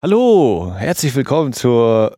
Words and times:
Hallo, 0.00 0.72
herzlich 0.76 1.16
willkommen 1.16 1.52
zur 1.52 2.16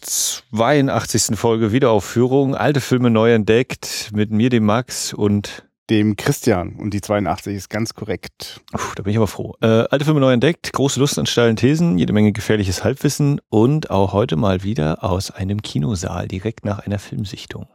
82. 0.00 1.38
Folge 1.38 1.70
Wiederaufführung. 1.70 2.54
Alte 2.54 2.80
Filme 2.80 3.10
neu 3.10 3.34
entdeckt 3.34 4.08
mit 4.14 4.30
mir, 4.30 4.48
dem 4.48 4.64
Max 4.64 5.12
und 5.12 5.68
dem 5.90 6.16
Christian. 6.16 6.76
Und 6.76 6.94
die 6.94 7.02
82 7.02 7.54
ist 7.54 7.68
ganz 7.68 7.92
korrekt. 7.92 8.62
Puh, 8.72 8.94
da 8.96 9.02
bin 9.02 9.10
ich 9.10 9.18
aber 9.18 9.26
froh. 9.26 9.54
Äh, 9.60 9.66
alte 9.90 10.06
Filme 10.06 10.20
neu 10.20 10.32
entdeckt, 10.32 10.72
große 10.72 10.98
Lust 10.98 11.18
an 11.18 11.26
steilen 11.26 11.56
Thesen, 11.56 11.98
jede 11.98 12.14
Menge 12.14 12.32
gefährliches 12.32 12.82
Halbwissen 12.82 13.42
und 13.50 13.90
auch 13.90 14.14
heute 14.14 14.36
mal 14.36 14.62
wieder 14.62 15.04
aus 15.04 15.30
einem 15.30 15.60
Kinosaal, 15.60 16.28
direkt 16.28 16.64
nach 16.64 16.78
einer 16.78 16.98
Filmsichtung. 16.98 17.66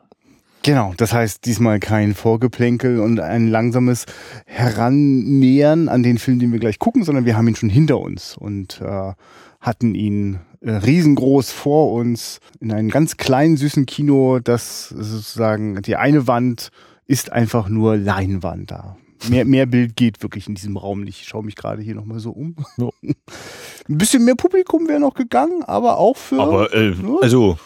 Genau, 0.64 0.94
das 0.98 1.14
heißt 1.14 1.46
diesmal 1.46 1.80
kein 1.80 2.14
Vorgeplänkel 2.14 3.00
und 3.00 3.20
ein 3.20 3.48
langsames 3.48 4.06
Herannähern 4.46 5.88
an 5.88 6.04
den 6.04 6.18
Film, 6.18 6.40
den 6.40 6.52
wir 6.52 6.60
gleich 6.60 6.80
gucken, 6.80 7.04
sondern 7.04 7.26
wir 7.26 7.38
haben 7.38 7.48
ihn 7.48 7.56
schon 7.56 7.70
hinter 7.70 8.00
uns 8.00 8.36
und 8.36 8.82
äh, 8.82 9.14
hatten 9.62 9.96
ihn 9.96 10.40
äh, 10.62 10.72
riesengroß 10.72 11.52
vor 11.52 11.94
uns 11.94 12.40
in 12.60 12.72
einem 12.72 12.90
ganz 12.90 13.18
kleinen, 13.18 13.58
süßen 13.58 13.86
Kino, 13.86 14.40
das 14.40 14.90
sozusagen 14.90 15.82
die 15.82 15.96
eine 15.96 16.28
Wand 16.28 16.72
ist 17.06 17.32
einfach 17.32 17.70
nur 17.70 17.96
Leinwand 17.96 18.72
da. 18.72 18.98
Mehr, 19.30 19.46
mehr 19.46 19.66
Bild 19.66 19.96
geht 19.96 20.22
wirklich 20.22 20.48
in 20.48 20.56
diesem 20.56 20.78
Raum 20.78 21.02
nicht. 21.02 21.22
Ich 21.22 21.28
schaue 21.28 21.44
mich 21.44 21.56
gerade 21.56 21.82
hier 21.82 21.96
nochmal 21.96 22.20
so 22.20 22.32
um. 22.32 22.56
Ein 23.02 23.98
bisschen 23.98 24.26
mehr 24.26 24.36
Publikum 24.36 24.88
wäre 24.88 25.00
noch 25.00 25.16
gegangen, 25.16 25.64
aber 25.64 25.98
auch 25.98 26.18
für. 26.18 26.40
Aber 26.40 26.74
äh, 26.74 26.94
also, 27.22 27.58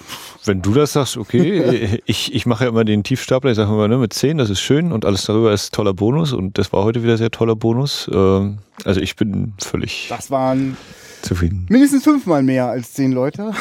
wenn 0.46 0.62
du 0.62 0.74
das 0.74 0.94
sagst, 0.94 1.18
okay, 1.18 2.02
ich, 2.06 2.34
ich 2.34 2.46
mache 2.46 2.66
ja 2.66 2.70
immer 2.70 2.84
den 2.84 3.04
Tiefstapler, 3.04 3.52
ich 3.52 3.58
sage 3.58 3.72
immer, 3.72 3.88
ne, 3.88 3.98
mit 3.98 4.14
10, 4.14 4.38
das 4.38 4.50
ist 4.50 4.62
schön 4.62 4.92
und 4.92 5.06
alles 5.06 5.26
darüber 5.26 5.54
ist 5.54 5.74
toller 5.74 5.94
Bonus 5.94 6.34
und 6.34 6.58
das 6.58 6.74
war 6.74 6.84
heute 6.84 7.04
wieder 7.04 7.18
sehr 7.18 7.32
toller 7.32 7.56
Bonus. 7.56 8.10
Ähm, 8.14 8.60
also 8.84 9.00
ich 9.00 9.16
bin 9.16 9.54
völlig. 9.60 10.08
Das 10.10 10.32
waren 10.32 10.78
zufrieden. 11.22 11.66
Mindestens 11.70 12.04
fünfmal 12.04 12.44
mehr 12.44 12.68
als 12.68 12.94
zehn 12.94 13.12
Leute. 13.12 13.52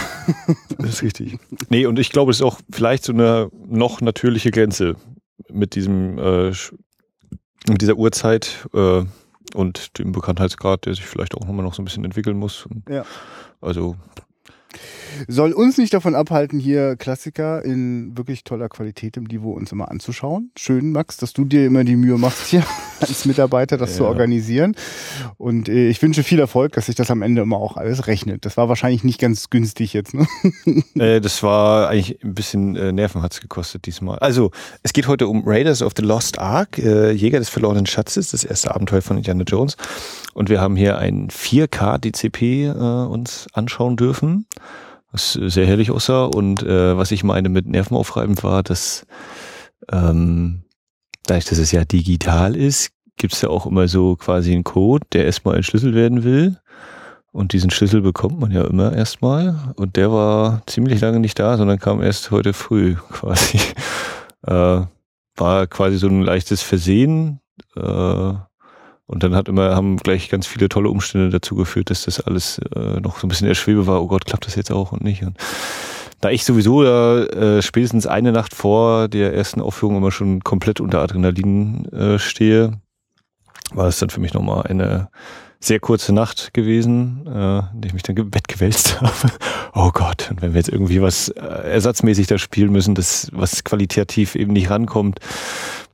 Das 0.79 0.89
ist 0.89 1.03
richtig. 1.03 1.39
Nee, 1.69 1.87
und 1.87 1.99
ich 1.99 2.11
glaube, 2.11 2.31
es 2.31 2.39
ist 2.39 2.43
auch 2.43 2.59
vielleicht 2.71 3.05
so 3.05 3.13
eine 3.13 3.51
noch 3.69 4.01
natürliche 4.01 4.51
Grenze 4.51 4.97
mit 5.53 5.75
diesem 5.75 6.19
äh, 6.19 6.53
mit 7.69 7.83
dieser 7.83 7.97
Uhrzeit 7.97 8.67
äh, 8.73 9.05
und 9.55 9.99
dem 9.99 10.13
Bekanntheitsgrad, 10.13 10.87
der 10.87 10.95
sich 10.95 11.05
vielleicht 11.05 11.35
auch 11.35 11.47
nochmal 11.47 11.65
noch 11.65 11.75
so 11.75 11.83
ein 11.83 11.85
bisschen 11.85 12.05
entwickeln 12.05 12.37
muss. 12.37 12.67
Ja. 12.89 13.05
Also 13.61 13.97
soll 15.29 15.53
uns 15.53 15.79
nicht 15.79 15.93
davon 15.93 16.15
abhalten, 16.15 16.59
hier 16.59 16.97
Klassiker 16.97 17.65
in 17.65 18.17
wirklich 18.17 18.45
toller 18.45 18.69
Qualität 18.69 19.17
im 19.17 19.25
Niveau 19.25 19.53
uns 19.53 19.73
immer 19.73 19.91
anzuschauen. 19.91 20.51
Schön, 20.57 20.93
Max, 20.93 21.17
dass 21.17 21.33
du 21.33 21.45
dir 21.45 21.67
immer 21.67 21.85
die 21.85 21.97
Mühe 21.97 22.19
machst, 22.19 22.47
hier 22.47 22.65
als 23.01 23.25
Mitarbeiter 23.25 23.77
das 23.77 23.91
ja. 23.91 23.97
zu 23.99 24.07
organisieren. 24.07 24.75
Und 25.37 25.69
äh, 25.69 25.89
ich 25.89 26.01
wünsche 26.03 26.23
viel 26.23 26.39
Erfolg, 26.39 26.73
dass 26.73 26.87
sich 26.87 26.95
das 26.95 27.11
am 27.11 27.23
Ende 27.23 27.43
immer 27.43 27.57
auch 27.57 27.77
alles 27.77 28.07
rechnet. 28.07 28.45
Das 28.45 28.57
war 28.57 28.69
wahrscheinlich 28.69 29.05
nicht 29.05 29.21
ganz 29.21 29.51
günstig 29.51 29.93
jetzt. 29.93 30.15
Ne? 30.15 30.27
Äh, 30.95 31.21
das 31.21 31.43
war 31.43 31.89
eigentlich 31.89 32.23
ein 32.23 32.35
bisschen 32.35 32.77
äh, 32.77 32.93
Nerven 32.93 33.23
hat's 33.23 33.41
gekostet 33.41 33.87
diesmal. 33.87 34.19
Also, 34.19 34.51
es 34.83 34.93
geht 34.93 35.07
heute 35.07 35.29
um 35.29 35.43
Raiders 35.47 35.83
of 35.83 35.93
the 35.97 36.03
Lost 36.03 36.39
Ark, 36.39 36.79
äh, 36.79 37.13
Jäger 37.13 37.39
des 37.39 37.49
verlorenen 37.49 37.87
Schatzes, 37.87 38.31
das 38.31 38.45
erste 38.45 38.75
Abenteuer 38.75 39.03
von 39.03 39.17
Indiana 39.17 39.45
Jones. 39.45 39.77
Und 40.35 40.49
wir 40.49 40.61
haben 40.61 40.77
hier 40.77 40.99
ein 40.99 41.29
4K 41.29 41.99
DCP 41.99 42.67
äh, 42.67 42.71
uns 42.71 43.47
anschauen 43.53 43.97
dürfen 43.97 44.47
was 45.13 45.33
sehr 45.33 45.67
herrlich 45.67 45.91
aussah. 45.91 46.25
Und 46.25 46.63
äh, 46.63 46.97
was 46.97 47.11
ich 47.11 47.25
meine 47.25 47.49
mit 47.49 47.67
Nervenaufreibend 47.67 48.43
war, 48.45 48.63
dass 48.63 49.07
ähm, 49.91 50.63
dadurch, 51.27 51.47
dass 51.47 51.59
es 51.59 51.73
ja 51.73 51.85
digital 51.85 52.57
ist, 52.57 52.93
gibt 53.17 53.35
es 53.35 53.43
ja 53.43 53.49
auch 53.49 53.67
immer 53.67 53.89
so 53.89 54.17
quasi 54.17 54.53
einen 54.53 54.65
Code, 54.65 55.07
der 55.13 55.27
erstmal 55.27 55.57
entschlüsselt 55.57 55.95
werden 55.95 56.25
will. 56.25 56.59
Und 57.33 57.53
diesen 57.53 57.71
Schlüssel 57.71 58.01
bekommt 58.01 58.41
man 58.41 58.51
ja 58.51 58.65
immer 58.65 58.93
erstmal. 58.93 59.73
Und 59.77 59.97
der 59.97 60.11
war 60.11 60.63
ziemlich 60.67 61.01
lange 61.01 61.21
nicht 61.21 61.39
da, 61.39 61.57
sondern 61.57 61.79
kam 61.79 62.03
erst 62.03 62.31
heute 62.31 62.53
früh 62.53 62.95
quasi. 63.11 63.59
Äh, 64.47 64.83
war 65.37 65.67
quasi 65.69 65.99
so 65.99 66.09
ein 66.09 66.23
leichtes 66.23 66.63
Versehen. 66.63 67.41
Äh, 67.77 68.33
und 69.11 69.25
dann 69.25 69.35
hat 69.35 69.49
immer, 69.49 69.75
haben 69.75 69.97
gleich 69.97 70.29
ganz 70.29 70.47
viele 70.47 70.69
tolle 70.69 70.89
Umstände 70.89 71.31
dazu 71.31 71.57
geführt, 71.57 71.91
dass 71.91 72.05
das 72.05 72.21
alles 72.21 72.61
äh, 72.77 73.01
noch 73.01 73.19
so 73.19 73.27
ein 73.27 73.29
bisschen 73.29 73.47
in 73.47 73.51
der 73.51 73.57
Schwebe 73.57 73.89
war. 73.89 74.01
Oh 74.01 74.07
Gott, 74.07 74.25
klappt 74.25 74.47
das 74.47 74.55
jetzt 74.55 74.71
auch 74.71 74.93
und 74.93 75.03
nicht? 75.03 75.25
Und 75.25 75.37
da 76.21 76.31
ich 76.31 76.45
sowieso 76.45 76.85
äh, 76.85 77.61
spätestens 77.61 78.07
eine 78.07 78.31
Nacht 78.31 78.55
vor 78.55 79.09
der 79.09 79.35
ersten 79.35 79.61
Aufführung 79.61 79.97
immer 79.97 80.13
schon 80.13 80.45
komplett 80.45 80.81
unter 80.81 81.01
Adrenalin 81.01 81.87
äh, 81.87 82.19
stehe, 82.21 82.75
war 83.73 83.89
es 83.89 83.99
dann 83.99 84.11
für 84.11 84.21
mich 84.21 84.33
nochmal 84.33 84.63
eine 84.69 85.09
sehr 85.59 85.81
kurze 85.81 86.13
Nacht 86.13 86.55
gewesen, 86.55 87.27
äh, 87.27 87.59
in 87.75 87.81
der 87.81 87.89
ich 87.89 87.95
mich 87.95 88.05
dann 88.05 88.17
im 88.17 88.31
Bett 88.31 88.47
gewälzt 88.47 89.01
habe. 89.01 89.33
oh 89.75 89.91
Gott, 89.93 90.29
und 90.31 90.41
wenn 90.41 90.53
wir 90.55 90.61
jetzt 90.61 90.71
irgendwie 90.71 91.03
was 91.03 91.31
äh, 91.31 91.41
ersatzmäßig 91.41 92.29
da 92.29 92.39
spielen 92.39 92.71
müssen, 92.71 92.95
das 92.95 93.29
was 93.33 93.65
qualitativ 93.65 94.37
eben 94.37 94.53
nicht 94.53 94.71
rankommt 94.71 95.19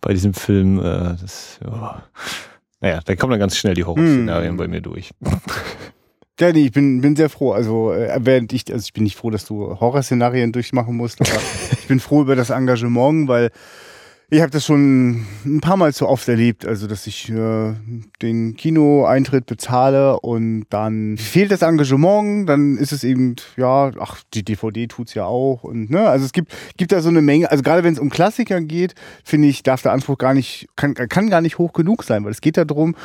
bei 0.03 0.13
diesem 0.13 0.35
Film, 0.35 0.81
äh, 0.81 1.17
das 1.19 1.59
ja 1.65 2.03
naja, 2.81 3.01
da 3.05 3.17
kommen 3.17 3.33
dann 3.33 3.41
ganz 3.41 3.57
schnell 3.57 3.75
die 3.75 3.85
Horrorszenarien 3.85 4.51
hm. 4.51 4.57
bei 4.57 4.69
mir 4.69 4.81
durch. 4.81 5.11
Ja, 6.39 6.53
nee, 6.53 6.67
ich 6.67 6.73
bin, 6.73 7.01
bin 7.01 7.17
sehr 7.17 7.31
froh. 7.31 7.53
Also, 7.53 7.93
äh, 7.93 8.15
während 8.21 8.53
ich, 8.53 8.71
also 8.71 8.85
ich 8.85 8.93
bin 8.93 9.05
nicht 9.05 9.17
froh, 9.17 9.31
dass 9.31 9.47
du 9.47 9.81
Horrorszenarien 9.81 10.53
durchmachen 10.53 10.95
musst, 10.95 11.19
aber 11.23 11.31
ich 11.73 11.89
bin 11.89 11.99
froh 11.99 12.21
über 12.21 12.37
das 12.37 12.51
Engagement, 12.51 13.27
weil 13.27 13.51
ich 14.29 14.41
habe 14.41 14.51
das 14.51 14.65
schon 14.65 15.25
ein 15.45 15.61
paar 15.61 15.77
Mal 15.77 15.95
zu 15.95 16.09
oft 16.09 16.29
erlebt, 16.29 16.67
also 16.67 16.89
dass 16.89 17.07
ich 17.07 17.31
äh, 17.31 17.75
den 18.23 18.57
Kinoeintritt 18.57 19.47
bezahle 19.47 20.19
und 20.19 20.67
dann 20.71 21.17
fehlt 21.17 21.53
das 21.53 21.63
Engagement, 21.63 22.49
dann 22.49 22.77
ist 22.77 22.91
es 22.91 23.05
eben, 23.05 23.37
ja, 23.57 23.93
ach, 24.01 24.23
die 24.35 24.43
DVD 24.43 24.89
tut's 24.89 25.15
ja 25.15 25.27
auch 25.27 25.63
und 25.63 25.91
ne, 25.91 26.09
also 26.09 26.25
es 26.25 26.33
gibt, 26.33 26.53
gibt 26.77 26.91
da 26.91 27.01
so 27.03 27.09
eine 27.09 27.23
Menge, 27.23 27.53
also 27.53 27.63
gerade 27.63 27.85
wenn 27.85 27.93
es 27.93 28.01
um 28.01 28.11
Klassiker 28.11 28.61
geht, 28.61 28.97
finde 29.23 29.47
ich, 29.47 29.63
darf 29.63 29.83
der 29.83 29.93
Anspruch 29.93 30.19
gar 30.19 30.35
nicht, 30.35 30.67
kann, 30.75 30.95
kann 30.95 31.31
gar 31.31 31.41
nicht 31.41 31.59
hoch 31.59 31.73
genug 31.73 32.03
sein, 32.03 32.25
weil 32.25 32.33
es 32.33 32.41
geht 32.41 32.57
darum, 32.57 32.97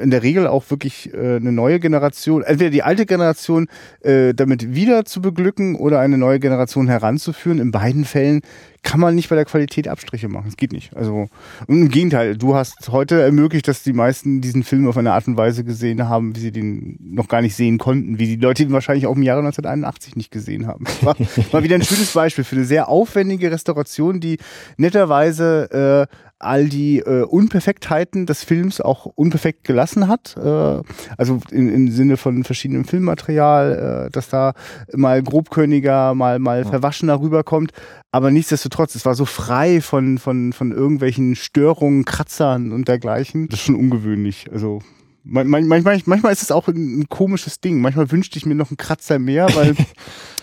in 0.00 0.10
der 0.12 0.22
Regel 0.22 0.46
auch 0.46 0.70
wirklich 0.70 1.12
äh, 1.12 1.36
eine 1.36 1.50
neue 1.50 1.80
Generation, 1.80 2.44
entweder 2.44 2.70
die 2.70 2.84
alte 2.84 3.04
Generation 3.04 3.66
äh, 4.02 4.32
damit 4.32 4.74
wieder 4.76 5.04
zu 5.04 5.20
beglücken 5.20 5.74
oder 5.74 5.98
eine 5.98 6.18
neue 6.18 6.38
Generation 6.38 6.86
heranzuführen. 6.86 7.58
In 7.58 7.72
beiden 7.72 8.04
Fällen 8.04 8.42
kann 8.82 9.00
man 9.00 9.14
nicht 9.14 9.28
bei 9.28 9.36
der 9.36 9.44
Qualität 9.44 9.88
Abstriche 9.88 10.28
machen. 10.28 10.48
Es 10.48 10.56
geht 10.56 10.72
nicht. 10.72 10.96
Also 10.96 11.28
im 11.66 11.88
Gegenteil, 11.88 12.36
du 12.36 12.54
hast 12.54 12.90
heute 12.90 13.20
ermöglicht, 13.20 13.68
dass 13.68 13.82
die 13.82 13.92
meisten 13.92 14.40
diesen 14.40 14.62
Film 14.62 14.88
auf 14.88 14.96
eine 14.96 15.12
Art 15.12 15.26
und 15.26 15.36
Weise 15.36 15.64
gesehen 15.64 16.08
haben, 16.08 16.36
wie 16.36 16.40
sie 16.40 16.52
den 16.52 16.98
noch 17.00 17.28
gar 17.28 17.42
nicht 17.42 17.54
sehen 17.54 17.78
konnten, 17.78 18.18
wie 18.18 18.26
die 18.26 18.42
Leute 18.42 18.62
ihn 18.62 18.72
wahrscheinlich 18.72 19.06
auch 19.06 19.16
im 19.16 19.22
Jahre 19.22 19.40
1981 19.40 20.16
nicht 20.16 20.30
gesehen 20.30 20.66
haben. 20.66 20.84
War, 21.02 21.16
war 21.52 21.62
wieder 21.62 21.76
ein 21.76 21.82
schönes 21.82 22.12
Beispiel 22.12 22.44
für 22.44 22.56
eine 22.56 22.64
sehr 22.64 22.88
aufwendige 22.88 23.50
Restauration, 23.50 24.20
die 24.20 24.38
netterweise 24.76 26.08
äh, 26.08 26.27
all 26.38 26.68
die 26.68 26.98
äh, 27.00 27.22
Unperfektheiten 27.22 28.26
des 28.26 28.44
Films 28.44 28.80
auch 28.80 29.06
unperfekt 29.06 29.64
gelassen 29.64 30.08
hat. 30.08 30.36
Äh, 30.36 30.82
also 31.16 31.40
im, 31.50 31.68
im 31.68 31.90
Sinne 31.90 32.16
von 32.16 32.44
verschiedenem 32.44 32.84
Filmmaterial, 32.84 34.06
äh, 34.06 34.10
dass 34.10 34.28
da 34.28 34.54
mal 34.94 35.22
grobkörniger, 35.22 36.14
mal, 36.14 36.38
mal 36.38 36.62
ja. 36.62 36.68
verwaschener 36.68 37.20
rüberkommt. 37.20 37.72
Aber 38.12 38.30
nichtsdestotrotz, 38.30 38.94
es 38.94 39.04
war 39.04 39.14
so 39.14 39.24
frei 39.24 39.80
von, 39.80 40.18
von, 40.18 40.52
von 40.52 40.72
irgendwelchen 40.72 41.34
Störungen, 41.34 42.04
Kratzern 42.04 42.72
und 42.72 42.88
dergleichen. 42.88 43.48
Das 43.48 43.60
ist 43.60 43.66
schon 43.66 43.76
ungewöhnlich. 43.76 44.46
Also 44.52 44.80
manchmal, 45.24 46.00
manchmal 46.04 46.32
ist 46.32 46.42
es 46.42 46.50
auch 46.50 46.68
ein, 46.68 47.06
komisches 47.08 47.60
Ding. 47.60 47.80
Manchmal 47.80 48.10
wünschte 48.10 48.38
ich 48.38 48.46
mir 48.46 48.54
noch 48.54 48.70
einen 48.70 48.76
Kratzer 48.76 49.18
mehr, 49.18 49.48
weil. 49.54 49.74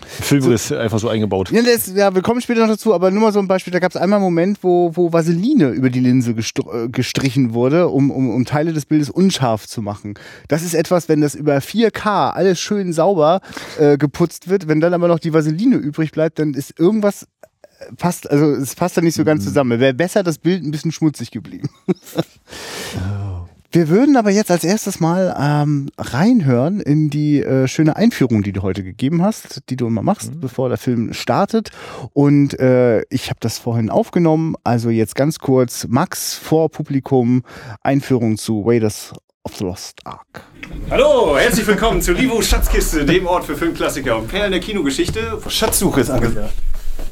Film 0.06 0.42
so, 0.42 0.52
ist 0.52 0.72
einfach 0.72 1.00
so 1.00 1.08
eingebaut. 1.08 1.50
Ja, 1.50 1.62
das, 1.62 1.92
ja, 1.92 2.14
wir 2.14 2.22
kommen 2.22 2.40
später 2.40 2.60
noch 2.60 2.68
dazu, 2.68 2.94
aber 2.94 3.10
nur 3.10 3.22
mal 3.22 3.32
so 3.32 3.40
ein 3.40 3.48
Beispiel. 3.48 3.72
Da 3.72 3.80
gab 3.80 3.90
es 3.90 3.96
einmal 3.96 4.18
einen 4.18 4.24
Moment, 4.24 4.58
wo, 4.62 4.92
wo 4.94 5.12
Vaseline 5.12 5.70
über 5.70 5.90
die 5.90 6.00
Linse 6.00 6.30
äh, 6.32 6.88
gestrichen 6.88 7.54
wurde, 7.54 7.88
um, 7.88 8.10
um, 8.10 8.30
um 8.30 8.44
Teile 8.44 8.72
des 8.72 8.86
Bildes 8.86 9.10
unscharf 9.10 9.66
zu 9.66 9.82
machen. 9.82 10.14
Das 10.48 10.62
ist 10.62 10.74
etwas, 10.74 11.08
wenn 11.08 11.20
das 11.20 11.34
über 11.34 11.56
4K 11.58 12.30
alles 12.30 12.60
schön 12.60 12.92
sauber 12.92 13.40
äh, 13.78 13.98
geputzt 13.98 14.48
wird, 14.48 14.68
wenn 14.68 14.80
dann 14.80 14.94
aber 14.94 15.08
noch 15.08 15.18
die 15.18 15.34
Vaseline 15.34 15.76
übrig 15.76 16.12
bleibt, 16.12 16.38
dann 16.38 16.54
ist 16.54 16.78
irgendwas 16.78 17.24
äh, 17.24 17.92
passt, 17.96 18.30
also 18.30 18.52
es 18.52 18.76
passt 18.76 18.96
da 18.96 19.00
nicht 19.00 19.16
so 19.16 19.24
ganz 19.24 19.42
mhm. 19.42 19.48
zusammen. 19.48 19.80
Wäre 19.80 19.92
besser 19.92 20.22
das 20.22 20.38
Bild 20.38 20.62
ein 20.62 20.70
bisschen 20.70 20.92
schmutzig 20.92 21.32
geblieben. 21.32 21.68
Wir 23.70 23.88
würden 23.88 24.16
aber 24.16 24.30
jetzt 24.30 24.50
als 24.50 24.64
erstes 24.64 25.00
mal 25.00 25.36
ähm, 25.38 25.88
reinhören 25.98 26.80
in 26.80 27.10
die 27.10 27.42
äh, 27.42 27.66
schöne 27.66 27.96
Einführung, 27.96 28.42
die 28.42 28.52
du 28.52 28.62
heute 28.62 28.82
gegeben 28.82 29.22
hast, 29.22 29.62
die 29.68 29.76
du 29.76 29.86
immer 29.86 30.02
machst, 30.02 30.34
mhm. 30.34 30.40
bevor 30.40 30.68
der 30.68 30.78
Film 30.78 31.12
startet. 31.12 31.70
Und 32.12 32.58
äh, 32.58 33.02
ich 33.10 33.28
habe 33.28 33.40
das 33.40 33.58
vorhin 33.58 33.90
aufgenommen. 33.90 34.54
Also 34.64 34.90
jetzt 34.90 35.14
ganz 35.14 35.38
kurz 35.38 35.86
Max 35.88 36.34
vor 36.34 36.70
Publikum 36.70 37.42
Einführung 37.82 38.36
zu 38.36 38.62
Raiders 38.62 39.12
of 39.44 39.56
the 39.56 39.64
Lost 39.64 40.00
Ark. 40.04 40.42
Hallo, 40.90 41.36
herzlich 41.38 41.66
willkommen 41.66 42.02
zu 42.02 42.12
Livo 42.12 42.42
Schatzkiste, 42.42 43.04
dem 43.04 43.26
Ort 43.26 43.44
für 43.44 43.56
Filmklassiker 43.56 44.16
und 44.16 44.28
Perlen 44.28 44.52
der 44.52 44.60
Kinogeschichte. 44.60 45.38
Schatzsuche 45.48 46.00
ist 46.00 46.10
angesagt. 46.10 46.52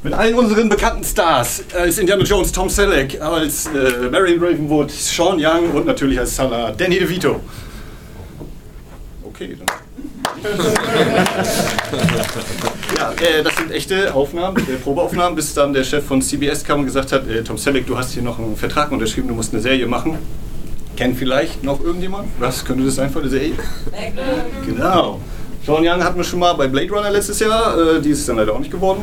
Mit 0.03 0.13
allen 0.13 0.35
unseren 0.35 0.69
bekannten 0.69 1.03
Stars. 1.03 1.63
Als 1.75 1.97
Indiana 1.97 2.23
Jones 2.23 2.51
Tom 2.51 2.69
Selleck, 2.69 3.19
als 3.19 3.65
äh, 3.67 4.09
Marion 4.11 4.39
Ravenwood, 4.39 4.91
Sean 4.91 5.37
Young 5.39 5.71
und 5.71 5.85
natürlich 5.85 6.19
als 6.19 6.35
Salah 6.35 6.71
Danny 6.71 6.99
DeVito. 6.99 7.39
Okay, 9.23 9.57
dann. 9.57 9.67
ja, 12.97 13.11
äh, 13.13 13.43
das 13.43 13.55
sind 13.55 13.71
echte 13.71 14.13
Aufnahmen, 14.13 14.57
äh, 14.57 14.75
Probeaufnahmen, 14.75 15.35
bis 15.35 15.53
dann 15.53 15.73
der 15.73 15.83
Chef 15.83 16.05
von 16.05 16.21
CBS 16.21 16.63
kam 16.63 16.81
und 16.81 16.85
gesagt 16.85 17.11
hat, 17.11 17.27
äh, 17.27 17.43
Tom 17.43 17.57
Selleck, 17.57 17.87
du 17.87 17.97
hast 17.97 18.13
hier 18.13 18.23
noch 18.23 18.37
einen 18.37 18.55
Vertrag 18.55 18.91
unterschrieben, 18.91 19.27
du 19.27 19.33
musst 19.33 19.53
eine 19.53 19.61
Serie 19.61 19.87
machen. 19.87 20.17
Kennt 20.95 21.17
vielleicht 21.17 21.63
noch 21.63 21.83
irgendjemand? 21.83 22.29
Was 22.39 22.63
könnte 22.63 22.85
das 22.85 22.95
sein 22.95 23.09
für 23.09 23.19
eine 23.19 23.29
Serie? 23.29 23.53
Genau. 24.65 25.19
Sean 25.65 25.85
Young 25.85 26.03
hatten 26.03 26.17
wir 26.17 26.23
schon 26.23 26.39
mal 26.39 26.53
bei 26.53 26.67
Blade 26.67 26.89
Runner 26.91 27.09
letztes 27.09 27.39
Jahr, 27.39 27.77
äh, 27.77 28.01
die 28.01 28.09
ist 28.09 28.19
es 28.19 28.25
dann 28.27 28.37
leider 28.37 28.53
auch 28.53 28.59
nicht 28.59 28.71
geworden. 28.71 29.01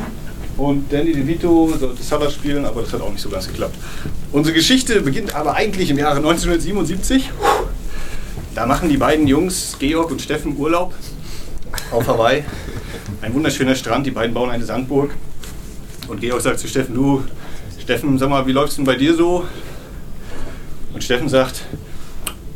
Und 0.56 0.92
Danny 0.92 1.12
DeVito 1.12 1.72
sollte 1.78 2.02
Sutter 2.02 2.30
spielen, 2.30 2.64
aber 2.64 2.82
das 2.82 2.92
hat 2.92 3.00
auch 3.00 3.10
nicht 3.10 3.22
so 3.22 3.30
ganz 3.30 3.48
geklappt. 3.48 3.76
Unsere 4.32 4.54
Geschichte 4.54 5.00
beginnt 5.00 5.34
aber 5.34 5.54
eigentlich 5.54 5.90
im 5.90 5.98
Jahre 5.98 6.18
1977. 6.18 7.30
Da 8.54 8.66
machen 8.66 8.88
die 8.88 8.98
beiden 8.98 9.26
Jungs, 9.26 9.76
Georg 9.78 10.10
und 10.10 10.20
Steffen, 10.20 10.56
Urlaub 10.58 10.92
auf 11.90 12.06
Hawaii. 12.06 12.44
Ein 13.22 13.32
wunderschöner 13.34 13.74
Strand, 13.74 14.06
die 14.06 14.10
beiden 14.10 14.34
bauen 14.34 14.50
eine 14.50 14.64
Sandburg. 14.64 15.14
Und 16.08 16.20
Georg 16.20 16.42
sagt 16.42 16.58
zu 16.58 16.68
Steffen, 16.68 16.94
du, 16.94 17.22
Steffen, 17.80 18.18
sag 18.18 18.28
mal, 18.28 18.46
wie 18.46 18.52
läuft's 18.52 18.76
denn 18.76 18.84
bei 18.84 18.96
dir 18.96 19.14
so? 19.14 19.44
Und 20.92 21.02
Steffen 21.02 21.28
sagt, 21.28 21.62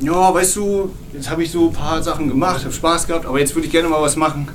ja, 0.00 0.34
weißt 0.34 0.56
du, 0.56 0.90
jetzt 1.14 1.30
habe 1.30 1.42
ich 1.42 1.50
so 1.50 1.68
ein 1.68 1.72
paar 1.72 2.02
Sachen 2.02 2.28
gemacht, 2.28 2.62
habe 2.62 2.72
Spaß 2.72 3.06
gehabt, 3.06 3.24
aber 3.24 3.38
jetzt 3.40 3.54
würde 3.54 3.66
ich 3.66 3.72
gerne 3.72 3.88
mal 3.88 4.02
was 4.02 4.16
machen, 4.16 4.48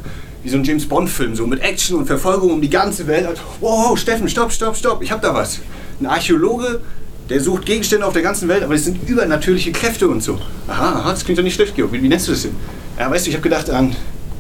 wie 0.44 0.50
so 0.50 0.58
ein 0.58 0.64
James 0.64 0.86
Bond-Film, 0.88 1.36
so 1.36 1.46
mit 1.46 1.62
Action 1.62 1.98
und 1.98 2.06
Verfolgung 2.06 2.52
um 2.52 2.62
die 2.62 2.70
ganze 2.70 3.06
Welt. 3.08 3.28
Wow, 3.60 3.98
Steffen, 3.98 4.28
stopp, 4.28 4.52
stopp, 4.52 4.76
stopp, 4.76 5.04
ich 5.04 5.12
habe 5.12 5.22
da 5.22 5.34
was. 5.34 5.60
Ein 6.00 6.08
Archäologe, 6.08 6.82
der 7.30 7.40
sucht 7.40 7.66
Gegenstände 7.66 8.06
auf 8.06 8.14
der 8.14 8.24
ganzen 8.24 8.48
Welt, 8.48 8.64
aber 8.64 8.74
das 8.74 8.86
sind 8.86 9.08
übernatürliche 9.08 9.72
Kräfte 9.72 10.08
und 10.08 10.22
so. 10.22 10.40
Aha, 10.68 11.00
aha 11.00 11.12
das 11.12 11.24
klingt 11.24 11.38
doch 11.38 11.44
nicht 11.44 11.56
schlecht, 11.56 11.76
Georg. 11.76 11.92
Wie, 11.94 12.02
wie 12.02 12.08
nennst 12.08 12.28
du 12.28 12.32
das 12.32 12.42
denn? 12.44 12.56
Ja, 12.98 13.10
weißt 13.10 13.26
du, 13.26 13.30
ich 13.30 13.36
habe 13.36 13.44
gedacht 13.44 13.70
an 13.70 13.96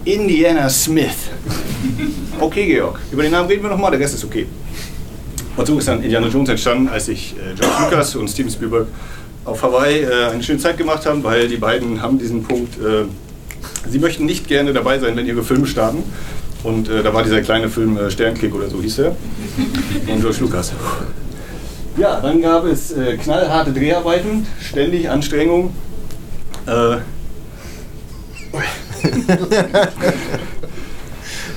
Indiana 0.06 0.69
Smith. 0.69 1.09
Okay, 2.39 2.65
Georg, 2.65 3.00
über 3.12 3.21
den 3.21 3.33
Namen 3.33 3.48
reden 3.48 3.62
wir 3.62 3.69
nochmal, 3.69 3.92
der 3.92 4.00
Rest 4.00 4.15
ist 4.15 4.25
okay. 4.25 4.48
Und 5.56 5.68
so 5.68 5.77
ist 5.77 5.88
dann 5.88 6.01
Indiana 6.01 6.25
Jones 6.27 6.50
entstanden, 6.50 6.89
als 6.89 7.06
sich 7.06 7.36
äh, 7.38 7.53
George 7.53 7.83
Lucas 7.83 8.15
und 8.15 8.27
Steven 8.27 8.50
Spielberg 8.50 8.88
auf 9.45 9.62
Hawaii 9.62 10.01
äh, 10.01 10.30
eine 10.31 10.42
schöne 10.42 10.57
Zeit 10.57 10.75
gemacht 10.77 11.06
haben, 11.06 11.24
weil 11.24 11.48
die 11.48 11.57
beiden 11.57 12.01
haben 12.01 12.18
diesen 12.18 12.44
Punkt, 12.44 12.80
äh, 12.80 13.03
sie 13.90 14.00
möchten 14.00 14.25
nicht 14.25 14.48
gerne 14.48 14.74
dabei 14.74 15.00
sein, 15.00 15.16
wenn 15.16 15.25
ihre 15.25 15.44
Filme 15.44 15.68
starten. 15.68 16.04
Und 16.63 16.90
äh, 16.90 17.02
da 17.04 17.13
war 17.13 17.24
dieser 17.24 17.42
kleine 17.42 17.69
Film 17.69 17.98
äh, 17.98 18.12
Sternkick 18.12 18.54
oder 18.54 18.69
so 18.69 18.81
hieß 18.81 19.00
er. 19.00 19.16
Von 20.08 20.22
George 20.22 20.38
Lucas. 20.42 20.74
Ja, 21.98 22.19
dann 22.22 22.42
gab 22.42 22.66
es 22.66 22.92
äh, 22.92 23.18
knallharte 23.18 23.74
Dreharbeiten, 23.74 24.46
ständig 24.60 25.10
Anstrengung. 25.10 25.74
Äh, 26.68 26.98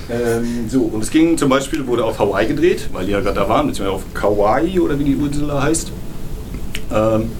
ähm, 0.09 0.69
so, 0.69 0.81
und 0.81 1.03
es 1.03 1.11
ging 1.11 1.37
zum 1.37 1.49
Beispiel, 1.49 1.85
wurde 1.87 2.03
auf 2.03 2.19
Hawaii 2.19 2.47
gedreht, 2.47 2.89
weil 2.91 3.05
die 3.05 3.11
ja 3.11 3.19
gerade 3.21 3.35
da 3.35 3.47
waren, 3.47 3.67
beziehungsweise 3.67 3.95
auf 3.95 4.13
Kauai 4.13 4.79
oder 4.79 4.97
wie 4.97 5.03
die 5.03 5.13
Insel 5.13 5.51
heißt. 5.61 5.91
Ähm, 6.93 7.31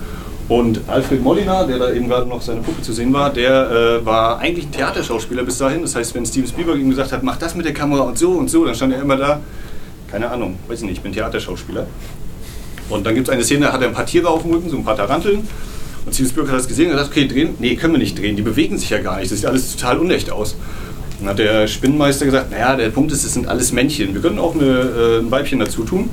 und 0.48 0.82
Alfred 0.88 1.24
Molina, 1.24 1.64
der 1.64 1.80
da 1.80 1.92
eben 1.92 2.08
gerade 2.08 2.30
noch 2.30 2.42
seine 2.42 2.62
Puppe 2.62 2.82
zu 2.84 2.94
sehen 2.94 3.12
war, 3.14 3.34
der 3.34 3.72
äh, 4.02 4.06
war 4.06 4.38
eigentlich 4.40 4.66
ein 4.66 4.72
Theaterschauspieler 4.72 5.44
bis 5.44 5.58
dahin. 5.58 5.82
Das 5.82 5.96
heißt, 5.96 6.14
wenn 6.14 6.26
Steven 6.26 6.48
Spielberg 6.48 6.78
ihm 6.78 6.92
gesagt 6.92 7.12
hat, 7.12 7.24
mach 7.24 7.38
das 7.38 7.56
mit 7.56 7.66
der 7.66 7.74
Kamera 7.74 8.04
und 8.04 8.18
so 8.18 8.32
und 8.34 8.50
so, 8.50 8.64
dann 8.64 8.76
stand 8.76 8.94
er 8.94 9.02
immer 9.02 9.18
da, 9.18 9.42
keine 10.12 10.30
Ahnung, 10.30 10.58
weiß 10.68 10.80
ich 10.82 10.86
nicht, 10.86 10.98
ich 10.98 11.02
bin 11.02 11.14
Theaterschauspieler. 11.14 11.88
Und 12.90 13.06
dann 13.08 13.16
gibt 13.16 13.28
es 13.28 13.34
eine 13.34 13.44
Szene, 13.44 13.66
da 13.66 13.74
hat 13.74 13.82
er 13.82 13.88
ein 13.88 13.96
paar 13.96 14.06
Tiere 14.06 14.30
auf 14.30 14.44
dem 14.44 14.52
Rücken, 14.52 14.70
so 14.70 14.78
ein 14.78 14.84
paar 14.84 14.96
Taranteln. 14.96 15.48
Und 16.06 16.14
Steven 16.14 16.30
Spielberg 16.30 16.52
hat 16.52 16.60
das 16.60 16.68
gesehen 16.68 16.92
und 16.92 16.98
hat 17.00 17.10
gesagt, 17.10 17.18
okay, 17.18 17.28
drehen? 17.28 17.56
Nee, 17.58 17.76
können 17.76 17.94
wir 17.94 18.00
nicht 18.00 18.20
drehen, 18.20 18.36
die 18.36 18.44
bewegen 18.44 18.78
sich 18.78 18.92
ja 18.92 19.00
gar 19.00 19.18
nicht, 19.18 19.32
das 19.32 19.40
sieht 19.40 19.48
alles 19.48 19.76
total 19.76 19.98
unecht 19.98 20.32
aus. 20.32 20.56
Dann 21.20 21.30
hat 21.30 21.40
der 21.40 21.68
Spinnenmeister 21.68 22.26
gesagt, 22.26 22.52
naja, 22.52 22.76
der 22.76 22.90
Punkt 22.90 23.12
ist, 23.12 23.24
es 23.24 23.34
sind 23.34 23.48
alles 23.48 23.72
Männchen, 23.72 24.14
wir 24.14 24.22
können 24.22 24.38
auch 24.38 24.54
eine, 24.54 24.66
äh, 24.66 25.20
ein 25.22 25.32
Weibchen 25.32 25.58
dazu 25.58 25.84
tun. 25.84 26.12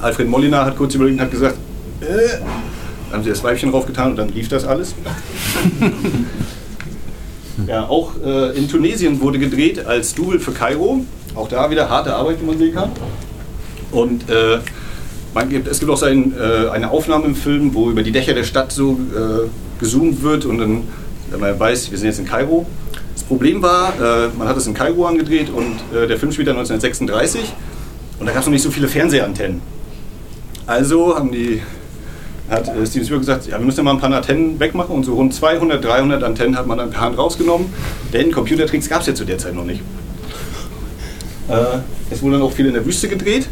Alfred 0.00 0.28
Molina 0.28 0.64
hat 0.64 0.76
kurz 0.76 0.94
überlegt 0.94 1.18
und 1.18 1.24
hat 1.24 1.32
gesagt, 1.32 1.56
äh, 2.00 2.38
haben 3.12 3.22
sie 3.22 3.30
das 3.30 3.42
Weibchen 3.42 3.70
draufgetan 3.70 4.12
und 4.12 4.16
dann 4.16 4.28
lief 4.28 4.48
das 4.48 4.64
alles. 4.64 4.94
ja, 7.66 7.86
auch 7.86 8.12
äh, 8.24 8.56
in 8.56 8.68
Tunesien 8.68 9.20
wurde 9.20 9.38
gedreht 9.38 9.84
als 9.86 10.14
Double 10.14 10.38
für 10.38 10.52
Kairo. 10.52 11.04
Auch 11.34 11.48
da 11.48 11.70
wieder 11.70 11.88
harte 11.88 12.14
Arbeit, 12.14 12.40
wie 12.40 12.46
man 12.46 12.58
sehen 12.58 12.74
kann. 12.74 12.90
Und 13.92 14.28
äh, 14.28 14.58
gibt, 15.48 15.68
es 15.68 15.80
gibt 15.80 15.90
auch 15.90 15.96
so 15.96 16.06
ein, 16.06 16.34
äh, 16.38 16.68
eine 16.70 16.90
Aufnahme 16.90 17.26
im 17.26 17.34
Film, 17.34 17.74
wo 17.74 17.90
über 17.90 18.02
die 18.02 18.12
Dächer 18.12 18.34
der 18.34 18.44
Stadt 18.44 18.72
so 18.72 18.92
äh, 18.92 19.48
gezoomt 19.80 20.22
wird 20.22 20.44
und 20.44 20.58
dann, 20.58 20.82
man 21.38 21.58
weiß, 21.58 21.90
wir 21.90 21.98
sind 21.98 22.08
jetzt 22.08 22.18
in 22.18 22.26
Kairo. 22.26 22.66
Das 23.14 23.24
Problem 23.24 23.62
war, 23.62 23.94
äh, 23.94 24.28
man 24.36 24.48
hat 24.48 24.56
es 24.56 24.66
in 24.66 24.74
Kairo 24.74 25.06
angedreht 25.06 25.50
und 25.50 25.76
äh, 25.96 26.06
der 26.06 26.18
Film 26.18 26.32
spielt 26.32 26.48
dann 26.48 26.56
1936 26.56 27.40
und 28.18 28.26
da 28.26 28.32
gab 28.32 28.40
es 28.40 28.46
noch 28.46 28.52
nicht 28.52 28.62
so 28.62 28.70
viele 28.70 28.88
Fernsehantennen. 28.88 29.60
Also 30.66 31.16
haben 31.16 31.32
die 31.32 31.62
hat 32.50 32.68
äh, 32.68 32.86
Steven 32.86 33.04
Spielberg 33.04 33.20
gesagt, 33.20 33.46
ja, 33.46 33.58
wir 33.58 33.64
müssen 33.64 33.78
ja 33.78 33.84
mal 33.84 33.92
ein 33.92 34.00
paar 34.00 34.12
Antennen 34.12 34.58
wegmachen 34.58 34.94
und 34.94 35.04
so 35.04 35.14
rund 35.14 35.32
200, 35.32 35.82
300 35.82 36.22
Antennen 36.22 36.56
hat 36.56 36.66
man 36.66 36.78
dann 36.78 36.90
per 36.90 37.00
Hand 37.00 37.18
rausgenommen, 37.18 37.72
denn 38.12 38.32
Computertricks 38.32 38.88
gab 38.88 39.00
es 39.00 39.06
ja 39.06 39.14
zu 39.14 39.24
der 39.24 39.38
Zeit 39.38 39.54
noch 39.54 39.64
nicht. 39.64 39.80
Äh, 41.48 41.78
es 42.10 42.22
wurde 42.22 42.34
dann 42.34 42.42
auch 42.42 42.52
viel 42.52 42.66
in 42.66 42.74
der 42.74 42.84
Wüste 42.84 43.08
gedreht. 43.08 43.48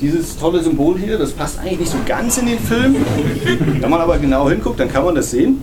Dieses 0.00 0.36
tolle 0.36 0.62
Symbol 0.62 0.98
hier, 0.98 1.16
das 1.16 1.32
passt 1.32 1.58
eigentlich 1.58 1.80
nicht 1.80 1.92
so 1.92 1.98
ganz 2.04 2.36
in 2.36 2.46
den 2.46 2.58
Film. 2.58 2.96
Wenn 3.80 3.90
man 3.90 4.00
aber 4.00 4.18
genau 4.18 4.50
hinguckt, 4.50 4.78
dann 4.78 4.92
kann 4.92 5.04
man 5.04 5.14
das 5.14 5.30
sehen. 5.30 5.62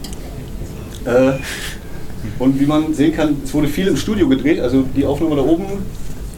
Äh, 1.06 1.34
und 2.40 2.60
wie 2.60 2.66
man 2.66 2.94
sehen 2.94 3.16
kann, 3.16 3.38
es 3.44 3.54
wurde 3.54 3.68
viel 3.68 3.88
im 3.88 3.98
Studio 3.98 4.28
gedreht, 4.28 4.60
also 4.60 4.84
die 4.96 5.06
Aufnahme 5.06 5.36
da 5.36 5.44
oben, 5.44 5.66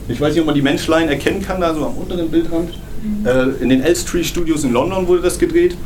ich 0.07 0.19
weiß 0.19 0.33
nicht, 0.33 0.41
ob 0.41 0.47
man 0.47 0.55
die 0.55 0.61
Menschlein 0.61 1.07
erkennen 1.07 1.41
kann, 1.41 1.61
da 1.61 1.73
so 1.73 1.85
am 1.85 1.97
unteren 1.97 2.29
Bildrand. 2.29 2.71
Äh, 3.23 3.61
in 3.61 3.69
den 3.69 3.81
Elstree 3.81 4.23
Studios 4.23 4.63
in 4.63 4.73
London 4.73 5.07
wurde 5.07 5.21
das 5.21 5.37
gedreht. 5.37 5.77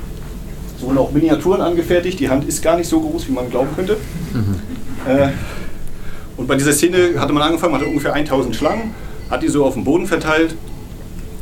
Es 0.79 0.85
wurden 0.85 0.97
auch 0.97 1.11
Miniaturen 1.11 1.59
angefertigt. 1.59 2.21
Die 2.21 2.29
Hand 2.29 2.47
ist 2.47 2.61
gar 2.61 2.77
nicht 2.77 2.87
so 2.87 3.01
groß, 3.01 3.27
wie 3.27 3.33
man 3.33 3.49
glauben 3.49 3.67
könnte. 3.75 3.97
Mhm. 4.33 4.55
Äh, 5.11 5.29
und 6.37 6.47
bei 6.47 6.55
dieser 6.55 6.71
Szene 6.71 7.19
hatte 7.19 7.33
man 7.33 7.43
angefangen, 7.43 7.73
man 7.73 7.81
hatte 7.81 7.89
ungefähr 7.89 8.13
1000 8.13 8.55
Schlangen, 8.55 8.91
hat 9.29 9.43
die 9.43 9.49
so 9.49 9.65
auf 9.65 9.73
dem 9.73 9.83
Boden 9.83 10.07
verteilt. 10.07 10.55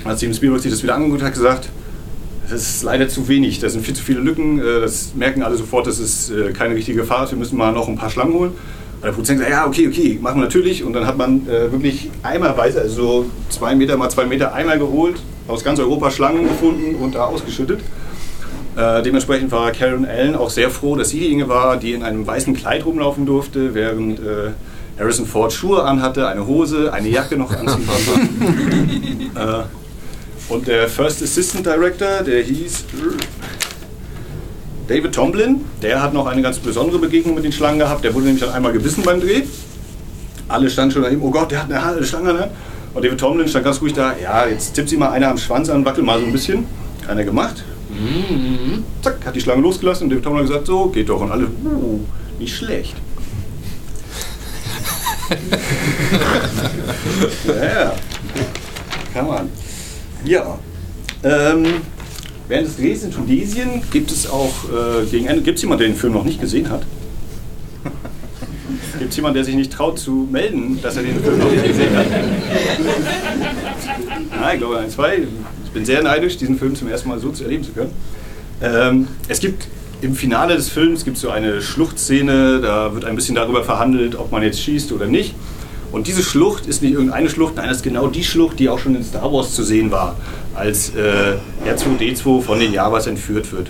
Als 0.04 0.20
Steven 0.20 0.34
Spielberg 0.34 0.62
sich 0.62 0.72
das 0.72 0.82
wieder 0.82 0.96
angeguckt 0.96 1.22
hat, 1.22 1.34
gesagt, 1.34 1.70
das 2.50 2.62
ist 2.62 2.84
leider 2.84 3.10
zu 3.10 3.28
wenig, 3.28 3.60
da 3.60 3.70
sind 3.70 3.86
viel 3.86 3.94
zu 3.94 4.04
viele 4.04 4.22
Lücken, 4.22 4.60
äh, 4.60 4.82
das 4.82 5.14
merken 5.14 5.44
alle 5.44 5.56
sofort, 5.56 5.86
das 5.86 6.00
ist 6.00 6.32
äh, 6.32 6.52
keine 6.52 6.74
richtige 6.74 6.98
Gefahr 6.98 7.26
ist, 7.26 7.32
wir 7.32 7.38
müssen 7.38 7.58
mal 7.58 7.72
noch 7.74 7.88
ein 7.88 7.96
paar 7.96 8.10
Schlangen 8.10 8.34
holen. 8.34 8.52
Und 8.52 9.04
der 9.04 9.12
Produzent 9.12 9.40
sagt, 9.40 9.52
ja, 9.52 9.68
okay, 9.68 9.88
okay, 9.88 10.18
machen 10.20 10.40
wir 10.40 10.46
natürlich. 10.46 10.84
Und 10.84 10.94
dann 10.94 11.06
hat 11.06 11.18
man 11.18 11.48
äh, 11.48 11.72
wirklich 11.72 12.10
eimerweise, 12.24 12.82
also 12.82 12.96
so 12.96 13.26
zwei 13.50 13.76
Meter 13.76 13.98
mal 13.98 14.10
zwei 14.10 14.26
Meter 14.26 14.56
Eimer 14.56 14.78
geholt, 14.78 15.18
aus 15.48 15.64
ganz 15.64 15.80
Europa 15.80 16.10
Schlangen 16.10 16.48
gefunden 16.48 16.96
und 16.96 17.14
da 17.14 17.26
ausgeschüttet. 17.26 17.82
Äh, 18.78 19.02
dementsprechend 19.02 19.52
war 19.52 19.72
Karen 19.72 20.06
Allen 20.06 20.36
auch 20.36 20.52
sehr 20.52 20.70
froh, 20.70 20.96
dass 20.96 21.10
sie 21.10 21.20
diejenige 21.20 21.50
war, 21.50 21.78
die 21.78 21.94
in 21.94 22.04
einem 22.04 22.28
weißen 22.28 22.54
Kleid 22.54 22.86
rumlaufen 22.86 23.26
durfte, 23.26 23.74
während 23.74 24.20
äh, 24.20 24.52
Harrison 25.00 25.26
Ford 25.26 25.52
Schuhe 25.52 25.84
anhatte, 25.84 26.28
eine 26.28 26.46
Hose, 26.46 26.94
eine 26.94 27.10
Jacke 27.10 27.38
noch 27.38 27.52
anziehen 27.52 27.90
äh, 29.36 30.54
und 30.54 30.68
der 30.68 30.88
First 30.88 31.24
Assistant 31.24 31.66
Director, 31.66 32.22
der 32.24 32.44
hieß 32.44 32.86
David 34.88 35.14
Tomlin, 35.14 35.62
der 35.82 36.02
hat 36.02 36.14
noch 36.14 36.28
eine 36.28 36.44
ganz 36.44 36.60
besondere 36.60 37.00
Begegnung 37.00 37.34
mit 37.34 37.44
den 37.44 37.52
Schlangen 37.52 37.80
gehabt. 37.80 38.04
Der 38.04 38.14
wurde 38.14 38.26
nämlich 38.26 38.44
dann 38.44 38.54
einmal 38.54 38.74
gebissen 38.74 39.04
beim 39.04 39.20
Dreh. 39.20 39.42
Alle 40.48 40.70
standen 40.70 40.92
schon 40.92 41.02
daneben, 41.02 41.24
oh 41.24 41.32
Gott, 41.32 41.52
der 41.52 41.64
hat 41.64 41.98
eine 41.98 42.06
Schlange. 42.06 42.32
Ne? 42.32 42.50
Und 42.94 43.04
David 43.04 43.20
Tomlin 43.20 43.48
stand 43.48 43.66
ganz 43.66 43.82
ruhig 43.82 43.94
da, 43.94 44.14
ja, 44.22 44.46
jetzt 44.46 44.76
tippt 44.76 44.90
sie 44.90 44.98
mal 44.98 45.10
einer 45.10 45.30
am 45.30 45.38
Schwanz 45.40 45.68
an, 45.70 45.84
wackel 45.84 46.04
mal 46.04 46.20
so 46.20 46.28
ein 46.28 46.32
bisschen. 46.32 46.66
Keiner 47.06 47.24
gemacht. 47.24 47.64
Mhm. 47.98 48.84
Zack, 49.02 49.26
hat 49.26 49.36
die 49.36 49.42
Schlange 49.42 49.62
losgelassen 49.62 50.12
und 50.12 50.22
Tomlin 50.22 50.44
hat 50.44 50.48
gesagt, 50.50 50.68
so, 50.68 50.88
geht 50.90 51.10
doch. 51.10 51.22
Und 51.22 51.32
alle, 51.32 51.46
uh, 51.46 52.00
nicht 52.40 52.56
schlecht. 52.56 52.96
ja, 57.48 57.94
kann 59.14 59.28
man. 59.28 59.50
Ja. 60.24 60.58
Ähm, 61.24 61.66
während 62.48 62.68
des 62.68 62.78
Drehs 62.78 63.04
in 63.04 63.12
Tunesien 63.12 63.82
gibt 63.92 64.12
es 64.12 64.30
auch 64.30 64.54
äh, 64.70 65.06
gegen 65.10 65.26
Ende, 65.26 65.42
gibt 65.42 65.58
es 65.58 65.64
jemanden, 65.64 65.84
der 65.84 65.92
den 65.94 65.98
Film 65.98 66.14
noch 66.14 66.24
nicht 66.24 66.40
gesehen 66.40 66.70
hat? 66.70 66.84
Gibt 69.00 69.12
es 69.12 69.16
jemanden, 69.16 69.36
der 69.36 69.44
sich 69.44 69.56
nicht 69.56 69.72
traut 69.72 70.00
zu 70.00 70.28
melden, 70.32 70.80
dass 70.82 70.98
er 70.98 71.04
den 71.04 71.22
Film 71.22 71.38
noch 71.40 71.52
nicht 71.52 71.66
gesehen 71.66 71.96
hat? 71.96 72.06
Nein, 74.40 74.50
ich 74.54 74.60
glaube, 74.60 74.80
ein, 74.80 74.90
zwei 74.90 75.28
bin 75.78 75.86
sehr 75.86 76.02
neidisch, 76.02 76.38
diesen 76.38 76.58
Film 76.58 76.76
zum 76.76 76.88
ersten 76.88 77.08
Mal 77.08 77.20
so 77.20 77.30
zu 77.30 77.44
erleben 77.44 77.64
zu 77.64 77.72
können. 77.72 77.92
Ähm, 78.64 79.08
es 79.28 79.40
gibt 79.40 79.68
im 80.02 80.16
Finale 80.16 80.56
des 80.56 80.70
Films 80.70 81.06
gibt 81.06 81.18
so 81.18 81.30
eine 81.30 81.62
Schluchtszene, 81.62 82.62
da 82.62 82.96
wird 82.96 83.06
ein 83.06 83.16
bisschen 83.16 83.36
darüber 83.36 83.64
verhandelt, 83.64 84.16
ob 84.16 84.32
man 84.32 84.42
jetzt 84.42 84.60
schießt 84.60 84.92
oder 84.92 85.06
nicht. 85.06 85.36
Und 85.92 86.08
diese 86.08 86.24
Schlucht 86.24 86.66
ist 86.66 86.82
nicht 86.82 86.94
irgendeine 86.94 87.30
Schlucht, 87.30 87.58
nein, 87.58 87.68
das 87.68 87.78
ist 87.78 87.84
genau 87.84 88.08
die 88.08 88.24
Schlucht, 88.24 88.58
die 88.58 88.70
auch 88.70 88.80
schon 88.80 88.96
in 88.96 89.04
Star 89.04 89.32
Wars 89.32 89.54
zu 89.54 89.64
sehen 89.64 89.92
war, 89.92 90.16
als 90.56 90.94
äh, 90.96 91.36
R2D2 91.70 92.42
von 92.42 92.60
den 92.60 92.74
Javas 92.74 93.06
entführt 93.06 93.52
wird. 93.52 93.68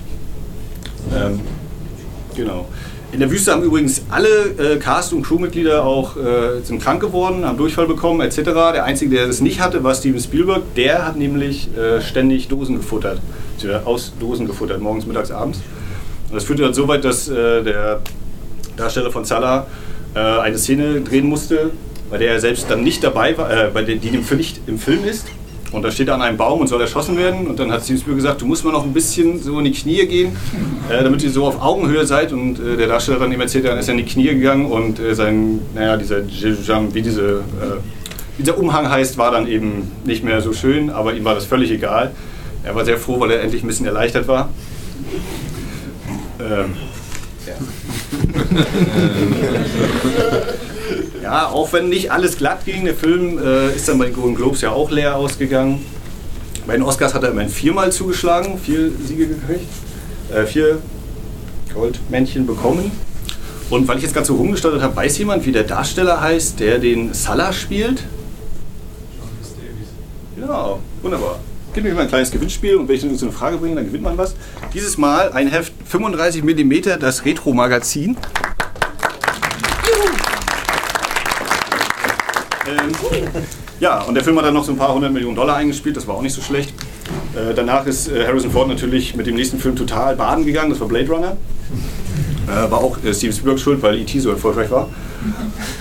Ähm, 1.13 1.41
genau. 2.37 2.69
In 3.13 3.21
der 3.21 3.31
Wüste 3.31 3.53
haben 3.53 3.63
übrigens 3.63 4.01
alle 4.09 4.27
äh, 4.27 4.77
Cast- 4.79 5.13
und 5.13 5.23
Crewmitglieder 5.23 5.85
auch 5.85 6.17
äh, 6.17 6.61
sind 6.61 6.81
krank 6.81 6.99
geworden, 6.99 7.45
haben 7.45 7.57
Durchfall 7.57 7.87
bekommen 7.87 8.19
etc. 8.19 8.35
Der 8.43 8.83
Einzige, 8.83 9.15
der 9.15 9.27
das 9.27 9.39
nicht 9.39 9.61
hatte, 9.61 9.83
war 9.83 9.95
Steven 9.95 10.19
Spielberg. 10.19 10.63
Der 10.75 11.05
hat 11.05 11.15
nämlich 11.15 11.69
äh, 11.77 12.01
ständig 12.01 12.49
Dosen 12.49 12.75
gefuttert, 12.75 13.21
aus 13.85 14.11
Dosen 14.19 14.45
gefuttert, 14.45 14.81
morgens, 14.81 15.05
mittags, 15.05 15.31
abends. 15.31 15.59
Und 16.29 16.35
das 16.35 16.43
führte 16.43 16.63
dann 16.63 16.73
so 16.73 16.87
weit, 16.89 17.05
dass 17.05 17.29
äh, 17.29 17.63
der 17.63 18.01
Darsteller 18.75 19.09
von 19.09 19.23
Salah 19.23 19.67
äh, 20.13 20.19
eine 20.19 20.57
Szene 20.57 20.99
drehen 20.99 21.27
musste, 21.27 21.71
bei 22.09 22.17
der 22.17 22.33
er 22.33 22.39
selbst 22.41 22.69
dann 22.69 22.83
nicht 22.83 23.03
dabei 23.05 23.37
war, 23.37 23.49
äh, 23.49 23.69
bei 23.73 23.83
der, 23.83 23.95
die 23.95 24.09
im, 24.09 24.37
nicht 24.37 24.59
im 24.67 24.77
Film 24.77 25.05
ist. 25.05 25.27
Und 25.71 25.81
da 25.81 25.91
steht 25.91 26.07
er 26.07 26.15
an 26.15 26.21
einem 26.21 26.37
Baum 26.37 26.61
und 26.61 26.67
soll 26.67 26.79
erschossen 26.79 27.17
werden. 27.17 27.47
Und 27.47 27.59
dann 27.59 27.71
hat 27.71 27.83
Steven 27.83 27.99
Spielberg 27.99 28.23
gesagt, 28.23 28.41
du 28.41 28.45
musst 28.45 28.63
mal 28.63 28.71
noch 28.71 28.85
ein 28.85 28.93
bisschen 28.93 29.41
so 29.41 29.59
in 29.59 29.65
die 29.65 29.73
Knie 29.73 30.05
gehen, 30.05 30.35
äh, 30.89 31.03
damit 31.03 31.23
ihr 31.23 31.29
so 31.29 31.45
auf 31.45 31.61
Augenhöhe 31.61 32.05
seid. 32.05 32.31
Und 32.31 32.59
äh, 32.59 32.77
der 32.77 32.87
Darsteller 32.87 33.19
dann 33.19 33.31
ihm 33.31 33.41
erzählt, 33.41 33.65
dann 33.65 33.77
ist 33.77 33.87
er 33.89 33.91
in 33.91 33.97
die 33.97 34.05
Knie 34.05 34.27
gegangen 34.27 34.65
und 34.65 34.99
äh, 34.99 35.13
sein, 35.13 35.59
naja, 35.75 35.97
dieser 35.97 36.25
wie 36.25 37.01
diese, 37.01 37.21
äh, 37.21 37.79
wie 38.37 38.43
dieser 38.43 38.57
Umhang 38.57 38.89
heißt, 38.89 39.17
war 39.17 39.31
dann 39.31 39.47
eben 39.47 39.91
nicht 40.05 40.23
mehr 40.23 40.41
so 40.41 40.53
schön, 40.53 40.89
aber 40.89 41.13
ihm 41.13 41.25
war 41.25 41.35
das 41.35 41.45
völlig 41.45 41.69
egal. 41.71 42.11
Er 42.63 42.73
war 42.75 42.85
sehr 42.85 42.97
froh, 42.97 43.19
weil 43.19 43.31
er 43.31 43.41
endlich 43.41 43.63
ein 43.63 43.67
bisschen 43.67 43.85
erleichtert 43.85 44.27
war. 44.27 44.49
Ähm, 46.39 46.75
ja. 47.45 47.53
Ja, 51.21 51.47
auch 51.47 51.73
wenn 51.73 51.89
nicht 51.89 52.11
alles 52.11 52.37
glatt 52.37 52.65
ging, 52.65 52.85
der 52.85 52.95
Film 52.95 53.39
äh, 53.39 53.75
ist 53.75 53.87
dann 53.87 53.97
bei 53.97 54.05
den 54.05 54.13
Golden 54.15 54.35
Globes 54.35 54.61
ja 54.61 54.71
auch 54.71 54.91
leer 54.91 55.15
ausgegangen. 55.15 55.85
Bei 56.65 56.73
den 56.73 56.83
Oscars 56.83 57.13
hat 57.13 57.23
er 57.23 57.31
immerhin 57.31 57.49
viermal 57.49 57.91
zugeschlagen, 57.91 58.59
vier 58.59 58.91
Siege 59.05 59.27
gekriegt, 59.27 59.65
äh, 60.33 60.45
vier 60.45 60.79
Goldmännchen 61.73 62.45
bekommen. 62.45 62.91
Und 63.69 63.87
weil 63.87 63.97
ich 63.97 64.03
jetzt 64.03 64.13
gerade 64.13 64.25
so 64.25 64.35
rumgestartet 64.35 64.81
habe, 64.81 64.95
weiß 64.95 65.17
jemand, 65.17 65.45
wie 65.45 65.51
der 65.51 65.63
Darsteller 65.63 66.21
heißt, 66.21 66.59
der 66.59 66.79
den 66.79 67.13
Salah 67.13 67.51
spielt? 67.51 68.03
Ja, 70.39 70.77
wunderbar. 71.01 71.39
Gib 71.73 71.83
mir 71.83 71.93
mal 71.93 72.01
ein 72.01 72.07
kleines 72.07 72.31
Gewinnspiel 72.31 72.75
und 72.75 72.87
wenn 72.87 72.95
ich 72.95 73.01
dann 73.01 73.15
so 73.17 73.25
eine 73.25 73.35
Frage 73.35 73.57
bringe, 73.57 73.75
dann 73.75 73.85
gewinnt 73.85 74.03
man 74.03 74.17
was. 74.17 74.35
Dieses 74.73 74.97
Mal 74.97 75.31
ein 75.33 75.47
Heft 75.47 75.73
35 75.85 76.43
mm, 76.43 76.99
das 76.99 77.25
Retro-Magazin. 77.25 78.17
Ähm, 82.67 82.91
ja, 83.79 84.01
und 84.01 84.15
der 84.15 84.23
Film 84.23 84.37
hat 84.37 84.45
dann 84.45 84.53
noch 84.53 84.63
so 84.63 84.71
ein 84.71 84.77
paar 84.77 84.93
hundert 84.93 85.11
Millionen 85.13 85.35
Dollar 85.35 85.57
eingespielt, 85.57 85.97
das 85.97 86.07
war 86.07 86.15
auch 86.15 86.21
nicht 86.21 86.33
so 86.33 86.41
schlecht. 86.41 86.73
Äh, 87.35 87.53
danach 87.53 87.85
ist 87.85 88.09
äh, 88.09 88.25
Harrison 88.25 88.51
Ford 88.51 88.67
natürlich 88.67 89.15
mit 89.15 89.27
dem 89.27 89.35
nächsten 89.35 89.59
Film 89.59 89.75
total 89.75 90.15
baden 90.15 90.45
gegangen, 90.45 90.69
das 90.69 90.79
war 90.79 90.87
Blade 90.87 91.09
Runner. 91.09 91.37
Äh, 92.47 92.71
war 92.71 92.79
auch 92.79 92.97
äh, 93.03 93.13
Steven 93.13 93.33
Spielberg 93.33 93.59
schuld, 93.59 93.81
weil 93.81 93.99
E.T. 93.99 94.19
so 94.19 94.29
erfolgreich 94.29 94.71
war. 94.71 94.89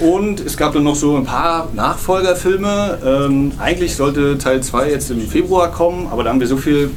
Und 0.01 0.41
es 0.41 0.57
gab 0.57 0.73
dann 0.73 0.83
noch 0.83 0.97
so 0.97 1.17
ein 1.17 1.25
paar 1.25 1.69
Nachfolgerfilme. 1.75 2.99
Ähm, 3.05 3.53
eigentlich 3.59 3.95
sollte 3.95 4.37
Teil 4.39 4.63
2 4.63 4.91
jetzt 4.91 5.11
im 5.11 5.21
Februar 5.21 5.71
kommen, 5.71 6.09
aber 6.11 6.25
da 6.25 6.31
haben 6.31 6.41
wir 6.41 6.47
so 6.47 6.57
viel 6.57 6.91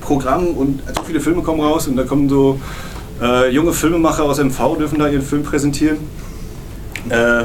Programm 0.00 0.48
und 0.48 0.82
so 0.94 1.02
viele 1.02 1.20
Filme 1.20 1.42
kommen 1.42 1.60
raus 1.60 1.88
und 1.88 1.96
da 1.96 2.04
kommen 2.04 2.28
so 2.28 2.60
äh, 3.20 3.50
junge 3.50 3.72
Filmemacher 3.72 4.24
aus 4.24 4.38
MV, 4.38 4.76
dürfen 4.78 4.98
da 4.98 5.08
ihren 5.08 5.22
Film 5.22 5.42
präsentieren. 5.42 5.98
Äh, 7.08 7.44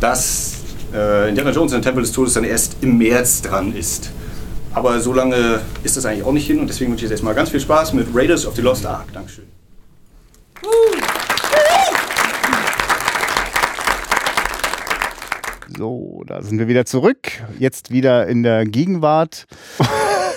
dass 0.00 0.49
äh, 0.94 1.28
Indiana 1.28 1.50
Jones 1.50 1.72
und 1.72 1.82
Tempel 1.82 2.02
des 2.02 2.12
Todes 2.12 2.34
dann 2.34 2.44
erst 2.44 2.76
im 2.82 2.98
März 2.98 3.42
dran 3.42 3.74
ist. 3.74 4.10
Aber 4.72 5.00
so 5.00 5.12
lange 5.12 5.60
ist 5.82 5.96
das 5.96 6.06
eigentlich 6.06 6.24
auch 6.24 6.32
nicht 6.32 6.46
hin 6.46 6.60
und 6.60 6.68
deswegen 6.68 6.90
wünsche 6.90 7.04
ich 7.04 7.10
jetzt 7.10 7.18
erstmal 7.18 7.34
ganz 7.34 7.50
viel 7.50 7.60
Spaß 7.60 7.92
mit 7.92 8.08
Raiders 8.14 8.46
of 8.46 8.54
the 8.54 8.62
Lost 8.62 8.86
Ark. 8.86 9.06
Dankeschön. 9.12 9.44
So, 15.76 16.24
da 16.26 16.42
sind 16.42 16.58
wir 16.58 16.68
wieder 16.68 16.84
zurück. 16.84 17.28
Jetzt 17.58 17.90
wieder 17.90 18.26
in 18.26 18.42
der 18.42 18.66
Gegenwart. 18.66 19.46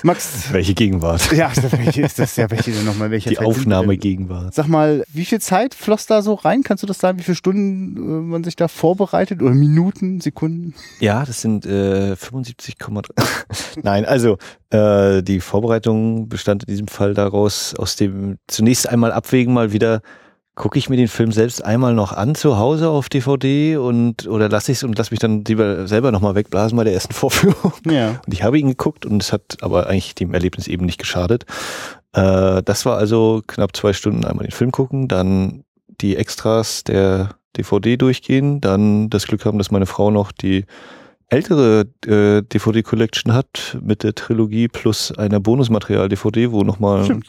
Max. 0.03 0.51
Welche 0.51 0.73
Gegenwart? 0.73 1.31
Ja, 1.31 1.51
welche 1.71 2.01
ist 2.01 2.19
das 2.19 2.35
ja? 2.35 2.51
Welche 2.51 2.71
denn 2.71 2.83
nochmal? 2.83 3.09
Welche 3.09 3.29
Die 3.29 3.39
Aufnahmegegenwart. 3.39 4.53
Sag 4.53 4.67
mal, 4.67 5.05
wie 5.11 5.23
viel 5.23 5.39
Zeit 5.39 5.73
floss 5.73 6.05
da 6.05 6.21
so 6.21 6.33
rein? 6.33 6.61
Kannst 6.63 6.83
du 6.83 6.87
das 6.87 6.99
sagen, 6.99 7.19
wie 7.19 7.23
viele 7.23 7.35
Stunden 7.35 7.95
äh, 7.95 7.99
man 7.99 8.43
sich 8.43 8.57
da 8.57 8.67
vorbereitet? 8.67 9.41
Oder 9.41 9.53
Minuten, 9.53 10.19
Sekunden? 10.19 10.73
Ja, 10.99 11.25
das 11.25 11.41
sind 11.41 11.65
äh, 11.65 12.13
75,3. 12.13 13.03
Nein, 13.83 14.05
also 14.05 14.37
äh, 14.71 15.23
die 15.23 15.39
Vorbereitung 15.39 16.27
bestand 16.27 16.63
in 16.63 16.67
diesem 16.67 16.87
Fall 16.87 17.13
daraus, 17.13 17.73
aus 17.75 17.95
dem 17.95 18.37
zunächst 18.47 18.89
einmal 18.89 19.13
abwägen, 19.13 19.53
mal 19.53 19.71
wieder 19.71 20.01
gucke 20.55 20.77
ich 20.77 20.89
mir 20.89 20.97
den 20.97 21.07
Film 21.07 21.31
selbst 21.31 21.65
einmal 21.65 21.95
noch 21.95 22.13
an 22.13 22.35
zu 22.35 22.57
Hause 22.57 22.89
auf 22.89 23.09
DVD 23.09 23.77
und 23.77 24.27
oder 24.27 24.49
lasse 24.49 24.71
ich 24.71 24.79
es 24.79 24.83
und 24.83 24.97
lasse 24.97 25.11
mich 25.11 25.19
dann 25.19 25.43
lieber 25.45 25.87
selber 25.87 26.11
nochmal 26.11 26.35
wegblasen 26.35 26.77
bei 26.77 26.83
der 26.83 26.93
ersten 26.93 27.13
Vorführung. 27.13 27.73
Ja. 27.89 28.21
Und 28.25 28.33
ich 28.33 28.43
habe 28.43 28.59
ihn 28.59 28.67
geguckt 28.67 29.05
und 29.05 29.21
es 29.21 29.33
hat 29.33 29.57
aber 29.61 29.87
eigentlich 29.87 30.15
dem 30.15 30.33
Erlebnis 30.33 30.67
eben 30.67 30.85
nicht 30.85 30.99
geschadet. 30.99 31.45
Äh, 32.13 32.61
das 32.63 32.85
war 32.85 32.97
also 32.97 33.41
knapp 33.47 33.75
zwei 33.75 33.93
Stunden 33.93 34.25
einmal 34.25 34.45
den 34.45 34.51
Film 34.51 34.71
gucken, 34.71 35.07
dann 35.07 35.63
die 36.01 36.15
Extras 36.15 36.83
der 36.83 37.35
DVD 37.57 37.97
durchgehen, 37.97 38.61
dann 38.61 39.09
das 39.09 39.27
Glück 39.27 39.45
haben, 39.45 39.57
dass 39.57 39.71
meine 39.71 39.85
Frau 39.85 40.11
noch 40.11 40.31
die 40.31 40.65
ältere 41.29 41.87
äh, 42.05 42.43
DVD-Collection 42.43 43.33
hat 43.33 43.77
mit 43.81 44.03
der 44.03 44.13
Trilogie 44.13 44.67
plus 44.67 45.11
einer 45.11 45.39
Bonusmaterial-DVD, 45.39 46.51
wo 46.51 46.63
nochmal 46.63 47.19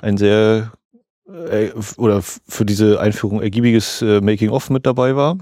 ein 0.00 0.16
sehr 0.16 0.72
oder 1.24 2.22
für 2.22 2.64
diese 2.64 3.00
Einführung 3.00 3.40
ergiebiges 3.40 4.02
äh, 4.02 4.20
Making-of 4.20 4.70
mit 4.70 4.86
dabei 4.86 5.16
war. 5.16 5.38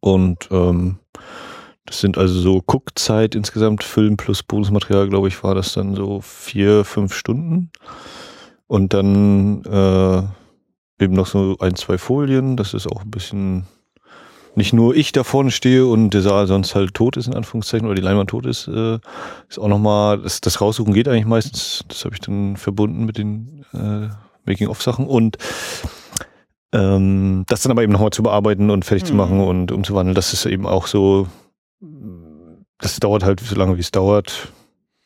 Und 0.00 0.48
ähm, 0.50 0.98
das 1.84 2.00
sind 2.00 2.18
also 2.18 2.40
so 2.40 2.62
Guckzeit 2.62 3.34
insgesamt, 3.34 3.84
Film 3.84 4.16
plus 4.16 4.42
Bonusmaterial, 4.42 5.08
glaube 5.08 5.28
ich, 5.28 5.42
war 5.44 5.54
das 5.54 5.72
dann 5.72 5.94
so 5.94 6.20
vier, 6.20 6.84
fünf 6.84 7.14
Stunden. 7.14 7.70
Und 8.66 8.92
dann 8.92 9.64
äh, 9.64 10.22
eben 11.02 11.14
noch 11.14 11.26
so 11.26 11.56
ein, 11.60 11.76
zwei 11.76 11.98
Folien. 11.98 12.56
Das 12.56 12.74
ist 12.74 12.88
auch 12.88 13.02
ein 13.02 13.10
bisschen 13.10 13.66
nicht 14.56 14.72
nur 14.72 14.96
ich 14.96 15.12
da 15.12 15.22
vorne 15.22 15.50
stehe 15.50 15.86
und 15.86 16.10
der 16.10 16.22
Saal 16.22 16.46
sonst 16.46 16.74
halt 16.74 16.94
tot 16.94 17.18
ist, 17.18 17.26
in 17.26 17.34
Anführungszeichen, 17.34 17.86
oder 17.86 17.94
die 17.94 18.02
Leinwand 18.02 18.30
tot 18.30 18.46
ist, 18.46 18.66
äh, 18.68 18.98
ist 19.48 19.58
auch 19.58 19.68
nochmal, 19.68 20.18
das, 20.22 20.40
das 20.40 20.62
Raussuchen 20.62 20.94
geht 20.94 21.08
eigentlich 21.08 21.26
meistens, 21.26 21.84
das 21.88 22.04
habe 22.06 22.14
ich 22.14 22.22
dann 22.22 22.56
verbunden 22.56 23.04
mit 23.04 23.18
den 23.18 23.66
äh, 23.74 24.08
Making-of-Sachen 24.46 25.06
und 25.06 25.38
ähm, 26.72 27.44
das 27.48 27.62
dann 27.62 27.72
aber 27.72 27.82
eben 27.82 27.92
nochmal 27.92 28.10
zu 28.10 28.22
bearbeiten 28.22 28.70
und 28.70 28.84
fertig 28.84 29.04
mhm. 29.04 29.08
zu 29.08 29.14
machen 29.14 29.40
und 29.40 29.72
umzuwandeln, 29.72 30.14
das 30.14 30.32
ist 30.32 30.46
eben 30.46 30.66
auch 30.66 30.86
so, 30.86 31.28
das 32.78 32.96
dauert 32.96 33.24
halt 33.24 33.40
so 33.40 33.54
lange, 33.56 33.76
wie 33.76 33.80
es 33.80 33.90
dauert. 33.90 34.52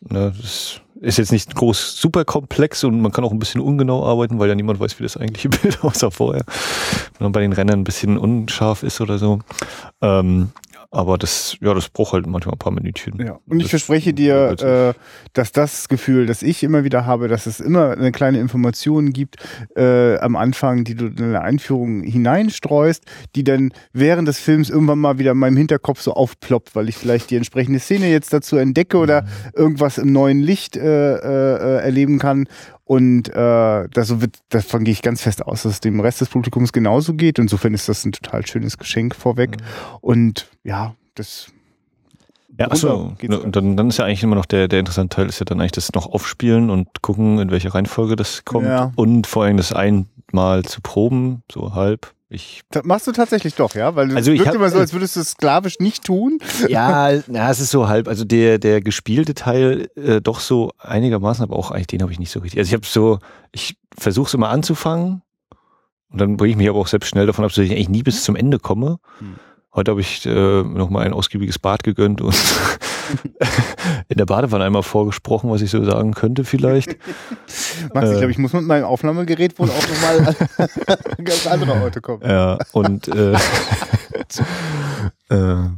Ne, 0.00 0.32
das 0.40 0.80
ist 1.00 1.18
jetzt 1.18 1.32
nicht 1.32 1.54
groß 1.54 2.00
super 2.00 2.25
komplex 2.25 2.85
und 2.85 3.00
man 3.00 3.12
kann 3.12 3.25
auch 3.25 3.32
ein 3.32 3.38
bisschen 3.38 3.61
ungenau 3.61 4.04
arbeiten, 4.06 4.38
weil 4.38 4.49
ja 4.49 4.54
niemand 4.54 4.80
weiß, 4.80 4.99
wie 4.99 5.02
das 5.02 5.16
eigentliche 5.16 5.49
Bild 5.62 5.85
aussah 5.85 6.11
vorher. 6.11 6.44
Wenn 7.18 7.26
man 7.26 7.32
bei 7.32 7.40
den 7.40 7.52
Rennern 7.52 7.80
ein 7.80 7.85
bisschen 7.85 8.16
unscharf 8.16 8.82
ist 8.82 9.00
oder 9.00 9.18
so. 9.18 9.40
Ähm, 10.00 10.52
aber 10.92 11.18
das, 11.18 11.56
ja, 11.61 11.73
das 11.73 11.88
braucht 11.88 12.12
halt 12.14 12.26
manchmal 12.26 12.54
ein 12.54 12.59
paar 12.59 12.73
Minütchen. 12.73 13.25
Ja. 13.25 13.38
Und 13.47 13.59
ich 13.59 13.64
das 13.64 13.70
verspreche 13.70 14.12
dir, 14.12 14.56
äh, 14.61 15.00
dass 15.32 15.52
das 15.52 15.88
Gefühl, 15.88 16.26
das 16.26 16.42
ich 16.42 16.64
immer 16.64 16.82
wieder 16.82 17.06
habe, 17.06 17.28
dass 17.28 17.47
es 17.47 17.61
immer 17.61 17.92
eine 17.92 18.11
kleine 18.11 18.40
Information 18.40 19.12
gibt 19.12 19.37
äh, 19.76 20.18
am 20.18 20.35
Anfang, 20.35 20.82
die 20.82 20.97
du 20.97 21.06
in 21.06 21.23
eine 21.23 21.42
Einführung 21.42 22.02
hineinstreust, 22.02 23.04
die 23.37 23.44
dann 23.44 23.73
während 23.92 24.26
des 24.26 24.40
Films 24.40 24.68
irgendwann 24.68 24.99
mal 24.99 25.18
wieder 25.18 25.30
in 25.32 25.38
meinem 25.38 25.56
Hinterkopf 25.56 26.00
so 26.00 26.12
aufploppt, 26.14 26.75
weil 26.75 26.88
ich 26.88 26.97
vielleicht 26.97 27.30
die 27.30 27.37
entsprechende 27.37 27.78
Szene 27.78 28.11
jetzt 28.11 28.32
dazu 28.32 28.56
entdecke 28.56 28.99
oder 28.99 29.23
mhm. 29.23 29.28
irgendwas 29.54 29.97
im 29.97 30.12
neuen 30.12 30.40
Licht 30.40 30.76
äh, 30.76 31.14
äh, 31.14 31.82
erleben 31.82 32.18
kann. 32.18 32.49
Und 32.90 33.28
äh, 33.28 33.88
das 33.88 34.20
wird, 34.20 34.38
davon 34.49 34.82
gehe 34.82 34.90
ich 34.90 35.00
ganz 35.00 35.23
fest 35.23 35.47
aus, 35.47 35.62
dass 35.62 35.75
es 35.75 35.80
dem 35.80 36.00
Rest 36.00 36.23
des 36.23 36.28
Publikums 36.28 36.73
genauso 36.73 37.14
geht. 37.14 37.38
Insofern 37.38 37.73
ist 37.73 37.88
das 37.88 38.04
ein 38.04 38.11
total 38.11 38.44
schönes 38.44 38.78
Geschenk 38.78 39.14
vorweg. 39.14 39.59
Mhm. 39.61 39.64
Und 40.00 40.49
ja, 40.64 40.97
das 41.14 41.52
ja, 42.59 42.68
achso, 42.68 43.14
und 43.23 43.54
dann, 43.54 43.76
dann 43.76 43.90
ist 43.90 43.99
ja 43.99 44.06
eigentlich 44.06 44.25
immer 44.25 44.35
noch 44.35 44.44
der, 44.44 44.66
der 44.66 44.80
interessante 44.80 45.14
Teil, 45.14 45.28
ist 45.28 45.38
ja 45.38 45.44
dann 45.44 45.61
eigentlich 45.61 45.70
das 45.70 45.92
noch 45.92 46.09
aufspielen 46.09 46.68
und 46.68 47.00
gucken, 47.00 47.38
in 47.38 47.52
welche 47.52 47.73
Reihenfolge 47.73 48.16
das 48.16 48.44
kommt. 48.44 48.66
Ja. 48.66 48.90
Und 48.97 49.28
vor 49.28 49.44
allem 49.44 49.56
das 49.56 49.73
einmal 49.73 50.64
zu 50.64 50.80
proben, 50.80 51.44
so 51.52 51.76
halb. 51.76 52.12
Ich 52.32 52.62
das 52.70 52.84
machst 52.84 53.08
du 53.08 53.12
tatsächlich 53.12 53.56
doch, 53.56 53.75
ja? 53.75 53.96
Weil 53.96 54.16
also 54.16 54.30
es 54.30 54.38
wirkt 54.38 54.54
immer 54.54 54.70
so, 54.70 54.78
als 54.78 54.92
würdest 54.92 55.16
du 55.16 55.20
es 55.20 55.32
sklavisch 55.32 55.80
nicht 55.80 56.04
tun. 56.04 56.38
Ja, 56.68 57.10
ja, 57.10 57.50
es 57.50 57.58
ist 57.58 57.70
so 57.70 57.88
halb. 57.88 58.06
Also 58.06 58.25
der, 58.25 58.58
der 58.58 58.80
gespielte 58.80 59.34
Teil 59.34 59.88
äh, 59.96 60.20
doch 60.20 60.38
so 60.38 60.70
einigermaßen, 60.78 61.42
aber 61.42 61.56
auch 61.56 61.72
eigentlich 61.72 61.88
den 61.88 62.02
habe 62.02 62.12
ich 62.12 62.20
nicht 62.20 62.30
so 62.30 62.38
richtig. 62.38 62.60
Also 62.60 62.68
ich 62.68 62.75
habe 62.75 62.87
so, 62.87 63.18
ich 63.50 63.76
versuche 63.99 64.28
es 64.28 64.34
immer 64.34 64.50
anzufangen 64.50 65.22
und 66.10 66.20
dann 66.20 66.37
bringe 66.37 66.52
ich 66.52 66.56
mich 66.56 66.68
aber 66.68 66.78
auch 66.78 66.87
selbst 66.87 67.08
schnell 67.08 67.26
davon 67.26 67.44
ab, 67.44 67.50
dass 67.50 67.58
ich 67.58 67.72
eigentlich 67.72 67.88
nie 67.88 68.04
bis 68.04 68.22
zum 68.22 68.37
Ende 68.37 68.60
komme. 68.60 68.99
Hm. 69.18 69.37
Heute 69.74 69.92
habe 69.92 70.00
ich 70.00 70.26
äh, 70.26 70.62
nochmal 70.64 71.06
ein 71.06 71.12
ausgiebiges 71.12 71.58
Bad 71.60 71.84
gegönnt 71.84 72.20
und 72.20 72.34
in 74.08 74.16
der 74.16 74.26
Badewanne 74.26 74.64
einmal 74.64 74.82
vorgesprochen, 74.82 75.48
was 75.48 75.62
ich 75.62 75.70
so 75.70 75.84
sagen 75.84 76.12
könnte 76.12 76.42
vielleicht. 76.44 76.96
Max, 77.94 78.08
ich 78.08 78.16
Äh. 78.16 78.18
glaube, 78.18 78.30
ich 78.32 78.38
muss 78.38 78.52
mit 78.52 78.64
meinem 78.64 78.84
Aufnahmegerät 78.84 79.58
wohl 79.60 79.70
auch 79.70 79.88
nochmal 79.88 80.36
an 81.18 81.24
ganz 81.24 81.46
andere 81.46 81.72
Orte 81.82 82.00
kommen. 82.00 82.22
Ja, 82.28 82.58
und 82.72 83.06
äh, 83.08 83.34
äh, 85.30 85.68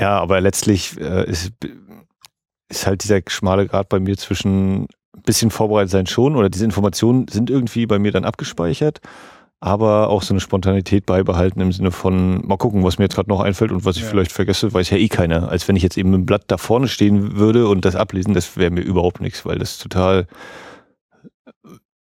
ja, 0.00 0.18
aber 0.20 0.40
letztlich 0.40 1.00
äh, 1.00 1.28
ist, 1.30 1.52
ist 2.68 2.86
halt 2.86 3.02
dieser 3.04 3.20
schmale 3.28 3.66
Grad 3.66 3.88
bei 3.88 3.98
mir 4.00 4.16
zwischen 4.16 4.82
ein 5.16 5.22
bisschen 5.24 5.50
vorbereitet 5.50 5.90
sein 5.90 6.06
schon 6.06 6.36
oder 6.36 6.50
diese 6.50 6.64
Informationen 6.64 7.28
sind 7.28 7.50
irgendwie 7.50 7.86
bei 7.86 7.98
mir 7.98 8.12
dann 8.12 8.24
abgespeichert, 8.24 9.00
aber 9.64 10.08
auch 10.08 10.22
so 10.22 10.34
eine 10.34 10.40
Spontanität 10.40 11.06
beibehalten 11.06 11.60
im 11.60 11.70
Sinne 11.70 11.92
von 11.92 12.44
mal 12.44 12.56
gucken, 12.56 12.82
was 12.82 12.98
mir 12.98 13.04
jetzt 13.04 13.14
gerade 13.14 13.30
noch 13.30 13.38
einfällt 13.38 13.70
und 13.70 13.84
was 13.84 13.96
ich 13.96 14.02
Ja. 14.02 14.08
vielleicht 14.08 14.32
vergesse, 14.32 14.74
weiß 14.74 14.90
ja 14.90 14.96
eh 14.96 15.06
keiner. 15.06 15.48
Als 15.50 15.68
wenn 15.68 15.76
ich 15.76 15.84
jetzt 15.84 15.96
eben 15.96 16.10
mit 16.10 16.18
dem 16.18 16.26
Blatt 16.26 16.42
da 16.48 16.56
vorne 16.58 16.88
stehen 16.88 17.36
würde 17.36 17.68
und 17.68 17.84
das 17.84 17.94
ablesen, 17.94 18.34
das 18.34 18.56
wäre 18.56 18.72
mir 18.72 18.80
überhaupt 18.80 19.20
nichts, 19.20 19.46
weil 19.46 19.60
das 19.60 19.78
total 19.78 20.26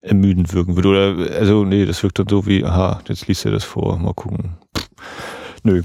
ermüdend 0.02 0.54
wirken 0.54 0.76
würde. 0.76 0.88
Oder 0.88 1.36
also 1.36 1.64
nee, 1.64 1.84
das 1.84 2.00
wirkt 2.04 2.20
dann 2.20 2.28
so 2.28 2.46
wie, 2.46 2.64
aha, 2.64 3.00
jetzt 3.08 3.26
liest 3.26 3.44
er 3.44 3.50
das 3.50 3.64
vor, 3.64 3.98
mal 3.98 4.14
gucken. 4.14 4.50
Nö. 5.64 5.82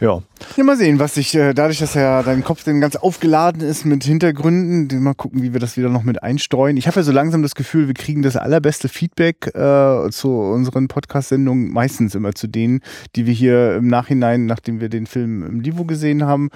Ja. 0.00 0.22
Ja, 0.56 0.64
mal 0.64 0.76
sehen, 0.76 0.98
was 0.98 1.14
sich, 1.14 1.34
äh, 1.34 1.54
dadurch, 1.54 1.78
dass 1.78 1.94
ja 1.94 2.22
dein 2.22 2.42
Kopf 2.44 2.64
dann 2.64 2.80
ganz 2.80 2.96
aufgeladen 2.96 3.62
ist 3.62 3.84
mit 3.86 4.04
Hintergründen, 4.04 4.88
den- 4.88 5.02
mal 5.02 5.14
gucken, 5.14 5.40
wie 5.42 5.52
wir 5.52 5.60
das 5.60 5.76
wieder 5.76 5.88
noch 5.88 6.02
mit 6.02 6.22
einstreuen. 6.22 6.76
Ich 6.76 6.86
habe 6.88 6.96
ja 6.96 7.02
so 7.04 7.12
langsam 7.12 7.42
das 7.42 7.54
Gefühl, 7.54 7.86
wir 7.86 7.94
kriegen 7.94 8.20
das 8.22 8.36
allerbeste 8.36 8.88
Feedback 8.88 9.54
äh, 9.54 10.10
zu 10.10 10.30
unseren 10.30 10.88
Podcast-Sendungen, 10.88 11.70
meistens 11.72 12.14
immer 12.14 12.34
zu 12.34 12.48
denen, 12.48 12.80
die 13.14 13.26
wir 13.26 13.32
hier 13.32 13.76
im 13.76 13.86
Nachhinein, 13.86 14.46
nachdem 14.46 14.80
wir 14.80 14.88
den 14.88 15.06
Film 15.06 15.44
im 15.46 15.60
Livo 15.60 15.84
gesehen 15.84 16.24
haben, 16.24 16.50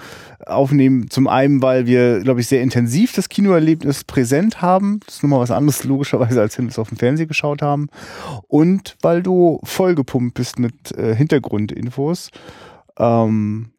aufnehmen. 0.45 1.09
Zum 1.09 1.27
einen, 1.27 1.61
weil 1.61 1.87
wir, 1.87 2.19
glaube 2.19 2.41
ich, 2.41 2.47
sehr 2.47 2.61
intensiv 2.61 3.13
das 3.13 3.29
Kinoerlebnis 3.29 4.03
präsent 4.03 4.61
haben. 4.61 4.99
Das 5.05 5.15
ist 5.15 5.23
nochmal 5.23 5.39
was 5.39 5.51
anderes, 5.51 5.83
logischerweise, 5.85 6.41
als 6.41 6.57
wenn 6.57 6.65
wir 6.65 6.71
es 6.71 6.79
auf 6.79 6.89
dem 6.89 6.97
Fernseher 6.97 7.25
geschaut 7.27 7.61
haben. 7.61 7.87
Und 8.47 8.97
weil 9.01 9.23
du 9.23 9.59
vollgepumpt 9.63 10.33
bist 10.35 10.59
mit 10.59 10.91
äh, 10.97 11.15
Hintergrundinfos. 11.15 12.29
Ähm, 12.99 13.69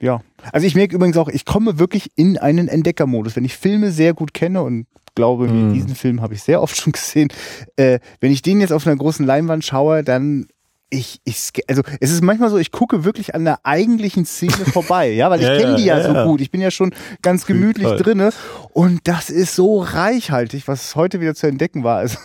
ja. 0.00 0.20
Also 0.52 0.66
ich 0.66 0.74
merke 0.74 0.94
übrigens 0.94 1.16
auch, 1.16 1.28
ich 1.28 1.44
komme 1.44 1.78
wirklich 1.78 2.10
in 2.16 2.38
einen 2.38 2.68
Entdeckermodus. 2.68 3.34
Wenn 3.36 3.44
ich 3.44 3.56
Filme 3.56 3.90
sehr 3.90 4.12
gut 4.14 4.34
kenne 4.34 4.62
und 4.62 4.86
glaube, 5.14 5.48
Mm. 5.48 5.72
diesen 5.72 5.94
Film 5.94 6.20
habe 6.20 6.34
ich 6.34 6.42
sehr 6.42 6.60
oft 6.60 6.76
schon 6.80 6.92
gesehen, 6.92 7.28
äh, 7.76 7.98
wenn 8.20 8.30
ich 8.32 8.42
den 8.42 8.60
jetzt 8.60 8.72
auf 8.72 8.86
einer 8.86 8.96
großen 8.96 9.24
Leinwand 9.24 9.64
schaue, 9.64 10.04
dann 10.04 10.46
ich, 10.88 11.20
ich, 11.24 11.50
also 11.68 11.82
es 12.00 12.12
ist 12.12 12.22
manchmal 12.22 12.48
so, 12.48 12.58
ich 12.58 12.70
gucke 12.70 13.02
wirklich 13.04 13.34
an 13.34 13.44
der 13.44 13.58
eigentlichen 13.64 14.24
Szene 14.24 14.52
vorbei, 14.72 15.10
ja, 15.10 15.30
weil 15.30 15.40
ich 15.40 15.46
Ja, 15.46 15.56
kenne 15.56 15.76
die 15.76 15.84
ja, 15.86 15.96
ja, 15.98 16.04
so 16.04 16.12
ja. 16.14 16.24
gut. 16.26 16.40
Ich 16.42 16.50
bin 16.52 16.60
ja 16.60 16.70
schon 16.70 16.94
ganz 17.22 17.44
gemütlich 17.46 17.88
drinne 18.00 18.30
und 18.72 19.00
das 19.08 19.30
ist 19.30 19.56
so 19.56 19.80
reichhaltig, 19.80 20.68
was 20.68 20.94
heute 20.94 21.20
wieder 21.20 21.34
zu 21.34 21.46
entdecken 21.48 21.82
war. 21.82 21.96
Also 21.98 22.18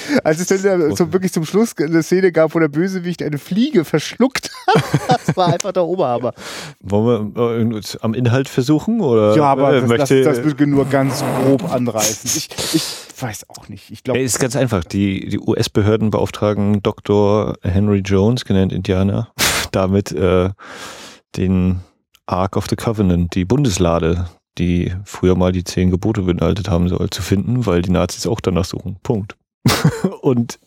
als 0.24 0.40
es 0.40 0.62
dann 0.62 0.94
so 0.94 1.12
wirklich 1.12 1.32
zum 1.32 1.44
Schluss 1.44 1.74
eine 1.78 2.02
Szene 2.02 2.32
gab, 2.32 2.54
wo 2.54 2.58
der 2.58 2.68
Bösewicht 2.68 3.22
eine 3.22 3.38
Fliege 3.38 3.84
verschluckt 3.84 4.50
hat, 4.66 4.82
das 5.26 5.36
war 5.36 5.52
einfach 5.52 5.72
der 5.72 5.84
Oberhammer. 5.84 6.34
Wollen 6.80 7.34
wir 7.34 7.76
äh, 7.76 7.80
am 8.00 8.14
Inhalt 8.14 8.48
versuchen? 8.48 9.00
Oder 9.00 9.36
Ja, 9.36 9.44
aber 9.44 9.74
äh, 9.74 9.80
das, 9.80 9.88
möchte, 9.88 10.22
das, 10.22 10.36
das 10.36 10.44
wird 10.44 10.60
nur 10.68 10.86
ganz 10.86 11.22
grob 11.42 11.70
anreißen. 11.72 12.30
Ich, 12.34 12.48
ich 12.74 12.82
weiß 13.20 13.46
auch 13.50 13.68
nicht. 13.68 13.90
Ich 13.90 14.02
glaube, 14.02 14.20
ist 14.20 14.38
ganz 14.38 14.56
einfach. 14.56 14.84
Die, 14.84 15.28
die 15.28 15.38
US-Behörden 15.38 16.10
beauftragen 16.10 16.82
Dr. 16.82 17.54
Henry 17.62 18.00
Jones, 18.00 18.44
genannt 18.44 18.72
Indianer, 18.72 19.32
damit 19.72 20.12
äh, 20.12 20.50
den 21.36 21.80
Ark 22.26 22.56
of 22.56 22.66
the 22.68 22.76
Covenant, 22.76 23.34
die 23.34 23.44
Bundeslade, 23.44 24.26
die 24.58 24.92
früher 25.04 25.34
mal 25.34 25.52
die 25.52 25.64
zehn 25.64 25.90
Gebote 25.90 26.22
beinhaltet 26.22 26.68
haben 26.68 26.88
soll, 26.88 27.10
zu 27.10 27.22
finden, 27.22 27.66
weil 27.66 27.82
die 27.82 27.90
Nazis 27.90 28.26
auch 28.26 28.40
danach 28.40 28.64
suchen. 28.64 28.96
Punkt. 29.02 29.36
Und 30.20 30.58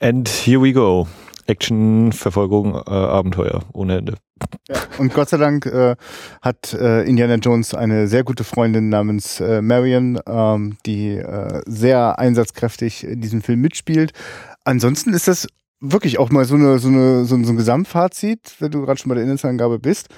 and 0.00 0.28
here 0.28 0.60
we 0.60 0.72
go. 0.72 1.06
Action, 1.46 2.12
Verfolgung, 2.12 2.74
äh, 2.74 2.90
Abenteuer 2.90 3.62
ohne 3.72 3.98
Ende. 3.98 4.14
und 4.98 5.14
Gott 5.14 5.28
sei 5.28 5.36
Dank 5.36 5.64
äh, 5.66 5.94
hat 6.42 6.74
äh, 6.74 7.04
Indiana 7.04 7.36
Jones 7.36 7.72
eine 7.72 8.08
sehr 8.08 8.24
gute 8.24 8.44
Freundin 8.44 8.88
namens 8.88 9.40
äh, 9.40 9.62
Marion, 9.62 10.18
ähm, 10.26 10.76
die 10.84 11.16
äh, 11.16 11.62
sehr 11.66 12.18
einsatzkräftig 12.18 13.04
in 13.04 13.20
diesem 13.20 13.42
Film 13.42 13.60
mitspielt. 13.60 14.12
Ansonsten 14.64 15.14
ist 15.14 15.28
das 15.28 15.46
wirklich 15.80 16.18
auch 16.18 16.30
mal 16.30 16.44
so, 16.44 16.56
eine, 16.56 16.78
so, 16.78 16.88
eine, 16.88 17.24
so, 17.24 17.36
ein, 17.36 17.44
so 17.44 17.52
ein 17.52 17.56
Gesamtfazit, 17.56 18.56
wenn 18.58 18.72
du 18.72 18.84
gerade 18.84 18.98
schon 18.98 19.08
bei 19.08 19.14
der 19.14 19.24
Inhaltsangabe 19.24 19.78
bist. 19.78 20.08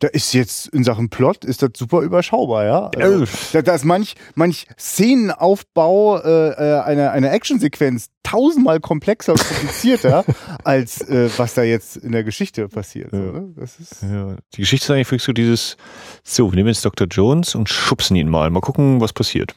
Da 0.00 0.06
ist 0.08 0.32
jetzt 0.32 0.68
in 0.68 0.84
Sachen 0.84 1.08
Plot 1.08 1.44
ist 1.44 1.60
das 1.60 1.70
super 1.76 2.02
überschaubar, 2.02 2.64
ja. 2.64 2.90
Also, 2.96 3.24
da, 3.52 3.62
da 3.62 3.74
ist 3.74 3.84
manch, 3.84 4.14
manch 4.36 4.66
Szenenaufbau 4.78 6.18
äh, 6.20 6.50
äh, 6.50 6.80
einer, 6.82 7.10
einer 7.10 7.32
Actionsequenz 7.32 8.08
tausendmal 8.22 8.78
komplexer 8.78 9.32
und 9.32 9.44
komplizierter, 9.44 10.24
als 10.64 11.00
äh, 11.08 11.30
was 11.36 11.54
da 11.54 11.62
jetzt 11.62 11.96
in 11.96 12.12
der 12.12 12.22
Geschichte 12.22 12.68
passiert. 12.68 13.12
Ja. 13.12 13.18
ne? 13.18 13.52
Das 13.56 13.80
ist, 13.80 14.02
Ja, 14.02 14.36
die 14.54 14.60
Geschichte 14.60 14.84
ist 14.84 14.90
eigentlich 14.90 15.08
wirklich 15.08 15.24
so 15.24 15.32
dieses, 15.32 15.76
so, 16.22 16.52
wir 16.52 16.56
nehmen 16.56 16.68
jetzt 16.68 16.84
Dr. 16.84 17.08
Jones 17.08 17.56
und 17.56 17.68
schubsen 17.68 18.16
ihn 18.16 18.28
mal. 18.28 18.50
Mal 18.50 18.60
gucken, 18.60 19.00
was 19.00 19.12
passiert. 19.12 19.56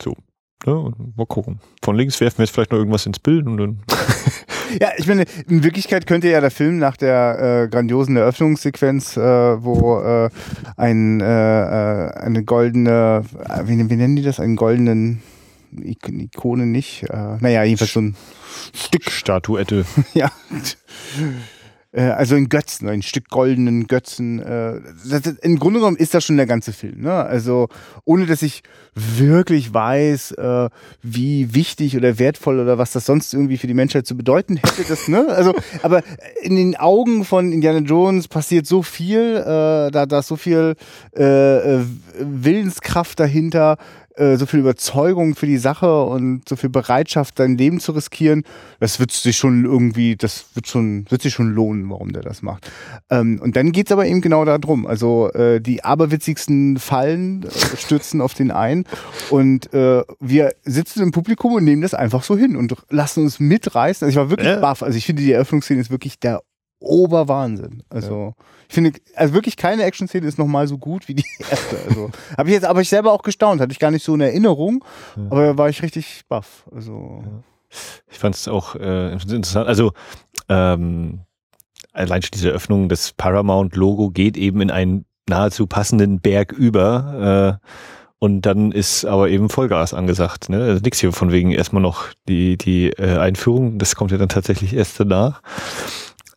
So. 0.00 0.14
Ja, 0.66 0.72
und 0.72 1.16
mal 1.16 1.26
gucken. 1.26 1.60
Von 1.82 1.96
links 1.96 2.20
werfen 2.20 2.38
wir 2.38 2.44
jetzt 2.44 2.54
vielleicht 2.54 2.70
noch 2.70 2.78
irgendwas 2.78 3.06
ins 3.06 3.18
Bild 3.18 3.46
und 3.46 3.56
dann. 3.56 3.82
ja, 4.80 4.90
ich 4.96 5.06
meine, 5.06 5.24
in 5.48 5.64
Wirklichkeit 5.64 6.06
könnte 6.06 6.28
ja 6.28 6.40
der 6.40 6.50
Film 6.50 6.78
nach 6.78 6.96
der 6.96 7.64
äh, 7.64 7.68
grandiosen 7.68 8.16
Eröffnungssequenz, 8.16 9.16
äh, 9.16 9.20
wo 9.20 10.00
äh, 10.00 10.28
ein, 10.76 11.20
äh, 11.20 11.24
äh, 11.24 12.10
eine 12.18 12.44
goldene, 12.44 13.22
äh, 13.48 13.62
wie, 13.66 13.78
wie 13.90 13.96
nennen 13.96 14.16
die 14.16 14.22
das, 14.22 14.38
einen 14.40 14.56
goldenen 14.56 15.22
Ik- 15.82 16.08
Ikone 16.08 16.66
nicht, 16.66 17.04
äh, 17.10 17.36
naja, 17.40 17.62
jedenfalls 17.64 17.92
so 17.92 18.00
ein 18.00 18.16
Stück 18.74 19.10
Statuette. 19.10 19.84
ja. 20.14 20.30
Äh, 21.92 22.02
Also 22.02 22.36
ein 22.36 22.48
Götzen, 22.48 22.88
ein 22.88 23.02
Stück 23.02 23.28
goldenen 23.28 23.86
Götzen. 23.86 24.40
äh, 24.40 24.80
Das, 25.08 25.26
Im 25.42 25.58
Grunde 25.58 25.80
genommen 25.80 25.96
ist 25.96 26.14
das 26.14 26.24
schon 26.24 26.36
der 26.36 26.46
ganze 26.46 26.72
Film. 26.72 27.00
Ne? 27.02 27.12
Also 27.12 27.68
ohne 28.04 28.26
dass 28.26 28.42
ich 28.42 28.62
wirklich 28.94 29.72
weiß, 29.72 30.32
äh, 30.32 30.68
wie 31.02 31.54
wichtig 31.54 31.96
oder 31.96 32.18
wertvoll 32.18 32.58
oder 32.60 32.78
was 32.78 32.92
das 32.92 33.06
sonst 33.06 33.32
irgendwie 33.32 33.56
für 33.56 33.66
die 33.66 33.74
Menschheit 33.74 34.06
zu 34.06 34.16
bedeuten 34.16 34.56
hätte. 34.56 34.84
Das, 34.88 35.08
ne? 35.08 35.26
Also, 35.28 35.54
aber 35.82 36.02
in 36.42 36.56
den 36.56 36.76
Augen 36.76 37.24
von 37.24 37.52
Indiana 37.52 37.78
Jones 37.78 38.28
passiert 38.28 38.66
so 38.66 38.82
viel, 38.82 39.36
äh, 39.36 39.90
da, 39.90 40.06
da 40.06 40.18
ist 40.20 40.28
so 40.28 40.36
viel 40.36 40.74
äh, 41.16 41.76
äh, 41.76 41.84
Willenskraft 42.18 43.18
dahinter, 43.20 43.76
äh, 44.20 44.36
so 44.36 44.46
viel 44.46 44.60
Überzeugung 44.60 45.34
für 45.34 45.46
die 45.46 45.56
Sache 45.56 46.04
und 46.04 46.48
so 46.48 46.56
viel 46.56 46.70
Bereitschaft, 46.70 47.38
dein 47.38 47.56
Leben 47.56 47.80
zu 47.80 47.92
riskieren, 47.92 48.44
das 48.78 49.00
wird 49.00 49.10
sich 49.10 49.36
schon 49.36 49.64
irgendwie, 49.64 50.16
das 50.16 50.44
wird 50.54 50.68
schon, 50.68 51.06
wird 51.08 51.22
sich 51.22 51.32
schon 51.32 51.52
lohnen, 51.52 51.88
warum 51.90 52.12
der 52.12 52.22
das 52.22 52.42
macht. 52.42 52.70
Ähm, 53.08 53.40
und 53.42 53.56
dann 53.56 53.72
geht's 53.72 53.90
aber 53.90 54.06
eben 54.06 54.20
genau 54.20 54.44
darum. 54.44 54.86
Also 54.86 55.30
äh, 55.32 55.60
die 55.60 55.82
aberwitzigsten 55.82 56.78
Fallen 56.78 57.44
äh, 57.44 57.76
stürzen 57.76 58.20
auf 58.20 58.34
den 58.34 58.50
ein 58.50 58.84
und 59.30 59.72
äh, 59.72 60.02
wir 60.20 60.54
sitzen 60.64 61.02
im 61.02 61.10
Publikum 61.10 61.54
und 61.54 61.64
nehmen 61.64 61.82
das 61.82 61.94
einfach 61.94 62.22
so 62.22 62.36
hin 62.36 62.56
und 62.56 62.74
lassen 62.90 63.24
uns 63.24 63.40
mitreißen. 63.40 64.04
Also 64.04 64.10
ich 64.10 64.16
war 64.16 64.30
wirklich 64.30 64.60
baff. 64.60 64.82
Also 64.82 64.98
ich 64.98 65.06
finde, 65.06 65.22
die 65.22 65.32
Eröffnungsszene 65.32 65.80
ist 65.80 65.90
wirklich 65.90 66.18
der 66.18 66.42
Oberwahnsinn. 66.80 67.82
Also 67.90 68.34
ich 68.68 68.74
finde, 68.74 68.92
also 69.14 69.34
wirklich 69.34 69.56
keine 69.56 69.82
Action-Szene 69.84 70.26
ist 70.26 70.38
nochmal 70.38 70.66
so 70.66 70.78
gut 70.78 71.08
wie 71.08 71.14
die 71.14 71.24
erste. 71.50 71.78
Also 71.88 72.10
habe 72.36 72.48
ich 72.48 72.54
jetzt, 72.54 72.64
aber 72.64 72.80
ich 72.80 72.88
selber 72.88 73.12
auch 73.12 73.22
gestaunt, 73.22 73.60
hatte 73.60 73.72
ich 73.72 73.78
gar 73.78 73.90
nicht 73.90 74.04
so 74.04 74.14
in 74.14 74.20
Erinnerung, 74.20 74.84
aber 75.28 75.46
da 75.46 75.58
war 75.58 75.68
ich 75.68 75.82
richtig 75.82 76.22
baff. 76.28 76.64
Also 76.74 77.22
Ich 78.10 78.18
fand 78.18 78.34
es 78.34 78.48
auch 78.48 78.74
äh, 78.74 79.12
interessant. 79.12 79.68
Also 79.68 79.92
ähm, 80.48 81.20
allein 81.92 82.22
schon 82.22 82.30
diese 82.34 82.50
Öffnung, 82.50 82.88
das 82.88 83.12
Paramount-Logo 83.12 84.10
geht 84.10 84.36
eben 84.36 84.60
in 84.60 84.70
einen 84.70 85.04
nahezu 85.28 85.66
passenden 85.66 86.20
Berg 86.20 86.52
über. 86.52 87.60
Äh, 87.62 87.66
und 88.22 88.42
dann 88.42 88.70
ist 88.70 89.06
aber 89.06 89.30
eben 89.30 89.48
Vollgas 89.48 89.94
angesagt. 89.94 90.50
Ne? 90.50 90.62
Also 90.62 90.82
nix 90.82 91.00
hier 91.00 91.10
von 91.12 91.32
wegen 91.32 91.52
erstmal 91.52 91.82
noch 91.82 92.08
die, 92.28 92.58
die 92.58 92.90
äh, 92.90 93.16
Einführung. 93.16 93.78
Das 93.78 93.94
kommt 93.96 94.10
ja 94.10 94.18
dann 94.18 94.28
tatsächlich 94.28 94.74
erst 94.74 95.00
danach. 95.00 95.40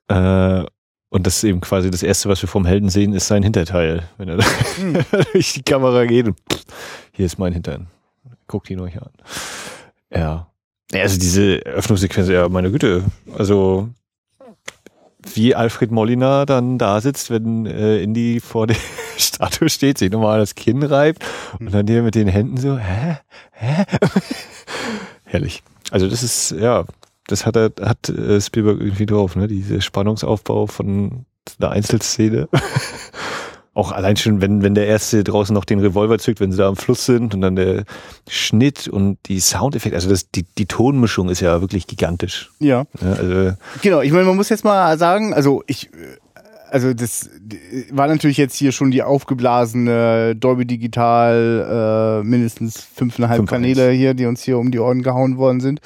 Äh, 0.07 0.63
und 1.09 1.27
das 1.27 1.37
ist 1.37 1.43
eben 1.43 1.61
quasi 1.61 1.91
das 1.91 2.01
Erste, 2.01 2.27
was 2.27 2.41
wir 2.41 2.49
vom 2.49 2.65
Helden 2.65 2.89
sehen, 2.89 3.13
ist 3.13 3.27
sein 3.27 3.43
Hinterteil. 3.43 4.09
Wenn 4.17 4.29
er 4.29 4.37
durch 5.33 5.53
die 5.53 5.61
Kamera 5.63 6.05
geht 6.05 6.25
und 6.27 6.37
pff, 6.51 6.63
hier 7.11 7.25
ist 7.25 7.37
mein 7.37 7.53
Hintern. 7.53 7.87
Guckt 8.47 8.69
ihn 8.69 8.79
euch 8.79 8.99
an. 8.99 9.11
Ja. 10.11 10.47
Ja, 10.91 11.01
Also 11.01 11.19
diese 11.19 11.57
Öffnungssequenz, 11.65 12.29
ja, 12.29 12.49
meine 12.49 12.71
Güte. 12.71 13.03
Also 13.37 13.89
wie 15.33 15.55
Alfred 15.55 15.91
Molina 15.91 16.45
dann 16.45 16.77
da 16.77 16.99
sitzt, 17.01 17.29
wenn 17.29 17.65
äh, 17.65 17.99
Indy 18.01 18.39
vor 18.39 18.67
der 18.67 18.75
Statue 19.17 19.69
steht, 19.69 19.97
sich 19.97 20.11
nochmal 20.11 20.39
das 20.39 20.55
Kinn 20.55 20.83
reibt 20.83 21.23
und 21.59 21.73
dann 21.73 21.87
hier 21.87 22.03
mit 22.03 22.15
den 22.15 22.27
Händen 22.27 22.57
so, 22.57 22.77
hä? 22.77 23.17
Hä? 23.51 23.85
Herrlich. 25.25 25.63
Also 25.91 26.09
das 26.09 26.23
ist, 26.23 26.51
ja, 26.51 26.85
das 27.27 27.45
hat 27.45 27.55
er, 27.55 27.71
hat 27.81 28.09
äh, 28.09 28.39
Spielberg 28.41 28.79
irgendwie 28.79 29.05
drauf, 29.05 29.36
ne? 29.36 29.47
Diese 29.47 29.81
Spannungsaufbau 29.81 30.67
von 30.67 31.25
einer 31.59 31.71
Einzelszene. 31.71 32.47
Auch 33.75 33.91
allein 33.91 34.17
schon, 34.17 34.39
wenn, 34.39 34.62
wenn 34.62 34.75
der 34.75 34.86
Erste 34.86 35.23
draußen 35.23 35.51
noch 35.51 35.65
den 35.65 35.79
Revolver 35.79 36.19
zückt, 36.19 36.39
wenn 36.39 36.51
sie 36.51 36.59
da 36.59 36.67
am 36.67 36.75
Fluss 36.75 37.07
sind 37.07 37.33
und 37.33 37.41
dann 37.41 37.55
der 37.55 37.86
Schnitt 38.29 38.88
und 38.88 39.17
die 39.25 39.39
Soundeffekte, 39.39 39.95
also 39.95 40.09
das, 40.09 40.29
die, 40.29 40.45
die 40.59 40.67
Tonmischung 40.67 41.27
ist 41.29 41.39
ja 41.39 41.59
wirklich 41.59 41.88
gigantisch. 41.88 42.51
Ja. 42.59 42.86
Ja, 43.01 43.13
also, 43.13 43.53
Genau, 43.81 44.01
ich 44.01 44.12
meine, 44.12 44.25
man 44.25 44.36
muss 44.36 44.49
jetzt 44.49 44.63
mal 44.63 44.95
sagen, 44.99 45.33
also 45.33 45.63
ich, 45.65 45.89
also 46.69 46.93
das 46.93 47.31
war 47.91 48.07
natürlich 48.07 48.38
jetzt 48.38 48.55
hier 48.55 48.71
schon 48.71 48.91
die 48.91 49.01
aufgeblasene 49.01 50.36
Dolby 50.36 50.65
Digital, 50.65 52.21
äh, 52.21 52.27
mindestens 52.27 52.79
fünfeinhalb 52.79 53.38
Fünf 53.38 53.49
Kanäle 53.49 53.89
hier, 53.89 54.13
die 54.13 54.27
uns 54.27 54.43
hier 54.43 54.59
um 54.59 54.69
die 54.69 54.79
Ohren 54.79 55.01
gehauen 55.01 55.38
worden 55.38 55.62
sind. 55.62 55.81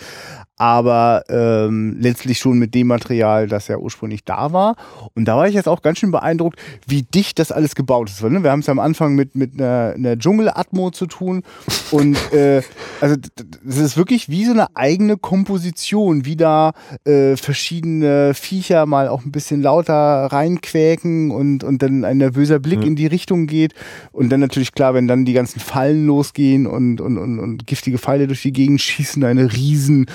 Aber 0.57 1.23
ähm, 1.29 1.97
letztlich 1.99 2.39
schon 2.39 2.57
mit 2.57 2.73
dem 2.73 2.87
Material, 2.87 3.47
das 3.47 3.67
ja 3.67 3.77
ursprünglich 3.77 4.23
da 4.25 4.51
war. 4.53 4.75
Und 5.13 5.25
da 5.25 5.37
war 5.37 5.47
ich 5.47 5.53
jetzt 5.53 5.67
auch 5.67 5.83
ganz 5.83 5.99
schön 5.99 6.11
beeindruckt, 6.11 6.59
wie 6.87 7.03
dicht 7.03 7.37
das 7.37 7.51
alles 7.51 7.75
gebaut 7.75 8.09
ist. 8.09 8.23
Weil, 8.23 8.31
ne, 8.31 8.43
wir 8.43 8.51
haben 8.51 8.61
es 8.61 8.65
ja 8.65 8.71
am 8.71 8.79
Anfang 8.79 9.13
mit, 9.13 9.35
mit 9.35 9.53
einer, 9.53 9.93
einer 9.95 10.17
Dschungelatmo 10.17 10.89
zu 10.89 11.05
tun. 11.05 11.43
Und 11.91 12.17
äh, 12.33 12.63
also 13.01 13.15
das 13.63 13.77
ist 13.77 13.97
wirklich 13.97 14.29
wie 14.29 14.45
so 14.45 14.51
eine 14.51 14.75
eigene 14.75 15.17
Komposition, 15.17 16.25
wie 16.25 16.35
da 16.35 16.73
äh, 17.05 17.37
verschiedene 17.37 18.33
Viecher 18.33 18.87
mal 18.87 19.07
auch 19.07 19.25
ein 19.25 19.31
bisschen 19.31 19.61
lauter 19.61 19.93
reinquäken 19.93 21.29
und, 21.29 21.63
und 21.63 21.81
dann 21.83 22.03
ein 22.03 22.17
nervöser 22.17 22.59
Blick 22.59 22.83
in 22.83 22.95
die 22.95 23.07
Richtung 23.07 23.45
geht. 23.45 23.73
Und 24.11 24.29
dann 24.29 24.39
natürlich 24.39 24.71
klar, 24.71 24.93
wenn 24.93 25.07
dann 25.07 25.25
die 25.25 25.33
ganzen 25.33 25.59
Fallen 25.59 26.07
losgehen 26.07 26.65
und, 26.65 26.99
und, 26.99 27.17
und, 27.17 27.39
und 27.39 27.67
giftige 27.67 27.97
Pfeile 27.97 28.27
durch 28.27 28.41
die 28.41 28.53
Gegend 28.53 28.81
schießen, 28.81 29.23
eine 29.23 29.53
riesen 29.53 30.07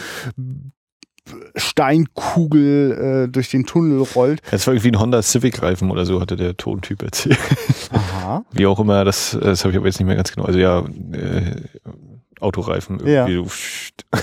Steinkugel 1.54 3.26
äh, 3.26 3.28
durch 3.30 3.50
den 3.50 3.64
Tunnel 3.64 4.00
rollt. 4.14 4.42
das 4.50 4.66
war 4.66 4.74
irgendwie 4.74 4.90
ein 4.90 4.98
Honda 4.98 5.22
Civic-Reifen 5.22 5.90
oder 5.90 6.04
so, 6.04 6.20
hatte 6.20 6.36
der 6.36 6.56
Tontyp 6.56 7.02
erzählt. 7.02 7.38
Aha. 7.92 8.44
Wie 8.50 8.66
auch 8.66 8.80
immer, 8.80 9.04
das, 9.04 9.38
das 9.40 9.64
habe 9.64 9.72
ich 9.72 9.78
aber 9.78 9.86
jetzt 9.86 10.00
nicht 10.00 10.06
mehr 10.06 10.16
ganz 10.16 10.32
genau. 10.32 10.46
Also 10.46 10.58
ja, 10.58 10.80
äh, 11.12 11.62
Autoreifen 12.40 12.98
irgendwie. 12.98 13.34
Ja. 13.34 14.20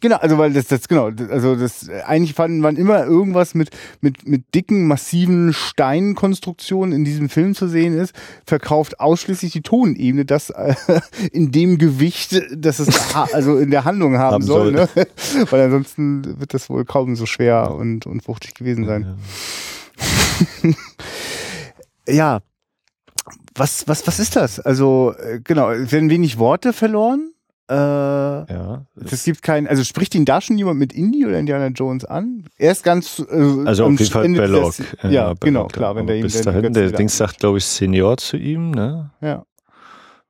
Genau, 0.00 0.16
also 0.16 0.38
weil 0.38 0.52
das, 0.52 0.68
das 0.68 0.86
genau, 0.86 1.10
das- 1.10 1.28
also 1.28 1.56
das 1.56 1.88
eigentlich 2.06 2.34
fanden 2.34 2.60
man 2.60 2.76
immer 2.76 3.04
irgendwas 3.04 3.54
mit 3.54 3.70
mit 4.00 4.28
mit 4.28 4.54
dicken 4.54 4.86
massiven 4.86 5.52
Steinkonstruktionen 5.52 6.92
in 6.94 7.04
diesem 7.04 7.28
Film 7.28 7.54
zu 7.56 7.66
sehen 7.68 7.98
ist, 7.98 8.14
verkauft 8.46 9.00
ausschließlich 9.00 9.50
die 9.52 9.62
Tonebene, 9.62 10.24
das 10.24 10.50
äh, 10.50 10.74
in 11.32 11.50
dem 11.50 11.78
Gewicht, 11.78 12.40
das 12.56 12.78
es 12.78 12.88
also 13.32 13.58
in 13.58 13.72
der 13.72 13.84
Handlung 13.84 14.18
haben, 14.18 14.34
Haben 14.34 14.42
soll, 14.44 14.76
soll. 14.76 14.88
ne? 14.94 15.06
weil 15.50 15.62
ansonsten 15.62 16.38
wird 16.38 16.54
das 16.54 16.70
wohl 16.70 16.84
kaum 16.84 17.16
so 17.16 17.26
schwer 17.26 17.74
und 17.74 18.06
und 18.06 18.28
wuchtig 18.28 18.54
gewesen 18.54 18.84
sein. 18.86 19.16
Ja. 22.08 22.40
Was 23.56 23.88
was 23.88 24.06
was 24.06 24.18
ist 24.20 24.36
das? 24.36 24.60
Also 24.60 25.12
äh, 25.18 25.40
genau, 25.42 25.70
es 25.70 25.90
werden 25.92 26.10
wenig 26.10 26.38
Worte 26.38 26.72
verloren. 26.72 27.32
Äh, 27.70 27.74
Ja. 27.74 28.86
es 29.10 29.24
gibt 29.24 29.42
keinen, 29.42 29.66
also 29.66 29.84
spricht 29.84 30.14
ihn 30.14 30.24
da 30.24 30.40
schon 30.40 30.56
jemand 30.56 30.78
mit 30.78 30.92
Indie 30.92 31.26
oder 31.26 31.38
Indiana 31.38 31.66
Jones 31.68 32.04
an? 32.04 32.44
Er 32.56 32.72
ist 32.72 32.82
ganz. 32.82 33.18
Äh, 33.30 33.66
Also 33.66 33.84
auf 33.84 33.98
jeden 33.98 34.10
Fall 34.10 34.24
Ende 34.24 34.40
Belloc. 34.40 34.76
des- 34.76 34.86
Ja, 35.02 35.34
genau, 35.34 35.34
Belloc, 35.34 35.72
klar, 35.72 35.94
wenn 35.96 36.06
der 36.06 36.16
ihm 36.16 36.22
bis 36.22 36.40
dahin, 36.40 36.72
der 36.72 36.92
Dings 36.92 37.16
sagt, 37.16 37.38
glaube 37.40 37.58
ich, 37.58 37.66
Senior 37.66 38.16
zu 38.16 38.36
ihm, 38.38 38.70
ne? 38.70 39.10
Ja. 39.20 39.44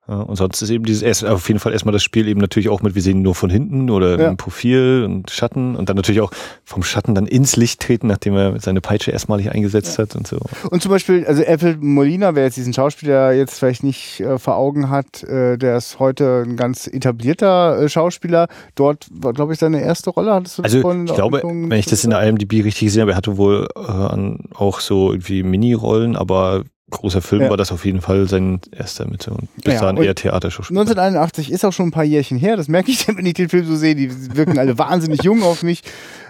Ja, 0.09 0.21
und 0.21 0.37
sonst 0.37 0.62
ist 0.62 0.71
eben 0.71 0.85
dieses 0.85 1.03
erst, 1.03 1.25
auf 1.27 1.47
jeden 1.49 1.61
Fall 1.61 1.73
erstmal 1.73 1.92
das 1.92 2.03
Spiel 2.03 2.29
eben 2.29 2.40
natürlich 2.40 2.71
auch 2.71 2.81
mit, 2.81 2.94
wir 2.94 3.03
sehen 3.03 3.21
nur 3.21 3.35
von 3.35 3.51
hinten 3.51 3.90
oder 3.90 4.18
Ja. 4.18 4.29
im 4.31 4.38
Profil 4.38 5.05
und 5.05 5.31
Schatten 5.31 5.77
und 5.77 5.90
dann 5.90 5.97
natürlich 5.97 6.23
auch 6.23 6.31
vom 6.64 6.83
Schatten 6.83 7.14
dann 7.14 7.27
ins 7.27 7.57
Licht 7.57 7.81
treten, 7.83 8.07
nachdem 8.07 8.35
er 8.35 8.59
seine 8.59 8.81
Peitsche 8.81 9.11
erstmalig 9.11 9.51
eingesetzt 9.51 9.99
hat 9.99 10.16
und 10.16 10.27
so. 10.27 10.38
Und 10.71 10.81
zum 10.83 10.90
Beispiel, 10.90 11.27
also 11.27 11.44
Alfred 11.44 11.83
Molina, 11.83 12.35
wer 12.35 12.44
jetzt 12.44 12.57
diesen 12.57 12.73
Schauspieler 12.73 13.33
jetzt 13.33 13.59
vielleicht 13.59 13.85
nicht 13.85 14.21
äh, 14.21 14.38
vor 14.38 14.57
Augen 14.57 14.88
hat, 14.88 15.23
äh, 15.25 15.59
der 15.59 15.77
ist 15.77 15.99
heute 15.99 16.44
ein 16.47 16.57
ganz 16.57 16.87
etablierter 16.87 17.83
äh, 17.83 17.88
Schauspieler. 17.90 18.49
Dort 18.77 19.09
war, 19.12 19.35
glaube 19.35 19.53
ich, 19.53 19.59
seine 19.59 19.83
erste 19.83 20.09
Rolle. 20.09 20.33
Hattest 20.33 20.57
du 20.59 20.62
Also 20.62 20.79
ich 20.79 21.14
glaube, 21.14 21.42
wenn 21.44 21.73
ich 21.73 21.87
das 21.87 22.05
in 22.05 22.11
der? 22.11 22.23
IMDb 22.27 22.64
richtig 22.64 22.81
gesehen 22.87 23.03
habe, 23.03 23.12
er 23.12 23.16
hatte 23.16 23.37
wohl 23.37 23.68
äh, 23.77 24.55
auch 24.55 24.81
so 24.81 25.12
irgendwie 25.12 25.42
Mini-Rollen, 25.42 26.16
aber 26.16 26.64
großer 26.90 27.20
Film 27.20 27.42
Ja. 27.42 27.51
war 27.51 27.57
das 27.57 27.70
auf 27.72 27.85
jeden 27.85 28.01
Fall 28.01 28.27
sein 28.29 28.61
erster 28.72 29.07
mit 29.09 29.22
so 29.22 29.33
und 29.33 29.48
bis 29.62 29.74
Ja, 29.74 29.81
dahin 29.81 29.96
eher 30.03 30.14
Theaterschauspieler. 30.14 30.81
1981 30.81 31.53
ist 31.53 31.64
auch 31.64 31.72
schon 31.72 31.88
ein 31.88 31.90
paar 31.92 32.05
Jährchen 32.05 32.38
her, 32.38 32.57
das 32.57 32.68
merke 32.68 32.90
ich 32.90 33.05
dann, 33.07 33.16
wenn 33.18 33.27
ich 33.27 33.35
den 33.35 33.48
Film 33.48 33.66
so 33.66 33.77
sehe. 33.77 33.94
Die 33.94 34.11
wirken 34.37 34.59
alle 34.59 34.79
wahnsinnig 34.79 35.22
jung 35.22 35.42
auf 35.42 35.62
mich. 35.62 35.83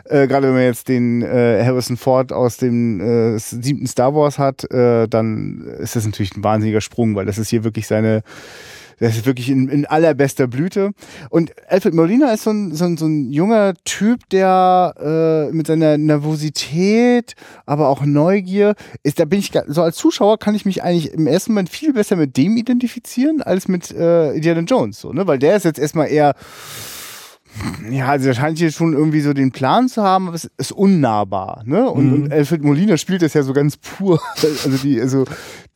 Äh, 0.04 0.26
Gerade 0.26 0.48
wenn 0.48 0.54
man 0.54 0.62
jetzt 0.64 0.88
den 0.88 1.22
äh, 1.22 1.62
Harrison 1.64 1.96
Ford 1.96 2.32
aus 2.32 2.56
dem 2.56 3.00
äh, 3.00 3.38
siebten 3.38 3.86
Star 3.86 4.14
Wars 4.14 4.38
hat, 4.38 4.68
äh, 4.72 5.06
dann 5.06 5.60
ist 5.80 5.96
das 5.96 6.04
natürlich 6.06 6.34
ein 6.36 6.42
wahnsinniger 6.42 6.80
Sprung, 6.80 7.14
weil 7.14 7.26
das 7.26 7.38
ist 7.38 7.50
hier 7.50 7.62
wirklich 7.62 7.86
seine, 7.86 8.22
das 9.00 9.16
ist 9.16 9.26
wirklich 9.26 9.50
in, 9.50 9.68
in 9.68 9.86
allerbester 9.86 10.46
Blüte. 10.46 10.92
Und 11.30 11.52
Alfred 11.68 11.94
Molina 11.94 12.32
ist 12.32 12.44
so 12.44 12.50
ein, 12.50 12.74
so 12.74 12.84
ein, 12.84 12.96
so 12.96 13.06
ein 13.06 13.32
junger 13.32 13.74
Typ, 13.84 14.28
der 14.30 15.48
äh, 15.50 15.54
mit 15.54 15.66
seiner 15.66 15.98
Nervosität, 15.98 17.34
aber 17.66 17.88
auch 17.88 18.04
Neugier 18.04 18.74
ist, 19.02 19.20
da 19.20 19.24
bin 19.24 19.38
ich, 19.38 19.52
so 19.66 19.82
als 19.82 19.96
Zuschauer 19.96 20.38
kann 20.38 20.54
ich 20.54 20.64
mich 20.64 20.82
eigentlich 20.82 21.12
im 21.12 21.26
ersten 21.26 21.52
Moment 21.52 21.68
viel 21.68 21.92
besser 21.92 22.16
mit 22.16 22.36
dem 22.36 22.56
identifizieren 22.56 23.42
als 23.42 23.68
mit 23.68 23.90
äh, 23.90 24.32
Indiana 24.32 24.60
Jones, 24.60 25.00
so, 25.00 25.12
ne? 25.12 25.26
Weil 25.26 25.38
der 25.38 25.56
ist 25.56 25.64
jetzt 25.64 25.78
erstmal 25.78 26.08
eher, 26.08 26.34
ja, 27.90 28.08
also 28.08 28.28
er 28.28 28.34
scheint 28.34 28.58
hier 28.58 28.70
schon 28.70 28.92
irgendwie 28.92 29.20
so 29.20 29.32
den 29.32 29.52
Plan 29.52 29.88
zu 29.88 30.02
haben, 30.02 30.28
aber 30.28 30.36
es 30.36 30.50
ist 30.58 30.72
unnahbar, 30.72 31.62
ne? 31.64 31.88
Und, 31.90 32.12
und 32.12 32.32
Alfred 32.32 32.62
Molina 32.62 32.96
spielt 32.96 33.22
das 33.22 33.34
ja 33.34 33.42
so 33.42 33.52
ganz 33.52 33.76
pur. 33.76 34.20
Also 34.64 34.76
die, 34.78 35.00
also 35.00 35.24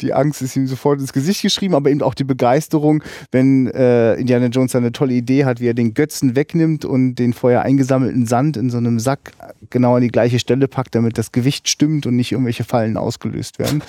die 0.00 0.12
Angst 0.12 0.42
ist 0.42 0.57
ihm 0.57 0.66
sofort 0.66 1.00
ins 1.00 1.12
Gesicht 1.12 1.42
geschrieben, 1.42 1.74
aber 1.74 1.90
eben 1.90 2.02
auch 2.02 2.14
die 2.14 2.24
Begeisterung, 2.24 3.02
wenn 3.31 3.66
äh, 3.68 4.14
Indiana 4.14 4.46
Jones 4.46 4.74
eine 4.74 4.92
tolle 4.92 5.14
Idee 5.14 5.44
hat, 5.44 5.61
wie 5.61 5.66
er 5.68 5.74
den 5.74 5.94
Götzen 5.94 6.35
wegnimmt 6.35 6.85
und 6.85 7.16
den 7.16 7.33
vorher 7.33 7.62
eingesammelten 7.62 8.26
Sand 8.26 8.57
in 8.57 8.70
so 8.70 8.78
einem 8.78 8.98
Sack 8.98 9.33
genau 9.70 9.96
an 9.96 10.02
die 10.02 10.09
gleiche 10.09 10.38
Stelle 10.38 10.68
packt, 10.68 10.94
damit 10.94 11.18
das 11.18 11.33
Gewicht 11.33 11.68
stimmt 11.68 12.07
und 12.07 12.16
nicht 12.16 12.33
irgendwelche 12.33 12.64
Fallen 12.64 12.96
ausgelöst 12.96 13.59
werden. 13.59 13.83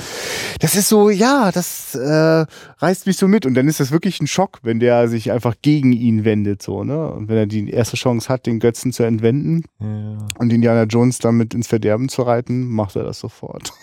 Das 0.59 0.75
ist 0.75 0.89
so, 0.89 1.09
ja, 1.09 1.51
das 1.51 1.95
äh, 1.95 2.45
reißt 2.77 3.07
mich 3.07 3.17
so 3.17 3.27
mit. 3.27 3.45
Und 3.45 3.53
dann 3.55 3.67
ist 3.67 3.79
das 3.79 3.91
wirklich 3.91 4.21
ein 4.21 4.27
Schock, 4.27 4.59
wenn 4.63 4.79
der 4.79 5.07
sich 5.07 5.31
einfach 5.31 5.55
gegen 5.61 5.91
ihn 5.93 6.25
wendet, 6.25 6.61
so, 6.61 6.83
ne? 6.83 7.11
Und 7.11 7.27
wenn 7.27 7.37
er 7.37 7.45
die 7.45 7.69
erste 7.69 7.97
Chance 7.97 8.29
hat, 8.29 8.45
den 8.45 8.59
Götzen 8.59 8.91
zu 8.93 9.03
entwenden 9.03 9.63
Ja. 9.79 10.17
und 10.37 10.53
Indiana 10.53 10.83
Jones 10.83 11.19
damit 11.19 11.53
ins 11.53 11.67
Verderben 11.67 12.09
zu 12.09 12.21
reiten, 12.23 12.67
macht 12.67 12.95
er 12.95 13.03
das 13.03 13.19
sofort. 13.19 13.73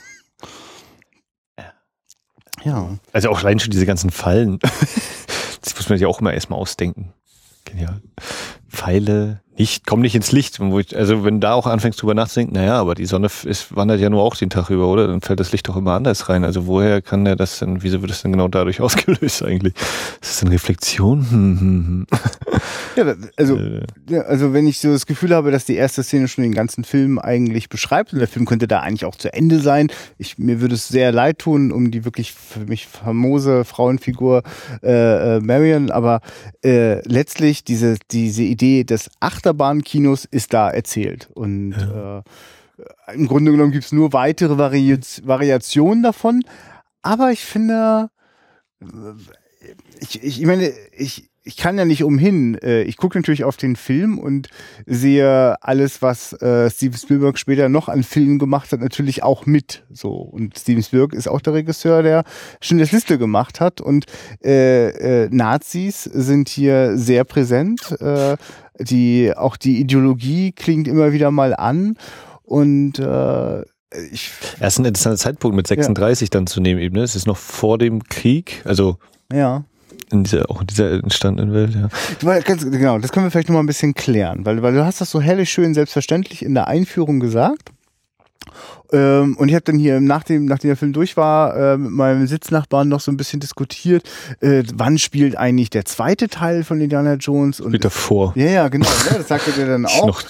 Ja. 2.64 2.98
Also 3.12 3.30
auch 3.30 3.40
allein 3.40 3.58
schon 3.58 3.70
diese 3.70 3.86
ganzen 3.86 4.10
Fallen. 4.10 4.58
das 5.62 5.74
muss 5.76 5.88
man 5.88 5.98
sich 5.98 6.06
auch 6.06 6.20
immer 6.20 6.32
erstmal 6.32 6.58
ausdenken. 6.58 7.12
Genial. 7.64 8.00
Pfeile 8.70 9.40
nicht, 9.61 9.87
komm 9.87 10.00
nicht 10.00 10.14
ins 10.14 10.33
Licht. 10.33 10.59
Wo 10.59 10.78
ich, 10.78 10.96
also 10.96 11.22
wenn 11.22 11.38
da 11.38 11.52
auch 11.52 11.66
anfängst 11.66 12.00
drüber 12.00 12.14
nachzudenken, 12.14 12.54
naja, 12.54 12.80
aber 12.80 12.94
die 12.94 13.04
Sonne 13.04 13.28
ist, 13.44 13.76
wandert 13.76 14.00
ja 14.00 14.09
nur 14.09 14.22
auch 14.22 14.35
den 14.35 14.48
Tag 14.48 14.70
über, 14.70 14.88
oder? 14.88 15.06
Dann 15.06 15.20
fällt 15.20 15.38
das 15.38 15.52
Licht 15.52 15.68
doch 15.68 15.76
immer 15.76 15.92
anders 15.92 16.30
rein. 16.30 16.44
Also 16.44 16.66
woher 16.66 17.02
kann 17.02 17.26
der 17.26 17.37
das 17.37 17.59
denn, 17.59 17.83
wieso 17.83 18.00
wird 18.00 18.11
das 18.11 18.22
denn 18.22 18.33
genau 18.33 18.48
dadurch 18.48 18.80
ausgelöst 18.80 19.42
eigentlich? 19.42 19.74
Ist 20.22 20.30
das 20.30 20.42
eine 20.42 20.52
Reflexion? 20.52 21.30
Hm, 21.30 21.61
hm, 21.61 21.87
hm. 21.87 22.06
ja 22.96 23.14
also, 23.37 23.56
Äh, 23.56 23.83
ja, 24.09 24.22
also 24.22 24.54
wenn 24.54 24.66
ich 24.66 24.78
so 24.78 24.92
das 24.92 25.04
Gefühl 25.04 25.35
habe, 25.35 25.50
dass 25.50 25.66
die 25.66 25.76
erste 25.76 26.02
Szene 26.02 26.28
schon 26.28 26.42
den 26.42 26.54
ganzen 26.54 26.85
Film 26.85 27.18
eigentlich 27.18 27.68
beschreibt 27.68 28.14
und 28.14 28.18
der 28.18 28.28
Film 28.28 28.46
könnte 28.46 28.66
da 28.66 28.80
eigentlich 28.80 29.04
auch 29.04 29.16
zu 29.16 29.33
Ende 29.33 29.61
sein. 29.61 29.88
Ich, 30.16 30.38
mir 30.38 30.62
würde 30.62 30.74
es 30.74 30.88
sehr 30.88 31.12
leid 31.12 31.38
tun 31.38 31.70
um 31.70 31.90
die 31.90 32.06
wirklich 32.06 32.33
für 32.33 32.61
mich 32.61 32.87
famose 32.87 33.64
Frauenfigur 33.64 34.42
äh, 34.83 35.37
äh, 35.37 35.40
Marion, 35.40 35.90
aber 35.90 36.20
äh, 36.64 37.06
letztlich 37.06 37.62
diese, 37.62 37.96
diese 38.11 38.42
Idee 38.42 38.59
des 38.60 39.10
Achterbahnkinos 39.20 40.24
ist 40.24 40.52
da 40.52 40.70
erzählt. 40.70 41.28
Und 41.34 41.72
äh, 41.72 42.22
im 43.14 43.26
Grunde 43.26 43.50
genommen 43.50 43.72
gibt 43.72 43.84
es 43.84 43.92
nur 43.92 44.12
weitere 44.12 44.58
Vari 44.58 44.98
Variationen 45.22 46.02
davon, 46.02 46.42
aber 47.02 47.30
ich 47.32 47.44
finde 47.44 48.10
ich, 50.00 50.22
ich, 50.22 50.40
ich 50.40 50.46
meine, 50.46 50.72
ich, 50.96 51.29
ich 51.42 51.57
kann 51.57 51.79
ja 51.79 51.85
nicht 51.85 52.05
umhin. 52.05 52.57
Äh, 52.62 52.83
Ich 52.83 52.96
gucke 52.96 53.18
natürlich 53.18 53.44
auf 53.44 53.57
den 53.57 53.76
Film 53.76 54.18
und 54.18 54.48
sehe 54.87 55.57
alles, 55.62 56.03
was 56.03 56.33
äh, 56.35 56.70
Steven 56.70 56.98
Spielberg 56.98 57.38
später 57.38 57.68
noch 57.68 57.88
an 57.88 58.03
Filmen 58.03 58.38
gemacht 58.38 58.72
hat, 58.72 58.81
natürlich 58.81 59.22
auch 59.22 59.46
mit. 59.46 59.85
So 59.90 60.12
und 60.12 60.59
Steven 60.59 60.83
Spielberg 60.83 61.14
ist 61.14 61.29
auch 61.29 61.40
der 61.40 61.55
Regisseur, 61.55 62.03
der 62.03 62.24
Schindlers 62.61 62.92
Liste 62.92 63.18
gemacht 63.18 63.61
hat 63.61 63.81
und 63.81 64.05
äh, 64.44 65.24
äh, 65.24 65.29
Nazis 65.31 66.05
sind 66.05 66.48
hier 66.48 66.96
sehr 66.96 67.24
präsent. 67.24 67.96
Äh, 68.00 68.37
die 68.79 69.33
auch 69.37 69.57
die 69.59 69.79
Ideologie 69.79 70.53
klingt 70.53 70.88
immer 70.88 71.12
wieder 71.12 71.31
mal 71.31 71.55
an 71.55 71.98
und 72.42 72.98
äh, 72.98 73.61
ich 74.11 74.31
Erst 74.61 74.79
ein 74.79 74.85
interessanter 74.85 75.18
Zeitpunkt 75.18 75.57
mit 75.57 75.66
36 75.66 76.31
dann 76.31 76.46
zu 76.46 76.61
nehmen 76.61 76.81
eben, 76.81 76.94
ne? 76.94 77.03
Es 77.03 77.16
ist 77.16 77.26
noch 77.26 77.37
vor 77.37 77.76
dem 77.76 78.05
Krieg, 78.05 78.62
also 78.64 78.96
ja. 79.33 79.64
In 80.10 80.24
dieser, 80.24 80.50
auch 80.50 80.60
in 80.60 80.66
dieser 80.66 80.92
entstandenen 80.92 81.54
Welt, 81.54 81.74
ja. 81.74 82.40
Ganz, 82.40 82.64
genau, 82.64 82.98
das 82.98 83.12
können 83.12 83.26
wir 83.26 83.30
vielleicht 83.30 83.48
noch 83.48 83.54
mal 83.54 83.62
ein 83.62 83.66
bisschen 83.66 83.94
klären, 83.94 84.44
weil, 84.44 84.62
weil 84.62 84.74
du 84.74 84.84
hast 84.84 85.00
das 85.00 85.10
so 85.10 85.20
herrlich 85.20 85.50
schön 85.50 85.74
selbstverständlich 85.74 86.44
in 86.44 86.54
der 86.54 86.68
Einführung 86.68 87.20
gesagt. 87.20 87.70
Ähm, 88.92 89.36
und 89.36 89.48
ich 89.48 89.54
habe 89.54 89.64
dann 89.64 89.78
hier, 89.78 90.00
nachdem, 90.00 90.46
nachdem 90.46 90.68
der 90.68 90.76
Film 90.76 90.92
durch 90.92 91.16
war, 91.16 91.56
äh, 91.56 91.76
mit 91.76 91.92
meinem 91.92 92.26
Sitznachbarn 92.26 92.88
noch 92.88 93.00
so 93.00 93.12
ein 93.12 93.16
bisschen 93.16 93.38
diskutiert, 93.38 94.02
äh, 94.40 94.64
wann 94.74 94.98
spielt 94.98 95.36
eigentlich 95.36 95.70
der 95.70 95.84
zweite 95.84 96.28
Teil 96.28 96.64
von 96.64 96.80
Indiana 96.80 97.14
Jones? 97.14 97.60
Und 97.60 97.72
Mit 97.72 97.84
davor. 97.84 98.32
ja, 98.34 98.46
ja, 98.46 98.68
genau. 98.68 98.88
Ja, 99.10 99.18
das 99.18 99.28
sagte 99.28 99.52
der 99.52 99.66
dann 99.66 99.86
auch. 99.86 100.06
noch 100.06 100.22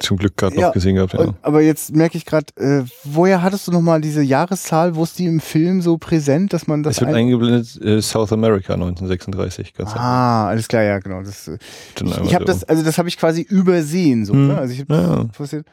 zum 0.00 0.16
Glück 0.16 0.36
gerade 0.36 0.56
Ja, 0.56 0.66
noch 0.68 0.72
gesehen 0.74 0.94
gehabt. 0.96 1.12
Ja. 1.14 1.20
Und, 1.20 1.36
aber 1.42 1.60
jetzt 1.60 1.94
merke 1.94 2.16
ich 2.18 2.24
gerade, 2.24 2.46
äh, 2.56 2.84
woher 3.04 3.42
hattest 3.42 3.66
du 3.68 3.72
nochmal 3.72 4.00
diese 4.00 4.22
Jahreszahl? 4.22 4.94
Wo 4.96 5.02
ist 5.04 5.18
die 5.18 5.26
im 5.26 5.40
Film 5.40 5.82
so 5.82 5.98
präsent, 5.98 6.52
dass 6.52 6.66
man 6.66 6.82
das 6.82 6.96
Es 6.96 7.00
wird 7.00 7.10
ein- 7.10 7.16
eingeblendet 7.16 7.80
äh, 7.82 8.00
South 8.02 8.32
America 8.32 8.74
1936. 8.74 9.74
Ganz 9.74 9.92
Ah, 9.94 10.48
alles 10.48 10.68
klar, 10.68 10.82
ja, 10.82 10.98
genau. 10.98 11.22
Das, 11.22 11.48
äh, 11.48 11.58
ich 11.96 12.18
ich 12.26 12.34
habe 12.34 12.44
das, 12.44 12.64
also 12.64 12.82
das 12.82 12.98
habe 12.98 13.08
ich 13.08 13.16
quasi 13.18 13.42
übersehen, 13.42 14.24
so. 14.24 14.32
Hm. 14.32 14.48
Ne? 14.48 14.58
Also 14.58 14.74
ich 14.74 14.80
hab, 14.80 14.90
Ja. 14.90 15.24
passiert- 15.36 15.66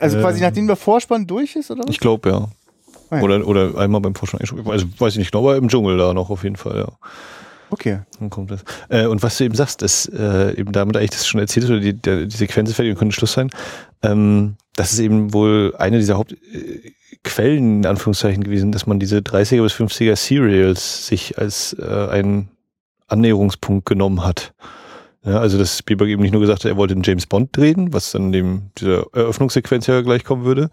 also 0.00 0.18
quasi 0.18 0.38
Ähm, 0.38 0.44
nachdem 0.44 0.66
der 0.66 0.76
Vorspann 0.76 1.26
durch 1.26 1.56
ist, 1.56 1.70
oder 1.70 1.82
was? 1.84 1.90
Ich 1.90 2.00
glaube, 2.00 2.28
ja. 2.30 2.48
Ah, 3.10 3.16
ja. 3.18 3.22
Oder, 3.22 3.46
oder 3.46 3.76
einmal 3.78 4.00
beim 4.00 4.14
Vorstand. 4.14 4.42
Also 4.66 4.86
weiß 4.98 5.12
ich 5.12 5.18
nicht 5.18 5.30
genau, 5.32 5.44
aber 5.44 5.56
im 5.56 5.68
Dschungel 5.68 5.98
da 5.98 6.14
noch 6.14 6.30
auf 6.30 6.42
jeden 6.42 6.56
Fall, 6.56 6.78
ja. 6.78 6.88
Okay. 7.74 8.02
Dann 8.20 8.30
kommt 8.30 8.52
das. 8.52 8.62
Äh, 8.88 9.06
und 9.06 9.24
was 9.24 9.36
du 9.36 9.42
eben 9.42 9.56
sagst, 9.56 9.82
ist 9.82 10.06
äh, 10.06 10.54
eben 10.54 10.70
damit 10.70 10.96
eigentlich 10.96 11.10
das 11.10 11.26
schon 11.26 11.40
erzählt 11.40 11.64
ist, 11.64 11.70
oder 11.70 11.80
die, 11.80 11.92
der, 11.92 12.26
die 12.26 12.36
Sequenz 12.36 12.70
ist 12.70 12.76
fertig 12.76 12.92
und 12.92 12.98
könnte 13.00 13.16
Schluss 13.16 13.32
sein. 13.32 13.50
Ähm, 14.02 14.54
das 14.76 14.92
ist 14.92 15.00
eben 15.00 15.32
wohl 15.32 15.74
eine 15.76 15.98
dieser 15.98 16.16
Hauptquellen, 16.16 17.74
äh, 17.74 17.78
in 17.78 17.86
Anführungszeichen, 17.86 18.44
gewesen, 18.44 18.70
dass 18.70 18.86
man 18.86 19.00
diese 19.00 19.18
30er 19.18 19.60
bis 19.60 19.72
50er 19.72 20.14
Serials 20.14 21.08
sich 21.08 21.36
als 21.36 21.76
äh, 21.80 22.08
einen 22.10 22.48
Annäherungspunkt 23.08 23.86
genommen 23.86 24.24
hat. 24.24 24.54
Ja, 25.24 25.40
also 25.40 25.58
dass 25.58 25.78
Spielberg 25.78 26.10
eben 26.10 26.22
nicht 26.22 26.32
nur 26.32 26.42
gesagt 26.42 26.64
hat, 26.64 26.70
er 26.70 26.76
wollte 26.76 26.94
einen 26.94 27.02
James 27.02 27.26
Bond 27.26 27.56
drehen, 27.56 27.92
was 27.92 28.12
dann 28.12 28.30
dem 28.30 28.70
dieser 28.78 29.04
Eröffnungssequenz 29.14 29.88
ja 29.88 30.00
gleich 30.02 30.22
kommen 30.22 30.44
würde, 30.44 30.70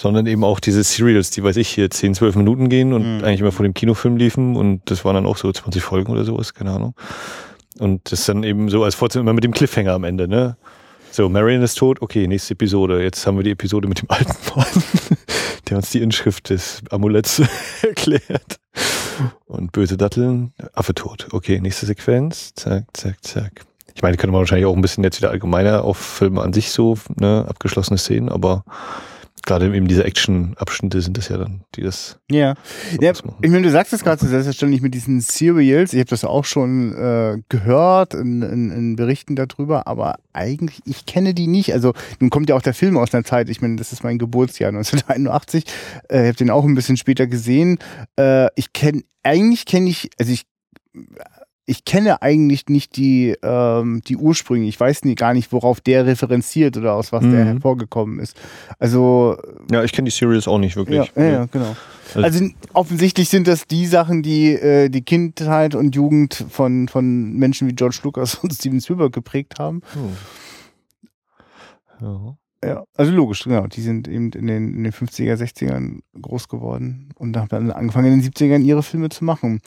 sondern 0.00 0.26
eben 0.26 0.44
auch 0.44 0.60
diese 0.60 0.84
Serials, 0.84 1.30
die 1.30 1.42
weiß 1.42 1.56
ich 1.56 1.68
hier 1.68 1.90
10, 1.90 2.14
12 2.14 2.36
Minuten 2.36 2.68
gehen 2.68 2.92
und 2.92 3.02
Mhm. 3.18 3.24
eigentlich 3.24 3.40
immer 3.40 3.50
vor 3.52 3.64
dem 3.64 3.74
Kinofilm 3.74 4.16
liefen 4.16 4.54
und 4.54 4.82
das 4.90 5.04
waren 5.04 5.14
dann 5.14 5.26
auch 5.26 5.36
so 5.36 5.50
20 5.50 5.82
Folgen 5.82 6.12
oder 6.12 6.24
sowas, 6.24 6.54
keine 6.54 6.70
Ahnung. 6.70 6.94
Und 7.80 8.12
das 8.12 8.24
dann 8.26 8.44
eben 8.44 8.68
so 8.68 8.84
als 8.84 8.94
Fortsetzung 8.94 9.22
immer 9.26 9.32
mit 9.34 9.42
dem 9.44 9.52
Cliffhanger 9.52 9.92
am 9.92 10.04
Ende, 10.04 10.28
ne? 10.28 10.56
So, 11.10 11.28
Marion 11.28 11.62
ist 11.62 11.74
tot, 11.78 12.00
okay, 12.00 12.28
nächste 12.28 12.52
Episode. 12.54 13.02
Jetzt 13.02 13.26
haben 13.26 13.36
wir 13.38 13.42
die 13.44 13.50
Episode 13.50 13.88
mit 13.88 14.00
dem 14.02 14.10
alten 14.10 14.34
Mann, 14.54 14.66
der 15.68 15.78
uns 15.78 15.90
die 15.90 16.00
Inschrift 16.00 16.50
des 16.50 16.80
Amuletts 16.90 17.42
erklärt. 17.82 18.60
Und 19.46 19.72
böse 19.72 19.96
Datteln, 19.96 20.52
Affe 20.74 20.94
tot. 20.94 21.26
Okay, 21.32 21.60
nächste 21.60 21.86
Sequenz. 21.86 22.52
Zack, 22.54 22.84
zack, 22.92 23.16
zack. 23.24 23.64
Ich 23.94 24.02
meine, 24.02 24.16
könnte 24.16 24.30
man 24.32 24.40
wahrscheinlich 24.42 24.66
auch 24.66 24.76
ein 24.76 24.82
bisschen 24.82 25.02
jetzt 25.02 25.18
wieder 25.18 25.30
allgemeiner 25.30 25.82
auf 25.82 25.96
Filme 25.96 26.40
an 26.42 26.52
sich 26.52 26.70
so, 26.70 26.96
ne, 27.16 27.44
abgeschlossene 27.48 27.98
Szenen, 27.98 28.28
aber 28.28 28.64
gerade 29.42 29.74
eben 29.74 29.88
diese 29.88 30.04
Action-Abschnitte 30.04 31.00
sind 31.00 31.16
das 31.16 31.28
ja 31.28 31.38
dann, 31.38 31.62
die 31.74 31.82
das 31.82 32.18
Ja. 32.30 32.54
ja 33.00 33.12
ich 33.12 33.50
meine, 33.50 33.62
du 33.62 33.70
sagst 33.70 33.92
es 33.92 34.04
gerade 34.04 34.20
so 34.20 34.26
selbstverständlich 34.26 34.80
mit 34.80 34.94
diesen 34.94 35.20
Serials. 35.20 35.92
Ich 35.92 36.00
habe 36.00 36.10
das 36.10 36.24
auch 36.24 36.44
schon 36.44 36.94
äh, 36.94 37.38
gehört 37.48 38.14
in, 38.14 38.42
in, 38.42 38.70
in 38.70 38.96
Berichten 38.96 39.36
darüber, 39.36 39.86
aber 39.86 40.16
eigentlich, 40.32 40.80
ich 40.84 41.06
kenne 41.06 41.34
die 41.34 41.46
nicht. 41.46 41.72
Also 41.72 41.94
nun 42.20 42.30
kommt 42.30 42.48
ja 42.48 42.56
auch 42.56 42.62
der 42.62 42.74
Film 42.74 42.96
aus 42.96 43.14
einer 43.14 43.24
Zeit. 43.24 43.48
Ich 43.48 43.60
meine, 43.60 43.76
das 43.76 43.92
ist 43.92 44.04
mein 44.04 44.18
Geburtsjahr 44.18 44.68
1981. 44.74 45.64
Äh, 46.08 46.22
ich 46.22 46.26
habe 46.28 46.36
den 46.36 46.50
auch 46.50 46.64
ein 46.64 46.74
bisschen 46.74 46.96
später 46.96 47.26
gesehen. 47.26 47.78
Äh, 48.18 48.48
ich 48.56 48.72
kenne, 48.72 49.02
eigentlich 49.22 49.66
kenne 49.66 49.90
ich, 49.90 50.10
also 50.18 50.32
ich 50.32 50.46
ich 51.68 51.84
kenne 51.84 52.22
eigentlich 52.22 52.66
nicht 52.68 52.96
die, 52.96 53.36
ähm, 53.42 54.00
die 54.06 54.16
Ursprünge. 54.16 54.66
Ich 54.66 54.80
weiß 54.80 55.04
nie, 55.04 55.14
gar 55.14 55.34
nicht, 55.34 55.52
worauf 55.52 55.80
der 55.80 56.06
referenziert 56.06 56.76
oder 56.78 56.94
aus 56.94 57.12
was 57.12 57.20
der 57.20 57.44
Mhm. 57.44 57.48
hervorgekommen 57.48 58.20
ist. 58.20 58.36
Also 58.78 59.36
Ja, 59.70 59.84
ich 59.84 59.92
kenne 59.92 60.06
die 60.06 60.10
Serials 60.16 60.48
auch 60.48 60.58
nicht 60.58 60.72
ja, 60.72 60.76
wirklich. 60.76 61.12
ja, 61.14 61.22
ja, 61.24 61.44
genau. 61.46 61.76
Also- 62.14 62.22
Also 62.44 62.46
offensichtlich 62.72 63.28
sind 63.28 63.46
das 63.46 63.66
die 63.66 63.84
Sachen, 63.84 64.22
die 64.22 64.52
äh, 64.54 64.88
die 64.88 65.02
Kindheit 65.02 65.74
und 65.74 65.94
Jugend 65.94 66.46
von, 66.48 66.88
von 66.88 67.34
Menschen 67.34 67.68
wie 67.68 67.74
George 67.74 67.98
Lucas 68.02 68.34
und 68.42 68.54
Steven 68.54 68.80
Spielberg 68.80 69.12
geprägt 69.12 69.58
haben. 69.58 69.82
Hm. 69.92 70.16
Ja. 72.00 72.36
Ja, 72.64 72.82
also 72.96 73.12
logisch, 73.12 73.44
genau. 73.44 73.68
Die 73.68 73.80
sind 73.82 74.08
eben 74.08 74.32
in 74.32 74.48
den, 74.48 74.74
in 74.74 74.82
den 74.82 74.92
50er, 74.92 75.34
60ern 75.36 76.00
groß 76.20 76.48
geworden 76.48 77.10
und 77.14 77.36
haben 77.36 77.48
dann 77.50 77.70
angefangen 77.70 78.12
in 78.12 78.20
den 78.20 78.28
70ern 78.32 78.62
ihre 78.64 78.82
Filme 78.82 79.10
zu 79.10 79.24
machen. 79.24 79.60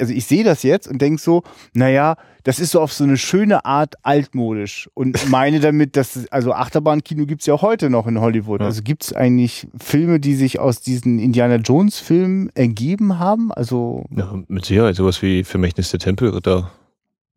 Also 0.00 0.12
ich 0.12 0.26
sehe 0.26 0.44
das 0.44 0.62
jetzt 0.62 0.88
und 0.88 1.00
denke 1.00 1.20
so, 1.20 1.42
naja, 1.74 2.16
das 2.44 2.58
ist 2.58 2.70
so 2.72 2.80
auf 2.80 2.92
so 2.92 3.04
eine 3.04 3.16
schöne 3.16 3.64
Art 3.64 3.94
altmodisch 4.02 4.88
und 4.94 5.18
meine 5.30 5.60
damit, 5.60 5.96
dass, 5.96 6.26
also 6.30 6.52
Achterbahnkino 6.52 7.26
gibt's 7.26 7.46
ja 7.46 7.54
auch 7.54 7.62
heute 7.62 7.90
noch 7.90 8.06
in 8.06 8.20
Hollywood. 8.20 8.60
Ja. 8.60 8.66
Also 8.66 8.82
gibt's 8.82 9.12
eigentlich 9.12 9.68
Filme, 9.78 10.20
die 10.20 10.34
sich 10.34 10.58
aus 10.58 10.80
diesen 10.80 11.18
Indiana 11.18 11.56
Jones 11.56 11.98
Filmen 11.98 12.50
ergeben 12.54 13.18
haben? 13.18 13.52
Also 13.52 14.04
ja, 14.16 14.32
mit 14.48 14.64
Sicherheit 14.64 14.96
sowas 14.96 15.20
wie 15.22 15.44
Vermächtnis 15.44 15.90
der 15.90 16.00
Tempelritter. 16.00 16.70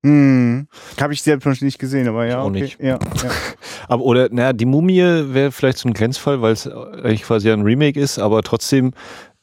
hm, 0.06 0.68
habe 1.00 1.14
ich 1.14 1.22
selbst 1.22 1.46
noch 1.46 1.60
nicht 1.62 1.80
gesehen, 1.80 2.10
aber 2.10 2.26
ja, 2.26 2.42
auch 2.42 2.50
okay. 2.50 2.62
nicht. 2.62 2.80
Ja, 2.82 3.00
ja. 3.00 3.00
Aber 3.88 4.04
oder, 4.04 4.28
naja, 4.32 4.52
die 4.52 4.66
Mumie 4.66 5.02
wäre 5.02 5.52
vielleicht 5.52 5.78
so 5.78 5.88
ein 5.88 5.94
Grenzfall, 5.94 6.42
weil 6.42 6.54
es 6.54 6.68
eigentlich 6.68 7.24
quasi 7.24 7.50
ein 7.52 7.62
Remake 7.62 8.00
ist, 8.00 8.18
aber 8.20 8.42
trotzdem 8.42 8.92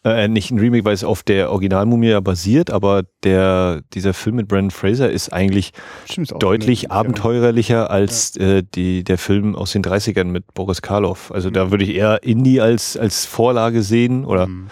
äh, 0.05 0.29
nicht 0.29 0.51
ein 0.51 0.59
Remake, 0.59 0.85
weil 0.85 0.95
es 0.95 1.05
auf 1.05 1.23
der 1.23 1.51
Originalmumie 1.53 2.09
ja 2.09 2.21
basiert, 2.21 2.71
aber 2.71 3.03
der 3.23 3.83
dieser 3.93 4.15
Film 4.15 4.37
mit 4.37 4.49
Brandon 4.49 4.71
Fraser 4.71 5.11
ist 5.11 5.31
eigentlich 5.33 5.73
Stimmt, 6.07 6.29
ist 6.29 6.35
auch 6.35 6.39
deutlich 6.39 6.91
eine- 6.91 6.99
abenteuerlicher 7.01 7.91
als 7.91 8.37
äh, 8.37 8.63
die 8.75 9.05
der 9.05 9.19
Film 9.19 9.55
aus 9.55 9.73
den 9.73 9.83
30ern 9.83 10.25
mit 10.25 10.55
Boris 10.55 10.81
Karloff. 10.83 11.31
Also 11.33 11.51
da 11.51 11.71
würde 11.71 11.85
ich 11.85 11.95
eher 11.95 12.23
Indie 12.23 12.61
als 12.61 12.97
als 12.97 13.27
Vorlage 13.27 13.83
sehen 13.83 14.25
oder 14.25 14.47
Hm. 14.47 14.69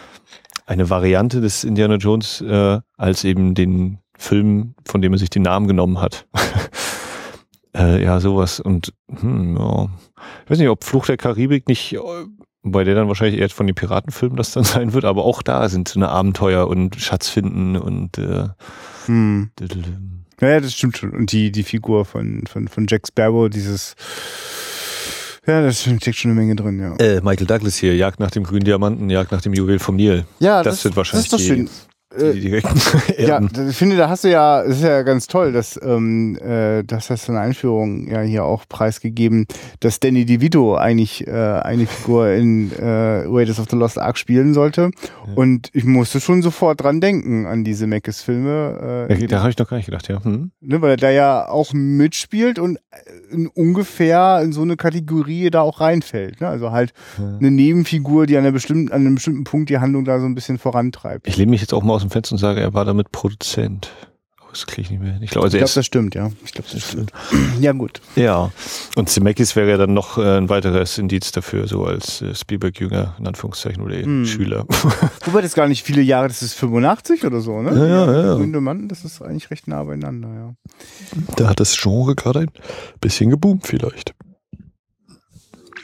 eine 0.67 0.89
Variante 0.91 1.41
des 1.41 1.65
Indiana 1.65 1.97
Jones 1.97 2.41
äh, 2.41 2.81
als 2.97 3.25
eben 3.25 3.55
den 3.55 3.99
Film, 4.19 4.75
von 4.87 5.01
dem 5.03 5.13
er 5.13 5.19
sich 5.19 5.31
den 5.31 5.43
Namen 5.43 5.69
genommen 5.69 6.01
hat. 6.01 6.27
äh, 7.77 8.03
ja, 8.03 8.21
sowas. 8.21 8.61
Und 8.61 8.93
hm, 9.21 9.57
ja. 9.57 9.89
ich 10.45 10.51
weiß 10.51 10.59
nicht, 10.59 10.69
ob 10.69 10.85
Fluch 10.85 11.07
der 11.07 11.17
Karibik 11.17 11.69
nicht, 11.69 11.93
äh, 11.95 11.99
bei 12.63 12.85
der 12.85 12.95
dann 12.95 13.09
wahrscheinlich 13.09 13.41
eher 13.41 13.49
von 13.51 13.67
den 13.67 13.75
Piratenfilmen 13.75 14.37
das 14.37 14.53
dann 14.53 14.65
sein 14.65 14.93
wird, 14.93 15.05
aber 15.05 15.25
auch 15.25 15.43
da 15.43 15.69
sind 15.69 15.89
so 15.89 15.99
eine 15.99 16.09
Abenteuer 16.09 16.67
und 16.69 16.97
Schatz 16.97 17.29
finden 17.29 17.77
und 17.77 18.19
äh, 18.19 18.49
Hm. 19.07 19.51
diddle- 19.59 19.85
Ja, 20.41 20.49
ja, 20.51 20.61
das 20.61 20.75
stimmt 20.75 20.99
schon. 20.99 21.11
Und 21.11 21.33
die, 21.33 21.51
die 21.51 21.63
Figur 21.65 22.05
von, 22.05 22.45
von, 22.47 22.69
von 22.69 22.87
Jack 22.89 23.07
Sparrow, 23.09 23.49
dieses, 23.49 23.95
ja, 25.47 25.63
das 25.63 25.83
steckt 25.83 26.17
schon 26.17 26.31
eine 26.33 26.41
Menge 26.41 26.57
drin, 26.57 26.79
ja. 26.79 26.95
äh, 26.97 27.21
Michael 27.23 27.47
Douglas 27.47 27.77
hier, 27.77 27.97
Jagd 27.97 28.21
nach 28.21 28.31
dem 28.31 28.45
grünen 28.45 28.65
Diamanten, 28.65 29.09
Jagd 29.09 29.33
nach 29.33 29.41
dem 29.41 29.55
Juwel 29.55 29.79
vom 29.79 29.97
Nil. 29.97 30.25
Ja, 30.41 30.63
das 30.63 30.83
sind 30.83 30.95
wahrscheinlich 30.97 31.31
das 31.31 31.41
ist 31.41 31.49
doch 31.49 31.55
schön. 31.55 31.71
Die, 32.17 32.41
direkten 32.41 32.81
Ja, 33.19 33.35
Erben. 33.35 33.51
ich 33.69 33.77
finde, 33.77 33.97
da 33.97 34.09
hast 34.09 34.25
du 34.25 34.31
ja, 34.31 34.63
das 34.63 34.77
ist 34.79 34.83
ja 34.83 35.03
ganz 35.03 35.27
toll, 35.27 35.53
dass, 35.53 35.79
ähm, 35.83 36.37
äh, 36.37 36.83
das 36.85 37.11
hast 37.11 37.29
du 37.29 37.33
in 37.33 37.37
der 37.37 37.45
Einführung 37.45 38.09
ja 38.09 38.23
hier 38.23 38.45
auch 38.45 38.65
preisgegeben, 38.69 39.47
dass 39.81 40.01
Danny 40.01 40.25
DeVito 40.25 40.77
eigentlich 40.77 41.27
äh, 41.27 41.31
eine 41.31 41.87
Figur 41.87 42.31
in 42.31 42.73
äh, 42.73 43.25
Raiders 43.27 43.61
of 43.61 43.67
the 43.71 43.77
Lost 43.77 43.99
Ark 43.99 44.17
spielen 44.17 44.55
sollte. 44.55 44.91
Und 45.35 45.69
ich 45.75 45.85
musste 45.85 46.21
schon 46.21 46.41
sofort 46.41 46.83
dran 46.83 47.01
denken 47.01 47.47
an 47.47 47.65
diese 47.65 47.87
Meckes-Filme, 47.87 49.07
äh, 49.09 49.15
Da, 49.21 49.27
da 49.27 49.41
habe 49.41 49.51
ich 49.51 49.59
noch 49.59 49.69
gar 49.69 49.77
nicht 49.77 49.87
gedacht, 49.87 50.09
ja. 50.09 50.25
Hm. 50.25 50.51
ne, 50.61 50.81
weil 50.81 50.91
er 50.93 50.97
da 50.97 51.11
ja 51.11 51.49
auch 51.49 51.73
mitspielt 51.75 52.59
und 52.59 52.79
in 53.31 53.49
ungefähr 53.49 54.41
in 54.43 54.53
so 54.53 54.63
eine 54.63 54.77
Kategorie 54.77 55.51
da 55.51 55.61
auch 55.61 55.81
reinfällt. 55.81 56.41
Ne? 56.41 56.49
Also 56.49 56.71
halt 56.73 56.93
eine 57.19 57.51
Nebenfigur, 57.51 58.27
die 58.27 58.37
an, 58.37 58.45
einer 58.45 58.53
bestimmten, 58.53 58.91
an 58.93 59.03
einem 59.03 59.17
bestimmten 59.17 59.45
Punkt 59.45 59.69
die 59.69 59.79
Handlung 59.79 60.05
da 60.05 60.19
so 60.21 60.27
ein 60.27 60.35
bisschen 60.35 60.59
vorantreibt. 60.59 61.29
Ich 61.29 61.37
lehne 61.37 61.51
mich 61.51 61.61
jetzt 61.61 61.75
auch 61.75 61.83
mal 61.83 61.98
aus 61.99 62.03
dem 62.03 62.11
Fenster 62.11 62.33
und 62.35 62.39
sage, 62.39 62.61
er 62.61 62.75
war 62.75 62.85
damit 62.85 63.13
Produzent. 63.13 63.91
Aber 64.41 64.51
das 64.53 64.67
kriege 64.67 64.81
ich 64.83 64.91
nicht 64.91 65.03
mehr. 65.03 65.19
Ich 65.21 65.31
glaube, 65.31 65.45
also 65.47 65.57
Ich 65.57 65.61
glaube, 65.61 65.69
ist, 65.69 65.77
das 65.77 65.85
stimmt, 65.87 66.15
ja. 66.15 66.31
Ich 66.45 66.53
glaube, 66.53 66.69
das 66.73 66.83
stimmt. 66.83 67.13
Ja, 67.61 67.73
gut. 67.73 68.01
ja. 68.17 68.51
Und 68.97 69.11
Zemeckis 69.11 69.57
wäre 69.57 69.69
ja 69.69 69.77
dann 69.77 69.93
noch 69.93 70.17
äh, 70.17 70.39
ein 70.39 70.49
weiteres 70.49 70.97
Indiz 70.97 71.33
dafür, 71.33 71.67
so 71.67 71.85
als 71.85 72.23
äh, 72.23 72.35
Spielberg-Jünger, 72.35 73.17
in 73.19 73.27
Anführungszeichen, 73.27 73.83
oder 73.83 73.97
Hm. 73.97 74.25
Schüler. 74.25 74.65
Wobei 75.25 75.43
das 75.43 75.55
gar 75.55 75.67
nicht 75.69 75.83
viele 75.85 76.01
Jahre, 76.03 76.29
das 76.29 76.41
ist 76.43 76.55
85 76.55 77.25
oder 77.27 77.41
so, 77.41 77.61
ne? 77.61 77.77
Ja, 77.77 77.87
ja, 77.87 78.27
ja. 78.27 78.35
Grüne 78.37 78.61
Mann, 78.61 78.89
das 78.89 79.05
ist 79.05 79.21
eigentlich 79.21 79.51
recht 79.51 79.67
nah 79.69 79.83
beieinander, 79.85 80.29
ja. 80.33 80.55
da 81.37 81.49
hat 81.49 81.61
das 81.61 81.77
Genre 81.79 82.15
gerade 82.15 82.41
ein 82.41 82.51
bisschen 83.01 83.29
geboomt 83.31 83.67
vielleicht. 83.67 84.15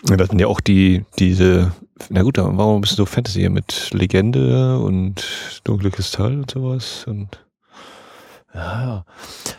Das 0.04 0.28
sind 0.28 0.38
ja 0.38 0.46
auch 0.46 0.60
die, 0.60 1.04
diese, 1.18 1.72
na 2.10 2.22
gut, 2.22 2.38
da 2.38 2.44
war 2.56 2.66
auch 2.66 2.74
ein 2.74 2.80
bisschen 2.80 2.96
so 2.96 3.06
Fantasy 3.06 3.40
hier 3.40 3.50
mit 3.50 3.90
Legende 3.92 4.78
und 4.78 5.24
Dunkle 5.64 5.90
Kristall 5.90 6.34
und 6.40 6.50
sowas 6.50 7.04
und 7.06 7.40
ja, 8.54 8.82
ja. 8.84 9.04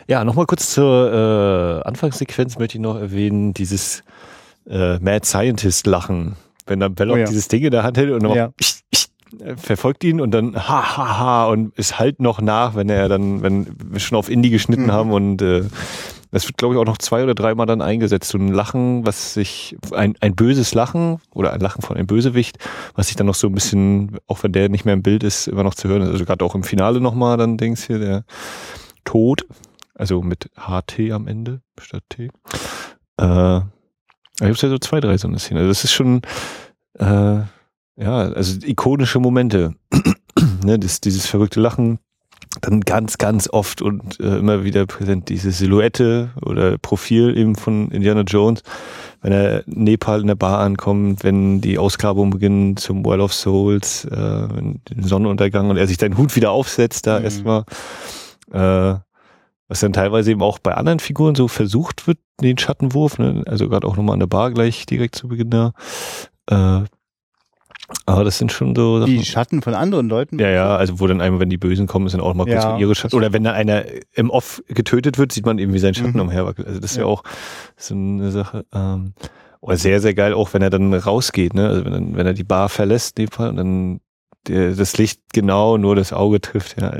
Ja, 0.08 0.24
nochmal 0.24 0.46
kurz 0.46 0.72
zur 0.72 1.82
äh, 1.84 1.86
Anfangssequenz 1.88 2.58
möchte 2.58 2.78
ich 2.78 2.82
noch 2.82 2.96
erwähnen, 2.96 3.52
dieses 3.52 4.02
äh, 4.68 4.98
Mad 5.00 5.26
Scientist 5.26 5.86
Lachen. 5.86 6.36
Wenn 6.66 6.80
dann 6.80 6.94
Belloc 6.94 7.16
Oh 7.16 7.18
ja. 7.18 7.26
dieses 7.26 7.48
Ding 7.48 7.62
in 7.62 7.70
der 7.72 7.82
Hand 7.82 7.98
hält 7.98 8.10
und 8.10 8.22
dann 8.22 8.32
Ja. 8.34 8.46
macht, 8.46 8.82
äh, 9.42 9.56
verfolgt 9.56 10.02
ihn 10.02 10.18
und 10.20 10.30
dann 10.30 10.56
ha 10.56 10.96
ha 10.96 11.18
ha 11.18 11.44
und 11.46 11.72
es 11.76 11.98
halt 11.98 12.20
noch 12.20 12.40
nach, 12.40 12.74
wenn 12.74 12.88
er 12.88 13.08
dann, 13.10 13.42
wenn 13.42 13.66
wir 13.84 14.00
schon 14.00 14.16
auf 14.16 14.30
Indie 14.30 14.50
geschnitten 14.50 14.84
Mhm. 14.86 14.92
haben 14.92 15.12
und 15.12 15.42
äh, 15.42 15.64
Das 16.30 16.46
wird, 16.46 16.58
glaube 16.58 16.74
ich, 16.74 16.80
auch 16.80 16.84
noch 16.84 16.98
zwei 16.98 17.22
oder 17.22 17.34
dreimal 17.34 17.66
dann 17.66 17.82
eingesetzt. 17.82 18.30
So 18.30 18.38
ein 18.38 18.48
Lachen, 18.48 19.06
was 19.06 19.34
sich, 19.34 19.76
ein, 19.92 20.14
ein 20.20 20.34
böses 20.34 20.74
Lachen 20.74 21.20
oder 21.32 21.52
ein 21.52 21.60
Lachen 21.60 21.82
von 21.82 21.96
einem 21.96 22.06
Bösewicht, 22.06 22.58
was 22.94 23.08
sich 23.08 23.16
dann 23.16 23.26
noch 23.26 23.34
so 23.34 23.46
ein 23.46 23.54
bisschen, 23.54 24.18
auch 24.26 24.42
wenn 24.42 24.52
der 24.52 24.68
nicht 24.68 24.84
mehr 24.84 24.94
im 24.94 25.02
Bild 25.02 25.22
ist, 25.22 25.46
immer 25.46 25.62
noch 25.62 25.74
zu 25.74 25.88
hören 25.88 26.02
ist. 26.02 26.10
Also 26.10 26.24
gerade 26.24 26.44
auch 26.44 26.54
im 26.54 26.64
Finale 26.64 27.00
nochmal, 27.00 27.36
dann 27.36 27.56
denkst 27.56 27.86
du 27.86 27.86
hier, 27.94 27.98
der 27.98 28.24
Tod, 29.04 29.46
also 29.94 30.22
mit 30.22 30.50
HT 30.56 31.10
am 31.12 31.26
Ende 31.26 31.62
statt 31.78 32.04
T. 32.08 32.24
Äh, 32.24 32.30
da 33.18 34.46
gibt 34.46 34.60
ja 34.60 34.68
so 34.68 34.78
zwei, 34.78 35.00
drei 35.00 35.16
so 35.16 35.28
eine 35.28 35.38
Szene. 35.38 35.60
Also 35.60 35.70
das 35.70 35.84
ist 35.84 35.92
schon, 35.92 36.22
äh, 36.98 37.40
ja, 37.96 38.16
also 38.18 38.58
ikonische 38.66 39.20
Momente. 39.20 39.74
ne, 40.64 40.78
das, 40.78 41.00
dieses 41.00 41.26
verrückte 41.26 41.60
Lachen, 41.60 41.98
dann 42.60 42.80
ganz, 42.80 43.18
ganz 43.18 43.48
oft 43.48 43.82
und 43.82 44.20
äh, 44.20 44.38
immer 44.38 44.64
wieder 44.64 44.86
präsent 44.86 45.28
diese 45.28 45.50
Silhouette 45.50 46.30
oder 46.42 46.78
Profil 46.78 47.36
eben 47.36 47.54
von 47.56 47.90
Indiana 47.90 48.22
Jones, 48.22 48.62
wenn 49.22 49.32
er 49.32 49.62
Nepal 49.66 50.20
in 50.20 50.26
der 50.26 50.34
Bar 50.34 50.60
ankommt, 50.60 51.24
wenn 51.24 51.60
die 51.60 51.78
Ausgrabung 51.78 52.30
beginnt 52.30 52.80
zum 52.80 53.04
Well 53.04 53.20
of 53.20 53.32
Souls, 53.32 54.04
äh, 54.04 54.48
den 54.48 55.02
Sonnenuntergang 55.02 55.70
und 55.70 55.76
er 55.76 55.86
sich 55.86 55.98
seinen 55.98 56.16
Hut 56.16 56.36
wieder 56.36 56.50
aufsetzt 56.50 57.06
da 57.06 57.18
mhm. 57.18 57.24
erstmal. 57.24 57.64
Äh, 58.52 58.98
was 59.68 59.80
dann 59.80 59.92
teilweise 59.92 60.30
eben 60.30 60.42
auch 60.42 60.58
bei 60.58 60.74
anderen 60.74 61.00
Figuren 61.00 61.34
so 61.34 61.48
versucht 61.48 62.06
wird, 62.06 62.18
den 62.40 62.56
Schattenwurf, 62.56 63.18
ne? 63.18 63.42
also 63.46 63.68
gerade 63.68 63.86
auch 63.86 63.96
nochmal 63.96 64.14
an 64.14 64.20
der 64.20 64.28
Bar 64.28 64.52
gleich 64.52 64.86
direkt 64.86 65.16
zu 65.16 65.28
Beginn 65.28 65.50
da. 65.50 65.72
Äh, 66.48 66.84
aber 68.04 68.24
das 68.24 68.38
sind 68.38 68.50
schon 68.50 68.74
so 68.74 69.00
Sachen. 69.00 69.12
Die 69.12 69.24
Schatten 69.24 69.62
von 69.62 69.74
anderen 69.74 70.08
Leuten? 70.08 70.38
Ja, 70.38 70.48
ja, 70.48 70.76
also 70.76 70.98
wo 70.98 71.06
dann 71.06 71.20
einmal, 71.20 71.40
wenn 71.40 71.50
die 71.50 71.56
Bösen 71.56 71.86
kommen, 71.86 72.08
sind 72.08 72.20
auch 72.20 72.34
mal 72.34 72.44
kurz 72.44 72.64
ja. 72.64 72.78
ihre 72.78 72.94
Schatten. 72.94 73.14
Oder 73.14 73.32
wenn 73.32 73.44
da 73.44 73.52
einer 73.52 73.84
im 74.14 74.30
Off 74.30 74.62
getötet 74.68 75.18
wird, 75.18 75.32
sieht 75.32 75.46
man 75.46 75.58
eben, 75.58 75.72
wie 75.72 75.78
sein 75.78 75.94
Schatten 75.94 76.14
mhm. 76.14 76.22
umherwackelt. 76.22 76.66
Also 76.66 76.80
das 76.80 76.92
ist 76.92 76.96
ja. 76.96 77.04
ja 77.04 77.08
auch 77.08 77.22
so 77.76 77.94
eine 77.94 78.30
Sache. 78.32 78.64
Ähm, 78.72 79.14
oder 79.60 79.76
sehr, 79.76 80.00
sehr 80.00 80.14
geil, 80.14 80.34
auch 80.34 80.52
wenn 80.52 80.62
er 80.62 80.70
dann 80.70 80.92
rausgeht, 80.94 81.54
ne? 81.54 81.68
Also 81.68 81.84
wenn, 81.84 82.16
wenn 82.16 82.26
er 82.26 82.34
die 82.34 82.44
Bar 82.44 82.68
verlässt, 82.68 83.18
in 83.18 83.26
dem 83.26 83.32
Fall, 83.32 83.50
und 83.50 83.56
dann 83.56 84.00
der, 84.46 84.74
das 84.74 84.96
Licht 84.96 85.20
genau 85.32 85.76
nur 85.76 85.96
das 85.96 86.12
Auge 86.12 86.40
trifft, 86.40 86.80
ja. 86.80 86.92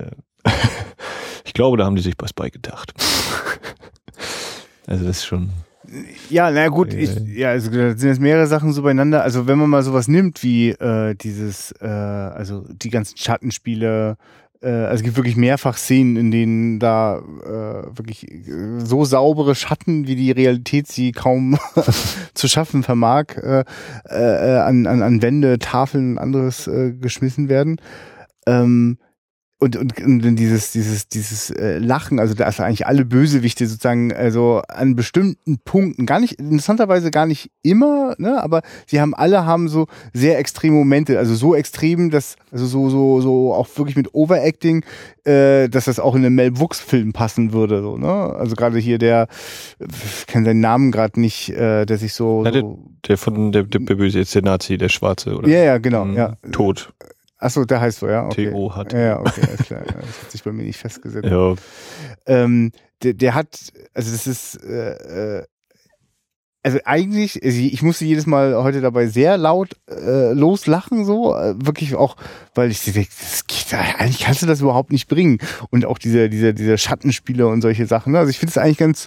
ich 1.44 1.52
glaube, 1.52 1.76
da 1.76 1.84
haben 1.84 1.96
die 1.96 2.02
sich 2.02 2.14
was 2.18 2.32
bei 2.32 2.50
gedacht. 2.50 2.92
also 4.86 5.04
das 5.04 5.18
ist 5.18 5.26
schon. 5.26 5.50
Ja, 6.30 6.50
na 6.50 6.68
gut, 6.68 6.94
ich, 6.94 7.10
ja, 7.34 7.50
also 7.50 7.70
da 7.70 7.96
sind 7.96 8.08
jetzt 8.08 8.20
mehrere 8.20 8.46
Sachen 8.46 8.72
so 8.72 8.82
beieinander. 8.82 9.22
Also 9.22 9.46
wenn 9.46 9.58
man 9.58 9.70
mal 9.70 9.82
sowas 9.82 10.08
nimmt 10.08 10.42
wie 10.42 10.70
äh, 10.70 11.14
dieses, 11.14 11.72
äh, 11.80 11.86
also 11.86 12.64
die 12.68 12.90
ganzen 12.90 13.16
Schattenspiele, 13.16 14.16
äh, 14.62 14.68
also 14.68 14.96
es 14.96 15.02
gibt 15.02 15.16
wirklich 15.16 15.36
mehrfach 15.36 15.76
Szenen, 15.76 16.16
in 16.16 16.30
denen 16.30 16.78
da 16.78 17.18
äh, 17.18 17.96
wirklich 17.96 18.26
so 18.78 19.04
saubere 19.04 19.54
Schatten, 19.54 20.06
wie 20.06 20.16
die 20.16 20.32
Realität 20.32 20.88
sie 20.88 21.12
kaum 21.12 21.58
zu 22.34 22.48
schaffen 22.48 22.82
vermag, 22.82 23.36
äh, 23.36 23.64
äh, 24.04 24.58
an, 24.58 24.86
an, 24.86 25.02
an 25.02 25.22
Wände, 25.22 25.58
Tafeln 25.58 26.12
und 26.12 26.18
anderes 26.18 26.66
äh, 26.66 26.92
geschmissen 26.92 27.48
werden. 27.48 27.80
Ähm, 28.46 28.98
und, 29.58 29.74
und, 29.76 29.98
und 30.04 30.36
dieses, 30.36 30.72
dieses, 30.72 31.08
dieses 31.08 31.48
äh, 31.50 31.78
Lachen, 31.78 32.20
also 32.20 32.34
da 32.34 32.46
ist 32.46 32.60
eigentlich 32.60 32.86
alle 32.86 33.06
Bösewichte 33.06 33.66
sozusagen, 33.66 34.12
also 34.12 34.60
an 34.68 34.96
bestimmten 34.96 35.58
Punkten, 35.64 36.04
gar 36.04 36.20
nicht, 36.20 36.34
interessanterweise 36.34 37.10
gar 37.10 37.24
nicht 37.24 37.50
immer, 37.62 38.14
ne, 38.18 38.42
aber 38.42 38.60
sie 38.86 39.00
haben 39.00 39.14
alle 39.14 39.46
haben 39.46 39.68
so 39.68 39.86
sehr 40.12 40.38
extreme 40.38 40.76
Momente, 40.76 41.18
also 41.18 41.34
so 41.34 41.54
extrem, 41.54 42.10
dass, 42.10 42.36
also 42.50 42.66
so, 42.66 42.90
so, 42.90 43.20
so 43.22 43.54
auch 43.54 43.66
wirklich 43.76 43.96
mit 43.96 44.14
Overacting, 44.14 44.84
äh, 45.24 45.70
dass 45.70 45.86
das 45.86 46.00
auch 46.00 46.14
in 46.14 46.26
einen 46.26 46.34
Mel 46.34 46.58
Wux-Film 46.58 47.14
passen 47.14 47.54
würde, 47.54 47.80
so, 47.80 47.96
ne? 47.96 48.06
Also 48.06 48.56
gerade 48.56 48.78
hier 48.78 48.98
der, 48.98 49.26
ich 49.80 50.26
kenne 50.26 50.44
seinen 50.44 50.60
Namen 50.60 50.92
gerade 50.92 51.18
nicht, 51.18 51.48
äh, 51.48 51.86
der 51.86 51.96
sich 51.96 52.12
so. 52.12 52.44
Ja, 52.44 52.50
der, 52.50 52.64
der 53.08 53.16
von 53.16 53.52
der, 53.52 53.62
der, 53.62 53.80
der 53.80 53.94
Böse, 53.94 54.18
jetzt 54.18 54.34
der 54.34 54.42
Nazi, 54.42 54.76
der 54.76 54.90
Schwarze, 54.90 55.34
oder? 55.34 55.48
Ja, 55.48 55.64
ja, 55.64 55.78
genau, 55.78 56.04
mhm. 56.04 56.16
ja. 56.16 56.36
Tot. 56.52 56.92
Achso, 57.38 57.64
der 57.64 57.80
heißt 57.80 57.98
so, 57.98 58.08
ja. 58.08 58.26
Okay. 58.26 58.50
TO 58.50 58.74
hat. 58.74 58.92
Ja, 58.92 59.20
okay, 59.20 59.42
alles 59.46 59.66
klar. 59.66 59.82
Das 59.84 60.22
hat 60.22 60.30
sich 60.30 60.42
bei 60.42 60.52
mir 60.52 60.62
nicht 60.62 60.78
festgesetzt. 60.78 61.28
Ja. 61.28 61.54
Ähm, 62.26 62.72
der, 63.02 63.14
der 63.14 63.34
hat, 63.34 63.58
also 63.92 64.10
das 64.10 64.26
ist, 64.26 64.62
äh, 64.64 65.40
äh 65.40 65.44
also 66.62 66.80
eigentlich, 66.84 67.40
also 67.44 67.60
ich 67.60 67.80
musste 67.82 68.04
jedes 68.04 68.26
Mal 68.26 68.60
heute 68.60 68.80
dabei 68.80 69.06
sehr 69.06 69.38
laut 69.38 69.76
äh, 69.88 70.32
loslachen, 70.32 71.04
so, 71.04 71.32
äh, 71.36 71.54
wirklich 71.64 71.94
auch, 71.94 72.16
weil 72.56 72.72
ich 72.72 72.82
denke, 72.82 73.08
das 73.20 73.46
geht, 73.46 73.72
eigentlich 73.72 74.24
kannst 74.24 74.42
du 74.42 74.46
das 74.46 74.62
überhaupt 74.62 74.90
nicht 74.90 75.06
bringen. 75.06 75.38
Und 75.70 75.84
auch 75.84 75.96
diese, 75.96 76.28
diese, 76.28 76.54
diese 76.54 76.76
Schattenspiele 76.76 77.46
und 77.46 77.62
solche 77.62 77.86
Sachen. 77.86 78.14
Ne? 78.14 78.18
Also 78.18 78.30
ich 78.30 78.40
finde 78.40 78.50
es 78.50 78.58
eigentlich 78.58 78.78
ganz, 78.78 79.06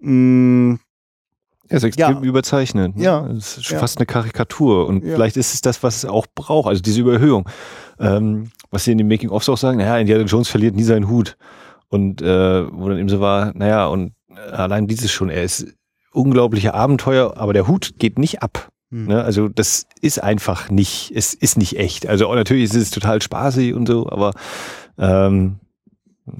mh, 0.00 0.78
ja, 1.70 1.76
ist 1.76 1.84
extrem 1.84 2.16
ja. 2.16 2.22
überzeichnet. 2.22 2.96
Ne? 2.96 3.04
Ja. 3.04 3.26
Es 3.26 3.58
ist 3.58 3.70
ja. 3.70 3.78
fast 3.78 3.98
eine 3.98 4.06
Karikatur. 4.06 4.86
Und 4.86 5.04
ja. 5.04 5.14
vielleicht 5.14 5.36
ist 5.36 5.54
es 5.54 5.60
das, 5.60 5.82
was 5.82 5.96
es 5.98 6.04
auch 6.04 6.26
braucht, 6.34 6.68
also 6.68 6.82
diese 6.82 7.00
Überhöhung. 7.00 7.48
Ähm, 7.98 8.50
was 8.70 8.84
sie 8.84 8.92
in 8.92 8.98
den 8.98 9.08
Making-ofs 9.08 9.48
auch 9.48 9.56
sagen, 9.56 9.78
naja, 9.78 9.98
Indiana 9.98 10.24
Jones 10.24 10.48
verliert 10.48 10.74
nie 10.74 10.82
seinen 10.82 11.08
Hut. 11.08 11.36
Und 11.88 12.22
äh, 12.22 12.72
wo 12.72 12.88
dann 12.88 12.98
eben 12.98 13.08
so 13.08 13.20
war, 13.20 13.52
naja, 13.54 13.86
und 13.86 14.14
allein 14.52 14.86
dieses 14.86 15.12
schon, 15.12 15.30
er 15.30 15.44
ist 15.44 15.66
unglaubliche 16.12 16.74
Abenteuer, 16.74 17.36
aber 17.36 17.52
der 17.52 17.68
Hut 17.68 17.94
geht 17.98 18.18
nicht 18.18 18.42
ab. 18.42 18.68
Hm. 18.90 19.06
Ne? 19.06 19.22
Also 19.22 19.48
das 19.48 19.86
ist 20.00 20.22
einfach 20.22 20.70
nicht, 20.70 21.12
es 21.14 21.34
ist 21.34 21.56
nicht 21.56 21.78
echt. 21.78 22.06
Also 22.06 22.32
natürlich 22.34 22.64
ist 22.64 22.74
es 22.74 22.90
total 22.90 23.22
spaßig 23.22 23.74
und 23.74 23.86
so, 23.86 24.08
aber 24.08 24.32
ähm, 24.98 25.60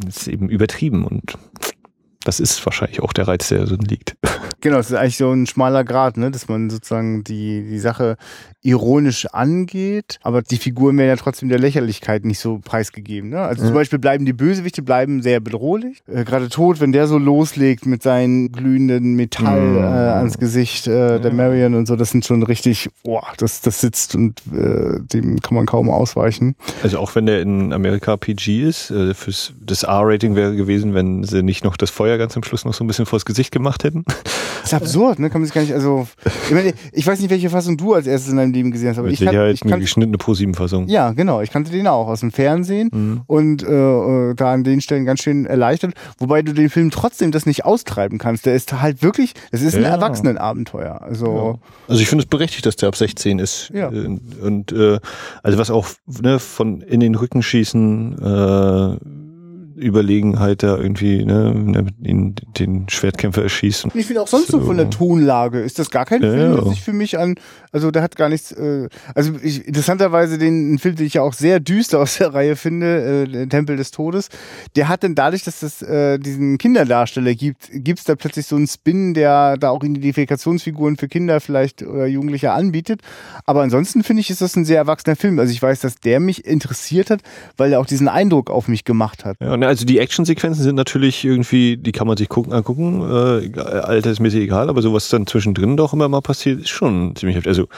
es 0.08 0.18
ist 0.18 0.28
eben 0.28 0.48
übertrieben 0.48 1.04
und 1.04 1.34
das 2.24 2.40
ist 2.40 2.64
wahrscheinlich 2.64 3.02
auch 3.02 3.12
der 3.12 3.28
Reiz, 3.28 3.48
der 3.48 3.64
drin 3.64 3.80
liegt. 3.80 4.16
Genau, 4.60 4.78
es 4.78 4.90
ist 4.90 4.96
eigentlich 4.96 5.18
so 5.18 5.30
ein 5.30 5.46
schmaler 5.46 5.84
Grad, 5.84 6.16
ne? 6.16 6.30
dass 6.30 6.48
man 6.48 6.70
sozusagen 6.70 7.22
die, 7.22 7.68
die 7.68 7.78
Sache 7.78 8.16
ironisch 8.64 9.26
angeht, 9.26 10.18
aber 10.22 10.40
die 10.40 10.56
Figuren 10.56 10.96
werden 10.96 11.08
ja 11.08 11.16
trotzdem 11.16 11.50
der 11.50 11.58
Lächerlichkeit 11.58 12.24
nicht 12.24 12.38
so 12.38 12.58
preisgegeben. 12.64 13.28
Ne? 13.28 13.40
Also 13.40 13.62
mhm. 13.62 13.66
zum 13.66 13.74
Beispiel 13.74 13.98
bleiben 13.98 14.24
die 14.24 14.32
Bösewichte 14.32 14.82
bleiben 14.82 15.22
sehr 15.22 15.38
bedrohlich. 15.40 16.02
Äh, 16.06 16.24
Gerade 16.24 16.48
tot, 16.48 16.80
wenn 16.80 16.90
der 16.90 17.06
so 17.06 17.18
loslegt 17.18 17.84
mit 17.84 18.02
seinen 18.02 18.50
glühenden 18.52 19.14
Metall 19.16 19.60
mhm. 19.60 19.76
äh, 19.76 19.80
ans 19.80 20.38
Gesicht 20.38 20.86
äh, 20.86 21.20
der 21.20 21.32
Marion 21.32 21.74
und 21.74 21.86
so, 21.86 21.94
das 21.94 22.10
sind 22.10 22.24
schon 22.24 22.42
richtig, 22.42 22.88
boah, 23.02 23.26
das, 23.36 23.60
das 23.60 23.82
sitzt 23.82 24.14
und 24.14 24.40
äh, 24.52 24.98
dem 25.12 25.40
kann 25.40 25.54
man 25.54 25.66
kaum 25.66 25.90
ausweichen. 25.90 26.56
Also 26.82 26.98
auch 26.98 27.14
wenn 27.14 27.26
der 27.26 27.42
in 27.42 27.74
Amerika 27.74 28.16
PG 28.16 28.62
ist, 28.62 28.90
äh, 28.90 29.12
fürs, 29.12 29.52
das 29.60 29.82
R-Rating 29.82 30.36
wäre 30.36 30.56
gewesen, 30.56 30.94
wenn 30.94 31.22
sie 31.22 31.42
nicht 31.42 31.64
noch 31.64 31.76
das 31.76 31.90
Feuer 31.90 32.16
ganz 32.16 32.34
am 32.34 32.42
Schluss 32.42 32.64
noch 32.64 32.72
so 32.72 32.82
ein 32.82 32.86
bisschen 32.86 33.04
vors 33.04 33.26
Gesicht 33.26 33.52
gemacht 33.52 33.84
hätten. 33.84 34.04
Das 34.62 34.72
ist 34.72 34.74
absurd, 34.74 35.18
ne? 35.18 35.28
Kann 35.28 35.42
man 35.42 35.46
sich 35.46 35.54
gar 35.54 35.60
nicht, 35.60 35.74
also, 35.74 36.08
ich, 36.46 36.54
meine, 36.54 36.72
ich 36.92 37.06
weiß 37.06 37.20
nicht, 37.20 37.28
welche 37.28 37.50
Fassung 37.50 37.76
du 37.76 37.92
als 37.92 38.06
erstes 38.06 38.30
in 38.30 38.38
deinem 38.38 38.53
Leben 38.54 38.70
gesehen 38.70 38.90
hast, 38.90 38.98
aber 38.98 39.08
Mit 39.08 39.20
ich, 39.20 39.26
kann, 39.26 39.50
ich 39.50 39.62
eine 39.64 39.78
geschnittene 39.78 40.18
Pro-7-Fassung. 40.18 40.88
Ja, 40.88 41.12
genau. 41.12 41.40
Ich 41.40 41.50
kannte 41.50 41.70
den 41.70 41.86
auch 41.86 42.08
aus 42.08 42.20
dem 42.20 42.32
Fernsehen 42.32 42.90
mhm. 42.92 43.22
und 43.26 43.62
äh, 43.62 43.66
äh, 43.68 44.34
da 44.34 44.52
an 44.52 44.64
den 44.64 44.80
Stellen 44.80 45.04
ganz 45.04 45.22
schön 45.22 45.46
erleichtert, 45.46 45.94
wobei 46.18 46.42
du 46.42 46.52
den 46.52 46.70
Film 46.70 46.90
trotzdem 46.90 47.32
das 47.32 47.46
nicht 47.46 47.64
austreiben 47.64 48.18
kannst. 48.18 48.46
Der 48.46 48.54
ist 48.54 48.80
halt 48.80 49.02
wirklich, 49.02 49.34
es 49.50 49.62
ist 49.62 49.74
ein 49.74 49.84
Erwachsenenabenteuer. 49.84 51.02
Also, 51.02 51.58
ja. 51.60 51.68
also 51.88 52.00
ich 52.00 52.08
finde 52.08 52.24
es 52.24 52.28
berechtigt, 52.28 52.66
dass 52.66 52.76
der 52.76 52.88
ab 52.88 52.96
16 52.96 53.38
ist. 53.38 53.70
Ja. 53.74 53.90
Äh, 53.90 54.18
und 54.42 54.72
äh, 54.72 54.98
also 55.42 55.58
was 55.58 55.70
auch 55.70 55.86
ne, 56.22 56.38
von 56.38 56.80
in 56.80 57.00
den 57.00 57.14
Rücken 57.14 57.42
schießen, 57.42 58.18
äh, 58.18 58.96
Überlegenheit 59.76 60.62
da 60.62 60.76
irgendwie 60.76 61.24
ne, 61.24 61.52
ne 61.54 61.86
ihn, 62.02 62.34
den 62.58 62.88
Schwertkämpfer 62.88 63.42
erschießt. 63.42 63.88
Ich 63.94 64.06
finde 64.06 64.22
auch 64.22 64.28
sonst 64.28 64.48
so. 64.48 64.60
von 64.60 64.76
der 64.76 64.90
Tonlage 64.90 65.60
ist 65.60 65.78
das 65.78 65.90
gar 65.90 66.04
kein 66.04 66.22
ja, 66.22 66.30
Film, 66.30 66.56
der 66.56 66.66
sich 66.66 66.82
für 66.82 66.92
mich 66.92 67.18
an, 67.18 67.34
also 67.72 67.90
der 67.90 68.02
hat 68.02 68.16
gar 68.16 68.28
nichts, 68.28 68.52
äh, 68.52 68.88
also 69.14 69.32
ich, 69.42 69.66
interessanterweise 69.66 70.38
den 70.38 70.78
Film, 70.78 70.96
den 70.96 71.06
ich 71.06 71.14
ja 71.14 71.22
auch 71.22 71.32
sehr 71.32 71.60
düster 71.60 72.00
aus 72.00 72.18
der 72.18 72.32
Reihe 72.32 72.56
finde, 72.56 73.26
äh, 73.30 73.46
Tempel 73.46 73.76
des 73.76 73.90
Todes, 73.90 74.28
der 74.76 74.88
hat 74.88 75.02
dann 75.02 75.14
dadurch, 75.14 75.44
dass 75.44 75.62
es 75.62 75.82
äh, 75.82 76.18
diesen 76.18 76.58
Kinderdarsteller 76.58 77.34
gibt, 77.34 77.70
gibt's 77.72 78.04
da 78.04 78.14
plötzlich 78.14 78.46
so 78.46 78.56
einen 78.56 78.66
Spin, 78.66 79.14
der 79.14 79.56
da 79.56 79.70
auch 79.70 79.82
Identifikationsfiguren 79.82 80.96
für 80.96 81.08
Kinder 81.08 81.40
vielleicht 81.40 81.82
oder 81.82 82.06
Jugendliche 82.06 82.52
anbietet. 82.52 83.00
Aber 83.44 83.62
ansonsten 83.62 84.02
finde 84.02 84.20
ich, 84.20 84.30
ist 84.30 84.40
das 84.40 84.56
ein 84.56 84.64
sehr 84.64 84.78
erwachsener 84.78 85.16
Film. 85.16 85.38
Also 85.38 85.52
ich 85.52 85.62
weiß, 85.62 85.80
dass 85.80 85.96
der 85.96 86.20
mich 86.20 86.44
interessiert 86.44 87.10
hat, 87.10 87.20
weil 87.56 87.72
er 87.72 87.80
auch 87.80 87.86
diesen 87.86 88.08
Eindruck 88.08 88.50
auf 88.50 88.68
mich 88.68 88.84
gemacht 88.84 89.24
hat. 89.24 89.36
Ja, 89.40 89.56
also 89.66 89.84
die 89.84 89.98
Actionsequenzen 89.98 90.62
sind 90.62 90.76
natürlich 90.76 91.24
irgendwie, 91.24 91.76
die 91.76 91.92
kann 91.92 92.06
man 92.06 92.16
sich 92.16 92.28
gucken, 92.28 92.52
angucken. 92.52 93.02
Äh, 93.02 93.58
Alter 93.60 94.10
ist 94.10 94.20
mir 94.20 94.32
egal, 94.32 94.68
aber 94.68 94.82
so 94.82 94.92
was 94.92 95.08
dann 95.08 95.26
zwischendrin 95.26 95.76
doch 95.76 95.92
immer 95.92 96.08
mal 96.08 96.20
passiert, 96.20 96.60
ist 96.60 96.70
schon 96.70 97.14
ziemlich 97.16 97.36
heftig. 97.36 97.48
Also 97.48 97.68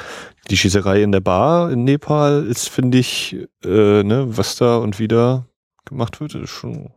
die 0.50 0.56
Schießerei 0.56 1.02
in 1.02 1.12
der 1.12 1.20
Bar 1.20 1.70
in 1.70 1.84
Nepal 1.84 2.46
ist, 2.46 2.68
finde 2.68 2.98
ich, 2.98 3.36
äh, 3.64 4.02
ne, 4.02 4.26
was 4.28 4.56
da 4.56 4.76
und 4.76 4.98
wieder 4.98 5.46
gemacht 5.84 6.20
wird, 6.20 6.34
ist 6.34 6.50
schon. 6.50 6.90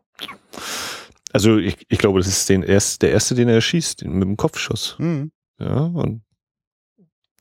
Also 1.32 1.58
ich, 1.58 1.78
ich 1.90 2.00
glaube, 2.00 2.20
das 2.20 2.28
ist 2.28 2.50
den 2.50 2.64
erst, 2.64 3.02
der 3.02 3.12
erste, 3.12 3.36
den 3.36 3.50
er 3.50 3.62
schießt, 3.62 4.06
mit 4.06 4.24
dem 4.24 4.38
Kopfschuss. 4.38 4.96
Mhm. 5.00 5.32
Ja, 5.60 5.82
und 5.82 6.22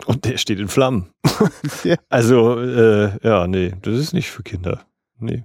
und 0.07 0.25
der 0.25 0.39
steht 0.39 0.61
in 0.61 0.69
Flammen. 0.69 1.11
Also, 2.09 2.61
äh, 2.61 3.19
ja, 3.23 3.47
nee, 3.47 3.75
das 3.83 3.99
ist 3.99 4.13
nicht 4.13 4.31
für 4.31 4.43
Kinder. 4.43 4.85
Nee. 5.19 5.45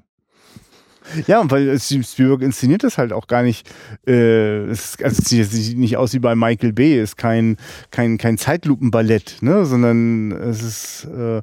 Ja, 1.27 1.41
und 1.41 1.51
weil 1.51 1.79
Spielberg 1.79 2.41
inszeniert 2.41 2.83
das 2.83 2.97
halt 2.97 3.13
auch 3.13 3.27
gar 3.27 3.43
nicht, 3.43 3.69
äh, 4.07 4.65
es, 4.65 4.97
also 5.01 5.21
es 5.21 5.51
sieht 5.51 5.77
nicht 5.77 5.97
aus 5.97 6.13
wie 6.13 6.19
bei 6.19 6.35
Michael 6.35 6.73
Bay, 6.73 7.01
ist 7.01 7.17
kein, 7.17 7.57
kein, 7.91 8.17
kein 8.17 8.37
Zeitlupenballett, 8.37 9.37
ne, 9.41 9.65
sondern 9.65 10.31
es 10.31 10.61
ist 10.61 11.07
äh, 11.13 11.41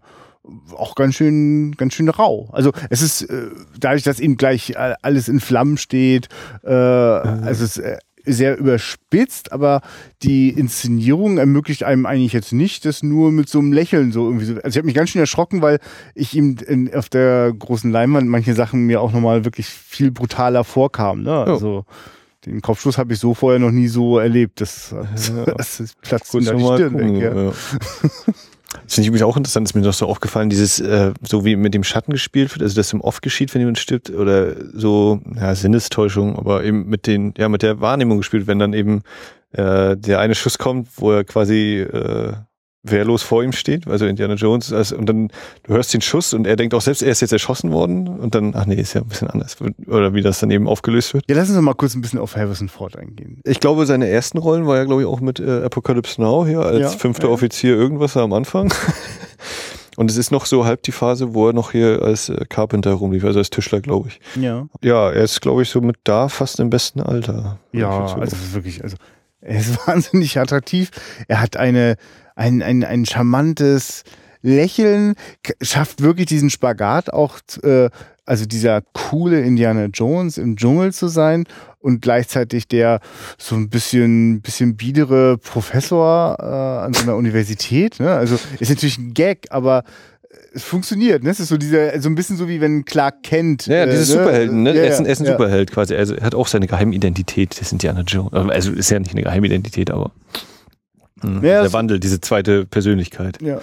auch 0.75 0.95
ganz 0.95 1.15
schön, 1.15 1.73
ganz 1.73 1.95
schön 1.95 2.09
rau. 2.09 2.49
Also 2.53 2.73
es 2.89 3.03
ist 3.03 3.23
äh, 3.23 3.51
dadurch, 3.79 4.03
dass 4.03 4.21
eben 4.21 4.37
gleich 4.37 4.75
alles 4.79 5.29
in 5.29 5.41
Flammen 5.41 5.77
steht, 5.77 6.29
äh, 6.65 6.69
mhm. 6.69 7.45
also 7.45 7.65
es 7.65 7.77
äh, 7.77 7.99
sehr 8.33 8.59
überspitzt, 8.59 9.53
aber 9.53 9.81
die 10.23 10.51
Inszenierung 10.51 11.39
ermöglicht 11.39 11.85
einem 11.85 12.07
eigentlich 12.07 12.33
jetzt 12.33 12.53
nicht, 12.53 12.85
das 12.85 13.03
nur 13.03 13.33
mit 13.33 13.49
so 13.49 13.59
einem 13.59 13.73
Lächeln 13.73 14.13
so 14.13 14.27
irgendwie 14.27 14.45
so. 14.47 14.55
Also 14.57 14.69
ich 14.69 14.77
habe 14.77 14.87
mich 14.87 14.95
ganz 14.95 15.11
schön 15.11 15.21
erschrocken, 15.21 15.63
weil 15.63 15.79
ich 16.15 16.35
ihm 16.35 16.57
in, 16.67 16.95
auf 16.95 17.09
der 17.09 17.53
großen 17.53 17.91
Leinwand 17.91 18.29
manche 18.29 18.55
Sachen 18.55 18.87
mir 18.87 19.01
auch 19.01 19.13
nochmal 19.13 19.45
wirklich 19.45 19.67
viel 19.67 20.11
brutaler 20.11 20.65
vorkamen. 20.65 21.25
Ne? 21.25 21.33
Also 21.33 21.85
den 22.47 22.63
Kopfschuss 22.63 22.97
habe 22.97 23.13
ich 23.13 23.19
so 23.19 23.35
vorher 23.35 23.59
noch 23.59 23.71
nie 23.71 23.89
so 23.89 24.19
erlebt. 24.19 24.61
Das, 24.61 24.95
das, 25.57 25.79
das 25.79 25.95
platzt 26.01 26.35
in 26.35 26.45
der 26.45 26.59
Stirn 26.59 26.99
weg. 26.99 27.23
Ja. 27.23 27.53
Das 28.85 28.95
finde 28.95 29.03
ich 29.03 29.09
übrigens 29.09 29.27
auch 29.27 29.37
interessant, 29.37 29.69
ist 29.69 29.75
mir 29.75 29.83
noch 29.83 29.93
so 29.93 30.07
aufgefallen, 30.07 30.49
dieses, 30.49 30.81
äh, 30.81 31.13
so 31.23 31.45
wie 31.45 31.57
mit 31.57 31.75
dem 31.75 31.85
Schatten 31.85 32.13
gespielt 32.13 32.53
wird, 32.53 32.63
also 32.63 32.77
das 32.77 32.93
im 32.93 33.01
Off 33.01 33.21
geschieht, 33.21 33.53
wenn 33.55 33.61
jemand 33.61 33.79
stirbt, 33.79 34.11
oder 34.11 34.55
so, 34.73 35.21
ja, 35.35 35.55
Sinnestäuschung, 35.55 36.37
aber 36.37 36.65
eben 36.65 36.87
mit 36.87 37.07
den, 37.07 37.35
ja, 37.37 37.49
mit 37.49 37.63
der 37.63 37.81
Wahrnehmung 37.81 38.19
gespielt, 38.19 38.47
wenn 38.47 38.59
dann 38.59 38.73
eben 38.73 39.03
äh, 39.53 39.97
der 39.97 40.21
eine 40.21 40.35
Schuss 40.35 40.59
kommt, 40.59 40.89
wo 40.97 41.13
er 41.13 41.25
quasi 41.25 41.81
äh, 41.81 42.35
wehrlos 42.83 43.23
vor 43.23 43.43
ihm 43.43 43.53
steht, 43.53 43.87
also 43.87 44.07
Indiana 44.07 44.35
Jones, 44.35 44.73
also, 44.73 44.97
und 44.97 45.07
dann 45.07 45.29
du 45.65 45.75
hörst 45.75 45.93
den 45.93 46.01
Schuss 46.01 46.33
und 46.33 46.47
er 46.47 46.57
denkt 46.57 46.75
auch 46.75 46.81
selbst, 46.81 47.03
er 47.03 47.11
ist 47.11 47.21
jetzt 47.21 47.33
erschossen 47.33 47.73
worden 47.73 48.09
und 48.09 48.35
dann, 48.35 48.55
ach 48.55 48.67
nee, 48.67 48.77
ist 48.77 48.95
ja 48.95 49.03
ein 49.03 49.09
bisschen 49.09 49.29
anders, 49.29 49.57
oder 49.87 50.15
wie 50.15 50.23
das 50.23 50.41
dann 50.41 50.51
eben 50.51 50.67
aufgelöst 50.67 51.13
wird. 51.13 51.25
Ja, 51.29 51.37
lass 51.37 51.51
uns 51.51 51.61
mal 51.61 51.75
kurz 51.75 51.95
ein 51.95 52.01
bisschen 52.01 52.19
auf 52.19 52.37
Harrison 52.37 52.69
Ford 52.69 52.97
eingehen. 52.97 53.41
Ich 53.45 53.61
glaube, 53.61 53.85
seine 53.87 54.09
ersten 54.09 54.39
Rollen 54.39 54.67
war 54.67 54.77
ja, 54.77 54.85
glaube 54.85 55.03
ich, 55.03 55.09
auch 55.09 55.21
mit 55.21 55.41
äh, 55.41 55.63
Apocalypse 55.63 56.21
Now 56.21 56.47
hier 56.47 56.61
als 56.61 56.81
ja, 56.81 56.89
fünfter 56.89 57.29
ja. 57.29 57.35
Offizier 57.35 57.77
irgendwas 57.77 58.17
am 58.17 58.33
Anfang. 58.33 58.73
Und 59.97 60.11
es 60.11 60.17
ist 60.17 60.31
noch 60.31 60.47
so 60.47 60.65
halb 60.65 60.83
die 60.85 60.93
Phase, 60.93 61.35
wo 61.35 61.49
er 61.49 61.53
noch 61.53 61.73
hier 61.73 62.01
als 62.01 62.31
äh, 62.31 62.47
Carpenter 62.49 62.93
rumlief, 62.93 63.23
also 63.23 63.39
als 63.39 63.51
Tischler, 63.51 63.81
glaube 63.81 64.09
ich. 64.09 64.21
Ja. 64.41 64.67
Ja, 64.83 65.11
er 65.11 65.25
ist, 65.25 65.43
glaube 65.43 65.61
ich, 65.63 65.69
so 65.69 65.83
mit 65.83 65.97
da 66.05 66.31
fast 66.31 66.59
im 66.59 66.71
besten 66.71 67.03
Alter. 67.03 67.59
Ja, 67.73 68.07
also 68.15 68.37
wirklich, 68.53 68.83
also 68.83 68.97
er 69.43 69.61
ist 69.61 69.77
wahnsinnig 69.87 70.39
attraktiv. 70.39 70.91
Er 71.29 71.41
hat 71.41 71.57
eine, 71.57 71.97
ein, 72.41 72.63
ein, 72.63 72.83
ein 72.85 73.05
charmantes 73.05 74.03
Lächeln, 74.43 75.15
schafft 75.61 76.03
wirklich 76.03 76.27
diesen 76.27 76.49
Spagat 76.49 77.13
auch, 77.13 77.39
äh, 77.63 77.91
also 78.25 78.47
dieser 78.47 78.81
coole 78.95 79.43
Indiana 79.43 79.87
Jones 79.87 80.39
im 80.39 80.57
Dschungel 80.57 80.93
zu 80.95 81.09
sein 81.09 81.45
und 81.81 82.01
gleichzeitig 82.01 82.67
der 82.67 83.01
so 83.37 83.55
ein 83.57 83.69
bisschen, 83.69 84.41
bisschen 84.41 84.77
biedere 84.77 85.37
Professor 85.37 86.37
äh, 86.41 86.87
an 86.87 86.95
so 86.95 87.03
einer 87.03 87.17
Universität. 87.17 88.01
Ne? 88.01 88.11
Also 88.11 88.39
ist 88.59 88.71
natürlich 88.71 88.97
ein 88.97 89.13
Gag, 89.13 89.49
aber 89.51 89.85
es 90.55 90.65
funktioniert, 90.65 91.23
ne? 91.23 91.31
Es 91.31 91.41
ist 91.41 91.49
so 91.49 91.57
dieser, 91.57 92.01
so 92.01 92.09
ein 92.09 92.15
bisschen 92.15 92.37
so 92.37 92.49
wie 92.49 92.61
wenn 92.61 92.85
Clark 92.85 93.23
kennt. 93.23 93.67
Ja, 93.67 93.85
äh, 93.85 93.91
dieses 93.91 94.09
ne? 94.09 94.15
Superhelden, 94.15 94.63
ne? 94.63 94.75
Ja, 94.75 94.83
er 94.83 94.89
ist 94.89 94.99
ein, 94.99 95.07
er 95.07 95.13
ist 95.13 95.21
ein 95.21 95.27
ja. 95.27 95.33
Superheld 95.33 95.71
quasi. 95.71 95.95
Also 95.95 96.15
er 96.15 96.25
hat 96.25 96.35
auch 96.35 96.49
seine 96.49 96.67
Geheimidentität, 96.67 97.61
das 97.61 97.73
Indiana 97.73 98.03
Jones. 98.03 98.33
Also 98.33 98.73
ist 98.73 98.91
ja 98.91 98.99
nicht 98.99 99.13
eine 99.13 99.23
Geheimidentität, 99.23 99.91
aber 99.91 100.13
hm, 101.23 101.45
ja, 101.45 101.63
der 101.63 101.73
Wandel, 101.73 102.01
diese 102.01 102.21
zweite 102.21 102.67
Persönlichkeit. 102.67 103.41
Ja. 103.43 103.61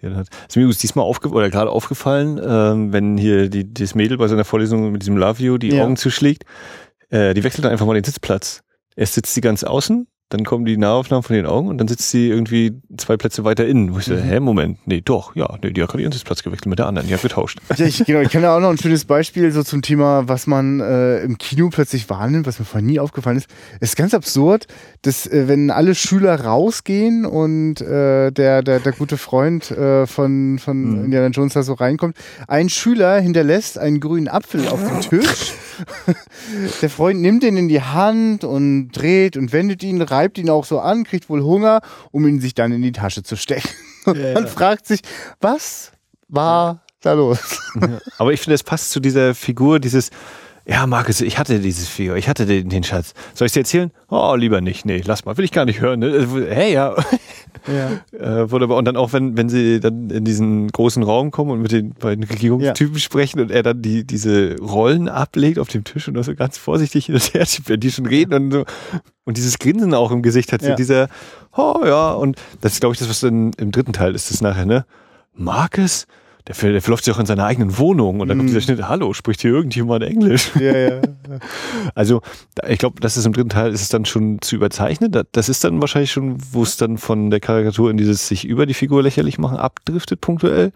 Die 0.00 0.06
er 0.06 0.16
hat. 0.16 0.28
Ist 0.48 0.56
mir 0.56 0.66
diesmal 0.68 1.04
aufge 1.04 1.30
oder 1.30 1.50
gerade 1.50 1.70
aufgefallen, 1.70 2.40
ähm, 2.44 2.92
wenn 2.92 3.16
hier 3.16 3.48
die, 3.48 3.72
das 3.72 3.94
Mädel 3.94 4.18
bei 4.18 4.28
seiner 4.28 4.44
Vorlesung 4.44 4.92
mit 4.92 5.02
diesem 5.02 5.16
Love 5.16 5.42
You 5.42 5.58
die 5.58 5.68
ja. 5.68 5.84
Augen 5.84 5.96
zuschlägt, 5.96 6.44
äh, 7.10 7.34
die 7.34 7.44
wechselt 7.44 7.64
dann 7.64 7.72
einfach 7.72 7.86
mal 7.86 7.94
den 7.94 8.04
Sitzplatz. 8.04 8.62
Erst 8.94 9.14
sitzt 9.14 9.34
sie 9.34 9.40
ganz 9.40 9.64
außen 9.64 10.06
dann 10.28 10.44
kommen 10.44 10.64
die 10.64 10.76
Nahaufnahmen 10.76 11.22
von 11.22 11.36
den 11.36 11.46
Augen 11.46 11.68
und 11.68 11.78
dann 11.78 11.86
sitzt 11.86 12.10
sie 12.10 12.28
irgendwie 12.28 12.72
zwei 12.96 13.16
Plätze 13.16 13.44
weiter 13.44 13.64
innen. 13.64 13.94
Wo 13.94 14.00
ich 14.00 14.08
mhm. 14.08 14.16
so, 14.16 14.22
hä, 14.22 14.40
Moment, 14.40 14.78
nee, 14.84 15.00
doch, 15.00 15.36
ja, 15.36 15.56
nee, 15.62 15.70
die 15.70 15.80
hat 15.80 15.90
gerade 15.90 16.02
ihren 16.02 16.10
Sitzplatz 16.10 16.42
gewechselt 16.42 16.66
mit 16.66 16.80
der 16.80 16.86
anderen, 16.86 17.06
die 17.06 17.14
hat 17.14 17.22
getauscht. 17.22 17.60
Ja, 17.76 17.86
ich, 17.86 18.04
genau, 18.04 18.20
ich 18.20 18.30
kenne 18.30 18.50
auch 18.50 18.58
noch 18.58 18.70
ein 18.70 18.78
schönes 18.78 19.04
Beispiel 19.04 19.52
so 19.52 19.62
zum 19.62 19.82
Thema, 19.82 20.26
was 20.26 20.48
man 20.48 20.80
äh, 20.80 21.20
im 21.20 21.38
Kino 21.38 21.68
plötzlich 21.68 22.10
wahrnimmt, 22.10 22.46
was 22.46 22.58
mir 22.58 22.64
vorher 22.64 22.84
nie 22.84 22.98
aufgefallen 22.98 23.36
ist. 23.36 23.48
Es 23.78 23.90
ist 23.90 23.96
ganz 23.96 24.14
absurd, 24.14 24.66
dass 25.02 25.28
äh, 25.28 25.46
wenn 25.46 25.70
alle 25.70 25.94
Schüler 25.94 26.40
rausgehen 26.40 27.24
und 27.24 27.80
äh, 27.80 28.32
der, 28.32 28.62
der, 28.62 28.80
der 28.80 28.92
gute 28.92 29.18
Freund 29.18 29.70
äh, 29.70 30.08
von, 30.08 30.58
von 30.58 30.98
mhm. 30.98 31.04
Indiana 31.04 31.28
Jones 31.28 31.54
da 31.54 31.62
so 31.62 31.74
reinkommt, 31.74 32.16
ein 32.48 32.68
Schüler 32.68 33.20
hinterlässt 33.20 33.78
einen 33.78 34.00
grünen 34.00 34.26
Apfel 34.26 34.66
auf 34.66 34.80
dem 34.82 35.00
Tisch. 35.02 35.54
der 36.82 36.90
Freund 36.90 37.20
nimmt 37.20 37.44
ihn 37.44 37.56
in 37.56 37.68
die 37.68 37.82
Hand 37.82 38.42
und 38.42 38.88
dreht 38.90 39.36
und 39.36 39.52
wendet 39.52 39.84
ihn 39.84 40.02
rein 40.02 40.15
reibt 40.16 40.38
ihn 40.38 40.50
auch 40.50 40.64
so 40.64 40.80
an, 40.80 41.04
kriegt 41.04 41.28
wohl 41.28 41.42
Hunger, 41.42 41.80
um 42.10 42.26
ihn 42.26 42.40
sich 42.40 42.54
dann 42.54 42.72
in 42.72 42.82
die 42.82 42.92
Tasche 42.92 43.22
zu 43.22 43.36
stecken. 43.36 43.68
Ja, 44.06 44.34
Man 44.34 44.46
fragt 44.46 44.86
sich, 44.86 45.00
was 45.40 45.92
war 46.28 46.82
da 47.00 47.12
los? 47.12 47.60
Ja. 47.80 47.98
Aber 48.18 48.32
ich 48.32 48.40
finde, 48.40 48.54
es 48.54 48.62
passt 48.62 48.90
zu 48.92 49.00
dieser 49.00 49.34
Figur, 49.34 49.80
dieses, 49.80 50.10
ja, 50.68 50.84
Markus, 50.88 51.20
ich 51.20 51.38
hatte 51.38 51.60
dieses 51.60 51.86
Figur, 51.86 52.16
ich 52.16 52.28
hatte 52.28 52.44
den, 52.44 52.68
den 52.68 52.82
Schatz. 52.82 53.14
Soll 53.34 53.46
ich 53.46 53.52
dir 53.52 53.60
erzählen? 53.60 53.92
Oh, 54.08 54.34
lieber 54.34 54.60
nicht. 54.60 54.84
Nee, 54.84 55.00
lass 55.04 55.24
mal, 55.24 55.36
will 55.36 55.44
ich 55.44 55.52
gar 55.52 55.64
nicht 55.64 55.80
hören. 55.80 56.00
Ne? 56.00 56.26
Hey, 56.50 56.72
ja. 56.72 56.96
ja. 58.12 58.40
Äh. 58.42 58.52
Und 58.52 58.84
dann 58.84 58.96
auch, 58.96 59.12
wenn, 59.12 59.36
wenn 59.36 59.48
sie 59.48 59.78
dann 59.78 60.10
in 60.10 60.24
diesen 60.24 60.66
großen 60.66 61.04
Raum 61.04 61.30
kommen 61.30 61.52
und 61.52 61.62
mit 61.62 61.70
den 61.70 61.94
beiden 61.94 62.24
Regierungstypen 62.24 62.94
ja. 62.94 63.00
sprechen 63.00 63.38
und 63.38 63.52
er 63.52 63.62
dann 63.62 63.80
die, 63.80 64.04
diese 64.04 64.56
Rollen 64.56 65.08
ablegt 65.08 65.60
auf 65.60 65.68
dem 65.68 65.84
Tisch 65.84 66.08
und 66.08 66.14
das 66.14 66.26
so 66.26 66.34
ganz 66.34 66.58
vorsichtig 66.58 67.06
hin 67.06 67.14
und 67.14 67.32
her, 67.32 67.46
wenn 67.66 67.78
die 67.78 67.92
schon 67.92 68.06
reden 68.06 68.34
und 68.34 68.50
so. 68.50 68.64
Und 69.24 69.36
dieses 69.36 69.60
Grinsen 69.60 69.94
auch 69.94 70.10
im 70.10 70.22
Gesicht 70.22 70.52
hat, 70.52 70.62
so 70.62 70.70
ja. 70.70 70.74
dieser, 70.74 71.08
oh 71.56 71.82
ja, 71.84 72.10
und 72.10 72.40
das 72.60 72.72
ist, 72.72 72.80
glaube 72.80 72.94
ich, 72.94 72.98
das, 72.98 73.08
was 73.08 73.20
dann 73.20 73.52
im 73.52 73.70
dritten 73.70 73.92
Teil 73.92 74.16
ist, 74.16 74.32
das 74.32 74.40
nachher, 74.40 74.66
ne? 74.66 74.84
Marcus? 75.32 76.08
Der, 76.48 76.54
der 76.54 76.82
verläuft 76.82 77.04
sich 77.04 77.14
auch 77.14 77.18
in 77.18 77.26
seiner 77.26 77.44
eigenen 77.44 77.76
Wohnung 77.78 78.20
und 78.20 78.28
dann 78.28 78.36
mm. 78.36 78.40
kommt 78.40 78.50
dieser 78.50 78.60
mhm. 78.60 78.76
Schnitt, 78.76 78.88
hallo, 78.88 79.12
spricht 79.12 79.40
hier 79.40 79.50
irgendjemand 79.50 80.04
Englisch? 80.04 80.52
Ja, 80.58 80.76
ja. 80.76 81.00
Also, 81.94 82.22
ich 82.68 82.78
glaube, 82.78 83.00
das 83.00 83.16
ist 83.16 83.26
im 83.26 83.32
dritten 83.32 83.48
Teil, 83.48 83.72
ist 83.72 83.82
es 83.82 83.88
dann 83.88 84.04
schon 84.04 84.40
zu 84.40 84.54
überzeichnet. 84.54 85.26
Das 85.32 85.48
ist 85.48 85.64
dann 85.64 85.80
wahrscheinlich 85.80 86.12
schon, 86.12 86.36
wo 86.52 86.62
es 86.62 86.76
dann 86.76 86.98
von 86.98 87.30
der 87.30 87.40
Karikatur 87.40 87.90
in 87.90 87.96
dieses 87.96 88.28
sich 88.28 88.44
über 88.44 88.66
die 88.66 88.74
Figur 88.74 89.02
lächerlich 89.02 89.38
machen 89.38 89.56
abdriftet 89.56 90.20
punktuell. 90.20 90.72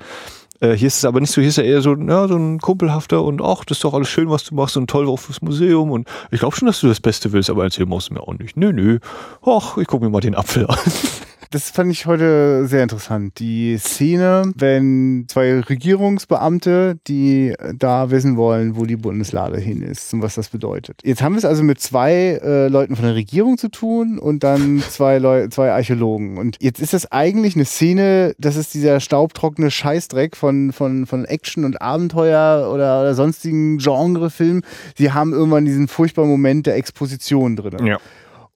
Äh, 0.61 0.75
hier 0.75 0.89
ist 0.89 0.99
es 0.99 1.05
aber 1.05 1.21
nicht 1.21 1.31
so, 1.31 1.41
hier 1.41 1.49
ist 1.49 1.59
er 1.59 1.65
eher 1.65 1.81
so, 1.81 1.95
ja, 1.95 2.29
so 2.29 2.37
ein 2.37 2.59
kumpelhafter 2.59 3.23
und 3.23 3.41
ach, 3.43 3.65
das 3.65 3.79
ist 3.79 3.85
doch 3.85 3.95
alles 3.95 4.09
schön, 4.09 4.29
was 4.29 4.45
du 4.45 4.55
machst 4.55 4.77
und 4.77 4.91
toll 4.91 5.09
auch 5.09 5.19
fürs 5.19 5.41
Museum 5.41 5.91
und 5.91 6.07
ich 6.31 6.41
glaube 6.41 6.55
schon, 6.55 6.67
dass 6.67 6.81
du 6.81 6.89
das 6.89 7.01
Beste 7.01 7.33
willst, 7.33 7.49
aber 7.49 7.65
erzähl 7.65 7.87
musst 7.87 8.11
du 8.11 8.15
mir 8.15 8.21
auch 8.21 8.35
nicht. 8.35 8.57
Nö, 8.57 8.73
nö. 8.73 8.99
Ach, 9.45 9.79
ich 9.79 9.87
guck 9.87 10.03
mir 10.03 10.11
mal 10.11 10.21
den 10.21 10.35
Apfel 10.35 10.67
an. 10.67 10.79
Das 11.53 11.69
fand 11.69 11.91
ich 11.91 12.07
heute 12.07 12.69
sehr 12.69 12.85
interessant. 12.85 13.41
Die 13.41 13.77
Szene, 13.77 14.53
wenn 14.55 15.25
zwei 15.27 15.59
Regierungsbeamte, 15.59 17.01
die 17.09 17.55
da 17.75 18.13
wissen 18.13 18.37
wollen, 18.37 18.77
wo 18.77 18.85
die 18.85 18.95
Bundeslade 18.95 19.59
hin 19.59 19.83
ist 19.83 20.15
und 20.15 20.23
was 20.23 20.37
das 20.37 20.51
bedeutet. 20.51 21.01
Jetzt 21.03 21.23
haben 21.23 21.33
wir 21.33 21.39
es 21.39 21.45
also 21.45 21.65
mit 21.65 21.81
zwei 21.81 22.39
äh, 22.41 22.69
Leuten 22.69 22.95
von 22.95 23.05
der 23.05 23.17
Regierung 23.17 23.59
zu 23.59 23.69
tun 23.69 24.21
und 24.21 24.45
dann 24.45 24.79
zwei, 24.91 25.19
Leu 25.19 25.49
zwei 25.49 25.73
Archäologen. 25.73 26.39
Und 26.39 26.57
jetzt 26.61 26.79
ist 26.79 26.93
das 26.93 27.11
eigentlich 27.11 27.57
eine 27.57 27.65
Szene, 27.65 28.37
das 28.39 28.55
ist 28.55 28.73
dieser 28.73 29.01
staubtrockene 29.01 29.73
Scheißdreck 29.73 30.37
von, 30.37 30.73
von, 30.73 31.05
von 31.07 31.25
Action 31.25 31.65
und 31.65 31.83
Abenteuer 31.83 32.71
oder, 32.73 33.01
oder 33.01 33.15
sonstigen 33.17 33.79
Genrefilmen. 33.79 34.63
Sie 34.97 35.11
haben 35.11 35.33
irgendwann 35.33 35.65
diesen 35.65 35.89
furchtbaren 35.89 36.31
Moment 36.31 36.67
der 36.67 36.77
Exposition 36.77 37.57
drin. 37.57 37.85
Ja. 37.85 37.99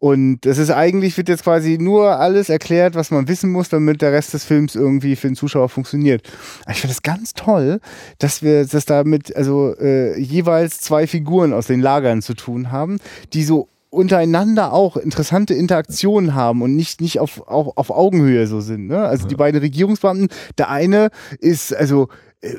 Und 0.04 0.40
das 0.42 0.58
ist 0.58 0.70
eigentlich, 0.70 1.16
wird 1.16 1.30
jetzt 1.30 1.44
quasi 1.44 1.78
nur 1.80 2.18
alles 2.18 2.50
erklärt, 2.50 2.94
was 2.94 3.10
man 3.10 3.26
wissen 3.26 3.50
muss, 3.50 3.70
damit 3.70 4.02
der 4.02 4.12
Rest 4.12 4.34
des 4.34 4.44
Films 4.44 4.74
irgendwie 4.74 5.16
für 5.16 5.28
den 5.28 5.34
Zuschauer 5.34 5.70
funktioniert. 5.70 6.30
ich 6.70 6.82
finde 6.82 6.92
es 6.92 7.00
ganz 7.00 7.32
toll, 7.32 7.80
dass 8.18 8.42
wir 8.42 8.66
das 8.66 8.84
damit, 8.84 9.34
also 9.34 9.74
äh, 9.78 10.20
jeweils 10.20 10.78
zwei 10.82 11.06
Figuren 11.06 11.54
aus 11.54 11.68
den 11.68 11.80
Lagern 11.80 12.20
zu 12.20 12.34
tun 12.34 12.70
haben, 12.70 12.98
die 13.32 13.44
so 13.44 13.70
untereinander 13.88 14.74
auch 14.74 14.98
interessante 14.98 15.54
Interaktionen 15.54 16.34
haben 16.34 16.60
und 16.60 16.76
nicht, 16.76 17.00
nicht 17.00 17.18
auf, 17.18 17.40
auf, 17.48 17.74
auf 17.78 17.90
Augenhöhe 17.90 18.46
so 18.46 18.60
sind. 18.60 18.88
Ne? 18.88 18.98
Also 18.98 19.26
die 19.26 19.36
beiden 19.36 19.58
Regierungsbeamten, 19.58 20.28
der 20.58 20.68
eine 20.68 21.08
ist, 21.40 21.74
also 21.74 22.08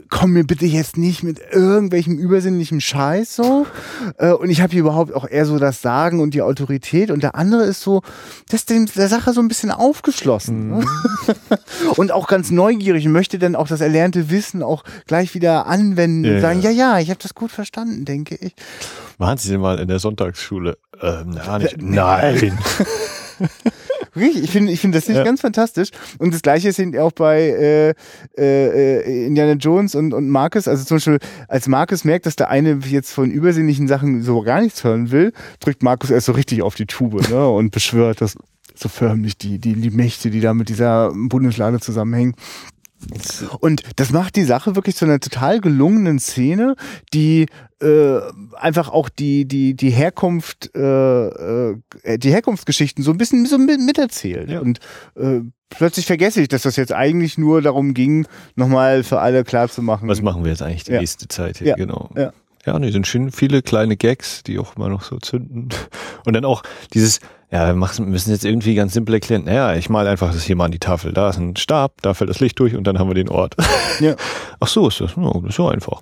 komm 0.09 0.31
mir 0.31 0.43
bitte 0.43 0.65
jetzt 0.65 0.97
nicht 0.97 1.23
mit 1.23 1.39
irgendwelchem 1.51 2.17
übersinnlichen 2.17 2.81
Scheiß 2.81 3.35
so. 3.35 3.65
Äh, 4.17 4.31
und 4.31 4.49
ich 4.49 4.61
habe 4.61 4.71
hier 4.71 4.81
überhaupt 4.81 5.13
auch 5.13 5.27
eher 5.27 5.45
so 5.45 5.59
das 5.59 5.81
Sagen 5.81 6.19
und 6.19 6.33
die 6.33 6.41
Autorität. 6.41 7.11
Und 7.11 7.23
der 7.23 7.35
andere 7.35 7.63
ist 7.63 7.81
so, 7.81 8.01
das 8.49 8.63
ist 8.63 8.97
der 8.97 9.07
Sache 9.07 9.33
so 9.33 9.41
ein 9.41 9.47
bisschen 9.47 9.71
aufgeschlossen. 9.71 10.69
Ne? 10.69 10.75
Mhm. 10.77 11.89
und 11.97 12.11
auch 12.11 12.27
ganz 12.27 12.51
neugierig 12.51 13.05
und 13.05 13.11
möchte 13.11 13.39
dann 13.39 13.55
auch 13.55 13.67
das 13.67 13.81
erlernte 13.81 14.29
Wissen 14.29 14.63
auch 14.63 14.83
gleich 15.07 15.33
wieder 15.33 15.67
anwenden 15.67 16.25
ja, 16.25 16.35
und 16.35 16.41
sagen, 16.41 16.61
ja, 16.61 16.71
ja, 16.71 16.99
ich 16.99 17.09
habe 17.09 17.19
das 17.21 17.35
gut 17.35 17.51
verstanden, 17.51 18.05
denke 18.05 18.35
ich. 18.35 18.55
Waren 19.17 19.37
Sie 19.37 19.49
denn 19.49 19.61
mal 19.61 19.79
in 19.79 19.87
der 19.87 19.99
Sonntagsschule? 19.99 20.77
Ähm, 21.01 21.31
na, 21.35 21.59
nicht. 21.59 21.81
Nein. 21.81 22.57
Richtig, 24.15 24.43
ich 24.43 24.51
finde 24.51 24.71
ich 24.71 24.79
finde 24.79 24.97
das 24.97 25.07
nicht 25.07 25.17
Ja. 25.17 25.23
ganz 25.23 25.41
fantastisch. 25.41 25.89
Und 26.19 26.33
das 26.33 26.41
gleiche 26.41 26.69
ist 26.69 26.79
eben 26.79 26.97
auch 26.97 27.11
bei 27.11 27.41
äh, 27.41 27.89
äh, 28.37 28.99
äh, 28.99 29.25
Indiana 29.27 29.53
Jones 29.53 29.95
und, 29.95 30.13
und 30.13 30.29
Marcus. 30.29 30.67
Also 30.67 30.83
zum 30.85 30.97
Beispiel, 30.97 31.19
als 31.47 31.67
Marcus 31.67 32.03
merkt, 32.03 32.25
dass 32.25 32.35
der 32.35 32.49
eine 32.49 32.79
jetzt 32.85 33.11
von 33.11 33.29
übersinnlichen 33.31 33.87
Sachen 33.87 34.21
so 34.21 34.41
gar 34.41 34.61
nichts 34.61 34.83
hören 34.83 35.11
will, 35.11 35.33
drückt 35.59 35.83
Marcus 35.83 36.09
erst 36.11 36.27
so 36.27 36.31
richtig 36.31 36.61
auf 36.61 36.75
die 36.75 36.85
Tube 36.85 37.29
ne, 37.29 37.47
und 37.49 37.71
beschwört 37.71 38.21
das 38.21 38.35
so 38.77 38.89
förmlich 38.89 39.37
die, 39.37 39.57
die, 39.57 39.73
die 39.73 39.89
Mächte, 39.89 40.29
die 40.29 40.41
da 40.41 40.53
mit 40.53 40.67
dieser 40.69 41.11
Bundeslade 41.13 41.79
zusammenhängen. 41.79 42.35
Und 43.59 43.83
das 43.97 44.11
macht 44.11 44.35
die 44.35 44.43
Sache 44.45 44.75
wirklich 44.75 44.95
zu 44.95 45.05
einer 45.05 45.19
total 45.19 45.59
gelungenen 45.61 46.17
Szene, 46.19 46.75
die 47.13 47.45
äh, 47.81 48.19
einfach 48.55 48.89
auch 48.89 49.09
die, 49.09 49.45
die, 49.45 49.75
die 49.75 49.89
Herkunft, 49.91 50.71
äh, 50.75 50.79
äh, 50.81 51.77
die 52.17 52.31
Herkunftsgeschichten 52.31 53.03
so 53.03 53.11
ein 53.11 53.17
bisschen 53.17 53.45
so 53.45 53.57
mit- 53.57 53.81
miterzählt. 53.81 54.49
Ja. 54.49 54.59
Und 54.61 54.79
äh, 55.15 55.41
plötzlich 55.69 56.05
vergesse 56.05 56.41
ich, 56.41 56.47
dass 56.47 56.63
das 56.63 56.77
jetzt 56.77 56.93
eigentlich 56.93 57.37
nur 57.37 57.61
darum 57.61 57.93
ging, 57.93 58.25
nochmal 58.55 59.03
für 59.03 59.19
alle 59.19 59.43
klarzumachen. 59.43 60.07
Was 60.07 60.21
machen 60.21 60.43
wir 60.43 60.51
jetzt 60.51 60.61
eigentlich 60.61 60.85
die 60.85 60.93
Ja. 60.93 60.99
nächste 60.99 61.27
Zeit 61.27 61.57
hier? 61.59 61.67
Ja. 61.67 61.75
Genau. 61.75 62.09
Ja. 62.15 62.31
Ja, 62.65 62.79
nee, 62.79 62.89
sind 62.89 63.05
schön 63.05 63.31
viele 63.31 63.61
kleine 63.61 63.95
Gags, 63.95 64.41
die 64.41 64.57
auch 64.57 64.75
immer 64.75 64.89
noch 64.89 65.03
so 65.03 65.19
zünden. 65.19 65.69
Und 66.25 66.33
dann 66.33 66.45
auch 66.45 66.63
dieses, 66.95 67.19
ja, 67.55 67.67
wir 67.67 67.73
machen- 67.75 68.09
müssen 68.09 68.31
jetzt 68.31 68.43
irgendwie 68.43 68.75
ganz 68.75 68.93
simpel 68.93 69.15
erklären, 69.15 69.45
naja, 69.45 69.75
ich 69.75 69.89
mal 69.89 70.05
einfach 70.07 70.33
das 70.33 70.43
hier 70.43 70.57
mal 70.57 70.65
an 70.65 70.71
die 70.71 70.79
Tafel. 70.79 71.13
Da 71.13 71.29
ist 71.29 71.37
ein 71.37 71.55
Stab, 71.55 72.01
da 72.01 72.13
fällt 72.13 72.29
das 72.29 72.41
Licht 72.41 72.59
durch 72.59 72.75
und 72.75 72.85
dann 72.85 72.99
haben 72.99 73.09
wir 73.09 73.15
den 73.15 73.29
Ort. 73.29 73.55
Ja. 74.01 74.15
Ach 74.59 74.67
so 74.67 74.89
ist 74.89 74.99
das, 74.99 75.11
ist 75.11 75.55
so 75.55 75.69
einfach. 75.69 76.01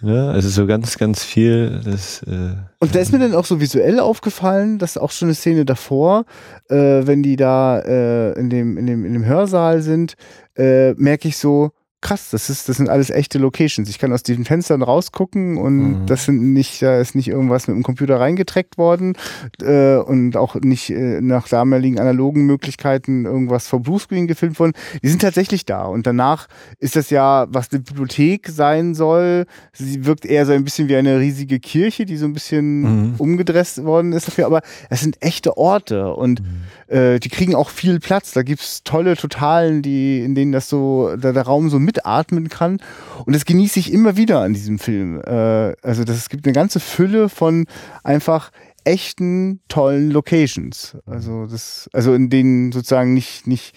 Ja, 0.00 0.30
also 0.30 0.48
so 0.48 0.66
ganz, 0.66 0.96
ganz 0.96 1.22
viel, 1.22 1.82
das, 1.84 2.22
äh, 2.22 2.54
Und 2.78 2.94
da 2.94 2.98
ist 3.00 3.12
mir 3.12 3.18
dann 3.18 3.34
auch 3.34 3.44
so 3.44 3.60
visuell 3.60 4.00
aufgefallen, 4.00 4.78
dass 4.78 4.96
auch 4.96 5.10
schon 5.10 5.28
eine 5.28 5.34
Szene 5.34 5.66
davor, 5.66 6.24
äh, 6.70 6.74
wenn 6.76 7.22
die 7.22 7.36
da 7.36 7.78
äh, 7.80 8.32
in, 8.38 8.48
dem, 8.48 8.78
in, 8.78 8.86
dem, 8.86 9.04
in 9.04 9.12
dem 9.12 9.26
Hörsaal 9.26 9.82
sind, 9.82 10.14
äh, 10.56 10.92
merke 10.94 11.28
ich 11.28 11.36
so, 11.36 11.72
krass, 12.02 12.30
das, 12.30 12.48
ist, 12.50 12.68
das 12.68 12.78
sind 12.78 12.88
alles 12.88 13.10
echte 13.10 13.38
Locations. 13.38 13.88
Ich 13.88 13.98
kann 13.98 14.12
aus 14.12 14.22
diesen 14.22 14.44
Fenstern 14.44 14.82
rausgucken 14.82 15.56
und 15.58 15.80
Mhm. 16.02 16.06
das 16.06 16.24
sind 16.24 16.52
nicht, 16.52 16.80
da 16.82 16.98
ist 16.98 17.14
nicht 17.14 17.28
irgendwas 17.28 17.68
mit 17.68 17.76
dem 17.76 17.82
Computer 17.82 18.18
reingetreckt 18.18 18.78
worden 18.78 19.14
äh, 19.62 19.96
und 19.96 20.36
auch 20.36 20.54
nicht 20.56 20.90
äh, 20.90 21.20
nach 21.20 21.48
damaligen 21.48 21.98
analogen 21.98 22.46
Möglichkeiten 22.46 23.24
irgendwas 23.26 23.68
vor 23.68 23.80
Bluescreen 23.80 24.26
gefilmt 24.26 24.58
worden. 24.58 24.72
Die 25.02 25.08
sind 25.08 25.20
tatsächlich 25.22 25.66
da. 25.66 25.84
Und 25.84 26.06
danach 26.06 26.46
ist 26.78 26.96
das 26.96 27.10
ja, 27.10 27.46
was 27.50 27.70
eine 27.70 27.80
Bibliothek 27.80 28.48
sein 28.48 28.94
soll. 28.94 29.46
Sie 29.72 30.04
wirkt 30.06 30.24
eher 30.24 30.46
so 30.46 30.52
ein 30.52 30.64
bisschen 30.64 30.88
wie 30.88 30.96
eine 30.96 31.18
riesige 31.20 31.60
Kirche, 31.60 32.06
die 32.06 32.16
so 32.16 32.26
ein 32.26 32.32
bisschen 32.32 32.80
Mhm. 33.10 33.14
umgedresst 33.18 33.84
worden 33.84 34.12
ist 34.12 34.28
dafür. 34.28 34.46
Aber 34.46 34.62
es 34.88 35.00
sind 35.00 35.16
echte 35.20 35.56
Orte 35.56 36.14
und 36.14 36.42
äh, 36.88 37.18
die 37.20 37.28
kriegen 37.28 37.54
auch 37.54 37.68
viel 37.70 38.00
Platz. 38.00 38.32
Da 38.32 38.42
gibt's 38.42 38.82
tolle 38.84 39.16
Totalen, 39.16 39.82
die, 39.82 40.20
in 40.20 40.34
denen 40.34 40.52
das 40.52 40.68
so, 40.68 41.14
da 41.16 41.32
der 41.32 41.42
Raum 41.42 41.68
so 41.70 41.78
mitatmen 41.90 42.48
kann. 42.48 42.78
Und 43.24 43.34
das 43.34 43.44
genieße 43.44 43.78
ich 43.78 43.92
immer 43.92 44.16
wieder 44.16 44.40
an 44.40 44.54
diesem 44.54 44.78
Film. 44.78 45.20
Äh, 45.20 45.74
also 45.82 46.04
das, 46.04 46.16
es 46.16 46.28
gibt 46.28 46.46
eine 46.46 46.54
ganze 46.54 46.80
Fülle 46.80 47.28
von 47.28 47.66
einfach 48.04 48.50
echten, 48.84 49.60
tollen 49.68 50.10
Locations. 50.10 50.96
Also 51.06 51.46
das, 51.46 51.90
also 51.92 52.14
in 52.14 52.30
denen 52.30 52.72
sozusagen 52.72 53.12
nicht, 53.14 53.46
nicht, 53.46 53.74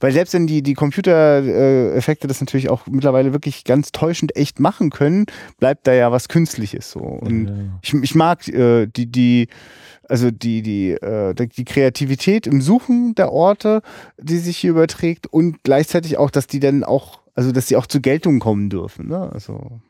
weil 0.00 0.12
selbst 0.12 0.34
wenn 0.34 0.46
die, 0.46 0.62
die 0.62 0.74
Computereffekte 0.74 2.26
das 2.26 2.40
natürlich 2.40 2.70
auch 2.70 2.86
mittlerweile 2.86 3.32
wirklich 3.32 3.64
ganz 3.64 3.92
täuschend 3.92 4.34
echt 4.36 4.58
machen 4.58 4.90
können, 4.90 5.26
bleibt 5.58 5.86
da 5.86 5.92
ja 5.92 6.10
was 6.10 6.28
Künstliches 6.28 6.90
so. 6.90 7.00
Und 7.00 7.78
ich, 7.82 7.94
ich 7.94 8.14
mag 8.14 8.48
äh, 8.48 8.86
die, 8.86 9.06
die, 9.06 9.48
also 10.08 10.30
die, 10.30 10.62
die, 10.62 10.92
äh, 10.92 11.34
die 11.34 11.64
Kreativität 11.64 12.46
im 12.46 12.60
Suchen 12.60 13.14
der 13.14 13.32
Orte, 13.32 13.82
die 14.18 14.38
sich 14.38 14.56
hier 14.56 14.70
überträgt 14.70 15.26
und 15.26 15.62
gleichzeitig 15.62 16.16
auch, 16.18 16.30
dass 16.30 16.46
die 16.46 16.60
dann 16.60 16.82
auch, 16.82 17.20
also 17.34 17.52
dass 17.52 17.68
sie 17.68 17.76
auch 17.76 17.86
zur 17.86 18.00
Geltung 18.00 18.40
kommen 18.40 18.70
dürfen. 18.70 19.08
Ne? 19.08 19.30
Also, 19.32 19.80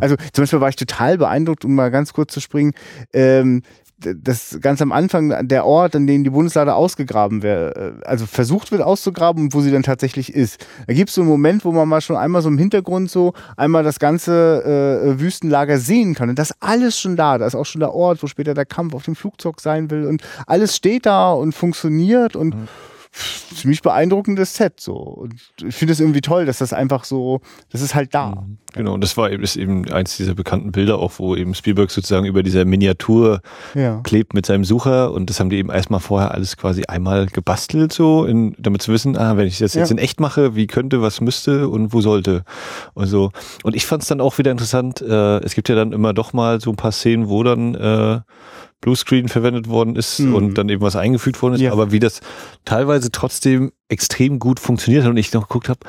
also 0.00 0.16
zum 0.32 0.42
Beispiel 0.42 0.60
war 0.60 0.70
ich 0.70 0.76
total 0.76 1.18
beeindruckt, 1.18 1.64
um 1.64 1.74
mal 1.74 1.90
ganz 1.90 2.12
kurz 2.12 2.32
zu 2.32 2.40
springen, 2.40 2.72
ähm, 3.12 3.62
das 3.98 4.58
ganz 4.60 4.80
am 4.80 4.92
Anfang 4.92 5.48
der 5.48 5.66
Ort, 5.66 5.96
an 5.96 6.06
dem 6.06 6.24
die 6.24 6.30
Bundeslade 6.30 6.74
ausgegraben 6.74 7.42
wird, 7.42 8.06
also 8.06 8.26
versucht 8.26 8.70
wird 8.70 8.82
auszugraben 8.82 9.44
und 9.44 9.54
wo 9.54 9.60
sie 9.60 9.72
dann 9.72 9.82
tatsächlich 9.82 10.32
ist. 10.32 10.64
Da 10.86 10.94
gibt 10.94 11.08
es 11.08 11.16
so 11.16 11.22
einen 11.22 11.30
Moment, 11.30 11.64
wo 11.64 11.72
man 11.72 11.88
mal 11.88 12.00
schon 12.00 12.16
einmal 12.16 12.42
so 12.42 12.48
im 12.48 12.58
Hintergrund 12.58 13.10
so 13.10 13.32
einmal 13.56 13.82
das 13.82 13.98
ganze 13.98 15.14
äh, 15.16 15.20
Wüstenlager 15.20 15.78
sehen 15.78 16.14
kann. 16.14 16.28
Und 16.28 16.38
das 16.38 16.54
alles 16.60 16.98
schon 16.98 17.16
da. 17.16 17.38
Da 17.38 17.46
ist 17.46 17.54
auch 17.54 17.66
schon 17.66 17.80
der 17.80 17.92
Ort, 17.92 18.22
wo 18.22 18.26
später 18.26 18.54
der 18.54 18.66
Kampf 18.66 18.94
auf 18.94 19.04
dem 19.04 19.16
Flugzeug 19.16 19.60
sein 19.60 19.90
will. 19.90 20.06
Und 20.06 20.22
alles 20.46 20.76
steht 20.76 21.06
da 21.06 21.32
und 21.32 21.52
funktioniert 21.52 22.36
und 22.36 22.54
ziemlich 23.54 23.82
beeindruckendes 23.82 24.54
Set 24.54 24.80
so. 24.80 24.94
Und 24.94 25.34
ich 25.66 25.74
finde 25.74 25.92
es 25.92 26.00
irgendwie 26.00 26.20
toll, 26.20 26.46
dass 26.46 26.58
das 26.58 26.72
einfach 26.72 27.04
so, 27.04 27.40
das 27.70 27.80
ist 27.80 27.94
halt 27.94 28.14
da. 28.14 28.44
Genau, 28.74 28.92
und 28.94 29.02
das 29.02 29.16
war 29.16 29.30
eben, 29.30 29.42
ist 29.42 29.56
eben 29.56 29.90
eins 29.90 30.16
dieser 30.16 30.34
bekannten 30.34 30.72
Bilder 30.72 30.98
auch, 30.98 31.12
wo 31.18 31.34
eben 31.34 31.54
Spielberg 31.54 31.90
sozusagen 31.90 32.26
über 32.26 32.42
dieser 32.42 32.64
Miniatur 32.64 33.40
Ja. 33.74 34.00
klebt 34.04 34.34
mit 34.34 34.46
seinem 34.46 34.64
Sucher 34.64 35.12
und 35.12 35.30
das 35.30 35.40
haben 35.40 35.50
die 35.50 35.56
eben 35.56 35.70
erstmal 35.70 36.00
vorher 36.00 36.32
alles 36.32 36.56
quasi 36.56 36.84
einmal 36.86 37.26
gebastelt, 37.26 37.92
so, 37.92 38.24
in, 38.24 38.54
damit 38.58 38.82
zu 38.82 38.92
wissen, 38.92 39.16
ah, 39.16 39.36
wenn 39.36 39.46
ich 39.46 39.58
das 39.58 39.74
jetzt 39.74 39.88
Ja. 39.88 39.92
in 39.94 39.98
echt 39.98 40.20
mache, 40.20 40.54
wie 40.54 40.66
könnte, 40.66 41.00
was 41.02 41.20
müsste 41.20 41.68
und 41.68 41.92
wo 41.92 42.00
sollte. 42.00 42.44
Und 42.94 43.06
so. 43.06 43.30
Und 43.62 43.74
ich 43.74 43.86
fand 43.86 44.02
es 44.02 44.08
dann 44.08 44.20
auch 44.20 44.36
wieder 44.38 44.50
interessant, 44.52 45.00
äh, 45.00 45.38
es 45.38 45.54
gibt 45.54 45.68
ja 45.68 45.74
dann 45.74 45.92
immer 45.92 46.12
doch 46.12 46.32
mal 46.32 46.60
so 46.60 46.70
ein 46.70 46.76
paar 46.76 46.92
Szenen, 46.92 47.28
wo 47.28 47.42
dann 47.42 47.74
äh, 47.74 48.20
Bluescreen 48.80 49.28
verwendet 49.28 49.68
worden 49.68 49.96
ist 49.96 50.20
Mhm. 50.20 50.34
und 50.34 50.54
dann 50.54 50.68
eben 50.68 50.82
was 50.82 50.96
eingefügt 50.96 51.42
worden 51.42 51.54
ist, 51.54 51.60
Ja. 51.60 51.72
aber 51.72 51.90
wie 51.92 51.98
das 51.98 52.20
teilweise 52.64 53.10
trotzdem 53.10 53.72
extrem 53.88 54.38
gut 54.38 54.60
funktioniert 54.60 55.04
hat 55.04 55.10
und 55.10 55.16
ich 55.16 55.32
noch 55.32 55.48
geguckt 55.48 55.68
habe, 55.68 55.80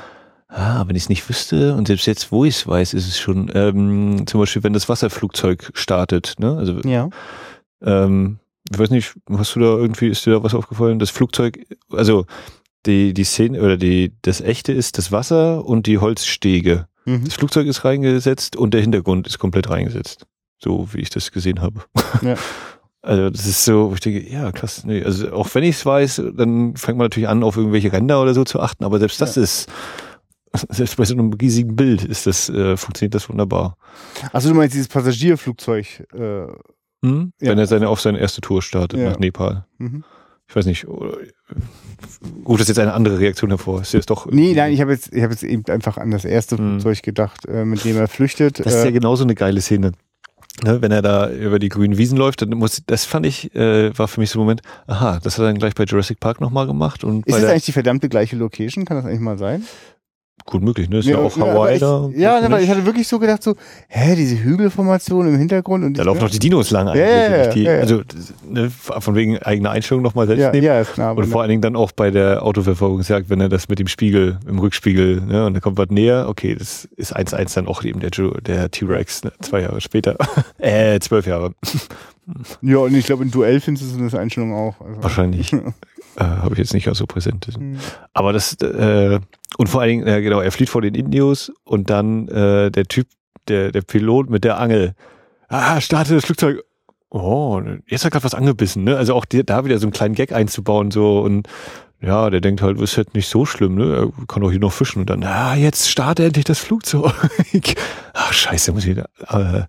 Ah, 0.52 0.84
wenn 0.88 0.96
ich 0.96 1.04
es 1.04 1.10
nicht 1.10 1.30
wüsste 1.30 1.76
und 1.76 1.86
selbst 1.88 2.08
jetzt, 2.08 2.32
wo 2.32 2.44
ich 2.44 2.56
es 2.56 2.68
weiß, 2.68 2.96
ist 2.96 3.08
es 3.08 3.20
schon 3.20 3.52
ähm, 3.54 4.26
zum 4.26 4.40
Beispiel, 4.40 4.64
wenn 4.64 4.74
das 4.74 4.90
Wasserflugzeug 4.90 5.70
startet. 5.76 6.34
Ne? 6.40 6.58
Also 6.58 6.80
Ja. 6.86 7.10
ähm, 7.86 8.40
ich 8.72 8.80
weiß 8.80 8.90
nicht, 8.90 9.14
hast 9.32 9.56
du 9.56 9.60
da 9.60 9.68
irgendwie, 9.78 10.08
ist 10.08 10.26
dir 10.26 10.32
da 10.32 10.42
was 10.44 10.56
aufgefallen? 10.56 10.98
Das 10.98 11.12
Flugzeug, 11.12 11.60
also 11.92 12.26
die, 12.88 13.14
die 13.14 13.24
Szene 13.26 13.62
oder 13.62 13.78
die, 13.78 14.12
das 14.24 14.42
echte 14.42 14.72
ist 14.74 14.98
das 14.98 15.12
Wasser 15.12 15.64
und 15.66 15.86
die 15.86 16.00
Holzstege. 16.00 16.88
Mhm. 17.06 17.26
Das 17.26 17.36
Flugzeug 17.36 17.68
ist 17.68 17.86
reingesetzt 17.86 18.56
und 18.56 18.74
der 18.74 18.82
Hintergrund 18.82 19.28
ist 19.28 19.38
komplett 19.38 19.70
reingesetzt. 19.70 20.26
So 20.58 20.92
wie 20.94 21.00
ich 21.02 21.12
das 21.12 21.32
gesehen 21.32 21.62
habe. 21.62 21.82
Ja. 22.24 22.34
Also 23.02 23.30
das 23.30 23.46
ist 23.46 23.64
so, 23.64 23.90
wo 23.90 23.94
ich 23.94 24.02
denke, 24.02 24.30
ja 24.30 24.52
krass, 24.52 24.84
nee, 24.84 25.02
also 25.04 25.32
auch 25.32 25.48
wenn 25.56 25.64
ich 25.64 25.78
es 25.78 25.86
weiß, 25.86 26.22
dann 26.36 26.76
fängt 26.76 26.98
man 26.98 27.06
natürlich 27.06 27.30
an, 27.30 27.44
auf 27.44 27.56
irgendwelche 27.56 27.94
Ränder 27.94 28.22
oder 28.22 28.34
so 28.34 28.44
zu 28.44 28.60
achten, 28.60 28.84
aber 28.84 29.00
selbst 29.00 29.22
das 29.22 29.38
ist, 29.38 29.70
selbst 30.70 30.98
bei 30.98 31.06
so 31.06 31.14
einem 31.14 31.32
riesigen 31.32 31.76
Bild 31.78 32.04
ist 32.04 32.28
das, 32.28 32.50
äh, 32.50 32.76
funktioniert 32.76 33.16
das 33.16 33.30
wunderbar. 33.30 33.78
Also 34.34 34.50
du 34.50 34.56
meinst 34.56 34.74
dieses 34.76 34.88
Passagierflugzeug? 34.90 36.08
Äh, 36.14 36.48
Hm? 37.02 37.32
Ja. 37.40 37.52
Wenn 37.52 37.60
er 37.60 37.66
seine 37.68 37.88
auf 37.88 38.02
seine 38.02 38.20
erste 38.20 38.42
Tour 38.42 38.62
startet 38.62 39.00
Ja. 39.00 39.12
nach 39.12 39.20
Nepal. 39.20 39.66
mhm. 39.78 40.04
Ich 40.50 40.56
weiß 40.56 40.66
nicht, 40.66 40.86
ruft 42.46 42.60
das 42.62 42.68
jetzt 42.68 42.80
eine 42.80 42.94
andere 42.94 43.20
Reaktion 43.20 43.50
hervor? 43.52 43.82
Ist 43.82 43.94
jetzt 43.94 44.10
doch 44.10 44.26
Nee, 44.26 44.54
nein, 44.54 44.74
ich 44.74 44.82
habe 44.82 44.92
jetzt, 44.92 45.14
ich 45.14 45.22
hab 45.24 45.30
jetzt 45.32 45.44
eben 45.44 45.64
einfach 45.68 45.98
an 45.98 46.12
das 46.12 46.26
erste 46.26 46.56
Mhm. 46.60 46.82
Flugzeug 46.82 47.04
gedacht, 47.04 47.46
äh, 47.48 47.66
mit 47.66 47.86
dem 47.86 47.98
er 47.98 48.08
flüchtet. 48.08 48.60
Das 48.60 48.74
ist 48.74 48.84
ja 48.84 48.90
äh, 48.90 48.92
genauso 48.92 49.24
eine 49.24 49.36
geile 49.36 49.62
Szene. 49.62 49.92
Ne, 50.64 50.82
wenn 50.82 50.92
er 50.92 51.02
da 51.02 51.30
über 51.30 51.60
die 51.60 51.70
grünen 51.70 51.98
Wiesen 51.98 52.18
läuft, 52.18 52.42
dann 52.42 52.50
muss, 52.50 52.82
das 52.86 53.06
fand 53.06 53.26
ich, 53.26 53.54
äh, 53.56 53.98
war 53.98 54.08
für 54.08 54.20
mich 54.20 54.30
so 54.30 54.40
ein 54.40 54.42
Moment, 54.42 54.62
aha, 54.88 55.20
das 55.24 55.38
hat 55.38 55.44
er 55.44 55.48
dann 55.48 55.58
gleich 55.58 55.76
bei 55.76 55.86
Jurassic 55.86 56.20
Park 56.20 56.42
nochmal 56.42 56.68
gemacht 56.68 57.04
und 57.04 57.26
ist 57.26 57.38
das 57.38 57.46
eigentlich 57.46 57.66
die 57.66 57.72
verdammte 57.72 58.10
gleiche 58.10 58.36
Location? 58.36 58.86
Kann 58.86 58.98
das 58.98 59.06
eigentlich 59.06 59.22
mal 59.22 59.38
sein? 59.38 59.64
Gut 60.46 60.64
möglich, 60.64 60.90
ne? 60.90 61.00
Ist 61.00 61.08
ja, 61.08 61.18
auch 61.18 61.36
aber 61.38 61.52
Hawaii 61.52 61.76
ich, 61.76 61.80
da. 61.80 62.10
Ja, 62.16 62.40
aber 62.44 62.62
ich 62.62 62.70
hatte 62.70 62.86
wirklich 62.86 63.08
so 63.08 63.20
gedacht, 63.20 63.44
so, 63.44 63.56
hä, 63.88 64.16
diese 64.16 64.44
Hügelformation 64.44 65.28
im 65.28 65.38
Hintergrund 65.38 65.84
und 65.84 65.98
Da 65.98 66.04
laufen 66.04 66.22
noch 66.22 66.30
die 66.30 66.40
Dinos 66.40 66.72
lang 66.72 66.88
eigentlich. 66.88 67.06
Ja, 67.06 67.38
ja, 67.38 67.48
die, 67.48 67.64
ja, 67.64 67.74
ja. 67.74 67.80
Also 67.80 68.02
ne, 68.48 68.70
von 68.70 69.16
wegen 69.16 69.38
eigener 69.40 69.72
Einstellung 69.72 70.04
nochmal 70.04 70.28
selbst 70.28 70.42
ja, 70.42 70.52
nehmen. 70.52 70.66
ja, 70.66 70.82
ist 70.82 70.94
klar. 70.94 71.16
Und 71.16 71.26
vor 71.28 71.42
allen 71.42 71.50
Dingen 71.50 71.62
dann 71.62 71.76
auch 71.76 71.92
bei 71.92 72.12
der 72.12 72.44
Autoverfolgungsjagd, 72.44 73.30
wenn 73.30 73.42
er 73.42 73.50
das 73.50 73.70
mit 73.70 73.80
dem 73.80 73.88
Spiegel, 73.88 74.40
im 74.48 74.60
Rückspiegel, 74.60 75.22
ne, 75.22 75.46
und 75.46 75.54
da 75.54 75.60
kommt 75.60 75.78
was 75.78 75.90
näher, 75.90 76.28
okay, 76.28 76.56
das 76.56 76.86
ist 76.96 77.16
1-1 77.16 77.56
dann 77.56 77.68
auch 77.68 77.84
eben 77.84 78.00
der, 78.00 78.12
der 78.42 78.72
T-Rex, 78.72 79.24
ne, 79.24 79.32
zwei 79.42 79.62
Jahre 79.62 79.82
später. 79.82 80.18
äh, 80.58 81.00
zwölf 81.00 81.28
Jahre. 81.28 81.54
Ja, 82.62 82.78
und 82.78 82.94
ich 82.96 83.06
glaube, 83.06 83.24
in 83.24 83.32
Duell 83.32 83.60
findest 83.60 83.96
du 83.96 84.04
das 84.04 84.16
Einstellung 84.16 84.54
auch. 84.54 84.80
Also. 84.82 85.04
Wahrscheinlich. 85.04 85.54
äh, 85.54 85.62
Habe 86.18 86.54
ich 86.54 86.60
jetzt 86.60 86.74
nicht 86.74 86.86
ganz 86.86 86.98
so 86.98 87.06
präsent. 87.06 87.48
Hm. 87.54 87.78
Aber 88.14 88.34
das, 88.34 88.54
äh, 88.62 89.20
und 89.58 89.70
vor 89.70 89.82
allen 89.82 89.90
Dingen, 89.90 90.08
äh, 90.08 90.22
genau, 90.22 90.40
er 90.40 90.52
flieht 90.52 90.70
vor 90.70 90.82
den 90.82 90.96
Indios 90.96 91.52
und 91.64 91.90
dann 91.90 92.28
äh, 92.28 92.72
der 92.72 92.86
Typ, 92.86 93.08
der, 93.48 93.72
der 93.72 93.82
Pilot 93.82 94.30
mit 94.30 94.44
der 94.44 94.60
Angel. 94.60 94.94
Ah, 95.48 95.82
starte 95.82 96.14
das 96.14 96.26
Flugzeug. 96.26 96.64
Oh, 97.10 97.60
jetzt 97.88 98.06
hat 98.06 98.12
gerade 98.12 98.24
was 98.24 98.36
angebissen, 98.36 98.84
ne? 98.84 98.96
Also 98.96 99.16
auch 99.16 99.26
die, 99.26 99.44
da 99.44 99.66
wieder 99.66 99.80
so 99.80 99.88
einen 99.88 99.94
kleinen 99.94 100.14
Gag 100.14 100.32
einzubauen, 100.32 100.92
so 100.92 101.22
und 101.22 101.48
ja, 102.02 102.30
der 102.30 102.40
denkt 102.40 102.62
halt, 102.62 102.80
ist 102.80 102.98
halt 102.98 103.14
nicht 103.14 103.28
so 103.28 103.46
schlimm, 103.46 103.76
ne? 103.76 104.12
Er 104.20 104.26
kann 104.28 104.42
doch 104.44 104.52
hier 104.52 104.60
noch 104.60 104.72
fischen 104.72 105.00
und 105.00 105.10
dann, 105.10 105.24
ah, 105.24 105.56
jetzt 105.56 105.90
starte 105.90 106.24
endlich 106.24 106.46
das 106.46 106.60
Flugzeug. 106.60 107.12
Ach, 108.14 108.34
scheiße, 108.34 108.72
muss 108.72 108.84
ich 108.86 108.92
wieder. 108.92 109.10
Äh, 109.28 109.64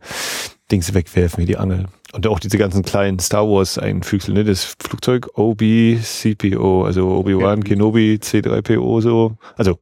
Dings 0.71 0.95
wegwerfen 0.95 1.43
wie 1.43 1.47
die 1.47 1.57
Angel. 1.57 1.87
Und 2.13 2.27
auch 2.27 2.41
diese 2.41 2.59
ganzen 2.59 2.83
kleinen 2.83 3.19
Star 3.19 3.49
Wars 3.49 3.79
Einfügsel, 3.79 4.35
ne? 4.35 4.45
Das 4.45 4.77
Flugzeug 4.83 5.29
OB-CPO, 5.39 6.85
also 6.85 7.09
Obi-Wan, 7.19 7.63
Kenobi, 7.63 8.19
C3PO 8.23 9.01
so. 9.01 9.37
Also 9.57 9.79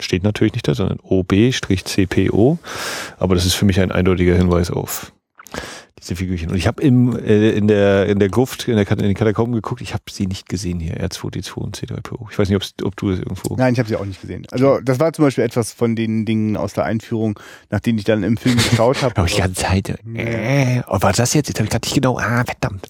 steht 0.00 0.22
natürlich 0.22 0.54
nicht 0.54 0.66
da, 0.66 0.74
sondern 0.74 0.98
OB-CPO. 1.02 2.58
Aber 3.18 3.34
das 3.34 3.46
ist 3.46 3.54
für 3.54 3.64
mich 3.64 3.80
ein 3.80 3.92
eindeutiger 3.92 4.34
Hinweis 4.34 4.70
auf 4.70 5.12
diese 6.00 6.16
Figürchen. 6.16 6.50
Und 6.50 6.56
ich 6.56 6.66
habe 6.66 6.82
im 6.82 7.16
äh, 7.16 7.50
in 7.50 7.68
der 7.68 8.06
in 8.06 8.18
der 8.18 8.28
Gruft 8.28 8.68
in, 8.68 8.76
der, 8.76 8.90
in 8.90 8.98
den 8.98 9.14
Katakomben 9.14 9.54
geguckt. 9.54 9.80
Ich 9.80 9.94
habe 9.94 10.04
sie 10.10 10.26
nicht 10.26 10.48
gesehen 10.48 10.80
hier. 10.80 10.96
R2D2 10.98 11.54
und 11.54 11.76
C3PO. 11.76 12.28
Ich 12.30 12.38
weiß 12.38 12.48
nicht, 12.48 12.84
ob 12.84 12.96
du 12.96 13.10
es 13.10 13.18
irgendwo. 13.18 13.56
Nein, 13.56 13.72
ich 13.72 13.78
habe 13.78 13.88
sie 13.88 13.96
auch 13.96 14.04
nicht 14.04 14.20
gesehen. 14.20 14.46
Also 14.50 14.80
das 14.80 15.00
war 15.00 15.12
zum 15.12 15.24
Beispiel 15.24 15.44
etwas 15.44 15.72
von 15.72 15.96
den 15.96 16.24
Dingen 16.24 16.56
aus 16.56 16.72
der 16.72 16.84
Einführung, 16.84 17.38
nach 17.70 17.80
denen 17.80 17.98
ich 17.98 18.04
dann 18.04 18.22
im 18.22 18.36
Film 18.36 18.56
geschaut 18.56 19.02
habe. 19.02 19.14
habe 19.16 19.28
ich 19.28 19.34
die 19.34 19.40
ganze 19.40 19.62
Zeit. 19.62 19.88
Äh, 20.14 20.82
oh, 20.88 21.00
war 21.00 21.12
das 21.12 21.34
jetzt? 21.34 21.48
Jetzt 21.48 21.58
habe 21.58 21.64
ich 21.64 21.70
gerade 21.70 21.86
nicht 21.86 21.94
genau. 21.94 22.18
Ah, 22.18 22.44
verdammt. 22.44 22.88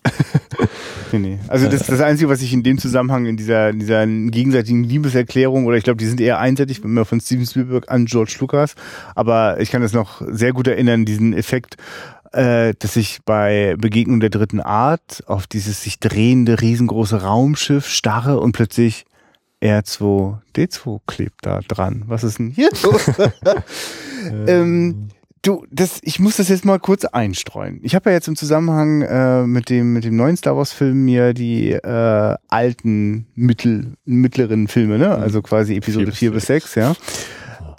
nee, 1.13 1.19
nee. 1.19 1.39
Also 1.49 1.69
das 1.69 1.87
das 1.87 2.01
Einzige, 2.01 2.29
was 2.29 2.43
ich 2.43 2.53
in 2.53 2.63
dem 2.63 2.79
Zusammenhang 2.79 3.27
in 3.27 3.37
dieser 3.37 3.71
in 3.71 3.79
dieser 3.79 4.07
gegenseitigen 4.07 4.85
Liebeserklärung 4.85 5.67
oder 5.67 5.77
ich 5.77 5.85
glaube, 5.85 5.99
die 5.99 6.07
sind 6.07 6.21
eher 6.21 6.39
einseitig, 6.39 6.83
immer 6.83 7.05
von 7.05 7.21
Steven 7.21 7.47
Spielberg 7.47 7.91
an 7.91 8.07
George 8.07 8.37
Lucas. 8.41 8.75
Aber 9.15 9.61
ich 9.61 9.71
kann 9.71 9.83
das 9.83 9.93
noch 9.93 10.23
sehr 10.29 10.53
gut 10.53 10.67
erinnern, 10.67 11.05
diesen 11.05 11.33
Effekt 11.33 11.77
äh, 12.33 12.75
dass 12.79 12.97
ich 12.97 13.21
bei 13.25 13.77
Begegnung 13.79 14.21
der 14.21 14.31
dritten 14.31 14.61
Art 14.61 15.23
auf 15.27 15.47
dieses 15.47 15.83
sich 15.83 15.99
drehende 15.99 16.61
riesengroße 16.61 17.23
Raumschiff 17.23 17.89
starre 17.89 18.41
und 18.41 18.53
plötzlich 18.53 19.05
R2D2 19.63 21.01
klebt 21.07 21.47
da 21.47 21.61
dran. 21.67 22.05
Was 22.07 22.25
ist 22.25 22.39
denn 22.39 22.51
hier 22.51 22.71
los? 22.83 23.11
ähm, 24.47 25.09
du, 25.43 25.67
das, 25.71 25.99
ich 26.03 26.19
muss 26.21 26.37
das 26.37 26.49
jetzt 26.49 26.65
mal 26.65 26.79
kurz 26.79 27.05
einstreuen. 27.05 27.81
Ich 27.83 27.95
habe 27.95 28.11
ja 28.11 28.17
jetzt 28.17 28.29
im 28.29 28.37
Zusammenhang 28.37 29.03
äh, 29.03 29.47
mit 29.47 29.71
dem 29.71 29.93
mit 29.93 30.05
dem 30.05 30.17
neuen 30.17 30.37
Star 30.37 30.57
Wars 30.57 30.73
Film 30.73 31.05
mir 31.05 31.35
die 31.35 31.73
äh, 31.73 32.35
alten 32.49 33.27
mittel, 33.35 33.95
mittleren 34.05 34.69
Filme, 34.69 34.99
ne, 34.99 35.11
also 35.11 35.43
quasi 35.43 35.77
Episode 35.77 36.13
4 36.13 36.33
bis 36.33 36.47
6, 36.47 36.75
ja, 36.75 36.95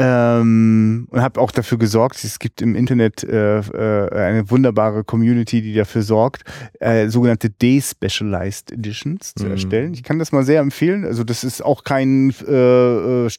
ähm, 0.01 1.07
und 1.11 1.21
habe 1.21 1.41
auch 1.41 1.51
dafür 1.51 1.77
gesorgt, 1.77 2.23
es 2.23 2.39
gibt 2.39 2.61
im 2.61 2.73
Internet 2.73 3.21
äh, 3.25 3.59
äh, 3.59 4.09
eine 4.13 4.49
wunderbare 4.49 5.03
Community, 5.03 5.61
die 5.61 5.73
dafür 5.73 6.03
sorgt, 6.03 6.43
äh, 6.79 7.09
sogenannte 7.09 7.49
Despecialized 7.49 8.71
Editions 8.71 9.33
zu 9.35 9.45
mhm. 9.45 9.51
erstellen. 9.51 9.93
Ich 9.93 10.03
kann 10.03 10.17
das 10.17 10.31
mal 10.31 10.43
sehr 10.43 10.61
empfehlen. 10.61 11.03
Also 11.03 11.25
das 11.25 11.43
ist 11.43 11.61
auch 11.61 11.83
kein 11.83 12.33
äh, 12.47 13.25
äh, 13.25 13.29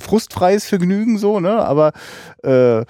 frustfreies 0.00 0.66
Vergnügen 0.66 1.16
so, 1.16 1.40
ne? 1.40 1.64
Aber 1.64 1.92
äh, 2.42 2.84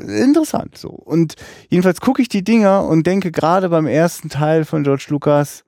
interessant 0.00 0.76
so. 0.76 0.90
Und 0.90 1.36
jedenfalls 1.68 2.00
gucke 2.00 2.22
ich 2.22 2.28
die 2.28 2.42
Dinger 2.42 2.84
und 2.84 3.06
denke 3.06 3.30
gerade 3.30 3.68
beim 3.68 3.86
ersten 3.86 4.30
Teil 4.30 4.64
von 4.64 4.82
George 4.82 5.06
Lucas, 5.10 5.62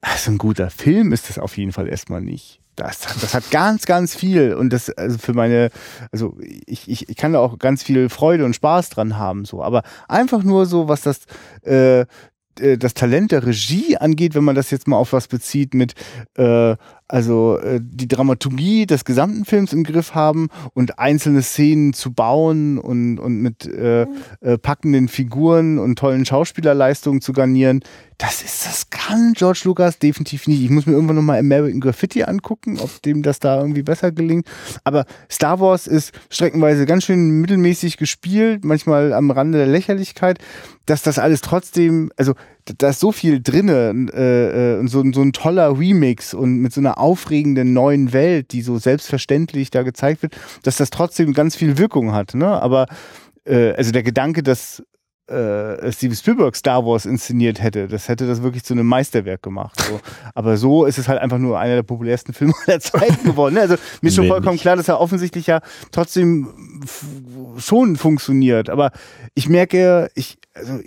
also 0.00 0.30
ein 0.30 0.38
guter 0.38 0.70
Film 0.70 1.12
ist 1.12 1.28
das 1.28 1.38
auf 1.38 1.58
jeden 1.58 1.72
Fall 1.72 1.86
erstmal 1.86 2.22
nicht. 2.22 2.61
Das, 2.82 3.00
das 3.00 3.34
hat 3.34 3.50
ganz, 3.50 3.86
ganz 3.86 4.14
viel. 4.14 4.54
Und 4.54 4.72
das, 4.72 4.90
also 4.90 5.18
für 5.18 5.34
meine, 5.34 5.70
also 6.10 6.36
ich, 6.66 6.88
ich, 6.88 7.08
ich 7.08 7.16
kann 7.16 7.32
da 7.32 7.38
auch 7.38 7.58
ganz 7.58 7.82
viel 7.82 8.08
Freude 8.08 8.44
und 8.44 8.56
Spaß 8.56 8.90
dran 8.90 9.18
haben, 9.18 9.44
so, 9.44 9.62
aber 9.62 9.82
einfach 10.08 10.42
nur 10.42 10.66
so, 10.66 10.88
was 10.88 11.02
das, 11.02 11.20
äh, 11.64 12.00
äh 12.00 12.78
das 12.78 12.94
Talent 12.94 13.32
der 13.32 13.46
Regie 13.46 13.96
angeht, 13.96 14.34
wenn 14.34 14.44
man 14.44 14.56
das 14.56 14.70
jetzt 14.70 14.88
mal 14.88 14.96
auf 14.96 15.12
was 15.12 15.28
bezieht 15.28 15.74
mit 15.74 15.94
äh, 16.36 16.76
also 17.12 17.58
äh, 17.58 17.78
die 17.82 18.08
Dramaturgie 18.08 18.86
des 18.86 19.04
gesamten 19.04 19.44
Films 19.44 19.74
im 19.74 19.84
Griff 19.84 20.14
haben 20.14 20.48
und 20.72 20.98
einzelne 20.98 21.42
Szenen 21.42 21.92
zu 21.92 22.14
bauen 22.14 22.78
und, 22.78 23.18
und 23.18 23.36
mit 23.36 23.66
äh, 23.66 24.06
äh, 24.40 24.56
packenden 24.56 25.08
Figuren 25.08 25.78
und 25.78 25.98
tollen 25.98 26.24
Schauspielerleistungen 26.24 27.20
zu 27.20 27.34
garnieren, 27.34 27.80
das 28.16 28.42
ist, 28.42 28.64
das 28.64 28.88
kann 28.88 29.34
George 29.34 29.62
Lucas 29.64 29.98
definitiv 29.98 30.46
nicht. 30.46 30.62
Ich 30.62 30.70
muss 30.70 30.86
mir 30.86 30.94
irgendwann 30.94 31.16
nochmal 31.16 31.38
American 31.38 31.80
Graffiti 31.80 32.22
angucken, 32.22 32.78
ob 32.78 33.02
dem 33.02 33.22
das 33.22 33.40
da 33.40 33.58
irgendwie 33.58 33.82
besser 33.82 34.10
gelingt. 34.10 34.46
Aber 34.84 35.04
Star 35.30 35.60
Wars 35.60 35.86
ist 35.86 36.12
streckenweise 36.30 36.86
ganz 36.86 37.04
schön 37.04 37.40
mittelmäßig 37.40 37.98
gespielt, 37.98 38.64
manchmal 38.64 39.12
am 39.12 39.30
Rande 39.30 39.58
der 39.58 39.66
Lächerlichkeit, 39.66 40.38
dass 40.86 41.02
das 41.02 41.18
alles 41.18 41.42
trotzdem, 41.42 42.10
also 42.16 42.34
da 42.78 42.90
ist 42.90 43.00
so 43.00 43.12
viel 43.12 43.42
drinne 43.42 44.08
äh, 44.14 44.80
äh, 44.80 44.86
so, 44.86 45.02
so 45.12 45.22
ein 45.22 45.32
toller 45.32 45.78
Remix 45.78 46.34
und 46.34 46.58
mit 46.58 46.72
so 46.72 46.80
einer 46.80 46.98
aufregenden 46.98 47.72
neuen 47.72 48.12
Welt, 48.12 48.52
die 48.52 48.62
so 48.62 48.78
selbstverständlich 48.78 49.70
da 49.70 49.82
gezeigt 49.82 50.22
wird, 50.22 50.36
dass 50.62 50.76
das 50.76 50.90
trotzdem 50.90 51.32
ganz 51.32 51.56
viel 51.56 51.78
Wirkung 51.78 52.12
hat. 52.12 52.34
Ne? 52.34 52.46
Aber 52.46 52.86
äh, 53.44 53.72
also 53.72 53.90
der 53.90 54.02
Gedanke, 54.02 54.42
dass 54.42 54.82
äh, 55.28 55.92
Steven 55.92 56.16
Spielberg 56.16 56.56
Star 56.56 56.84
Wars 56.84 57.06
inszeniert 57.06 57.62
hätte, 57.62 57.88
das 57.88 58.08
hätte 58.08 58.26
das 58.26 58.42
wirklich 58.42 58.64
zu 58.64 58.74
einem 58.74 58.86
Meisterwerk 58.86 59.42
gemacht. 59.42 59.80
So. 59.80 60.00
Aber 60.34 60.56
so 60.56 60.84
ist 60.84 60.98
es 60.98 61.08
halt 61.08 61.20
einfach 61.20 61.38
nur 61.38 61.58
einer 61.58 61.76
der 61.76 61.82
populärsten 61.82 62.32
Filme 62.34 62.54
der 62.66 62.80
Zeit 62.80 63.22
geworden. 63.24 63.54
Ne? 63.54 63.60
Also 63.62 63.76
mir 64.00 64.08
ist 64.08 64.14
schon 64.14 64.28
vollkommen 64.28 64.58
klar, 64.58 64.76
dass 64.76 64.88
er 64.88 65.00
offensichtlich 65.00 65.46
ja 65.46 65.60
trotzdem 65.90 66.82
schon 67.58 67.96
funktioniert. 67.96 68.68
Aber 68.68 68.92
ich 69.34 69.48
merke, 69.48 70.10
ich, 70.14 70.38
also 70.54 70.80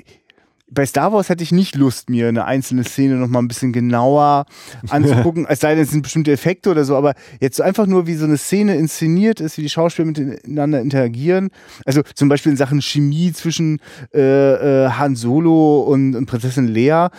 bei 0.68 0.86
Star 0.86 1.14
Wars 1.14 1.30
hätte 1.30 1.44
ich 1.44 1.52
nicht 1.52 1.76
Lust, 1.76 2.10
mir 2.10 2.28
eine 2.28 2.46
einzelne 2.46 2.84
Szene 2.84 3.16
noch 3.16 3.28
mal 3.28 3.40
ein 3.40 3.48
bisschen 3.48 3.72
genauer 3.72 4.46
anzugucken, 4.90 5.46
es 5.50 5.60
sei 5.60 5.76
denn, 5.76 5.84
es 5.84 5.92
sind 5.92 6.02
bestimmte 6.02 6.32
Effekte 6.32 6.72
oder 6.72 6.86
so, 6.86 6.96
aber 6.96 7.14
jetzt 7.40 7.58
so 7.58 7.64
einfach 7.64 7.86
nur, 7.86 8.08
wie 8.08 8.16
so 8.16 8.26
eine 8.26 8.38
Szene 8.38 8.76
inszeniert 8.76 9.40
ist, 9.40 9.58
wie 9.58 9.62
die 9.62 9.70
Schauspieler 9.70 10.08
miteinander 10.08 10.82
interagieren. 10.82 11.50
Also 11.86 12.02
zum 12.16 12.30
Beispiel 12.30 12.52
in 12.52 12.58
Sachen 12.58 12.82
Chemie 12.82 13.32
zwischen 13.32 13.80
äh, 14.14 14.86
äh, 14.86 14.90
Han 14.90 15.16
Solo 15.16 15.82
und, 15.82 16.16
und 16.16 16.26
Prinzessin 16.26 16.68
Leia 16.68 17.12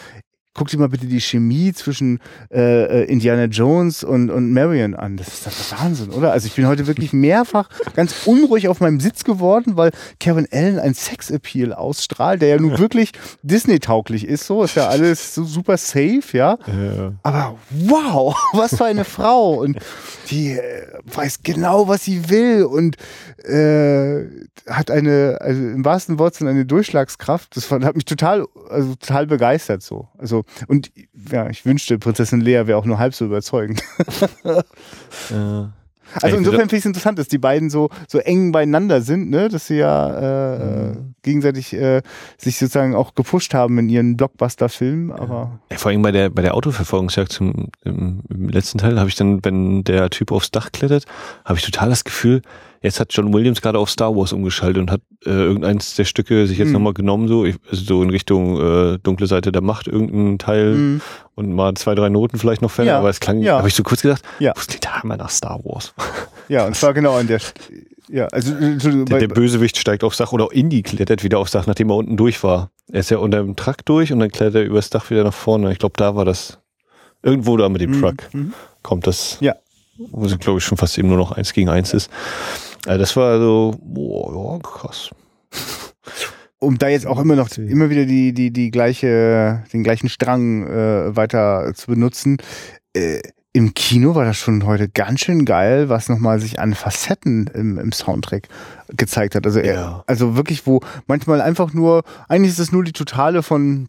guck 0.57 0.69
dir 0.69 0.79
mal 0.79 0.89
bitte 0.89 1.07
die 1.07 1.21
Chemie 1.21 1.73
zwischen 1.73 2.19
äh, 2.51 3.03
äh, 3.03 3.05
Indiana 3.05 3.45
Jones 3.45 4.03
und, 4.03 4.31
und 4.31 4.53
Marion 4.53 4.95
an. 4.95 5.17
Das 5.17 5.29
ist 5.29 5.47
das 5.47 5.73
Wahnsinn, 5.73 6.11
oder? 6.11 6.33
Also 6.33 6.47
ich 6.47 6.55
bin 6.55 6.67
heute 6.67 6.87
wirklich 6.87 7.13
mehrfach 7.13 7.69
ganz 7.95 8.27
unruhig 8.27 8.69
auf 8.69 8.81
meinem 8.81 8.99
Sitz 8.99 9.23
geworden, 9.23 9.77
weil 9.77 9.91
Kevin 10.19 10.49
Allen 10.51 10.79
ein 10.79 10.95
Sexappeal 10.95 11.75
ausstrahlt, 11.75 12.41
der 12.41 12.49
ja 12.49 12.59
nun 12.59 12.79
wirklich 12.79 13.13
Disney-tauglich 13.43 14.27
ist. 14.27 14.47
So 14.47 14.65
ist 14.65 14.77
ja 14.77 14.89
alles 14.89 15.35
so 15.35 15.45
super 15.45 15.77
safe, 15.77 16.23
ja? 16.33 16.59
ja. 16.67 17.13
Aber 17.23 17.57
wow, 17.71 18.35
was 18.53 18.77
für 18.77 18.87
eine 18.87 19.05
Frau! 19.05 19.55
Und 19.61 19.79
die 20.31 20.53
äh, 20.53 20.87
weiß 21.05 21.41
genau, 21.43 21.87
was 21.87 22.05
sie 22.05 22.31
will 22.31 22.65
und 22.65 22.97
äh, 23.45 24.25
hat 24.69 24.91
eine, 24.91 25.39
also 25.41 25.61
im 25.61 25.85
wahrsten 25.85 26.19
Wortsinn 26.19 26.49
eine 26.49 26.65
Durchschlagskraft. 26.65 27.57
Das 27.57 27.71
hat 27.71 27.95
mich 27.95 28.07
total, 28.07 28.47
also 28.71 28.95
total 28.95 29.27
begeistert 29.27 29.83
so. 29.83 30.09
Also 30.19 30.46
und 30.69 30.93
ja, 31.31 31.49
ich 31.49 31.65
wünschte, 31.65 31.99
Prinzessin 31.99 32.41
Lea 32.41 32.67
wäre 32.67 32.77
auch 32.77 32.85
nur 32.85 32.99
halb 32.99 33.15
so 33.15 33.25
überzeugend. 33.25 33.83
ja. 35.31 35.73
Also 36.23 36.37
insofern 36.37 36.61
finde 36.61 36.77
ich 36.77 36.81
es 36.81 36.87
interessant, 36.87 37.19
dass 37.19 37.29
die 37.29 37.39
beiden 37.39 37.69
so, 37.69 37.91
so 38.09 38.19
eng 38.19 38.53
beieinander 38.53 39.01
sind, 39.03 39.29
ne? 39.29 39.49
dass 39.49 39.67
sie 39.67 39.77
ja 39.77 40.55
äh, 40.55 40.59
mhm. 40.95 41.15
gegenseitig 41.23 41.73
äh, 41.75 42.03
sich 42.39 42.59
sozusagen 42.59 42.95
auch 42.95 43.15
gepusht 43.15 43.55
haben 43.55 43.79
in 43.79 43.89
ihren 43.89 44.17
Blockbuster-Filmen. 44.17 45.13
Aber 45.13 45.59
ja, 45.71 45.79
vor 45.79 45.91
allem 45.91 46.03
bei 46.03 46.13
der 46.13 46.31
bei 46.31 46.43
der 46.43 46.55
Autoverfolgungsjagd 46.55 47.33
zum 47.33 47.69
im, 47.85 48.23
im 48.29 48.49
letzten 48.49 48.79
Teil 48.79 48.99
habe 48.99 49.09
ich 49.09 49.17
dann, 49.17 49.45
wenn 49.45 49.85
der 49.85 50.11
Typ 50.11 50.33
aufs 50.33 50.51
Dach 50.51 50.73
klettert, 50.73 51.05
habe 51.45 51.59
ich 51.59 51.65
total 51.65 51.91
das 51.91 52.05
Gefühl, 52.05 52.43
Jetzt 52.87 53.01
hat 53.01 53.13
John 53.13 53.35
Williams 53.35 53.61
gerade 53.61 53.79
auf 53.79 53.91
Star 53.91 54.15
Wars 54.15 54.33
umgeschaltet 54.33 54.81
und 54.81 54.91
hat 54.93 55.01
äh, 55.25 55.31
irgendeins 55.31 55.97
der 55.97 56.05
Stücke 56.05 56.47
sich 56.47 56.57
jetzt 56.57 56.69
mhm. 56.69 56.75
nochmal 56.75 56.95
genommen, 56.95 57.27
so, 57.27 57.45
ich, 57.45 57.57
also 57.69 57.85
so 57.85 58.03
in 58.03 58.11
Richtung 58.11 58.61
äh, 58.61 58.99
dunkle 59.03 59.27
Seite 59.27 59.51
der 59.51 59.63
Macht, 59.63 59.89
irgendein 59.89 60.39
Teil 60.39 60.75
mhm. 60.75 61.01
und 61.35 61.53
mal 61.53 61.75
zwei, 61.75 61.97
drei 61.97 62.09
Noten 62.09 62.39
vielleicht 62.39 62.63
noch 62.63 62.71
fällen, 62.71 62.89
ja. 62.89 62.99
aber 62.99 63.11
es 63.11 63.19
klang, 63.19 63.41
ja. 63.41 63.59
habe 63.59 63.67
ich 63.67 63.75
so 63.75 63.83
kurz 63.83 64.03
gedacht, 64.03 64.23
ja. 64.39 64.53
wo 64.55 64.61
klingt 64.61 64.85
da 64.85 65.01
mal 65.03 65.17
nach 65.17 65.31
Star 65.31 65.61
Wars? 65.65 65.95
Ja, 66.49 66.65
und 66.65 66.77
zwar 66.77 66.95
genau 66.95 67.17
an 67.17 67.27
der 67.27 67.41
ja, 68.09 68.27
also 68.27 68.55
äh, 68.55 68.77
der, 68.77 69.19
der, 69.19 69.27
Bösewicht 69.27 69.77
steigt 69.79 70.05
aufs 70.05 70.19
Dach 70.19 70.31
oder 70.31 70.53
Indy 70.53 70.83
klettert 70.83 71.25
wieder 71.25 71.41
aufs 71.41 71.51
Dach, 71.51 71.67
nachdem 71.67 71.91
er 71.91 71.97
unten 71.97 72.17
durch 72.17 72.41
war. 72.45 72.71
Er 72.93 73.01
ist 73.01 73.11
ja 73.11 73.19
unter 73.19 73.39
dem 73.39 73.57
Truck 73.57 73.85
durch 73.85 74.13
und 74.13 74.21
dann 74.21 74.31
klettert 74.31 74.55
er 74.55 74.65
übers 74.65 74.91
Dach 74.91 75.11
wieder 75.11 75.25
nach 75.25 75.35
vorne. 75.35 75.73
Ich 75.73 75.81
glaube, 75.81 75.95
da 75.97 76.15
war 76.15 76.25
das 76.25 76.61
irgendwo 77.23 77.57
da 77.57 77.69
mit 77.69 77.81
dem 77.81 77.91
mhm. 77.91 78.01
Truck. 78.01 78.33
Mhm. 78.33 78.53
Kommt 78.83 79.09
das. 79.09 79.39
Ja. 79.41 79.57
Wo 79.99 80.25
es, 80.25 80.39
glaube 80.39 80.59
ich, 80.59 80.65
schon 80.65 80.79
fast 80.79 80.99
eben 80.99 81.09
nur 81.09 81.17
noch 81.17 81.33
eins 81.33 81.53
gegen 81.53 81.69
eins 81.69 81.95
ist. 81.95 82.11
Ja, 82.87 82.97
das 82.97 83.17
war 83.17 83.39
so, 83.41 83.75
boah, 83.83 84.55
ja, 84.55 84.59
krass. 84.61 85.11
Um 86.59 86.79
da 86.79 86.89
jetzt 86.89 87.07
auch 87.07 87.21
immer 87.21 87.37
noch 87.37 87.51
immer 87.59 87.91
wieder 87.91 88.07
die 88.07 88.33
die 88.33 88.51
die 88.51 88.71
gleiche 88.71 89.63
den 89.73 89.83
gleichen 89.83 90.09
Strang 90.09 90.67
äh, 90.67 91.15
weiter 91.15 91.73
zu 91.75 91.89
benutzen. 91.89 92.39
Äh, 92.95 93.21
Im 93.53 93.75
Kino 93.75 94.15
war 94.15 94.25
das 94.25 94.37
schon 94.37 94.65
heute 94.65 94.89
ganz 94.89 95.21
schön 95.21 95.45
geil, 95.45 95.89
was 95.89 96.09
nochmal 96.09 96.41
sich 96.41 96.59
an 96.59 96.75
Facetten 96.75 97.51
im, 97.53 97.79
im 97.79 97.93
Soundtrack 97.93 98.49
gezeigt 98.89 99.35
hat. 99.35 99.47
Also, 99.47 99.61
ja. 99.61 100.03
also 100.07 100.37
wirklich, 100.37 100.67
wo 100.67 100.81
manchmal 101.07 101.41
einfach 101.41 101.73
nur, 101.75 102.03
eigentlich 102.29 102.53
ist 102.53 102.59
es 102.59 102.73
nur 102.73 102.85
die 102.85 102.93
Totale 102.93 103.43
von 103.43 103.89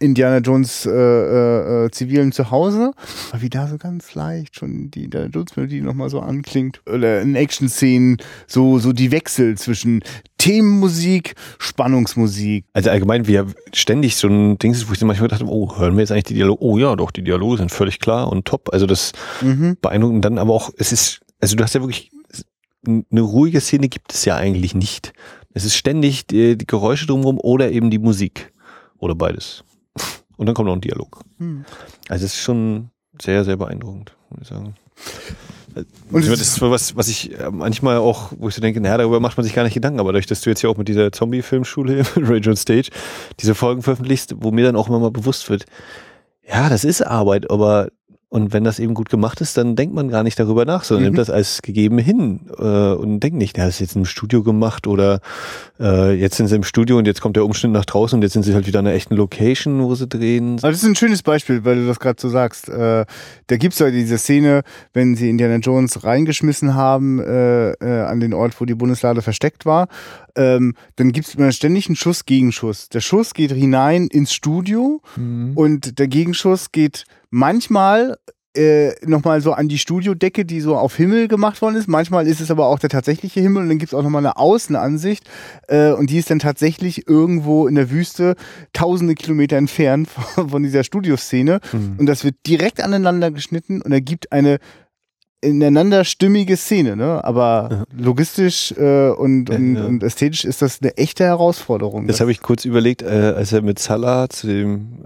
Indiana 0.00 0.38
Jones 0.38 0.86
äh, 0.86 0.90
äh, 0.90 1.86
äh, 1.86 1.90
zivilen 1.90 2.32
Zuhause, 2.32 2.92
aber 3.32 3.42
wie 3.42 3.48
da 3.50 3.66
so 3.66 3.78
ganz 3.78 4.14
leicht 4.14 4.56
schon 4.56 4.90
die 4.90 5.04
Indiana 5.04 5.28
Jones 5.28 5.56
Melodie 5.56 5.80
nochmal 5.80 6.10
so 6.10 6.20
anklingt 6.20 6.80
oder 6.86 7.20
in 7.20 7.34
Action-Szenen 7.34 8.18
so 8.46 8.78
so 8.78 8.92
die 8.92 9.10
Wechsel 9.10 9.56
zwischen 9.56 10.02
Themenmusik, 10.38 11.34
Spannungsmusik. 11.58 12.64
Also 12.72 12.90
allgemein, 12.90 13.26
wie 13.26 13.32
ja 13.32 13.44
ständig 13.72 14.16
so 14.16 14.28
ein 14.28 14.58
Ding 14.58 14.72
ist, 14.72 14.88
wo 14.88 14.92
ich 14.92 15.00
manchmal 15.02 15.28
dachte, 15.28 15.44
oh, 15.46 15.76
hören 15.78 15.94
wir 15.94 16.00
jetzt 16.00 16.12
eigentlich 16.12 16.24
die 16.24 16.34
Dialoge? 16.34 16.62
Oh 16.62 16.78
ja, 16.78 16.94
doch, 16.94 17.10
die 17.10 17.24
Dialoge 17.24 17.58
sind 17.58 17.72
völlig 17.72 17.98
klar 17.98 18.30
und 18.30 18.44
top. 18.44 18.72
Also 18.72 18.86
das 18.86 19.12
Mhm. 19.42 19.76
beeindruckend. 19.80 20.24
Dann 20.24 20.38
aber 20.38 20.52
auch, 20.54 20.70
es 20.76 20.92
ist, 20.92 21.20
also 21.40 21.56
du 21.56 21.64
hast 21.64 21.74
ja 21.74 21.80
wirklich, 21.80 22.10
eine 22.86 23.20
ruhige 23.20 23.60
Szene 23.60 23.88
gibt 23.88 24.12
es 24.14 24.24
ja 24.24 24.36
eigentlich 24.36 24.74
nicht. 24.74 25.12
Es 25.54 25.64
ist 25.64 25.74
ständig 25.74 26.26
die, 26.26 26.56
die 26.56 26.66
Geräusche 26.66 27.06
drumherum 27.06 27.38
oder 27.40 27.70
eben 27.72 27.90
die 27.90 27.98
Musik. 27.98 28.52
Oder 28.98 29.14
beides. 29.14 29.64
Und 30.36 30.46
dann 30.46 30.54
kommt 30.54 30.66
noch 30.66 30.74
ein 30.74 30.80
Dialog. 30.80 31.20
Hm. 31.38 31.64
Also 32.08 32.24
es 32.24 32.34
ist 32.34 32.40
schon 32.40 32.90
sehr, 33.20 33.44
sehr 33.44 33.56
beeindruckend, 33.56 34.16
muss 34.30 34.42
ich 34.42 34.48
sagen. 34.48 34.74
Und 36.10 36.26
das 36.26 36.40
ist 36.40 36.60
was, 36.60 36.96
was 36.96 37.08
ich 37.08 37.38
äh, 37.38 37.50
manchmal 37.50 37.98
auch, 37.98 38.32
wo 38.36 38.48
ich 38.48 38.54
so 38.54 38.60
denke, 38.60 38.80
naja, 38.80 38.98
darüber 38.98 39.20
macht 39.20 39.36
man 39.36 39.44
sich 39.44 39.54
gar 39.54 39.64
nicht 39.64 39.74
Gedanken, 39.74 40.00
aber 40.00 40.12
dadurch, 40.12 40.26
dass 40.26 40.40
du 40.40 40.50
jetzt 40.50 40.62
ja 40.62 40.70
auch 40.70 40.76
mit 40.76 40.88
dieser 40.88 41.12
Zombie-Filmschule, 41.12 42.02
Rage 42.16 42.50
on 42.50 42.56
Stage, 42.56 42.90
diese 43.38 43.54
Folgen 43.54 43.82
veröffentlichst, 43.82 44.34
wo 44.38 44.50
mir 44.50 44.64
dann 44.64 44.76
auch 44.76 44.88
immer 44.88 44.98
mal 44.98 45.10
bewusst 45.10 45.50
wird, 45.50 45.66
ja, 46.46 46.68
das 46.68 46.84
ist 46.84 47.02
Arbeit, 47.02 47.50
aber 47.50 47.88
und 48.30 48.52
wenn 48.52 48.62
das 48.62 48.78
eben 48.78 48.92
gut 48.92 49.08
gemacht 49.08 49.40
ist, 49.40 49.56
dann 49.56 49.74
denkt 49.74 49.94
man 49.94 50.10
gar 50.10 50.22
nicht 50.22 50.38
darüber 50.38 50.64
nach, 50.66 50.84
sondern 50.84 51.02
Mhm. 51.04 51.06
nimmt 51.08 51.18
das 51.18 51.30
als 51.30 51.62
gegeben 51.62 51.96
hin 51.98 52.40
äh, 52.58 52.62
und 52.92 53.20
denkt 53.20 53.38
nicht, 53.38 53.56
ja, 53.56 53.64
das 53.64 53.76
ist 53.76 53.80
jetzt 53.80 53.96
im 53.96 54.04
Studio 54.04 54.42
gemacht 54.42 54.86
oder 54.86 55.20
äh, 55.80 56.12
jetzt 56.12 56.36
sind 56.36 56.48
sie 56.48 56.56
im 56.56 56.62
Studio 56.62 56.98
und 56.98 57.06
jetzt 57.06 57.20
kommt 57.22 57.36
der 57.36 57.44
Umschnitt 57.46 57.72
nach 57.72 57.86
draußen 57.86 58.18
und 58.18 58.22
jetzt 58.22 58.34
sind 58.34 58.42
sie 58.42 58.52
halt 58.52 58.66
wieder 58.66 58.80
an 58.80 58.86
einer 58.86 58.94
echten 58.96 59.14
Location, 59.14 59.82
wo 59.82 59.94
sie 59.94 60.06
drehen. 60.06 60.58
Aber 60.60 60.70
das 60.70 60.82
ist 60.82 60.88
ein 60.88 60.94
schönes 60.96 61.22
Beispiel, 61.22 61.64
weil 61.64 61.76
du 61.76 61.86
das 61.86 62.00
gerade 62.00 62.20
so 62.20 62.28
sagst. 62.28 62.68
Äh, 62.68 63.06
da 63.46 63.56
gibt's 63.56 63.78
ja 63.78 63.90
diese 63.90 64.18
Szene, 64.18 64.62
wenn 64.92 65.16
sie 65.16 65.30
Indiana 65.30 65.56
Jones 65.56 66.04
reingeschmissen 66.04 66.74
haben 66.74 67.20
äh, 67.20 67.70
äh, 67.70 68.02
an 68.02 68.20
den 68.20 68.34
Ort, 68.34 68.60
wo 68.60 68.66
die 68.66 68.74
Bundeslade 68.74 69.22
versteckt 69.22 69.64
war. 69.64 69.88
Ähm, 70.36 70.74
dann 70.96 71.12
gibt's 71.12 71.34
immer 71.34 71.50
ständig 71.52 71.86
einen 71.88 71.96
Schuss, 71.96 72.26
Gegenschuss. 72.26 72.90
Der 72.90 73.00
Schuss 73.00 73.32
geht 73.32 73.52
hinein 73.52 74.06
ins 74.08 74.32
Studio 74.34 75.00
und 75.54 75.98
der 75.98 76.06
Gegenschuss 76.08 76.70
geht 76.72 77.04
manchmal 77.30 78.16
äh, 78.56 78.94
nochmal 79.06 79.40
so 79.40 79.52
an 79.52 79.68
die 79.68 79.78
Studiodecke, 79.78 80.44
die 80.44 80.60
so 80.60 80.76
auf 80.76 80.96
Himmel 80.96 81.28
gemacht 81.28 81.62
worden 81.62 81.76
ist. 81.76 81.86
Manchmal 81.86 82.26
ist 82.26 82.40
es 82.40 82.50
aber 82.50 82.66
auch 82.66 82.78
der 82.78 82.90
tatsächliche 82.90 83.40
Himmel 83.40 83.62
und 83.62 83.68
dann 83.68 83.78
gibt's 83.78 83.94
auch 83.94 84.02
nochmal 84.02 84.24
eine 84.24 84.36
Außenansicht 84.36 85.28
äh, 85.68 85.92
und 85.92 86.10
die 86.10 86.18
ist 86.18 86.30
dann 86.30 86.38
tatsächlich 86.38 87.06
irgendwo 87.06 87.68
in 87.68 87.76
der 87.76 87.90
Wüste 87.90 88.34
tausende 88.72 89.14
Kilometer 89.14 89.56
entfernt 89.56 90.08
von, 90.08 90.48
von 90.50 90.62
dieser 90.62 90.82
Studioszene 90.82 91.60
und 91.98 92.06
das 92.06 92.24
wird 92.24 92.36
direkt 92.46 92.82
aneinander 92.82 93.30
geschnitten 93.30 93.80
und 93.82 93.92
ergibt 93.92 94.32
eine 94.32 94.58
ineinander 95.40 96.04
stimmige 96.04 96.56
Szene, 96.56 96.96
ne? 96.96 97.22
Aber 97.24 97.84
logistisch 97.96 98.72
äh, 98.72 99.10
und, 99.10 99.50
und, 99.50 99.74
Ja, 99.76 99.82
ja. 99.82 99.86
und 99.86 100.02
ästhetisch 100.02 100.44
ist 100.44 100.62
das 100.62 100.80
eine 100.82 100.96
echte 100.96 101.24
Herausforderung. 101.24 102.08
Das 102.08 102.20
habe 102.20 102.32
ich 102.32 102.40
kurz 102.40 102.64
überlegt, 102.64 103.02
äh, 103.02 103.34
als 103.36 103.52
er 103.52 103.62
mit 103.62 103.78
Salah 103.78 104.28
zu 104.28 104.48
dem 104.48 105.04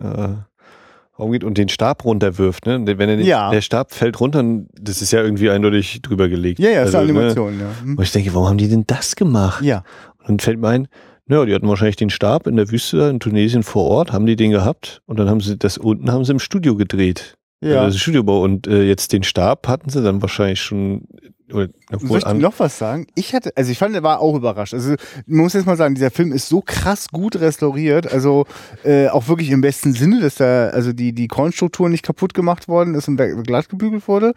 äh, 1.12 1.22
Raum 1.22 1.32
geht 1.32 1.44
und 1.44 1.58
den 1.58 1.68
Stab 1.68 2.04
runterwirft. 2.04 2.66
Ne? 2.66 2.82
Wenn 2.86 3.08
er 3.08 3.16
den, 3.16 3.26
Ja. 3.26 3.50
der 3.50 3.60
Stab 3.60 3.92
fällt 3.92 4.20
runter, 4.20 4.44
das 4.80 5.02
ist 5.02 5.12
ja 5.12 5.22
irgendwie 5.22 5.50
eindeutig 5.50 6.02
drüber 6.02 6.28
gelegt. 6.28 6.58
ja, 6.58 6.70
ja, 6.70 6.82
ist 6.82 6.94
eine 6.94 7.02
Also, 7.02 7.12
ne? 7.12 7.18
Animation, 7.18 7.60
ja. 7.60 7.66
Hm. 7.82 7.98
Und 7.98 8.02
ich 8.04 8.12
denke, 8.12 8.34
warum 8.34 8.48
haben 8.48 8.58
die 8.58 8.68
denn 8.68 8.84
das 8.86 9.16
gemacht? 9.16 9.62
Ja. 9.64 9.84
Und 10.18 10.28
dann 10.28 10.38
fällt 10.38 10.60
mir 10.60 10.68
ein, 10.68 10.88
naja, 11.26 11.44
die 11.44 11.54
hatten 11.54 11.68
wahrscheinlich 11.68 11.96
den 11.96 12.10
Stab 12.10 12.46
in 12.46 12.56
der 12.56 12.70
Wüste 12.70 12.98
in 13.08 13.20
Tunesien 13.20 13.62
vor 13.62 13.84
Ort, 13.88 14.12
haben 14.12 14.26
die 14.26 14.36
den 14.36 14.50
gehabt 14.50 15.02
und 15.06 15.18
dann 15.18 15.28
haben 15.30 15.40
sie 15.40 15.56
das 15.56 15.78
unten 15.78 16.10
haben 16.10 16.24
sie 16.24 16.32
im 16.32 16.38
Studio 16.38 16.76
gedreht. 16.76 17.34
Ja. 17.60 17.82
Also 17.82 17.96
Studiobau 17.98 18.42
und 18.42 18.66
äh, 18.66 18.82
jetzt 18.82 19.12
den 19.12 19.22
Stab 19.22 19.68
hatten 19.68 19.88
sie 19.88 20.02
dann 20.02 20.20
wahrscheinlich 20.20 20.60
schon 20.60 21.06
oder, 21.52 21.68
Soll 22.00 22.18
ich 22.18 22.32
noch 22.34 22.54
was 22.58 22.78
sagen? 22.78 23.06
Ich 23.14 23.34
hatte, 23.34 23.52
also 23.56 23.70
ich 23.70 23.78
fand, 23.78 23.94
er 23.94 24.02
war 24.02 24.20
auch 24.20 24.34
überrascht. 24.34 24.74
Also 24.74 24.94
man 25.26 25.40
muss 25.42 25.52
jetzt 25.52 25.66
mal 25.66 25.76
sagen, 25.76 25.94
dieser 25.94 26.10
Film 26.10 26.32
ist 26.32 26.48
so 26.48 26.62
krass 26.64 27.08
gut 27.08 27.36
restauriert, 27.36 28.10
also 28.12 28.46
äh, 28.84 29.08
auch 29.08 29.28
wirklich 29.28 29.50
im 29.50 29.60
besten 29.60 29.92
Sinne, 29.92 30.20
dass 30.20 30.36
da 30.36 30.68
also 30.68 30.92
die 30.92 31.12
die 31.12 31.28
Kornstruktur 31.28 31.88
nicht 31.88 32.04
kaputt 32.04 32.34
gemacht 32.34 32.68
worden 32.68 32.94
ist 32.94 33.08
und 33.08 33.16
glatt 33.44 33.68
gebügelt 33.68 34.08
wurde, 34.08 34.32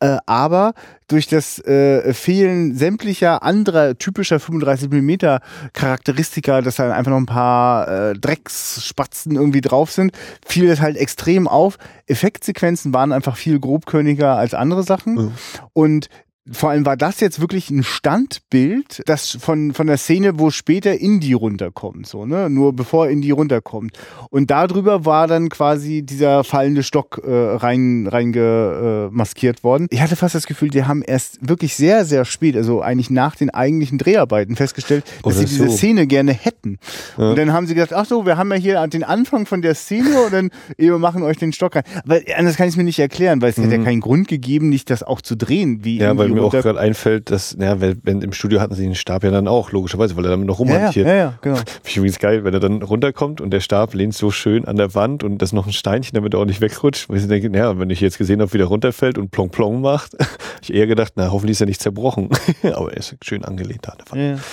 äh, 0.00 0.16
aber 0.26 0.74
durch 1.08 1.28
das 1.28 1.60
äh, 1.60 2.12
Fehlen 2.12 2.74
sämtlicher 2.74 3.42
anderer 3.44 3.96
typischer 3.96 4.40
35 4.40 4.90
mm 4.90 5.38
Charakteristika, 5.72 6.62
dass 6.62 6.76
da 6.76 6.92
einfach 6.92 7.10
noch 7.10 7.18
ein 7.18 7.26
paar 7.26 7.88
äh, 8.10 8.14
Drecksspatzen 8.14 9.36
irgendwie 9.36 9.60
drauf 9.60 9.92
sind, 9.92 10.12
fiel 10.44 10.66
das 10.68 10.80
halt 10.80 10.96
extrem 10.96 11.46
auf. 11.46 11.78
Effektsequenzen 12.06 12.92
waren 12.92 13.12
einfach 13.12 13.36
viel 13.36 13.60
grobkörniger 13.60 14.36
als 14.36 14.54
andere 14.54 14.82
Sachen 14.82 15.16
Ja. 15.16 15.28
und 15.72 16.08
vor 16.50 16.70
allem 16.70 16.86
war 16.86 16.96
das 16.96 17.20
jetzt 17.20 17.40
wirklich 17.40 17.70
ein 17.70 17.82
Standbild, 17.82 19.02
das 19.06 19.36
von, 19.40 19.74
von 19.74 19.86
der 19.86 19.96
Szene, 19.96 20.38
wo 20.38 20.50
später 20.50 20.98
Indy 20.98 21.32
runterkommt, 21.32 22.06
so, 22.06 22.24
ne? 22.24 22.48
Nur 22.48 22.72
bevor 22.72 23.08
Indy 23.08 23.32
runterkommt. 23.32 23.98
Und 24.30 24.50
darüber 24.50 25.04
war 25.04 25.26
dann 25.26 25.48
quasi 25.48 26.02
dieser 26.02 26.44
fallende 26.44 26.82
Stock 26.82 27.20
äh, 27.24 27.30
rein, 27.30 28.06
rein 28.06 28.32
äh, 28.34 29.08
maskiert 29.10 29.64
worden. 29.64 29.88
Ich 29.90 30.00
hatte 30.00 30.16
fast 30.16 30.34
das 30.34 30.46
Gefühl, 30.46 30.68
die 30.68 30.84
haben 30.84 31.02
erst 31.02 31.38
wirklich 31.46 31.74
sehr, 31.74 32.04
sehr 32.04 32.24
spät, 32.24 32.56
also 32.56 32.80
eigentlich 32.80 33.10
nach 33.10 33.34
den 33.34 33.50
eigentlichen 33.50 33.98
Dreharbeiten 33.98 34.56
festgestellt, 34.56 35.04
dass 35.04 35.24
Oder 35.24 35.34
sie 35.34 35.44
diese 35.46 35.68
so. 35.68 35.76
Szene 35.76 36.06
gerne 36.06 36.32
hätten. 36.32 36.78
Ja. 37.18 37.30
Und 37.30 37.38
dann 37.38 37.52
haben 37.52 37.66
sie 37.66 37.74
gesagt, 37.74 37.92
ach 37.92 38.06
so, 38.06 38.24
wir 38.24 38.36
haben 38.36 38.50
ja 38.52 38.56
hier 38.56 38.86
den 38.86 39.04
Anfang 39.04 39.46
von 39.46 39.62
der 39.62 39.74
Szene 39.74 40.22
und 40.22 40.32
dann 40.32 40.50
wir 40.76 40.98
machen 40.98 41.22
euch 41.22 41.38
den 41.38 41.52
Stock 41.52 41.74
rein. 41.74 41.84
Aber 42.04 42.20
anders 42.36 42.56
kann 42.56 42.68
ich 42.68 42.74
es 42.74 42.76
mir 42.76 42.84
nicht 42.84 42.98
erklären, 42.98 43.42
weil 43.42 43.50
es 43.50 43.56
hätte 43.56 43.74
ja 43.74 43.82
keinen 43.82 44.00
Grund 44.00 44.28
gegeben, 44.28 44.68
nicht 44.68 44.90
das 44.90 45.02
auch 45.02 45.20
zu 45.20 45.36
drehen, 45.36 45.84
wie 45.84 45.96
Mhm. 45.96 46.02
Ja, 46.02 46.10
Indy 46.12 46.18
weil 46.18 46.35
mir 46.36 46.46
auch 46.46 46.52
gerade 46.52 46.78
einfällt, 46.78 47.30
dass, 47.30 47.56
naja, 47.56 47.80
wenn, 47.80 48.22
im 48.22 48.32
Studio 48.32 48.60
hatten 48.60 48.74
sie 48.74 48.84
den 48.84 48.94
Stab 48.94 49.24
ja 49.24 49.30
dann 49.30 49.48
auch, 49.48 49.72
logischerweise, 49.72 50.16
weil 50.16 50.24
er 50.24 50.30
damit 50.30 50.46
noch 50.46 50.60
ja, 50.60 50.66
ja, 50.66 50.72
rumhantiert. 50.74 51.06
ja, 51.06 51.14
ja, 51.14 51.38
genau. 51.40 51.56
Finde 51.56 51.80
ich 51.84 51.96
übrigens 51.96 52.18
geil, 52.18 52.44
wenn 52.44 52.54
er 52.54 52.60
dann 52.60 52.82
runterkommt 52.82 53.40
und 53.40 53.50
der 53.50 53.60
Stab 53.60 53.94
lehnt 53.94 54.14
so 54.14 54.30
schön 54.30 54.64
an 54.64 54.76
der 54.76 54.94
Wand 54.94 55.24
und 55.24 55.38
das 55.38 55.50
ist 55.50 55.52
noch 55.54 55.66
ein 55.66 55.72
Steinchen, 55.72 56.14
damit 56.14 56.34
er 56.34 56.40
auch 56.40 56.44
nicht 56.44 56.60
wegrutscht. 56.60 57.08
Weil 57.08 57.18
ich 57.18 57.26
denke, 57.26 57.50
naja, 57.50 57.78
wenn 57.78 57.90
ich 57.90 58.00
jetzt 58.00 58.18
gesehen 58.18 58.40
habe, 58.40 58.52
wie 58.52 58.58
der 58.58 58.66
runterfällt 58.66 59.18
und 59.18 59.30
plong 59.30 59.50
plong 59.50 59.80
macht, 59.80 60.16
ich 60.62 60.72
eher 60.72 60.86
gedacht, 60.86 61.14
na, 61.16 61.30
hoffentlich 61.30 61.52
ist 61.56 61.60
er 61.60 61.66
nicht 61.66 61.82
zerbrochen. 61.82 62.30
Aber 62.62 62.92
er 62.92 62.98
ist 62.98 63.16
schön 63.22 63.44
angelehnt 63.44 63.80
da 63.82 63.92
an 63.92 63.98
der 63.98 64.12
Wand. 64.12 64.40
Ja, 64.40 64.44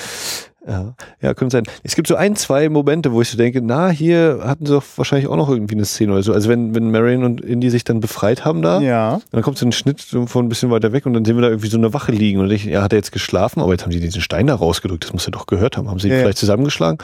ja. 0.67 0.93
Ja, 1.21 1.33
könnte 1.33 1.57
sein. 1.57 1.63
Es 1.83 1.95
gibt 1.95 2.07
so 2.07 2.15
ein, 2.15 2.35
zwei 2.35 2.69
Momente, 2.69 3.11
wo 3.11 3.21
ich 3.21 3.29
so 3.29 3.37
denke, 3.37 3.61
na, 3.61 3.89
hier 3.89 4.39
hatten 4.43 4.65
sie 4.65 4.73
doch 4.73 4.83
wahrscheinlich 4.95 5.27
auch 5.27 5.35
noch 5.35 5.49
irgendwie 5.49 5.75
eine 5.75 5.85
Szene 5.85 6.13
oder 6.13 6.23
so. 6.23 6.33
Also 6.33 6.49
wenn, 6.49 6.73
wenn 6.75 6.89
Marion 6.91 7.23
und 7.23 7.41
Indy 7.41 7.69
sich 7.69 7.83
dann 7.83 7.99
befreit 7.99 8.45
haben 8.45 8.61
da, 8.61 8.79
Ja. 8.81 9.19
dann 9.31 9.41
kommt 9.41 9.57
so 9.57 9.65
ein 9.65 9.71
Schnitt 9.71 10.01
von 10.01 10.45
ein 10.45 10.49
bisschen 10.49 10.71
weiter 10.71 10.91
weg 10.93 11.05
und 11.05 11.13
dann 11.13 11.25
sehen 11.25 11.35
wir 11.37 11.41
da 11.41 11.49
irgendwie 11.49 11.67
so 11.69 11.77
eine 11.77 11.93
Wache 11.93 12.11
liegen. 12.11 12.39
Und 12.39 12.51
ich, 12.51 12.65
ja, 12.65 12.81
hat 12.81 12.93
er 12.93 12.97
jetzt 12.99 13.11
geschlafen, 13.11 13.59
aber 13.61 13.71
jetzt 13.71 13.83
haben 13.83 13.91
die 13.91 13.99
diesen 13.99 14.21
Stein 14.21 14.47
da 14.47 14.55
rausgedrückt. 14.55 15.03
Das 15.03 15.13
muss 15.13 15.27
er 15.27 15.31
doch 15.31 15.47
gehört 15.47 15.77
haben. 15.77 15.89
Haben 15.89 15.99
sie 15.99 16.07
ihn 16.07 16.13
Ja, 16.13 16.19
vielleicht 16.21 16.37
zusammengeschlagen? 16.37 16.97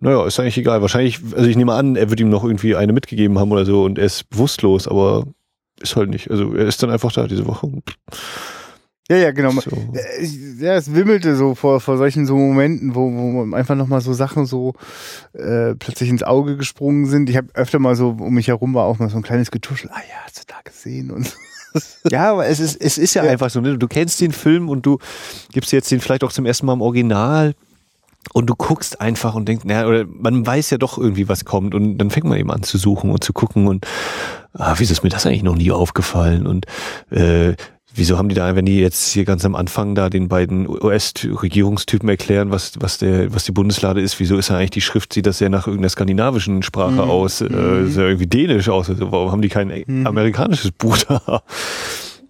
Naja, 0.00 0.26
ist 0.26 0.40
eigentlich 0.40 0.56
egal. 0.58 0.80
Wahrscheinlich, 0.80 1.20
also 1.36 1.48
ich 1.48 1.56
nehme 1.56 1.74
an, 1.74 1.96
er 1.96 2.08
wird 2.10 2.20
ihm 2.20 2.30
noch 2.30 2.42
irgendwie 2.44 2.74
eine 2.76 2.92
mitgegeben 2.92 3.38
haben 3.38 3.52
oder 3.52 3.64
so 3.66 3.84
und 3.84 3.98
er 3.98 4.06
ist 4.06 4.28
bewusstlos, 4.30 4.88
aber 4.88 5.24
ist 5.80 5.96
halt 5.96 6.10
nicht. 6.10 6.30
Also 6.30 6.54
er 6.54 6.66
ist 6.66 6.82
dann 6.82 6.90
einfach 6.90 7.12
da 7.12 7.26
diese 7.26 7.46
Woche. 7.46 7.66
Und 7.66 7.82
Ja, 9.10 9.16
ja, 9.16 9.30
genau. 9.32 9.50
so. 9.50 9.70
Äh, 9.94 10.24
Ja, 10.60 10.74
es 10.76 10.94
wimmelte 10.94 11.34
so 11.36 11.54
vor, 11.54 11.80
vor 11.80 11.98
solchen 11.98 12.26
so 12.26 12.36
Momenten, 12.36 12.94
wo, 12.94 13.10
wo 13.10 13.54
einfach 13.56 13.74
nochmal 13.74 14.00
so 14.00 14.12
Sachen 14.12 14.46
so 14.46 14.74
äh, 15.32 15.74
plötzlich 15.74 16.08
ins 16.10 16.22
Auge 16.22 16.56
gesprungen 16.56 17.06
sind. 17.06 17.28
Ich 17.28 17.36
habe 17.36 17.48
öfter 17.54 17.78
mal 17.80 17.96
so 17.96 18.10
um 18.20 18.32
mich 18.34 18.48
herum 18.48 18.72
war 18.74 18.84
auch 18.84 18.98
mal 18.98 19.10
so 19.10 19.16
ein 19.16 19.22
kleines 19.22 19.50
Getuschel. 19.50 19.90
Ah 19.92 20.00
ja, 20.08 20.14
hast 20.24 20.38
du 20.38 20.42
da 20.46 20.56
gesehen? 20.64 21.10
Und 21.10 21.34
Ja, 22.10 22.32
aber 22.32 22.46
es 22.46 22.60
ist, 22.60 22.80
es 22.80 22.98
ist 22.98 23.14
ja, 23.14 23.24
Ja. 23.24 23.30
einfach 23.32 23.50
so, 23.50 23.60
ne? 23.60 23.78
Du 23.78 23.88
kennst 23.88 24.20
den 24.20 24.32
Film 24.32 24.68
und 24.68 24.86
du 24.86 24.98
gibst 25.52 25.72
jetzt 25.72 25.90
den 25.90 26.00
vielleicht 26.00 26.24
auch 26.24 26.32
zum 26.32 26.46
ersten 26.46 26.66
Mal 26.66 26.72
im 26.74 26.80
Original 26.80 27.54
und 28.32 28.46
du 28.50 28.54
guckst 28.54 29.00
einfach 29.00 29.34
und 29.34 29.48
denkst, 29.48 29.64
naja, 29.64 29.86
oder 29.86 30.04
man 30.06 30.46
weiß 30.46 30.70
ja 30.70 30.78
doch 30.78 30.98
irgendwie, 30.98 31.28
was 31.28 31.44
kommt 31.44 31.74
und 31.74 31.96
dann 31.98 32.10
fängt 32.10 32.26
man 32.26 32.38
eben 32.38 32.50
an 32.50 32.62
zu 32.62 32.76
suchen 32.76 33.10
und 33.10 33.24
zu 33.24 33.32
gucken 33.32 33.66
und 33.66 33.86
ah, 34.52 34.74
wieso 34.78 34.92
ist 34.92 35.02
mir 35.02 35.10
das 35.10 35.26
eigentlich 35.26 35.42
noch 35.42 35.56
nie 35.56 35.70
aufgefallen 35.70 36.46
und 36.46 36.66
äh, 37.10 37.54
Wieso 37.94 38.18
haben 38.18 38.28
die 38.28 38.34
da, 38.34 38.54
wenn 38.54 38.64
die 38.66 38.78
jetzt 38.78 39.12
hier 39.12 39.24
ganz 39.24 39.44
am 39.44 39.54
Anfang 39.56 39.94
da 39.94 40.08
den 40.10 40.28
beiden 40.28 40.68
US-Regierungstypen 40.68 42.08
erklären, 42.08 42.50
was, 42.50 42.72
was 42.78 42.98
der, 42.98 43.34
was 43.34 43.44
die 43.44 43.52
Bundeslade 43.52 44.00
ist, 44.00 44.20
wieso 44.20 44.36
ist 44.38 44.50
da 44.50 44.56
eigentlich 44.56 44.70
die 44.70 44.80
Schrift, 44.80 45.12
sieht 45.12 45.26
das 45.26 45.40
ja 45.40 45.48
nach 45.48 45.66
irgendeiner 45.66 45.90
skandinavischen 45.90 46.62
Sprache 46.62 46.92
Mhm. 46.92 47.00
aus, 47.00 47.40
äh, 47.40 47.46
ist 47.46 47.96
ja 47.96 48.04
irgendwie 48.04 48.26
dänisch 48.26 48.68
aus, 48.68 48.88
also 48.90 49.10
warum 49.10 49.32
haben 49.32 49.42
die 49.42 49.48
kein 49.48 49.72
Mhm. 49.86 50.06
amerikanisches 50.06 50.70
Buch 50.72 50.96
da? 50.98 51.42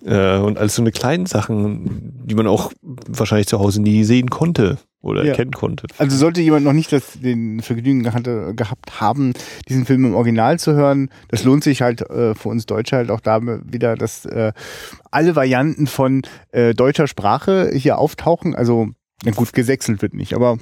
Äh, 0.05 0.39
und 0.39 0.57
alles 0.57 0.75
so 0.77 0.83
eine 0.83 0.93
kleinen 0.93 1.27
Sachen, 1.27 2.15
die 2.25 2.35
man 2.35 2.47
auch 2.47 2.73
wahrscheinlich 3.07 3.49
zu 3.49 3.59
Hause 3.59 3.83
nie 3.83 4.05
sehen 4.05 4.31
konnte 4.31 4.79
oder 5.03 5.25
Ja. 5.25 5.31
erkennen 5.31 5.53
konnte. 5.53 5.87
Also 5.99 6.17
sollte 6.17 6.41
jemand 6.41 6.65
noch 6.65 6.73
nicht 6.73 6.93
das, 6.93 7.19
den 7.21 7.61
Vergnügen 7.61 8.03
gehabt, 8.03 8.25
gehabt 8.57 9.01
haben, 9.01 9.33
diesen 9.69 9.87
Film 9.87 10.05
im 10.05 10.15
Original 10.15 10.59
zu 10.59 10.75
hören, 10.75 11.11
das 11.29 11.45
lohnt 11.45 11.65
sich 11.65 11.83
halt 11.83 12.03
äh, 12.03 12.35
für 12.35 12.49
uns 12.49 12.67
Deutsche 12.67 12.97
halt 12.97 13.11
auch 13.11 13.21
da 13.21 13.41
wieder, 13.43 13.97
dass 13.97 14.27
äh, 14.27 14.53
alle 15.11 15.37
Varianten 15.37 15.87
von 15.87 16.23
äh, 16.53 16.75
deutscher 16.75 17.07
Sprache 17.07 17.71
hier 17.75 17.99
auftauchen. 17.99 18.55
Also, 18.55 18.89
na 19.25 19.33
gut, 19.33 19.53
gesächselt 19.53 20.03
wird 20.03 20.15
nicht, 20.15 20.35
aber 20.35 20.59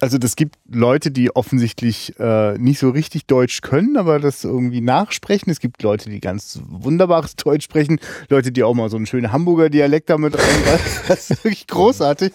also 0.00 0.18
das 0.18 0.36
gibt 0.36 0.56
Leute, 0.70 1.10
die 1.10 1.34
offensichtlich 1.34 2.18
äh, 2.18 2.58
nicht 2.58 2.78
so 2.78 2.90
richtig 2.90 3.26
Deutsch 3.26 3.60
können, 3.62 3.96
aber 3.96 4.18
das 4.18 4.44
irgendwie 4.44 4.80
nachsprechen. 4.80 5.50
Es 5.50 5.60
gibt 5.60 5.82
Leute, 5.82 6.10
die 6.10 6.20
ganz 6.20 6.60
wunderbares 6.68 7.36
Deutsch 7.36 7.64
sprechen, 7.64 7.98
Leute, 8.28 8.52
die 8.52 8.64
auch 8.64 8.74
mal 8.74 8.90
so 8.90 8.96
einen 8.96 9.06
schönen 9.06 9.32
Hamburger 9.32 9.70
Dialekt 9.70 10.10
damit 10.10 10.36
rein. 10.36 10.44
Das 11.08 11.30
ist 11.30 11.44
wirklich 11.44 11.66
großartig. 11.68 12.32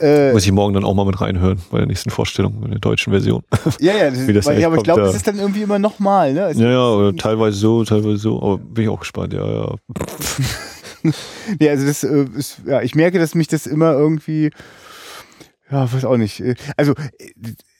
Äh, 0.00 0.32
Muss 0.32 0.44
ich 0.46 0.52
morgen 0.52 0.74
dann 0.74 0.84
auch 0.84 0.94
mal 0.94 1.04
mit 1.04 1.20
reinhören 1.20 1.58
bei 1.70 1.78
der 1.78 1.86
nächsten 1.86 2.10
Vorstellung, 2.10 2.62
in 2.64 2.70
der 2.70 2.80
deutschen 2.80 3.12
Version. 3.12 3.42
ja, 3.80 3.94
ja, 3.96 4.10
das, 4.10 4.18
Wie 4.28 4.32
das 4.32 4.46
weil, 4.46 4.58
ja, 4.60 4.66
aber 4.68 4.76
ich 4.76 4.82
glaube, 4.82 5.00
da. 5.00 5.06
das 5.06 5.16
ist 5.16 5.26
dann 5.26 5.38
irgendwie 5.38 5.62
immer 5.62 5.78
nochmal, 5.78 6.32
ne? 6.32 6.46
Es- 6.48 6.58
Ja, 6.58 6.70
ja, 6.70 6.88
oder 6.90 7.14
teilweise 7.16 7.56
so, 7.58 7.84
teilweise 7.84 8.16
so, 8.16 8.42
aber 8.42 8.58
bin 8.58 8.84
ich 8.84 8.90
auch 8.90 9.00
gespannt, 9.00 9.32
ja, 9.32 9.46
ja. 9.46 9.74
Nee, 11.58 11.70
also 11.70 11.86
das 11.86 12.04
äh, 12.04 12.26
ist, 12.36 12.60
ja, 12.66 12.82
ich 12.82 12.94
merke, 12.94 13.18
dass 13.18 13.34
mich 13.34 13.48
das 13.48 13.66
immer 13.66 13.92
irgendwie, 13.92 14.50
ja, 15.70 15.90
weiß 15.90 16.04
auch 16.04 16.18
nicht. 16.18 16.40
äh, 16.40 16.54
Also, 16.76 16.92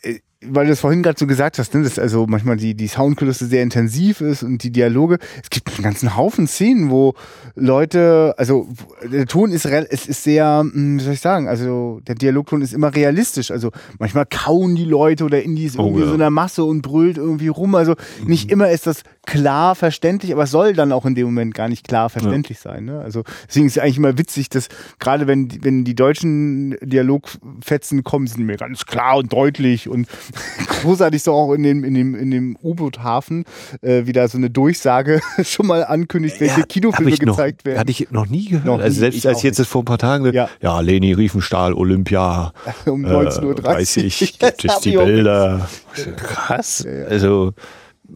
äh, 0.03 0.21
weil 0.43 0.65
du 0.65 0.71
das 0.71 0.81
vorhin 0.81 1.03
gerade 1.03 1.19
so 1.19 1.27
gesagt 1.27 1.59
hast, 1.59 1.75
ne, 1.75 1.83
dass 1.83 1.99
also 1.99 2.27
manchmal 2.27 2.57
die, 2.57 2.75
die 2.75 2.89
Soundkulisse 2.89 3.47
sehr 3.47 3.63
intensiv 3.63 4.23
ist 4.23 4.43
und 4.43 4.63
die 4.63 4.71
Dialoge. 4.71 5.19
Es 5.43 5.51
gibt 5.51 5.69
einen 5.69 5.83
ganzen 5.83 6.17
Haufen 6.17 6.47
Szenen, 6.47 6.91
wo 6.91 7.15
Leute, 7.57 8.35
also 8.39 8.67
der 9.03 9.27
Ton 9.27 9.53
ist, 9.53 9.67
es 9.67 10.07
ist 10.07 10.25
sehr, 10.25 10.61
hm, 10.61 10.99
wie 10.99 11.03
soll 11.05 11.13
ich 11.13 11.21
sagen, 11.21 11.47
also 11.47 12.01
der 12.07 12.15
Dialogton 12.15 12.63
ist 12.63 12.73
immer 12.73 12.95
realistisch. 12.95 13.51
Also 13.51 13.71
manchmal 13.99 14.25
kauen 14.25 14.77
die 14.77 14.87
Leute 14.87 15.25
oder 15.25 15.43
Indy 15.43 15.67
ist 15.67 15.79
Oh, 15.79 15.85
irgendwie 15.85 16.03
ja. 16.03 16.07
so 16.07 16.13
in 16.15 16.21
der 16.21 16.31
Masse 16.31 16.65
und 16.65 16.81
brüllt 16.81 17.19
irgendwie 17.19 17.49
rum. 17.49 17.75
Also 17.75 17.95
nicht 18.25 18.51
immer 18.51 18.71
ist 18.71 18.87
das 18.87 19.03
klar 19.27 19.75
verständlich, 19.75 20.33
aber 20.33 20.45
es 20.45 20.51
soll 20.51 20.73
dann 20.73 20.93
auch 20.93 21.05
in 21.05 21.15
dem 21.15 21.27
Moment 21.27 21.55
gar 21.55 21.69
nicht 21.69 21.87
klar 21.87 22.09
verständlich 22.09 22.59
sein. 22.61 22.87
Ne? 22.87 23.01
Also 23.01 23.25
deswegen 23.47 23.67
ist 23.67 23.77
es 23.77 23.83
eigentlich 23.83 23.99
immer 23.99 24.17
witzig, 24.17 24.49
dass 24.49 24.69
gerade 24.99 25.27
wenn, 25.27 25.63
wenn 25.63 25.85
die 25.85 25.95
deutschen 25.95 26.77
Dialogfetzen 26.81 28.05
kommen, 28.05 28.27
sind 28.27 28.45
mir 28.47 28.57
ganz 28.57 28.87
klar 28.87 29.19
und 29.19 29.33
deutlich 29.33 29.89
und 29.89 30.09
großartig 30.83 31.23
so 31.23 31.33
auch 31.33 31.53
in 31.53 31.63
dem, 31.63 31.85
in 31.85 31.95
dem, 31.95 32.15
in 32.15 32.31
dem 32.31 32.57
U-Boot-Hafen 32.63 33.45
äh, 33.83 34.07
wieder 34.07 34.29
so 34.29 34.39
eine 34.39 34.51
Durchsage 34.51 35.21
schon 35.43 35.67
mal 35.67 35.85
ankündigt, 35.85 36.41
welche 36.41 36.63
Hab 36.63 36.69
Kinofilme 36.69 37.11
ich 37.11 37.23
noch, 37.23 37.37
gezeigt 37.37 37.65
werden. 37.65 37.79
Hatte 37.79 37.91
ich 37.91 38.11
noch 38.11 38.27
nie 38.27 38.47
gehört. 38.47 38.67
Noch 38.67 38.81
also 38.81 38.89
nie, 38.89 39.11
selbst 39.11 39.27
als 39.27 39.43
jetzt 39.43 39.59
das 39.59 39.67
vor 39.67 39.83
ein 39.83 39.87
paar 39.87 39.99
Tagen, 39.99 40.27
Ja. 40.27 40.33
ja, 40.33 40.49
ja 40.61 40.81
Leni 40.81 41.13
Riefenstahl, 41.13 41.75
Olympia, 41.75 42.53
um 42.87 43.05
äh, 43.05 43.09
19.30 43.09 43.45
Uhr. 43.45 43.55
30 43.55 44.39
Das 44.39 44.57
gibt 44.57 44.65
es 44.65 44.81
die 44.81 44.97
Bilder. 44.97 45.69
Krass. 46.17 46.87
Also 47.09 47.53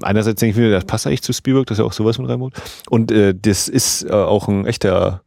einerseits 0.03 0.41
denke 0.41 0.53
ich 0.53 0.57
mir, 0.57 0.71
das 0.71 0.85
passt 0.85 1.07
eigentlich 1.07 1.23
zu 1.23 1.33
Spielberg, 1.33 1.67
dass 1.67 1.79
er 1.79 1.85
auch 1.85 1.93
sowas 1.93 2.19
mit 2.19 2.29
reinbaut. 2.29 2.55
Und 2.91 3.13
äh, 3.13 3.35
das 3.35 3.69
ist 3.69 4.05
äh, 4.05 4.13
auch 4.13 4.49
ein 4.49 4.67
echter 4.67 5.23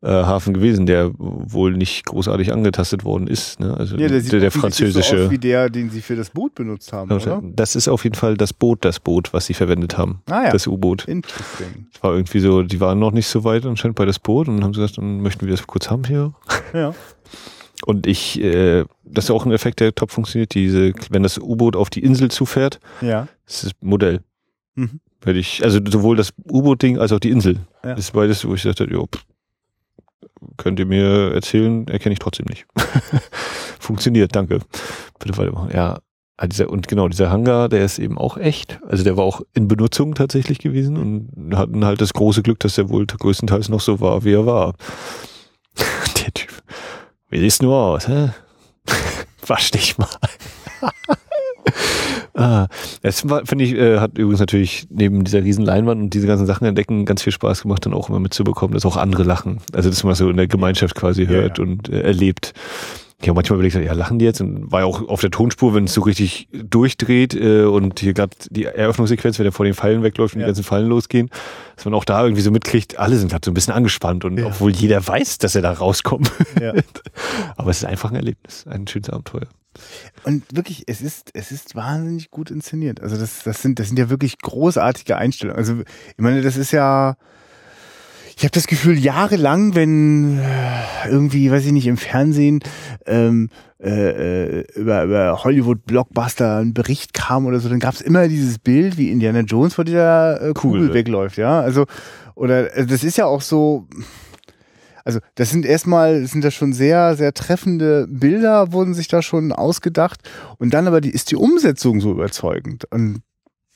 äh, 0.00 0.08
Hafen 0.08 0.54
gewesen, 0.54 0.86
der 0.86 1.10
wohl 1.16 1.72
nicht 1.76 2.04
großartig 2.06 2.52
angetastet 2.52 3.04
worden 3.04 3.26
ist. 3.26 3.58
Ne? 3.58 3.74
Also 3.76 3.96
Ja, 3.96 4.08
der, 4.08 4.20
sieht 4.20 4.32
der, 4.32 4.40
der 4.40 4.50
französische. 4.52 5.18
So 5.18 5.24
aus 5.24 5.30
wie 5.30 5.38
der, 5.38 5.70
den 5.70 5.90
sie 5.90 6.02
für 6.02 6.14
das 6.14 6.30
Boot 6.30 6.54
benutzt 6.54 6.92
haben, 6.92 7.10
oder? 7.10 7.42
das 7.42 7.74
ist 7.74 7.88
auf 7.88 8.04
jeden 8.04 8.14
Fall 8.14 8.36
das 8.36 8.52
Boot, 8.52 8.84
das 8.84 9.00
Boot, 9.00 9.32
was 9.32 9.46
sie 9.46 9.54
verwendet 9.54 9.98
haben. 9.98 10.22
Ah 10.26 10.44
ja. 10.44 10.50
Das 10.52 10.66
U-Boot. 10.68 11.04
Interesting. 11.06 11.86
Es 11.92 12.02
war 12.02 12.12
irgendwie 12.14 12.38
so, 12.40 12.62
die 12.62 12.80
waren 12.80 12.98
noch 13.00 13.10
nicht 13.12 13.26
so 13.26 13.42
weit 13.44 13.66
anscheinend 13.66 13.96
bei 13.96 14.04
das 14.04 14.18
Boot 14.18 14.46
und 14.48 14.62
haben 14.62 14.72
gesagt, 14.72 14.98
dann 14.98 15.20
möchten 15.20 15.46
wir 15.46 15.50
das 15.52 15.66
kurz 15.66 15.90
haben 15.90 16.04
hier. 16.04 16.32
Ja. 16.72 16.94
Und 17.86 18.08
ich, 18.08 18.40
äh, 18.42 18.84
das 19.04 19.26
ist 19.26 19.30
auch 19.30 19.46
ein 19.46 19.52
Effekt, 19.52 19.78
der 19.78 19.94
top 19.94 20.10
funktioniert. 20.10 20.52
Diese, 20.54 20.92
wenn 21.10 21.22
das 21.22 21.38
U-Boot 21.38 21.76
auf 21.76 21.90
die 21.90 22.02
Insel 22.02 22.28
zufährt, 22.28 22.80
Ja. 23.00 23.28
das 23.46 23.62
ist 23.64 23.74
Modell. 23.80 24.20
Mhm. 24.74 24.98
Hätte 25.24 25.38
ich, 25.38 25.62
also 25.64 25.78
sowohl 25.88 26.16
das 26.16 26.32
U-Boot-Ding 26.50 26.98
als 26.98 27.12
auch 27.12 27.20
die 27.20 27.30
Insel. 27.30 27.60
Ja. 27.84 27.90
Das 27.94 28.00
ist 28.00 28.12
beides, 28.12 28.44
wo 28.46 28.54
ich 28.54 28.62
sagte, 28.62 28.84
jo, 28.90 29.06
pff, 29.06 29.24
könnt 30.56 30.78
ihr 30.78 30.86
mir 30.86 31.32
erzählen, 31.34 31.86
erkenne 31.88 32.12
ich 32.12 32.18
trotzdem 32.18 32.46
nicht. 32.48 32.66
Funktioniert, 33.80 34.34
danke. 34.34 34.60
Bitte 35.18 35.36
weitermachen. 35.36 35.70
Ja. 35.72 35.98
ah, 36.36 36.46
Dieser, 36.46 36.70
und 36.70 36.88
genau, 36.88 37.08
dieser 37.08 37.30
Hangar, 37.30 37.68
der 37.68 37.84
ist 37.84 37.98
eben 37.98 38.18
auch 38.18 38.36
echt. 38.36 38.80
Also 38.86 39.04
der 39.04 39.16
war 39.16 39.24
auch 39.24 39.42
in 39.54 39.68
Benutzung 39.68 40.14
tatsächlich 40.14 40.58
gewesen 40.58 40.96
und 40.96 41.56
hatten 41.56 41.84
halt 41.84 42.00
das 42.00 42.12
große 42.12 42.42
Glück, 42.42 42.60
dass 42.60 42.78
er 42.78 42.88
wohl 42.90 43.06
größtenteils 43.06 43.68
noch 43.68 43.80
so 43.80 44.00
war, 44.00 44.24
wie 44.24 44.32
er 44.34 44.46
war. 44.46 44.74
Der 46.24 46.32
Typ. 46.34 46.50
Wie 47.30 47.38
siehst 47.40 47.62
du 47.62 47.72
aus, 47.74 48.08
hä? 48.08 48.30
Wasch 49.46 49.70
dich 49.70 49.96
mal. 49.98 50.08
Ah, 52.38 52.68
das 53.02 53.20
finde 53.44 53.64
ich, 53.64 53.74
äh, 53.74 53.98
hat 53.98 54.16
übrigens 54.18 54.40
natürlich 54.40 54.86
neben 54.90 55.24
dieser 55.24 55.42
riesen 55.42 55.64
Leinwand 55.64 56.00
und 56.00 56.14
diese 56.14 56.26
ganzen 56.26 56.46
Sachen 56.46 56.66
entdecken 56.66 57.04
ganz 57.04 57.22
viel 57.22 57.32
Spaß 57.32 57.62
gemacht, 57.62 57.84
dann 57.86 57.94
auch 57.94 58.08
immer 58.08 58.20
mitzubekommen, 58.20 58.74
dass 58.74 58.86
auch 58.86 58.96
andere 58.96 59.24
lachen. 59.24 59.58
Also, 59.72 59.90
dass 59.90 60.04
man 60.04 60.14
so 60.14 60.28
in 60.30 60.36
der 60.36 60.46
Gemeinschaft 60.46 60.94
quasi 60.94 61.26
hört 61.26 61.58
ja. 61.58 61.64
und 61.64 61.88
äh, 61.88 62.00
erlebt. 62.00 62.54
Ja, 63.24 63.34
manchmal 63.34 63.56
überlegt 63.56 63.74
ich, 63.74 63.84
ja, 63.84 63.94
lachen 63.94 64.20
die 64.20 64.24
jetzt? 64.24 64.40
Und 64.40 64.70
war 64.70 64.80
ja 64.80 64.86
auch 64.86 65.08
auf 65.08 65.20
der 65.20 65.32
Tonspur, 65.32 65.74
wenn 65.74 65.84
es 65.84 65.94
so 65.94 66.02
richtig 66.02 66.48
durchdreht 66.52 67.34
äh, 67.34 67.64
und 67.64 67.98
hier 67.98 68.14
gerade 68.14 68.36
die 68.48 68.64
Eröffnungssequenz, 68.64 69.40
wenn 69.40 69.46
er 69.46 69.50
vor 69.50 69.64
den 69.64 69.74
Fallen 69.74 70.04
wegläuft 70.04 70.36
und 70.36 70.40
Ja. 70.40 70.46
die 70.46 70.50
ganzen 70.50 70.62
Fallen 70.62 70.86
losgehen, 70.86 71.28
dass 71.74 71.84
man 71.84 71.94
auch 71.94 72.04
da 72.04 72.22
irgendwie 72.22 72.42
so 72.42 72.52
mitkriegt, 72.52 72.96
alle 73.00 73.16
sind 73.16 73.28
gerade 73.32 73.44
so 73.44 73.50
ein 73.50 73.54
bisschen 73.54 73.74
angespannt 73.74 74.24
und 74.24 74.38
Ja. 74.38 74.46
obwohl 74.46 74.70
jeder 74.70 75.04
weiß, 75.04 75.38
dass 75.38 75.56
er 75.56 75.62
da 75.62 75.72
rauskommt. 75.72 76.30
Ja. 76.62 76.74
Aber 77.56 77.70
es 77.70 77.78
ist 77.78 77.86
einfach 77.86 78.10
ein 78.10 78.16
Erlebnis, 78.16 78.64
ein 78.68 78.86
schönes 78.86 79.10
Abenteuer. 79.10 79.48
Und 80.24 80.44
wirklich, 80.54 80.84
es 80.86 81.00
ist, 81.00 81.30
es 81.34 81.50
ist 81.52 81.74
wahnsinnig 81.74 82.30
gut 82.30 82.50
inszeniert. 82.50 83.00
Also 83.00 83.16
das, 83.16 83.42
das 83.44 83.62
sind, 83.62 83.78
das 83.78 83.88
sind 83.88 83.98
ja 83.98 84.10
wirklich 84.10 84.38
großartige 84.38 85.16
Einstellungen. 85.16 85.58
Also 85.58 85.80
ich 85.80 86.18
meine, 86.18 86.42
das 86.42 86.56
ist 86.56 86.72
ja, 86.72 87.16
ich 88.36 88.44
habe 88.44 88.52
das 88.52 88.68
Gefühl, 88.68 88.96
jahrelang, 88.96 89.74
wenn 89.74 90.38
äh, 90.38 91.08
irgendwie, 91.10 91.50
weiß 91.50 91.66
ich 91.66 91.72
nicht, 91.72 91.88
im 91.88 91.96
Fernsehen 91.96 92.60
ähm, 93.04 93.48
äh, 93.80 94.60
äh, 94.60 94.64
über, 94.76 95.02
über 95.02 95.42
Hollywood-Blockbuster 95.42 96.58
ein 96.58 96.72
Bericht 96.72 97.14
kam 97.14 97.46
oder 97.46 97.58
so, 97.58 97.68
dann 97.68 97.80
gab 97.80 97.94
es 97.94 98.00
immer 98.00 98.28
dieses 98.28 98.60
Bild, 98.60 98.96
wie 98.96 99.10
Indiana 99.10 99.40
Jones 99.40 99.74
vor 99.74 99.84
dieser 99.84 100.40
äh, 100.40 100.52
Kugel 100.52 100.82
Kugel. 100.82 100.94
wegläuft, 100.94 101.36
ja. 101.36 101.60
Also, 101.60 101.86
oder 102.36 102.70
also 102.74 102.88
das 102.88 103.02
ist 103.02 103.16
ja 103.16 103.26
auch 103.26 103.40
so, 103.40 103.88
also 105.08 105.20
das 105.36 105.48
sind 105.48 105.64
erstmal, 105.64 106.20
das 106.20 106.32
sind 106.32 106.44
da 106.44 106.50
schon 106.50 106.74
sehr, 106.74 107.16
sehr 107.16 107.32
treffende 107.32 108.06
Bilder, 108.10 108.72
wurden 108.72 108.92
sich 108.92 109.08
da 109.08 109.22
schon 109.22 109.52
ausgedacht. 109.52 110.20
Und 110.58 110.74
dann 110.74 110.86
aber 110.86 111.00
die, 111.00 111.08
ist 111.08 111.30
die 111.30 111.36
Umsetzung 111.36 112.02
so 112.02 112.10
überzeugend. 112.10 112.84
Und 112.92 113.22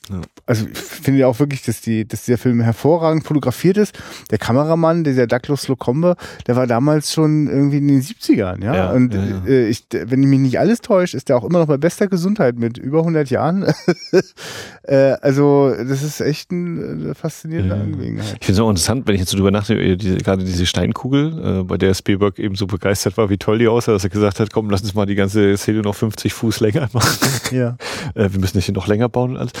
Ja. 0.09 0.21
also 0.45 0.65
ich 0.71 0.77
finde 0.77 1.21
ja 1.21 1.27
auch 1.27 1.39
wirklich, 1.39 1.61
dass, 1.63 1.81
die, 1.81 2.05
dass 2.07 2.25
dieser 2.25 2.37
Film 2.37 2.59
hervorragend 2.59 3.23
fotografiert 3.25 3.77
ist. 3.77 3.97
Der 4.31 4.37
Kameramann, 4.37 5.03
dieser 5.03 5.27
Douglas 5.27 5.67
Locombe, 5.67 6.15
der 6.45 6.55
war 6.55 6.67
damals 6.67 7.13
schon 7.13 7.47
irgendwie 7.47 7.77
in 7.77 7.87
den 7.87 8.01
70ern, 8.01 8.63
ja. 8.63 8.75
Ja, 8.75 8.91
und 8.91 9.13
ja. 9.13 9.21
Äh, 9.47 9.67
ich, 9.69 9.85
wenn 9.91 10.19
mich 10.21 10.39
nicht 10.39 10.59
alles 10.59 10.81
täuscht, 10.81 11.13
ist 11.13 11.29
der 11.29 11.37
auch 11.37 11.45
immer 11.45 11.59
noch 11.59 11.67
bei 11.67 11.77
bester 11.77 12.07
Gesundheit 12.07 12.57
mit 12.57 12.77
über 12.77 12.99
100 12.99 13.29
Jahren. 13.29 13.63
äh, 14.83 14.95
also 15.21 15.73
das 15.73 16.03
ist 16.03 16.19
echt 16.21 16.51
ein, 16.51 17.01
eine 17.03 17.15
faszinierende 17.15 17.75
Ja. 17.75 17.81
Angelegenheit. 17.81 18.37
Ich 18.39 18.45
finde 18.45 18.53
es 18.53 18.59
auch 18.59 18.69
interessant, 18.69 19.07
wenn 19.07 19.15
ich 19.15 19.21
jetzt 19.21 19.31
so 19.31 19.37
drüber 19.37 19.51
nachdenke, 19.51 19.97
diese, 19.97 20.17
gerade 20.17 20.43
diese 20.43 20.65
Steinkugel, 20.65 21.61
äh, 21.61 21.63
bei 21.63 21.77
der 21.77 21.93
Spielberg 21.93 22.39
eben 22.39 22.55
so 22.55 22.67
begeistert 22.67 23.17
war, 23.17 23.29
wie 23.29 23.37
toll 23.37 23.59
die 23.59 23.67
aussah, 23.67 23.93
dass 23.93 24.03
er 24.03 24.09
gesagt 24.09 24.39
hat, 24.39 24.51
komm, 24.51 24.69
lass 24.69 24.81
uns 24.81 24.93
mal 24.93 25.05
die 25.05 25.15
ganze 25.15 25.55
Szene 25.57 25.81
noch 25.81 25.95
50 25.95 26.33
Fuß 26.33 26.59
länger 26.59 26.89
machen. 26.93 27.17
Ja. 27.51 27.77
äh, 28.15 28.29
wir 28.31 28.39
müssen 28.39 28.57
das 28.57 28.65
hier 28.65 28.73
noch 28.73 28.87
länger 28.87 29.09
bauen 29.09 29.31
und 29.31 29.37
alles. 29.37 29.51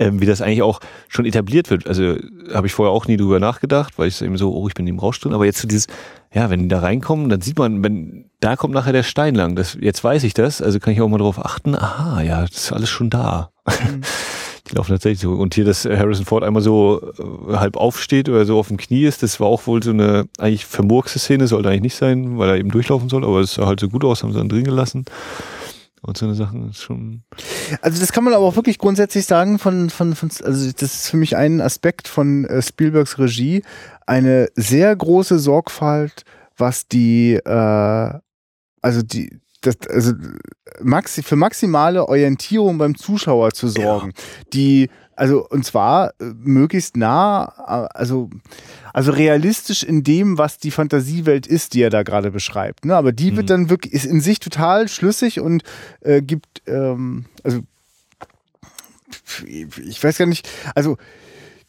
Ähm, 0.00 0.18
wie 0.18 0.24
das 0.24 0.40
eigentlich 0.40 0.62
auch 0.62 0.80
schon 1.08 1.26
etabliert 1.26 1.68
wird. 1.68 1.86
Also 1.86 2.16
habe 2.54 2.66
ich 2.66 2.72
vorher 2.72 2.90
auch 2.90 3.06
nie 3.06 3.18
drüber 3.18 3.38
nachgedacht, 3.38 3.98
weil 3.98 4.08
ich 4.08 4.16
so 4.16 4.24
eben 4.24 4.38
so, 4.38 4.50
oh, 4.50 4.66
ich 4.66 4.72
bin 4.72 4.86
im 4.86 4.98
Rausch 4.98 5.20
drin. 5.20 5.34
Aber 5.34 5.44
jetzt 5.44 5.58
so 5.58 5.68
dieses, 5.68 5.88
ja, 6.32 6.48
wenn 6.48 6.62
die 6.62 6.68
da 6.68 6.78
reinkommen, 6.78 7.28
dann 7.28 7.42
sieht 7.42 7.58
man, 7.58 7.84
wenn 7.84 8.30
da 8.40 8.56
kommt 8.56 8.72
nachher 8.72 8.94
der 8.94 9.02
Stein 9.02 9.34
lang. 9.34 9.56
Das, 9.56 9.76
jetzt 9.78 10.02
weiß 10.02 10.24
ich 10.24 10.32
das, 10.32 10.62
also 10.62 10.80
kann 10.80 10.94
ich 10.94 11.02
auch 11.02 11.08
mal 11.08 11.18
drauf 11.18 11.38
achten. 11.38 11.74
Aha, 11.74 12.22
ja, 12.22 12.40
das 12.40 12.56
ist 12.56 12.72
alles 12.72 12.88
schon 12.88 13.10
da. 13.10 13.50
Die 14.70 14.76
laufen 14.76 14.92
tatsächlich 14.92 15.20
so. 15.20 15.32
Und 15.32 15.54
hier, 15.54 15.66
dass 15.66 15.84
Harrison 15.84 16.24
Ford 16.24 16.44
einmal 16.44 16.62
so 16.62 17.12
äh, 17.50 17.56
halb 17.56 17.76
aufsteht 17.76 18.30
oder 18.30 18.46
so 18.46 18.58
auf 18.58 18.68
dem 18.68 18.78
Knie 18.78 19.04
ist, 19.04 19.22
das 19.22 19.38
war 19.38 19.48
auch 19.48 19.66
wohl 19.66 19.82
so 19.82 19.90
eine 19.90 20.28
eigentlich 20.38 20.64
vermurkste 20.64 21.18
Szene, 21.18 21.46
sollte 21.46 21.68
eigentlich 21.68 21.82
nicht 21.82 21.96
sein, 21.96 22.38
weil 22.38 22.48
er 22.48 22.56
eben 22.56 22.70
durchlaufen 22.70 23.10
soll, 23.10 23.22
aber 23.22 23.40
es 23.40 23.52
sah 23.52 23.66
halt 23.66 23.80
so 23.80 23.90
gut 23.90 24.02
aus, 24.04 24.22
haben 24.22 24.32
sie 24.32 24.38
dann 24.38 24.48
drin 24.48 24.64
gelassen. 24.64 25.04
Und 26.02 26.16
so 26.16 26.26
eine 26.26 26.34
Sachen 26.34 26.70
ist 26.70 26.80
schon. 26.80 27.24
Also 27.82 28.00
das 28.00 28.12
kann 28.12 28.24
man 28.24 28.32
aber 28.32 28.44
auch 28.44 28.56
wirklich 28.56 28.78
grundsätzlich 28.78 29.26
sagen 29.26 29.58
von, 29.58 29.90
von, 29.90 30.14
von 30.14 30.30
also 30.44 30.72
das 30.72 30.94
ist 30.94 31.10
für 31.10 31.18
mich 31.18 31.36
ein 31.36 31.60
Aspekt 31.60 32.08
von 32.08 32.46
äh, 32.46 32.62
Spielbergs 32.62 33.18
Regie, 33.18 33.62
eine 34.06 34.48
sehr 34.54 34.94
große 34.96 35.38
Sorgfalt, 35.38 36.24
was 36.56 36.88
die, 36.88 37.34
äh, 37.34 38.18
also 38.82 39.02
die, 39.02 39.40
das, 39.60 39.76
also 39.88 40.12
maxi, 40.80 41.22
für 41.22 41.36
maximale 41.36 42.08
Orientierung 42.08 42.78
beim 42.78 42.96
Zuschauer 42.96 43.50
zu 43.52 43.68
sorgen, 43.68 44.12
die 44.52 44.88
also 45.16 45.46
und 45.46 45.66
zwar 45.66 46.14
äh, 46.18 46.32
möglichst 46.42 46.96
nah, 46.96 47.52
äh, 47.58 47.98
also 47.98 48.30
also 48.94 49.12
realistisch 49.12 49.82
in 49.82 50.02
dem, 50.02 50.38
was 50.38 50.58
die 50.58 50.70
Fantasiewelt 50.70 51.46
ist, 51.46 51.74
die 51.74 51.82
er 51.82 51.90
da 51.90 52.02
gerade 52.02 52.30
beschreibt. 52.30 52.86
Ne? 52.86 52.96
Aber 52.96 53.12
die 53.12 53.30
Mhm. 53.32 53.36
wird 53.36 53.50
dann 53.50 53.70
wirklich 53.70 53.92
ist 53.92 54.06
in 54.06 54.20
sich 54.20 54.40
total 54.40 54.88
schlüssig 54.88 55.40
und 55.40 55.62
äh, 56.00 56.22
gibt 56.22 56.62
ähm, 56.66 57.26
also 57.44 57.60
ich 59.46 60.02
weiß 60.02 60.18
gar 60.18 60.26
nicht, 60.26 60.48
also 60.74 60.96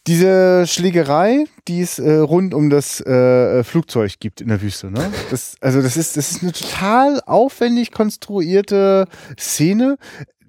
diese 0.08 0.66
Schlägerei, 0.66 1.46
die 1.68 1.82
es 1.82 2.00
äh, 2.00 2.12
rund 2.14 2.54
um 2.54 2.70
das 2.70 3.02
äh, 3.02 3.64
Flugzeug 3.64 4.14
gibt 4.20 4.42
in 4.42 4.48
der 4.48 4.62
Wüste, 4.62 4.90
ne? 4.90 5.12
Das, 5.30 5.56
also 5.62 5.82
das 5.82 5.96
ist, 5.96 6.18
das 6.18 6.32
ist 6.32 6.42
eine 6.42 6.52
total 6.52 7.22
aufwendig 7.26 7.92
konstruierte 7.92 9.08
Szene, 9.40 9.98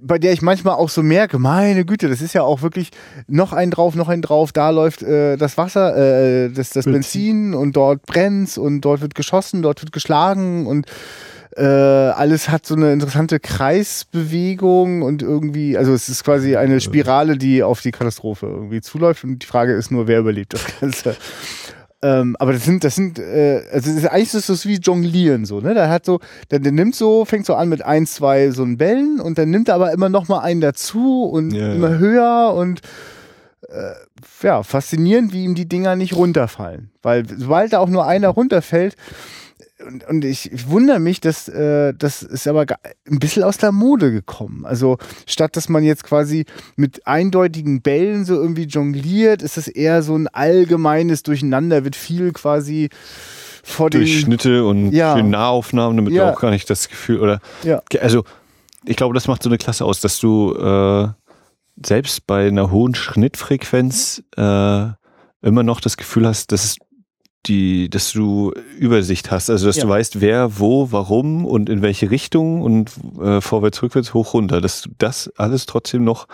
bei 0.03 0.19
der 0.19 0.33
ich 0.33 0.43
manchmal 0.43 0.75
auch 0.75 0.89
so 0.89 1.03
merke, 1.03 1.39
meine 1.39 1.85
Güte, 1.85 2.09
das 2.09 2.21
ist 2.21 2.33
ja 2.33 2.43
auch 2.43 2.63
wirklich 2.63 2.91
noch 3.29 3.53
ein 3.53 3.71
drauf, 3.71 3.95
noch 3.95 4.09
ein 4.09 4.21
drauf, 4.21 4.53
da 4.53 4.71
läuft 4.71 5.03
äh, 5.03 5.37
das 5.37 5.57
Wasser, 5.57 5.97
äh, 5.97 6.51
das, 6.51 6.71
das 6.71 6.87
Benzin. 6.87 7.55
und 7.55 7.77
dort 7.77 8.03
brennt's 8.03 8.59
und 8.59 8.81
dort 8.81 9.01
wird 9.01 9.15
geschossen, 9.15 9.63
dort 9.63 9.81
wird 9.81 9.93
geschlagen 9.93 10.67
und 10.67 10.87
Äh, 11.57 11.63
alles 11.65 12.49
hat 12.49 12.65
so 12.65 12.75
eine 12.75 12.93
interessante 12.93 13.39
Kreisbewegung 13.39 15.03
und 15.03 15.23
irgendwie, 15.23 15.77
also 15.77 15.93
es 15.93 16.09
ist 16.09 16.25
quasi 16.25 16.57
eine 16.57 16.81
Spirale, 16.81 17.37
die 17.37 17.63
auf 17.63 17.83
die 17.83 17.91
Katastrophe 17.91 18.47
irgendwie 18.47 18.81
zuläuft. 18.81 19.25
Und 19.25 19.43
die 19.43 19.47
Frage 19.47 19.75
ist 19.75 19.91
nur, 19.91 20.07
wer 20.07 20.21
überlebt 20.21 20.55
das 20.55 20.65
Ganze. 20.81 21.17
Ähm, 22.05 22.35
aber 22.41 22.53
das 22.53 22.65
sind, 22.65 22.83
das 22.83 22.97
sind, 22.97 23.21
äh, 23.21 23.63
also 23.71 23.89
das 23.89 23.99
ist 23.99 24.07
eigentlich 24.07 24.35
ist 24.35 24.49
das 24.49 24.67
wie 24.67 24.75
Jonglieren 24.75 25.45
so, 25.45 25.61
ne? 25.61 25.73
Der 25.73 25.89
hat 25.89 26.05
so, 26.05 26.19
der, 26.51 26.59
der 26.59 26.73
nimmt 26.73 26.97
so, 26.97 27.25
fängt 27.25 27.47
so 27.47 27.55
an 27.55 27.69
mit 27.69 27.85
ein, 27.85 28.07
zwei 28.07 28.51
so 28.51 28.65
einen 28.65 28.77
Bällen 28.77 29.21
und 29.21 29.39
dann 29.39 29.51
nimmt 29.51 29.69
er 29.69 29.77
aber 29.77 29.93
immer 29.93 30.09
noch 30.09 30.27
mal 30.27 30.41
einen 30.41 30.61
dazu 30.61 31.23
und 31.23 31.53
Ja, 31.53 31.73
immer 31.73 31.91
ja. 31.91 31.99
höher 31.99 32.55
und 32.57 32.81
äh, 33.69 33.93
ja, 34.43 34.65
faszinierend, 34.65 35.33
wie 35.33 35.45
ihm 35.45 35.55
die 35.55 35.69
Dinger 35.69 35.95
nicht 35.95 36.17
runterfallen. 36.17 36.91
Weil 37.03 37.25
sobald 37.39 37.73
da 37.73 37.79
auch 37.79 37.89
nur 37.89 38.05
einer 38.05 38.31
runterfällt, 38.31 38.97
und, 39.87 40.07
und 40.09 40.25
ich, 40.25 40.51
ich 40.53 40.69
wundere 40.69 40.99
mich, 41.01 41.21
dass 41.21 41.49
äh, 41.49 41.93
das 41.97 42.23
ist 42.23 42.47
aber 42.49 42.67
ein 43.09 43.19
bisschen 43.19 43.43
aus 43.43 43.59
der 43.59 43.73
Mode 43.73 44.11
gekommen. 44.13 44.65
Also 44.65 44.99
statt 45.27 45.57
dass 45.57 45.69
man 45.69 45.83
jetzt 45.85 46.05
quasi 46.05 46.45
mit 46.77 47.07
eindeutigen 47.07 47.83
Bällen 47.83 48.25
so 48.25 48.35
irgendwie 48.35 48.65
jongliert, 48.65 49.43
ist 49.43 49.59
es 49.59 49.69
eher 49.69 50.03
so 50.03 50.17
ein 50.17 50.29
allgemeines 50.29 51.23
Durcheinander, 51.23 51.85
wird 51.85 51.97
viel 51.97 52.33
quasi 52.33 52.89
vor 53.65 53.91
den 53.91 54.01
Durch 54.01 54.21
Schnitte 54.21 54.65
und 54.65 54.93
Ja. 54.93 55.21
Nahaufnahmen, 55.23 55.97
damit 55.97 56.13
Ja. 56.13 56.27
du 56.27 56.33
auch 56.33 56.41
gar 56.41 56.51
nicht 56.51 56.69
das 56.69 56.89
Gefühl, 56.89 57.21
oder 57.21 57.41
ja. 57.63 57.81
also 58.01 58.25
ich 58.85 58.97
glaube, 58.97 59.15
das 59.15 59.29
macht 59.29 59.43
so 59.43 59.49
eine 59.49 59.59
Klasse 59.59 59.85
aus, 59.85 60.01
dass 60.01 60.19
du 60.19 60.55
äh, 60.57 61.09
selbst 61.85 62.27
bei 62.27 62.49
einer 62.49 62.71
hohen 62.71 62.95
Schnittfrequenz 62.95 64.23
äh, 64.37 64.87
immer 65.43 65.63
noch 65.63 65.81
das 65.81 65.97
Gefühl 65.97 66.27
hast, 66.27 66.53
dass 66.53 66.65
es 66.65 66.77
die, 67.47 67.91
dass 67.91 68.13
du 68.13 68.53
Übersicht 68.79 69.31
hast, 69.31 69.51
also 69.51 69.67
dass 69.67 69.77
Ja. 69.77 69.85
du 69.85 69.89
weißt, 69.89 70.21
wer, 70.21 70.59
wo, 70.61 70.93
warum 70.93 71.45
und 71.45 71.69
in 71.69 71.83
welche 71.83 72.11
Richtung 72.11 72.63
und 72.63 72.91
äh, 73.21 73.41
vorwärts, 73.41 73.83
rückwärts, 73.83 74.15
hoch, 74.15 74.35
runter, 74.35 74.61
dass 74.61 74.83
du 74.83 74.91
das 74.99 75.33
alles 75.37 75.67
trotzdem 75.67 76.05
noch 76.05 76.29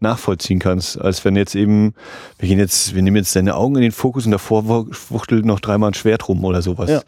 nachvollziehen 0.00 0.58
kannst, 0.58 1.00
als 1.00 1.24
wenn 1.24 1.36
jetzt 1.36 1.54
eben, 1.54 1.94
wir 2.38 2.48
gehen 2.48 2.58
jetzt, 2.58 2.94
wir 2.94 3.02
nehmen 3.02 3.16
jetzt 3.16 3.34
deine 3.36 3.54
Augen 3.56 3.76
in 3.76 3.82
den 3.82 3.92
Fokus 3.92 4.24
und 4.24 4.32
davor 4.32 4.66
wuchtelt 5.10 5.44
noch 5.44 5.60
dreimal 5.60 5.90
ein 5.90 5.94
Schwert 5.94 6.28
rum 6.28 6.44
oder 6.44 6.62
sowas. 6.62 6.90
Ja. 6.90 7.02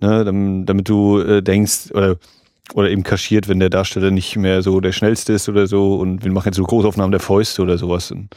Ne, 0.00 0.24
damit, 0.24 0.68
damit 0.68 0.88
du 0.88 1.20
äh, 1.20 1.42
denkst, 1.42 1.92
oder 1.92 2.16
oder 2.74 2.90
eben 2.90 3.02
kaschiert, 3.02 3.48
wenn 3.48 3.58
der 3.60 3.70
Darsteller 3.70 4.10
nicht 4.10 4.36
mehr 4.36 4.62
so 4.62 4.80
der 4.80 4.92
schnellste 4.92 5.32
ist 5.32 5.48
oder 5.48 5.66
so 5.66 5.96
und 5.96 6.24
wir 6.24 6.30
machen 6.32 6.46
jetzt 6.48 6.56
so 6.56 6.62
Großaufnahmen 6.62 7.10
der 7.10 7.20
Fäuste 7.20 7.60
oder 7.60 7.76
sowas. 7.76 8.10
Und, 8.12 8.28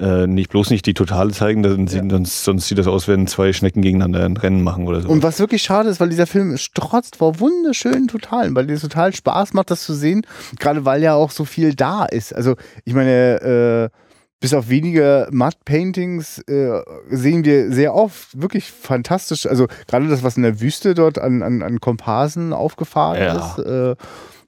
äh, 0.00 0.26
nicht 0.26 0.50
bloß 0.50 0.70
nicht 0.70 0.86
die 0.86 0.94
Totale 0.94 1.30
zeigen, 1.32 1.62
dann 1.62 1.86
sieht, 1.86 2.10
sonst, 2.10 2.44
sonst 2.44 2.68
sieht 2.68 2.78
das 2.78 2.86
aus, 2.86 3.06
wenn 3.06 3.26
zwei 3.26 3.52
Schnecken 3.52 3.80
gegeneinander 3.82 4.24
ein 4.24 4.36
Rennen 4.36 4.62
machen 4.62 4.86
oder 4.88 5.00
so. 5.00 5.08
Und 5.08 5.22
was 5.22 5.38
wirklich 5.38 5.62
schade 5.62 5.88
ist, 5.88 6.00
weil 6.00 6.08
dieser 6.08 6.26
Film 6.26 6.56
strotzt 6.56 7.16
vor 7.16 7.38
wunderschönen 7.40 8.08
Totalen, 8.08 8.54
weil 8.56 8.66
dir 8.66 8.78
total 8.78 9.14
Spaß 9.14 9.52
macht, 9.52 9.70
das 9.70 9.84
zu 9.84 9.94
sehen. 9.94 10.26
Gerade 10.58 10.84
weil 10.84 11.02
ja 11.02 11.14
auch 11.14 11.30
so 11.30 11.44
viel 11.44 11.74
da 11.74 12.04
ist. 12.04 12.34
Also, 12.34 12.56
ich 12.84 12.94
meine, 12.94 13.90
äh, 13.92 13.98
bis 14.40 14.52
auf 14.52 14.68
wenige 14.68 15.28
Mud-Paintings 15.30 16.38
äh, 16.48 16.82
sehen 17.08 17.44
wir 17.44 17.72
sehr 17.72 17.94
oft 17.94 18.40
wirklich 18.40 18.70
fantastisch. 18.72 19.46
Also, 19.46 19.68
gerade 19.86 20.08
das, 20.08 20.22
was 20.22 20.36
in 20.36 20.42
der 20.42 20.60
Wüste 20.60 20.94
dort 20.94 21.18
an, 21.18 21.42
an, 21.42 21.62
an 21.62 21.80
Komparsen 21.80 22.52
aufgefahren 22.52 23.22
Ja. 23.22 23.36
ist, 23.36 23.58
äh, 23.64 23.94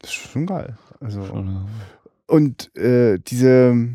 das 0.01 0.11
ist 0.11 0.14
schon 0.32 0.47
geil. 0.47 0.76
Also, 1.01 1.20
und 2.26 2.76
äh, 2.76 3.18
diese. 3.26 3.88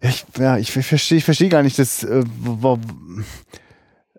Ich, 0.00 0.24
ja, 0.38 0.56
ich 0.56 0.72
verstehe 0.72 1.18
ich 1.18 1.24
versteh 1.24 1.48
gar 1.48 1.62
nicht, 1.62 1.78
dass. 1.78 2.04
Äh, 2.04 2.24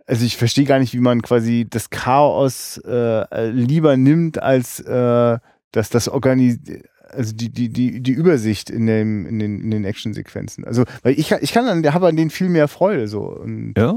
also 0.05 0.25
ich 0.25 0.38
verstehe 0.38 0.65
gar 0.65 0.79
nicht, 0.79 0.93
wie 0.93 0.99
man 0.99 1.21
quasi 1.21 1.65
das 1.69 1.89
Chaos 1.89 2.77
äh, 2.86 3.49
lieber 3.49 3.97
nimmt, 3.97 4.41
als 4.41 4.79
äh, 4.82 5.38
dass 5.71 5.89
das 5.89 6.09
organis 6.09 6.59
also 7.13 7.34
die, 7.34 7.49
die, 7.49 7.69
die, 7.69 8.01
die 8.01 8.11
Übersicht 8.11 8.69
in, 8.69 8.88
dem, 8.88 9.25
in 9.25 9.39
den, 9.39 9.61
in 9.61 9.71
den 9.71 9.86
Actionsequenzen. 9.86 10.65
Also, 10.65 10.86
weil 11.03 11.19
ich, 11.19 11.32
ich 11.32 11.51
kann 11.51 11.67
an, 11.67 11.93
habe 11.93 12.07
an 12.07 12.15
denen 12.15 12.29
viel 12.29 12.49
mehr 12.49 12.67
Freude. 12.67 13.07
So. 13.07 13.21
Und 13.21 13.73
ja. 13.77 13.93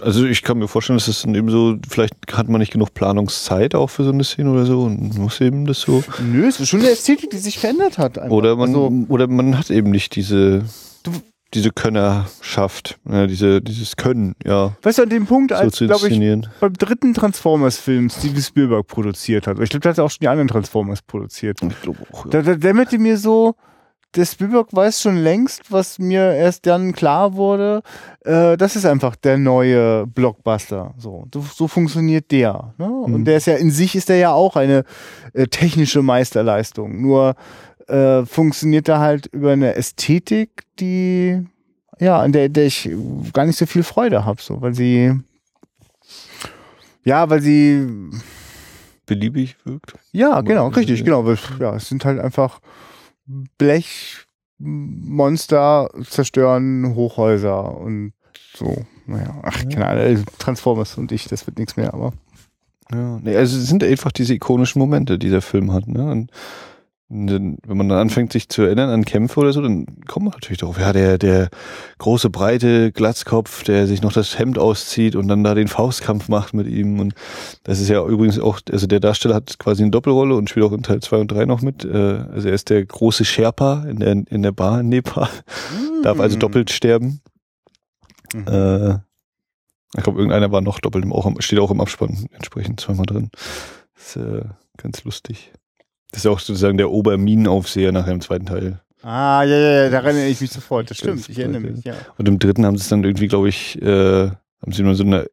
Also 0.00 0.24
ich 0.24 0.42
kann 0.42 0.58
mir 0.58 0.68
vorstellen, 0.68 0.98
dass 0.98 1.08
es 1.08 1.22
dann 1.22 1.34
eben 1.34 1.50
so, 1.50 1.76
vielleicht 1.88 2.14
hat 2.32 2.48
man 2.48 2.60
nicht 2.60 2.72
genug 2.72 2.94
Planungszeit 2.94 3.74
auch 3.74 3.88
für 3.88 4.04
so 4.04 4.10
eine 4.10 4.24
Szene 4.24 4.50
oder 4.50 4.66
so 4.66 4.82
und 4.82 5.16
muss 5.18 5.40
eben 5.40 5.66
das 5.66 5.80
so. 5.80 6.02
nö, 6.20 6.46
es 6.46 6.60
ist 6.60 6.68
schon 6.68 6.80
eine 6.80 6.90
Ästhetik, 6.90 7.30
die 7.30 7.38
sich 7.38 7.58
verändert 7.58 7.98
hat. 7.98 8.18
Einfach. 8.18 8.34
Oder 8.34 8.56
man, 8.56 8.68
Also, 8.70 8.92
oder 9.08 9.26
man 9.26 9.58
hat 9.58 9.70
eben 9.70 9.90
nicht 9.90 10.16
diese, 10.16 10.64
diese 11.54 11.70
Könnerschaft, 11.70 12.98
ja, 13.08 13.26
diese, 13.26 13.62
dieses 13.62 13.96
Können, 13.96 14.34
ja, 14.44 14.76
weißt 14.82 14.98
du, 14.98 15.02
an 15.02 15.08
dem 15.08 15.26
Punkt, 15.26 15.50
so 15.50 15.56
als, 15.56 15.76
zu 15.76 15.86
glaube 15.86 16.08
ich, 16.08 16.48
beim 16.60 16.72
dritten 16.74 17.14
Transformers-Film 17.14 18.10
Steven 18.10 18.42
Spielberg 18.42 18.86
produziert 18.86 19.46
hat. 19.46 19.58
Ich 19.58 19.70
glaube, 19.70 19.82
der 19.82 19.92
hat 19.92 19.98
auch 19.98 20.10
schon 20.10 20.20
die 20.20 20.28
anderen 20.28 20.48
Transformers 20.48 21.02
produziert. 21.02 21.60
Ich 21.62 21.80
glaube 21.80 22.00
auch, 22.12 22.26
ja. 22.26 22.30
Da, 22.30 22.42
da 22.42 22.54
dämmerte 22.54 22.98
mir 22.98 23.16
so, 23.16 23.54
der 24.14 24.24
Spielberg 24.24 24.68
weiß 24.74 25.02
schon 25.02 25.16
längst, 25.18 25.70
was 25.70 25.98
mir 25.98 26.32
erst 26.32 26.66
dann 26.66 26.92
klar 26.92 27.34
wurde, 27.34 27.82
äh, 28.24 28.56
das 28.56 28.74
ist 28.74 28.86
einfach 28.86 29.16
der 29.16 29.36
neue 29.38 30.06
Blockbuster. 30.06 30.94
So, 30.98 31.26
so, 31.54 31.68
funktioniert 31.68 32.30
der. 32.30 32.72
Ne? 32.78 32.86
Und 32.90 33.12
Mhm. 33.12 33.24
der 33.24 33.36
ist 33.36 33.46
ja 33.46 33.54
in 33.56 33.70
sich 33.70 33.94
ist 33.94 34.08
der 34.08 34.16
ja 34.16 34.32
auch 34.32 34.56
eine 34.56 34.84
äh, 35.34 35.46
technische 35.46 36.02
Meisterleistung. 36.02 37.00
Nur 37.02 37.34
äh, 37.86 38.24
funktioniert 38.24 38.88
er 38.88 38.98
halt 39.00 39.26
über 39.26 39.52
eine 39.52 39.74
Ästhetik, 39.74 40.64
die 40.80 41.46
ja, 42.00 42.18
an 42.20 42.32
der, 42.32 42.48
der 42.48 42.66
ich 42.66 42.88
gar 43.32 43.44
nicht 43.44 43.58
so 43.58 43.66
viel 43.66 43.82
Freude 43.82 44.24
habe, 44.24 44.40
so, 44.40 44.60
weil 44.62 44.74
sie 44.74 45.12
ja, 47.04 47.28
weil 47.30 47.40
sie 47.40 47.86
beliebig 49.06 49.56
wirkt. 49.64 49.94
ja, 50.12 50.40
genau, 50.42 50.68
richtig, 50.68 51.04
genau. 51.04 51.24
weil, 51.24 51.38
Ja, 51.58 51.74
es 51.76 51.88
sind 51.88 52.04
halt 52.04 52.20
einfach 52.20 52.60
Blechmonster 53.58 55.90
zerstören 56.08 56.94
Hochhäuser 56.94 57.76
und 57.76 58.14
so. 58.54 58.86
Naja, 59.06 59.40
ach, 59.42 59.68
keine 59.68 59.86
Ahnung, 59.86 60.24
Transformers 60.38 60.96
und 60.98 61.12
ich, 61.12 61.28
das 61.28 61.46
wird 61.46 61.58
nichts 61.58 61.76
mehr, 61.76 61.94
aber. 61.94 62.12
Ja, 62.90 63.20
nee, 63.22 63.36
also 63.36 63.58
es 63.58 63.66
sind 63.66 63.84
einfach 63.84 64.12
diese 64.12 64.32
ikonischen 64.34 64.80
Momente, 64.80 65.18
die 65.18 65.28
der 65.28 65.42
Film 65.42 65.72
hat. 65.72 65.86
Ne? 65.86 66.10
Und 66.10 66.30
wenn 67.10 67.58
man 67.64 67.88
dann 67.88 67.98
anfängt, 67.98 68.32
sich 68.34 68.50
zu 68.50 68.62
erinnern 68.62 68.90
an 68.90 69.06
Kämpfe 69.06 69.40
oder 69.40 69.54
so, 69.54 69.62
dann 69.62 69.86
kommt 70.06 70.26
man 70.26 70.34
natürlich 70.34 70.58
darauf. 70.58 70.78
Ja, 70.78 70.92
der, 70.92 71.16
der 71.16 71.48
große, 71.96 72.28
breite 72.28 72.92
Glatzkopf, 72.92 73.62
der 73.64 73.86
sich 73.86 74.02
noch 74.02 74.12
das 74.12 74.38
Hemd 74.38 74.58
auszieht 74.58 75.16
und 75.16 75.26
dann 75.26 75.42
da 75.42 75.54
den 75.54 75.68
Faustkampf 75.68 76.28
macht 76.28 76.52
mit 76.52 76.66
ihm. 76.66 77.00
Und 77.00 77.14
das 77.62 77.80
ist 77.80 77.88
ja 77.88 78.04
übrigens 78.04 78.38
auch, 78.38 78.60
also 78.70 78.86
der 78.86 79.00
Darsteller 79.00 79.36
hat 79.36 79.58
quasi 79.58 79.82
eine 79.82 79.90
Doppelrolle 79.90 80.34
und 80.34 80.50
spielt 80.50 80.66
auch 80.66 80.72
in 80.72 80.82
Teil 80.82 81.00
2 81.00 81.16
und 81.16 81.32
3 81.32 81.46
noch 81.46 81.62
mit. 81.62 81.82
Äh, 81.84 82.24
Also 82.30 82.48
er 82.48 82.54
ist 82.54 82.68
der 82.68 82.84
große 82.84 83.24
Sherpa 83.24 83.84
in 83.88 84.00
der, 84.00 84.12
in 84.12 84.42
der 84.42 84.52
Bar 84.52 84.80
in 84.80 84.90
Nepal, 84.90 85.28
darf 86.02 86.20
also 86.20 86.36
doppelt 86.36 86.70
sterben. 86.70 87.22
Mhm. 88.34 88.46
Äh, 88.48 88.94
ich 89.96 90.02
glaube, 90.02 90.18
irgendeiner 90.18 90.52
war 90.52 90.60
noch 90.60 90.78
doppelt, 90.80 91.06
im, 91.06 91.14
auch 91.14 91.26
steht 91.38 91.58
auch 91.58 91.70
im 91.70 91.80
Abspann 91.80 92.28
entsprechend 92.32 92.80
zweimal 92.80 93.06
drin. 93.06 93.30
Das 93.94 94.16
ist 94.16 94.22
äh, 94.22 94.44
ganz 94.76 95.04
lustig. 95.04 95.52
Das 96.10 96.24
ist 96.24 96.26
auch 96.26 96.40
sozusagen 96.40 96.78
der 96.78 96.90
Oberminenaufseher 96.90 97.92
nachher 97.92 98.12
im 98.12 98.20
zweiten 98.20 98.46
Teil. 98.46 98.80
Ah, 99.02 99.42
ja, 99.44 99.56
ja, 99.56 99.70
ja, 99.84 99.90
daran 99.90 100.16
erinnere 100.16 100.28
ich 100.28 100.40
mich 100.40 100.50
sofort. 100.50 100.90
Das 100.90 100.98
stimmt, 100.98 101.28
ich 101.28 101.38
erinnere 101.38 101.60
mich, 101.60 101.84
ja. 101.84 101.94
Und 102.16 102.26
im 102.28 102.38
dritten 102.38 102.66
haben 102.66 102.76
sie 102.76 102.82
es 102.82 102.88
dann 102.88 103.04
irgendwie, 103.04 103.28
glaube 103.28 103.48
ich, 103.48 103.80
äh, 103.80 104.28
haben 104.28 104.72
sie 104.72 104.82
nur 104.82 104.94
so 104.96 105.04
eine, 105.04 105.26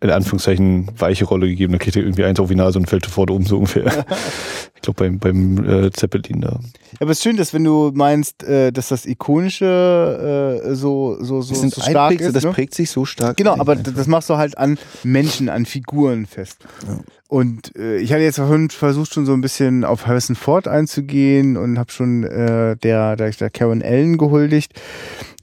in 0.00 0.10
Anführungszeichen, 0.10 0.90
weiche 0.98 1.24
Rolle 1.24 1.46
gegeben. 1.46 1.72
Da 1.72 1.78
kriegt 1.78 1.96
er 1.96 2.02
irgendwie 2.02 2.24
eins 2.24 2.40
auf 2.40 2.48
die 2.48 2.56
Nase 2.56 2.78
und 2.78 2.86
fällt 2.86 3.04
sofort 3.04 3.30
um, 3.30 3.44
so 3.44 3.58
ungefähr. 3.58 3.86
ich 4.74 4.82
glaube, 4.82 5.04
beim, 5.04 5.18
beim 5.18 5.84
äh, 5.84 5.90
Zeppelin 5.92 6.40
da. 6.40 6.58
Aber 6.98 7.10
es 7.12 7.18
ist 7.18 7.22
schön, 7.22 7.36
dass 7.36 7.54
wenn 7.54 7.64
du 7.64 7.92
meinst, 7.94 8.42
äh, 8.42 8.72
dass 8.72 8.88
das 8.88 9.06
Ikonische 9.06 10.62
äh, 10.64 10.74
so, 10.74 11.16
so, 11.20 11.42
so, 11.42 11.54
so 11.54 11.80
stark 11.80 12.20
ist. 12.20 12.34
das 12.34 12.44
ne? 12.44 12.50
prägt 12.50 12.74
sich 12.74 12.90
so 12.90 13.04
stark. 13.04 13.36
Genau, 13.36 13.56
aber 13.58 13.72
einfach. 13.72 13.92
das 13.94 14.06
machst 14.08 14.30
du 14.30 14.36
halt 14.36 14.58
an 14.58 14.78
Menschen, 15.04 15.48
an 15.48 15.64
Figuren 15.64 16.26
fest. 16.26 16.58
Ja. 16.88 16.98
Und 17.30 17.76
äh, 17.76 17.98
ich 17.98 18.12
hatte 18.12 18.22
jetzt 18.22 18.36
vorhin 18.36 18.70
versucht, 18.70 19.14
schon 19.14 19.24
so 19.24 19.32
ein 19.32 19.40
bisschen 19.40 19.84
auf 19.84 20.06
Harrison 20.06 20.34
Ford 20.34 20.66
einzugehen 20.66 21.56
und 21.56 21.78
habe 21.78 21.92
schon 21.92 22.24
äh, 22.24 22.76
der, 22.76 23.14
der, 23.14 23.30
der 23.30 23.50
Karen 23.50 23.82
Allen 23.82 24.18
gehuldigt. 24.18 24.72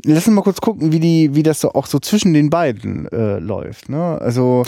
Lass 0.03 0.27
uns 0.27 0.35
mal 0.35 0.41
kurz 0.41 0.59
gucken, 0.59 0.91
wie 0.91 0.99
die, 0.99 1.33
wie 1.33 1.43
das 1.43 1.61
so 1.61 1.71
auch 1.71 1.85
so 1.85 1.99
zwischen 1.99 2.33
den 2.33 2.49
beiden 2.49 3.07
äh, 3.07 3.39
läuft. 3.39 3.87
Ne? 3.87 4.19
Also 4.21 4.65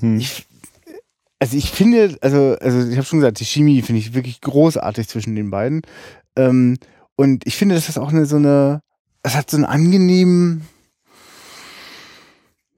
Hm. 0.00 0.18
ich, 0.18 0.46
also 1.38 1.56
ich 1.56 1.70
finde, 1.70 2.16
also, 2.20 2.56
also 2.60 2.88
ich 2.88 2.96
habe 2.96 3.06
schon 3.06 3.18
gesagt, 3.20 3.40
die 3.40 3.44
Chemie 3.44 3.82
finde 3.82 4.00
ich 4.00 4.14
wirklich 4.14 4.40
großartig 4.40 5.08
zwischen 5.08 5.34
den 5.34 5.50
beiden. 5.50 5.82
Ähm, 6.36 6.78
und 7.16 7.46
ich 7.46 7.56
finde, 7.56 7.74
das 7.74 7.88
ist 7.88 7.98
auch 7.98 8.10
eine 8.10 8.26
so 8.26 8.36
eine, 8.36 8.80
es 9.22 9.34
hat 9.34 9.50
so 9.50 9.56
einen 9.56 9.66
angenehmen, 9.66 10.62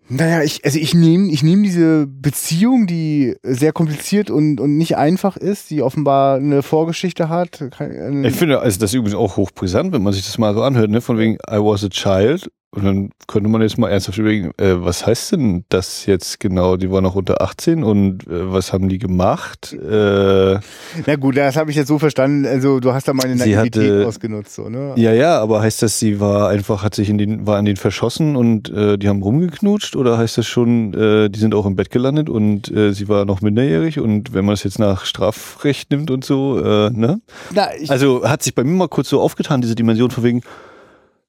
naja, 0.09 0.43
ich, 0.43 0.65
also 0.65 0.79
ich 0.79 0.95
nehme 0.95 1.31
ich 1.33 1.43
nehm 1.43 1.63
diese 1.63 2.07
Beziehung, 2.07 2.87
die 2.87 3.37
sehr 3.43 3.73
kompliziert 3.73 4.31
und, 4.31 4.61
und 4.61 4.77
nicht 4.77 4.97
einfach 4.97 5.37
ist, 5.37 5.71
die 5.71 5.83
offenbar 5.83 6.37
eine 6.37 6.63
Vorgeschichte 6.63 7.29
hat. 7.29 7.65
Kein- 7.71 8.25
Ich 8.25 8.35
finde, 8.35 8.61
also 8.61 8.79
das 8.79 8.91
ist 8.91 8.95
übrigens 8.95 9.17
auch 9.19 9.37
hochbrisant, 9.37 9.93
wenn 9.93 10.03
man 10.03 10.13
sich 10.13 10.25
das 10.27 10.37
mal 10.39 10.55
so 10.55 10.63
anhört, 10.63 10.91
ne? 10.91 11.01
Von 11.01 11.19
wegen 11.19 11.35
I 11.51 11.57
was 11.59 11.85
a 11.85 11.89
child 11.89 12.51
Und 12.75 12.85
dann 12.85 13.11
könnte 13.29 13.49
man 13.49 13.62
jetzt 13.62 13.79
mal 13.79 13.89
ernsthaft 13.89 14.18
überlegen, 14.18 14.51
äh, 14.57 14.75
was 14.75 15.07
heißt 15.07 15.33
denn 15.33 15.64
das 15.68 16.07
jetzt 16.07 16.41
genau? 16.41 16.77
Die 16.77 16.91
waren 16.91 17.05
noch 17.05 17.14
unter 17.14 17.41
18 17.41 17.85
und 17.85 18.27
äh, 18.27 18.53
was 18.53 18.72
haben 18.72 18.89
die 18.89 18.99
gemacht? 18.99 19.72
Äh, 19.72 20.59
Na 21.07 21.16
gut, 21.18 21.37
das 21.37 21.57
habe 21.57 21.70
ich 21.70 21.77
jetzt 21.77 21.87
so 21.87 22.01
verstanden. 22.01 22.47
Also 22.47 22.81
du 22.81 22.93
hast 22.93 23.07
da 23.07 23.12
meine 23.12 23.37
Naivität 23.37 24.05
ausgenutzt, 24.05 24.55
so, 24.55 24.68
ne? 24.68 24.93
ja, 24.97 25.12
ja, 25.12 25.41
aber 25.41 25.62
heißt 25.62 25.83
das, 25.83 26.01
sie 26.01 26.18
war 26.18 26.49
einfach, 26.49 26.83
hat 26.83 26.97
sich 26.97 27.09
in 27.09 27.16
den, 27.16 27.47
war 27.47 27.59
an 27.59 27.64
den 27.64 27.77
verschossen 27.77 28.35
und 28.35 28.70
äh, 28.70 28.99
die 28.99 29.09
haben 29.09 29.22
rumgeknutscht? 29.22 29.95
Oder 29.95 30.18
heißt 30.18 30.39
das 30.39 30.49
schon, 30.49 30.95
äh, 30.95 31.31
die 31.31 31.39
sind 31.39 31.55
auch 31.55 31.66
im 31.66 31.77
Bett 31.77 31.91
gelandet 31.91 32.29
und 32.29 32.72
äh, 32.72 32.93
sie 32.93 33.09
war 33.09 33.25
noch 33.25 33.41
minderjährig 33.41 34.01
und 34.01 34.35
wenn 34.35 34.45
man 34.45 34.55
es 34.55 34.64
jetzt 34.64 34.81
nach 34.81 35.05
Strafrecht 35.05 35.93
nimmt 35.93 36.11
und 36.11 36.25
so, 36.25 36.59
äh, 36.59 36.91
ne? 36.91 37.20
Na, 37.53 37.68
ich, 37.79 37.89
Also 37.89 38.29
hat 38.29 38.43
sich 38.43 38.55
bei 38.55 38.64
mir 38.64 38.72
mal 38.72 38.89
kurz 38.89 39.09
so 39.11 39.20
aufgetan, 39.20 39.61
diese 39.61 39.77
Dimension 39.77 40.11
von 40.11 40.25
wegen, 40.25 40.43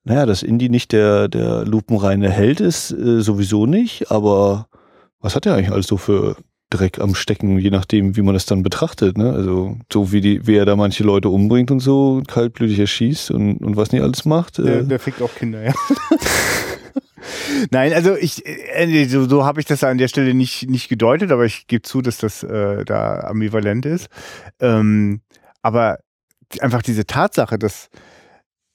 naja, 0.06 0.26
dass 0.26 0.44
Indy 0.44 0.70
nicht 0.70 0.92
der, 0.92 1.28
der 1.28 1.66
lupenreine 1.66 2.30
Held 2.30 2.62
ist, 2.62 2.92
äh, 2.92 3.22
sowieso 3.22 3.66
nicht, 3.66 4.12
aber 4.12 4.68
was 5.20 5.36
hat 5.36 5.46
er 5.46 5.56
eigentlich 5.56 5.72
alles 5.72 5.88
so 5.88 5.98
für 5.98 6.38
Dreck 6.70 7.00
am 7.00 7.16
Stecken, 7.16 7.58
je 7.60 7.72
nachdem, 7.72 8.16
wie 8.16 8.22
man 8.22 8.34
das 8.34 8.46
dann 8.46 8.64
betrachtet, 8.64 9.18
ne? 9.18 9.32
Also 9.32 9.78
so 9.92 10.12
wie 10.12 10.22
die, 10.22 10.46
wie 10.48 10.56
er 10.56 10.66
da 10.66 10.76
manche 10.76 11.04
Leute 11.04 11.30
umbringt 11.30 11.72
und 11.72 11.80
so, 11.80 12.22
kaltblütig 12.28 12.80
erschießt 12.80 13.32
und, 13.32 13.58
und 13.58 13.76
was 13.78 13.92
nicht 13.92 14.02
alles 14.02 14.26
macht. 14.26 14.60
der, 14.60 14.80
Äh, 14.80 14.84
der 14.86 15.00
fickt 15.00 15.22
auch 15.22 15.34
Kinder, 15.36 15.64
ja. 15.64 15.74
Nein, 17.72 17.94
also 17.94 18.16
ich, 18.16 18.46
äh, 18.46 19.06
so, 19.06 19.28
so 19.28 19.46
habe 19.46 19.60
ich 19.60 19.66
das 19.66 19.84
an 19.84 19.98
der 19.98 20.08
Stelle 20.08 20.34
nicht, 20.34 20.70
nicht 20.70 20.90
gedeutet, 20.90 21.32
aber 21.32 21.46
ich 21.46 21.68
gebe 21.68 21.82
zu, 21.82 22.02
dass 22.02 22.18
das 22.18 22.44
äh, 22.44 22.86
da 22.86 23.22
ambivalent 23.22 23.86
ist. 23.86 24.08
Ähm, 24.60 25.22
aber 25.62 26.00
einfach 26.60 26.82
diese 26.84 27.06
Tatsache, 27.06 27.58
dass 27.58 27.90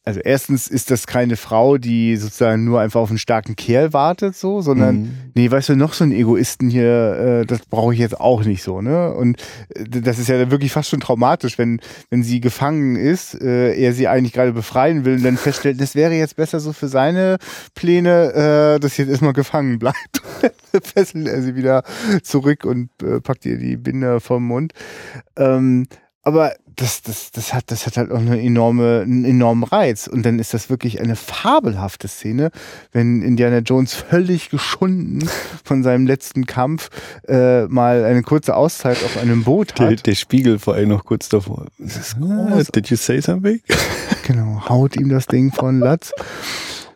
also 0.03 0.21
erstens 0.21 0.67
ist 0.67 0.91
das 0.91 1.07
keine 1.07 1.37
Frau, 1.37 1.77
die 1.77 2.17
sozusagen 2.17 2.65
nur 2.65 2.81
einfach 2.81 3.01
auf 3.01 3.11
einen 3.11 3.19
starken 3.19 3.55
Kerl 3.55 3.93
wartet, 3.93 4.35
so, 4.35 4.63
sondern 4.63 4.97
Mhm. 4.97 5.13
nee, 5.35 5.51
weißt 5.51 5.69
du, 5.69 5.77
noch 5.77 5.93
so 5.93 6.05
ein 6.05 6.13
Egoisten 6.13 6.71
hier, 6.71 7.43
äh, 7.43 7.47
das 7.47 7.61
brauche 7.67 7.93
ich 7.93 8.01
jetzt 8.01 8.19
auch 8.19 8.43
nicht 8.45 8.63
so, 8.63 8.81
ne? 8.81 9.13
Und 9.13 9.41
äh, 9.75 10.01
das 10.01 10.19
ist 10.19 10.29
ja 10.29 10.51
wirklich 10.51 10.73
fast 10.73 10.89
schon 10.89 11.01
traumatisch, 11.01 11.59
wenn, 11.59 11.81
wenn 12.09 12.23
sie 12.23 12.41
gefangen 12.41 12.97
ist, 12.97 13.35
äh, 13.41 13.75
er 13.75 13.93
sie 13.93 14.09
eigentlich 14.09 14.33
gerade 14.33 14.53
befreien 14.53 15.05
will 15.05 15.17
und 15.17 15.23
dann 15.25 15.37
feststellt, 15.37 15.81
das 15.81 15.95
wäre 15.95 16.15
jetzt 16.15 16.37
besser 16.37 16.61
so 16.61 16.73
für 16.73 16.89
seine 16.89 17.37
Pläne, 17.75 18.33
äh, 18.77 18.81
dass 18.81 18.97
sie 18.97 19.03
jetzt 19.03 19.11
erstmal 19.11 19.35
gefangen 19.35 19.79
bleibt. 19.79 20.23
Fesselt 20.83 21.29
er 21.29 21.43
sie 21.43 21.57
wieder 21.57 21.83
zurück 22.23 22.65
und 22.65 22.89
äh, 23.03 23.21
packt 23.21 23.45
ihr 23.45 23.59
die 23.59 23.77
Binde 23.77 24.21
vom 24.21 24.47
Mund. 24.47 24.73
Ähm, 25.37 25.87
aber 26.23 26.53
das, 26.81 27.03
das, 27.03 27.31
das, 27.31 27.53
hat, 27.53 27.71
das 27.71 27.87
hat 27.87 27.97
halt 27.99 28.11
auch 28.11 28.19
eine 28.19 28.41
enorme, 28.41 29.03
einen 29.03 29.25
enormen 29.25 29.65
Reiz. 29.65 30.07
Und 30.07 30.25
dann 30.25 30.39
ist 30.39 30.55
das 30.55 30.71
wirklich 30.71 31.01
eine 31.01 31.15
fabelhafte 31.15 32.09
Szene, 32.09 32.51
wenn 32.93 33.23
Indiana 33.23 33.59
Jones 33.59 33.95
völlig 33.95 34.49
geschunden 34.49 35.29
von 35.63 35.83
seinem 35.83 36.07
letzten 36.07 36.47
Kampf 36.47 36.89
äh, 37.29 37.67
mal 37.67 38.05
eine 38.05 38.23
kurze 38.23 38.57
Auszeit 38.57 38.97
auf 39.05 39.19
einem 39.19 39.45
Boot 39.45 39.79
der, 39.79 39.91
hat. 39.91 40.07
der 40.07 40.15
Spiegel 40.15 40.59
vor 40.59 40.75
allem 40.75 40.89
noch 40.89 41.05
kurz 41.05 41.29
davor. 41.29 41.67
Ah, 42.21 42.63
Did 42.75 42.89
you 42.89 42.97
say 42.97 43.21
something? 43.21 43.61
Genau, 44.27 44.63
haut 44.69 44.95
ihm 44.95 45.09
das 45.09 45.27
Ding 45.27 45.51
von 45.51 45.81
Latz. 45.81 46.13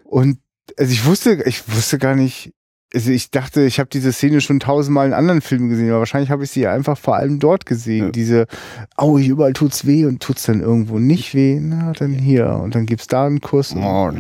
Und 0.05 0.39
also 0.79 0.93
ich 0.93 1.05
wusste, 1.05 1.43
ich 1.47 1.69
wusste 1.69 1.99
gar 1.99 2.15
nicht, 2.15 2.53
also 2.95 3.11
ich 3.11 3.31
dachte, 3.31 3.63
ich 3.63 3.79
habe 3.81 3.89
diese 3.93 4.13
Szene 4.13 4.41
schon 4.41 4.61
tausendmal 4.61 5.07
in 5.09 5.13
anderen 5.13 5.41
Filmen 5.41 5.69
gesehen, 5.69 5.91
aber 5.91 5.99
wahrscheinlich 6.01 6.31
habe 6.31 6.45
ich 6.45 6.51
sie 6.51 6.67
einfach 6.67 6.97
vor 6.97 7.17
allem 7.17 7.41
dort 7.41 7.67
gesehen. 7.67 8.07
Ja. 8.07 8.11
Diese, 8.11 8.47
au, 8.97 9.19
hier 9.19 9.33
überall 9.33 9.53
tut's 9.53 9.85
weh 9.87 10.05
und 10.07 10.21
tut's 10.23 10.45
dann 10.45 10.61
irgendwo 10.61 10.99
nicht 10.99 11.35
weh, 11.35 11.59
na 11.61 11.93
dann 11.93 12.13
hier 12.13 12.49
und 12.63 12.75
dann 12.75 12.87
gibt's 12.87 13.07
da 13.09 13.27
einen 13.27 13.41
Kuss. 13.41 13.73
Und 13.73 13.83
Oh, 13.83 14.11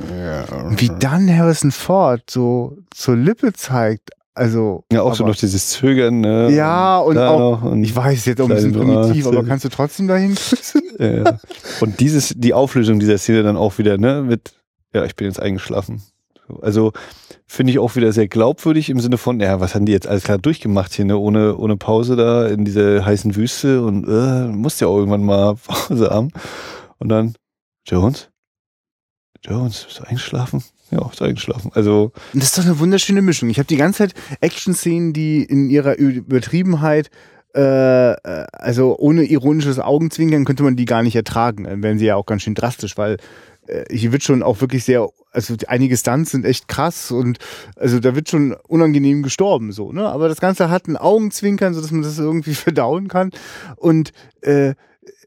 wie 0.76 0.90
dann 0.98 1.34
Harrison 1.34 1.70
Ford 1.70 2.22
so 2.28 2.76
zur 2.90 3.16
Lippe 3.16 3.52
zeigt, 3.52 4.10
also 4.34 4.82
Ja, 4.92 5.02
auch 5.02 5.14
so 5.14 5.22
aber- 5.22 5.30
noch 5.32 5.38
dieses 5.38 5.68
Zögern, 5.68 6.20
ne? 6.20 6.50
Ja, 6.50 6.98
und 6.98 7.14
da 7.14 7.30
auch- 7.30 7.62
und 7.62 7.84
ich 7.84 7.94
weiß 7.94 8.24
jetzt 8.24 8.40
auch 8.40 8.48
ein 8.48 8.54
bisschen 8.56 8.72
primitiv, 8.72 9.26
aber 9.28 9.44
kannst 9.44 9.64
du 9.64 9.68
trotzdem 9.68 10.08
dahin 10.08 10.34
küssen? 10.34 10.82
Ja, 10.98 11.06
ja. 11.24 11.38
Und 11.80 11.98
dieses, 12.00 12.32
die 12.36 12.54
Auflösung 12.54 12.98
dieser 13.00 13.18
Szene 13.18 13.42
dann 13.42 13.56
auch 13.56 13.78
wieder, 13.78 13.98
ne, 13.98 14.22
mit, 14.22 14.54
ja, 14.92 15.04
ich 15.04 15.16
bin 15.16 15.26
jetzt 15.26 15.40
eingeschlafen. 15.40 16.02
So, 16.49 16.61
Also 16.61 16.92
finde 17.47 17.72
ich 17.72 17.78
auch 17.78 17.97
wieder 17.97 18.12
sehr 18.12 18.28
glaubwürdig 18.28 18.90
im 18.90 19.01
Sinne 19.01 19.18
von, 19.18 19.40
ja, 19.40 19.61
was 19.61 19.74
haben 19.74 19.86
die 19.86 19.92
jetzt 19.92 20.07
alles 20.07 20.24
klar 20.24 20.38
durchgemacht 20.38 20.92
hier, 20.92 21.05
ne, 21.05 21.18
ohne, 21.18 21.57
ohne 21.57 21.76
Pause 21.76 22.16
da 22.16 22.47
in 22.47 22.64
dieser 22.64 23.05
heißen 23.05 23.36
Wüste 23.36 23.82
und 23.82 24.07
äh, 24.07 24.47
musst 24.49 24.80
ja 24.80 24.88
auch 24.88 24.99
irgendwann 24.99 25.24
mal 25.24 25.55
Pause 25.66 26.11
haben. 26.11 26.30
Und 26.99 27.09
dann, 27.09 27.34
Jones? 27.86 28.30
Jones, 29.42 29.84
bist 29.84 30.01
du 30.01 30.05
eingeschlafen? 30.05 30.64
Ja, 30.90 31.11
ist 31.11 31.20
eingeschlafen. 31.20 31.70
Also, 31.74 32.12
das 32.32 32.45
ist 32.45 32.59
doch 32.59 32.64
eine 32.64 32.78
wunderschöne 32.78 33.20
Mischung. 33.20 33.49
Ich 33.49 33.59
habe 33.59 33.66
die 33.66 33.76
ganze 33.76 33.99
Zeit 33.99 34.14
Action-Szenen, 34.40 35.12
die 35.12 35.42
in 35.42 35.68
ihrer 35.68 35.97
Übertriebenheit, 35.97 37.11
äh, 37.55 38.12
äh, 38.12 38.16
also 38.53 38.97
ohne 38.99 39.24
ironisches 39.24 39.78
Augenzwinkern 39.78 40.45
könnte 40.45 40.62
man 40.62 40.76
die 40.76 40.84
gar 40.84 41.03
nicht 41.03 41.16
ertragen. 41.16 41.64
Dann 41.64 41.82
wären 41.82 41.99
sie 41.99 42.07
ja 42.07 42.16
auch 42.16 42.26
ganz 42.26 42.42
schön 42.42 42.55
drastisch, 42.55 42.97
weil 42.97 43.18
äh, 43.66 43.84
hier 43.95 44.12
wird 44.12 44.22
schon 44.22 44.42
auch 44.42 44.61
wirklich 44.61 44.84
sehr, 44.84 45.09
also 45.35 45.55
einige 45.66 45.97
Stunts 45.97 46.30
sind 46.30 46.45
echt 46.45 46.68
krass 46.68 47.11
und 47.11 47.39
also 47.76 48.01
da 48.01 48.14
wird 48.14 48.30
schon 48.30 48.57
unangenehm 48.68 49.22
gestorben 49.22 49.72
so, 49.72 49.93
ne? 49.93 50.09
Aber 50.09 50.28
das 50.28 50.41
Ganze 50.41 50.70
hat 50.70 50.87
ein 50.87 50.97
Augenzwinkern, 50.97 51.74
sodass 51.74 51.91
man 51.91 52.03
das 52.03 52.18
irgendwie 52.18 52.55
verdauen 52.55 53.09
kann. 53.09 53.30
Und 53.76 54.12
äh, 54.41 54.74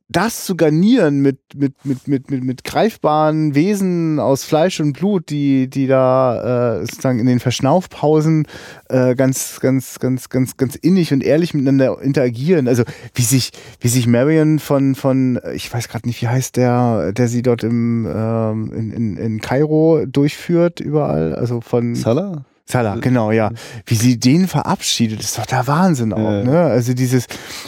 das 0.09 0.45
zu 0.45 0.55
garnieren 0.55 1.21
mit, 1.21 1.39
mit, 1.55 1.73
mit, 1.83 2.07
mit, 2.07 2.31
mit, 2.31 2.43
mit 2.43 2.63
greifbaren 2.63 3.55
Wesen 3.55 4.19
aus 4.19 4.45
Fleisch 4.45 4.79
und 4.79 4.93
Blut, 4.93 5.29
die, 5.29 5.69
die 5.69 5.87
da 5.87 6.77
äh, 6.77 6.85
sozusagen 6.85 7.19
in 7.19 7.25
den 7.25 7.39
Verschnaufpausen 7.39 8.47
äh, 8.89 9.15
ganz, 9.15 9.59
ganz, 9.59 9.99
ganz, 9.99 10.29
ganz, 10.29 10.55
ganz 10.55 10.75
innig 10.75 11.11
und 11.11 11.23
ehrlich 11.23 11.53
miteinander 11.53 12.01
interagieren. 12.01 12.67
Also 12.67 12.83
wie 13.15 13.21
sich, 13.21 13.51
wie 13.81 13.89
sich 13.89 14.07
Marion 14.07 14.59
von, 14.59 14.95
von, 14.95 15.39
ich 15.53 15.71
weiß 15.73 15.89
gerade 15.89 16.07
nicht, 16.07 16.21
wie 16.21 16.27
heißt 16.27 16.55
der, 16.55 17.11
der 17.11 17.27
sie 17.27 17.41
dort 17.41 17.63
im 17.63 18.07
ähm, 18.07 18.71
in, 18.73 18.91
in, 18.91 19.17
in 19.17 19.41
Kairo 19.41 20.05
durchführt, 20.05 20.79
überall. 20.79 21.35
Also 21.35 21.61
von 21.61 21.95
Salah? 21.95 22.45
Salah, 22.69 22.95
genau, 22.95 23.31
ja. 23.31 23.51
Wie 23.85 23.95
sie 23.95 24.19
den 24.19 24.47
verabschiedet, 24.47 25.21
ist 25.21 25.37
doch 25.37 25.45
der 25.45 25.67
Wahnsinn 25.67 26.11
auch, 26.11 26.17
Ja. 26.19 26.43
ne? 26.43 26.59
Also 26.63 26.93
dieses, 26.93 27.25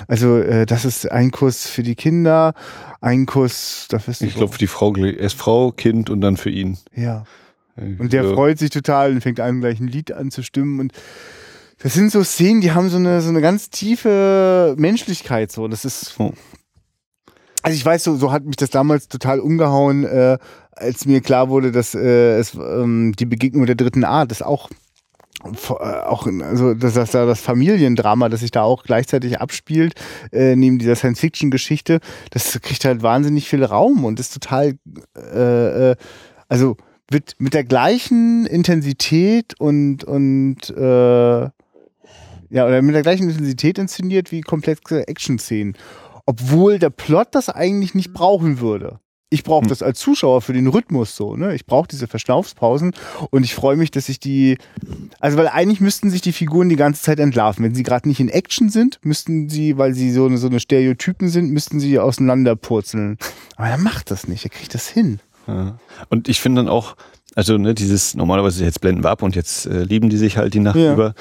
also 0.10 0.38
äh, 0.40 0.66
das 0.66 0.84
ist 0.84 1.10
ein 1.10 1.32
Kuss 1.32 1.68
für 1.68 1.84
die 1.84 1.96
Kinder, 1.96 2.54
ein 3.00 3.26
Kuss, 3.26 3.86
dafür 3.90 4.12
ist 4.12 4.22
Ich 4.22 4.36
glaube, 4.36 4.52
für 4.52 4.60
die 4.60 4.68
Frau, 4.68 4.94
erst 4.96 5.38
Frau, 5.38 5.72
Kind 5.72 6.10
und 6.10 6.20
dann 6.22 6.36
für 6.38 6.50
ihn. 6.50 6.78
ja. 6.96 7.24
Und 7.78 8.12
der 8.12 8.24
Ja. 8.26 8.34
freut 8.34 8.60
sich 8.60 8.72
total 8.72 9.14
und 9.14 9.22
fängt 9.22 9.40
an, 9.40 9.62
gleich 9.62 9.80
ein 9.80 9.88
Lied 9.88 10.12
anzustimmen 10.12 10.82
und 10.82 10.92
das 11.82 11.94
sind 11.94 12.12
so 12.12 12.22
Szenen, 12.26 12.60
die 12.60 12.74
haben 12.74 12.90
so 12.90 12.98
eine, 12.98 13.22
so 13.22 13.30
eine 13.30 13.40
ganz 13.40 13.70
tiefe 13.70 14.76
Menschlichkeit, 14.78 15.50
so. 15.50 15.70
Das 15.70 15.86
ist, 15.86 16.18
also 17.64 17.76
ich 17.78 17.86
weiß, 17.86 18.04
so, 18.04 18.18
so 18.18 18.34
hat 18.34 18.44
mich 18.44 18.58
das 18.58 18.70
damals 18.70 19.08
total 19.08 19.40
umgehauen, 19.40 20.04
äh, 20.04 20.38
als 20.72 21.06
mir 21.06 21.22
klar 21.22 21.48
wurde, 21.48 21.72
dass 21.72 21.96
äh, 21.96 22.38
es 22.38 22.54
ähm, 22.54 23.14
die 23.18 23.26
Begegnung 23.26 23.66
der 23.66 23.76
dritten 23.76 24.04
Art 24.04 24.30
ist 24.34 24.44
auch 24.44 24.70
äh, 25.44 25.84
auch 25.84 26.28
also 26.28 26.74
dass 26.74 26.94
das 26.94 27.12
da 27.12 27.26
das 27.26 27.42
Familiendrama, 27.42 28.30
das 28.30 28.42
sich 28.42 28.52
da 28.52 28.64
auch 28.64 28.84
gleichzeitig 28.84 29.40
abspielt 29.40 29.94
äh, 30.32 30.56
neben 30.56 30.80
dieser 30.80 30.96
Science-Fiction-Geschichte, 30.96 32.00
das 32.32 32.60
kriegt 32.62 32.86
halt 32.86 33.02
wahnsinnig 33.02 33.48
viel 33.48 33.64
Raum 33.64 34.06
und 34.06 34.20
ist 34.20 34.34
total 34.34 34.76
äh, 35.16 35.92
äh, 35.92 35.96
also 36.48 36.78
wird 37.10 37.36
mit 37.40 37.54
der 37.54 37.64
gleichen 37.64 38.46
Intensität 38.46 39.60
und 39.60 40.04
und 40.04 40.70
äh, 40.70 41.50
ja 42.52 42.66
oder 42.66 42.82
mit 42.82 42.96
der 42.96 43.04
gleichen 43.04 43.30
Intensität 43.30 43.78
inszeniert 43.78 44.32
wie 44.32 44.42
komplexe 44.42 45.08
Action-Szenen, 45.08 45.76
obwohl 46.26 46.80
der 46.80 46.90
Plot 46.90 47.30
das 47.32 47.50
eigentlich 47.50 47.96
nicht 47.96 48.14
brauchen 48.14 48.60
würde. 48.60 49.00
Ich 49.32 49.44
brauche 49.44 49.62
Hm. 49.62 49.70
das 49.70 49.84
als 49.84 50.00
Zuschauer 50.00 50.42
für 50.42 50.54
den 50.54 50.66
Rhythmus 50.68 51.16
so, 51.16 51.36
ne? 51.36 51.54
Ich 51.54 51.66
brauche 51.68 51.88
diese 51.88 52.08
Verschnaufspausen 52.08 52.94
und 53.30 53.44
ich 53.44 53.54
freue 53.54 53.76
mich, 53.76 53.92
dass 53.92 54.10
ich 54.10 54.20
die 54.20 54.58
also 55.20 55.38
weil 55.38 55.48
eigentlich 55.48 55.82
müssten 55.82 56.10
sich 56.10 56.22
die 56.22 56.32
Figuren 56.34 56.68
die 56.70 56.76
ganze 56.76 57.04
Zeit 57.04 57.20
entlarven. 57.20 57.64
Wenn 57.64 57.76
sie 57.76 57.84
gerade 57.84 58.08
nicht 58.08 58.20
in 58.20 58.30
Action 58.30 58.70
sind, 58.70 59.00
müssten 59.04 59.48
sie, 59.50 59.78
weil 59.78 59.94
sie 59.94 60.12
so 60.12 60.26
eine, 60.26 60.38
so 60.40 60.48
eine 60.48 60.60
Stereotypen 60.60 61.30
sind, 61.30 61.52
müssten 61.52 61.80
sie 61.80 62.00
auseinanderpurzeln. 62.00 63.18
Aber 63.56 63.68
er 63.70 63.78
macht 63.78 64.10
das 64.10 64.28
nicht, 64.28 64.46
er 64.46 64.50
kriegt 64.50 64.74
das 64.74 64.88
hin. 64.88 65.20
Ja. 65.48 65.78
Und 66.10 66.28
ich 66.28 66.40
finde 66.42 66.62
dann 66.64 66.70
auch, 66.70 66.96
also 67.40 67.58
ne, 67.58 67.74
dieses, 67.74 68.16
normalerweise 68.16 68.66
jetzt 68.66 68.82
blenden 68.82 69.02
wir 69.04 69.10
ab 69.12 69.24
und 69.24 69.34
jetzt 69.34 69.66
äh, 69.66 69.84
lieben 69.84 70.10
die 70.10 70.18
sich 70.18 70.38
halt 70.38 70.54
die 70.54 70.60
Nacht 70.60 70.76
Ja. 70.76 70.94
über. 70.94 71.14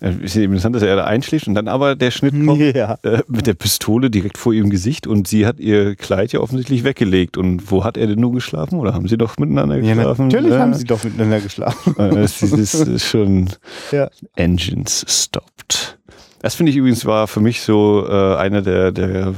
Äh, 0.00 0.12
ist 0.22 0.36
ja 0.36 0.42
interessant, 0.42 0.76
dass 0.76 0.82
er 0.82 0.96
da 0.96 1.04
einschläft 1.04 1.48
und 1.48 1.54
dann 1.54 1.66
aber 1.66 1.96
der 1.96 2.10
Schnitt 2.10 2.34
kommt 2.46 2.60
Ja. 2.76 2.98
äh, 3.02 3.22
mit 3.26 3.46
der 3.46 3.54
Pistole 3.54 4.10
direkt 4.10 4.36
vor 4.36 4.52
ihrem 4.52 4.68
Gesicht 4.68 5.06
und 5.06 5.26
sie 5.26 5.46
hat 5.46 5.58
ihr 5.60 5.96
Kleid 5.96 6.32
ja 6.32 6.40
offensichtlich 6.40 6.84
weggelegt. 6.84 7.38
Und 7.38 7.70
wo 7.70 7.84
hat 7.84 7.96
er 7.96 8.06
denn 8.06 8.20
nur 8.20 8.32
geschlafen? 8.32 8.78
Oder 8.78 8.92
haben 8.92 9.08
sie 9.08 9.16
doch 9.16 9.38
miteinander 9.38 9.76
Ja, 9.78 9.94
geschlafen? 9.94 10.28
natürlich 10.28 10.52
Ja. 10.52 10.58
haben 10.58 10.74
sie 10.74 10.84
doch 10.84 11.02
miteinander 11.04 11.40
geschlafen. 11.40 11.94
Äh, 11.98 12.10
Das 12.10 12.42
ist, 12.42 12.52
das 12.74 12.74
ist 12.74 13.06
schon 13.06 13.48
Ja. 13.92 14.10
Engines 14.36 15.06
stopped. 15.08 15.98
Das 16.42 16.54
finde 16.54 16.70
ich 16.70 16.76
übrigens 16.76 17.06
war 17.06 17.28
für 17.28 17.40
mich 17.40 17.62
so 17.62 18.06
äh, 18.06 18.36
eine 18.36 18.62
der, 18.62 18.92
der, 18.92 19.34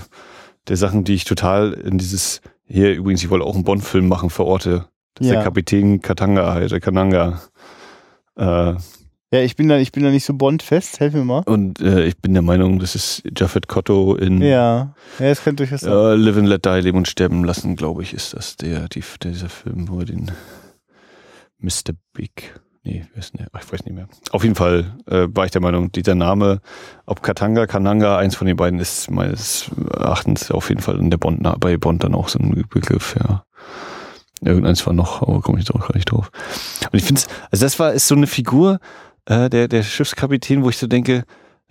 der 0.66 0.76
Sachen, 0.76 1.04
die 1.04 1.14
ich 1.14 1.24
total 1.24 1.74
in 1.74 1.98
dieses, 1.98 2.40
hier 2.66 2.92
übrigens, 2.94 3.22
ich 3.22 3.30
wollte 3.30 3.44
auch 3.44 3.54
einen 3.54 3.62
Bond-Film 3.64 4.08
machen, 4.08 4.30
verorte. 4.30 4.86
Dass 5.14 5.26
Ja. 5.28 5.34
der 5.34 5.42
Kapitän 5.44 6.00
Katanga 6.00 6.54
heißt, 6.54 6.72
der 6.72 6.80
Kananga. 6.80 7.40
Äh, 8.36 8.74
Ja, 9.32 9.40
ich 9.40 9.56
bin 9.56 9.68
da, 9.68 9.78
ich 9.78 9.90
bin 9.90 10.04
da 10.04 10.10
nicht 10.10 10.24
so 10.24 10.34
bondfest. 10.34 11.00
Helf 11.00 11.12
mir 11.14 11.24
mal. 11.24 11.42
und 11.46 11.80
äh, 11.80 12.04
ich 12.04 12.16
bin 12.18 12.34
der 12.34 12.42
Meinung, 12.42 12.78
das 12.78 12.94
ist 12.94 13.22
Jaffet 13.36 13.66
Kotto 13.66 14.14
in 14.14 14.40
Ja, 14.40 14.46
ja, 14.48 14.94
das 15.18 15.42
könnte 15.42 15.64
durchaus 15.64 15.80
sein. 15.80 15.92
äh, 15.92 16.14
Live 16.14 16.36
and 16.36 16.46
Let 16.48 16.64
Die, 16.64 16.80
Leben 16.80 16.98
und 16.98 17.08
Sterben 17.08 17.42
lassen, 17.44 17.74
glaube 17.74 18.02
ich, 18.02 18.14
ist 18.14 18.34
das 18.34 18.56
der, 18.56 18.88
die, 18.88 19.02
dieser 19.22 19.48
Film, 19.48 19.88
wo 19.88 19.98
er 20.00 20.04
den 20.06 20.30
Mr. 21.58 21.94
Big, 22.12 22.54
nee, 22.84 23.06
wer 23.12 23.18
ist 23.20 23.32
denn 23.34 23.46
der? 23.52 23.60
Ich 23.60 23.72
weiß 23.72 23.84
nicht 23.84 23.94
mehr. 23.94 24.06
Auf 24.30 24.42
jeden 24.44 24.54
Fall 24.54 24.92
äh, 25.06 25.26
war 25.30 25.46
ich 25.46 25.50
der 25.50 25.62
Meinung, 25.62 25.90
dieser 25.90 26.14
Name, 26.14 26.60
ob 27.06 27.22
Katanga, 27.22 27.66
Kananga, 27.66 28.18
eins 28.18 28.36
von 28.36 28.46
den 28.46 28.56
beiden 28.56 28.78
ist 28.78 29.10
meines 29.10 29.70
Erachtens 29.92 30.50
auf 30.50 30.68
jeden 30.68 30.80
Fall 30.82 30.98
in 30.98 31.10
der 31.10 31.18
Bond, 31.18 31.42
bei 31.60 31.76
Bond 31.76 32.04
dann 32.04 32.14
auch 32.14 32.28
so 32.28 32.38
ein 32.38 32.50
Begriff, 32.70 33.16
ja. 33.18 33.44
Irgendeins 34.46 34.86
war 34.86 34.92
noch, 34.92 35.22
aber 35.22 35.40
komme 35.40 35.58
ich 35.58 35.66
jetzt 35.66 35.74
auch 35.74 35.86
gar 35.86 35.94
nicht 35.94 36.10
drauf. 36.10 36.30
Und 36.92 36.98
ich 36.98 37.04
finde 37.04 37.20
es, 37.20 37.26
also 37.50 37.64
das 37.64 37.78
war, 37.78 37.92
ist 37.92 38.08
so 38.08 38.14
eine 38.14 38.26
Figur, 38.26 38.78
äh, 39.26 39.48
der, 39.48 39.68
der 39.68 39.82
Schiffskapitän, 39.82 40.62
wo 40.62 40.70
ich 40.70 40.78
so 40.78 40.86
denke, 40.86 41.24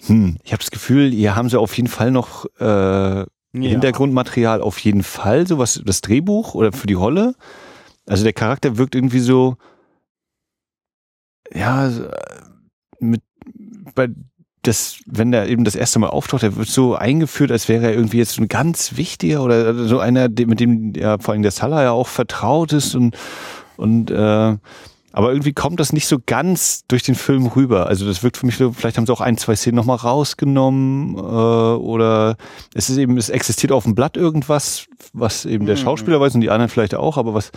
hm, 0.06 0.38
ich 0.44 0.52
habe 0.52 0.62
das 0.62 0.72
Gefühl, 0.72 1.12
hier 1.12 1.36
haben 1.36 1.50
sie 1.50 1.60
auf 1.60 1.76
jeden 1.78 1.88
Fall 1.90 2.12
noch 2.12 2.46
äh, 2.60 2.64
Ja. 2.64 3.26
Hintergrundmaterial 3.52 4.62
auf 4.62 4.80
jeden 4.80 5.04
Fall, 5.04 5.46
so 5.46 5.60
was 5.60 5.82
das 5.86 6.02
Drehbuch 6.02 6.56
oder 6.56 6.72
für 6.72 6.88
die 6.88 6.96
Rolle. 6.96 7.36
Also 8.08 8.24
der 8.24 8.34
Charakter 8.34 8.78
wirkt 8.78 8.96
irgendwie 8.96 9.20
so, 9.20 9.58
ja, 11.54 11.88
äh, 11.88 12.12
mit 13.00 13.22
bei 13.96 14.10
das, 14.64 14.98
wenn 15.06 15.32
der 15.32 15.48
eben 15.50 15.64
das 15.64 15.76
erste 15.76 16.00
Mal 16.00 16.10
auftaucht, 16.10 16.42
der 16.42 16.56
wird 16.56 16.70
so 16.70 16.96
eingeführt, 16.96 17.52
als 17.52 17.70
wäre 17.70 17.86
er 17.86 17.94
irgendwie 17.94 18.18
jetzt 18.18 18.40
ein 18.40 18.48
ganz 18.48 18.98
wichtiger 18.98 19.44
oder 19.44 19.88
so 19.88 20.00
einer, 20.00 20.30
mit 20.30 20.60
dem 20.60 20.94
ja 20.96 21.18
vor 21.20 21.34
allem 21.34 21.44
der 21.44 21.52
Salah 21.52 21.84
ja 21.84 21.92
auch 21.92 22.08
vertraut 22.08 22.74
ist 22.74 22.96
und 22.96 23.16
und 23.76 24.12
äh, 24.12 24.58
aber 25.16 25.30
irgendwie 25.32 25.54
kommt 25.54 25.80
das 25.80 25.94
nicht 25.94 26.08
so 26.08 26.18
ganz 26.26 26.86
durch 26.88 27.04
den 27.04 27.14
Film 27.14 27.46
rüber. 27.46 27.86
Also 27.86 28.06
das 28.06 28.24
wirkt 28.24 28.36
für 28.36 28.48
mich 28.48 28.58
so, 28.58 28.72
vielleicht 28.72 28.98
haben 28.98 29.06
sie 29.06 29.14
auch 29.14 29.22
ein, 29.22 29.38
zwei 29.38 29.56
Szenen 29.56 29.76
nochmal 29.76 29.98
rausgenommen 29.98 31.16
äh, 31.16 31.20
oder 31.20 32.36
es 32.74 32.90
ist 32.90 32.98
eben, 32.98 33.16
es 33.18 33.30
existiert 33.30 33.72
auf 33.72 33.84
dem 33.84 33.94
Blatt 33.94 34.18
irgendwas, 34.18 34.88
was 35.14 35.46
eben 35.46 35.68
der 35.68 35.76
Mhm. 35.76 35.82
Schauspieler 35.82 36.20
weiß 36.20 36.34
und 36.34 36.42
die 36.42 36.50
anderen 36.50 36.70
vielleicht 36.70 36.96
auch, 36.96 37.18
aber 37.18 37.36
was 37.36 37.52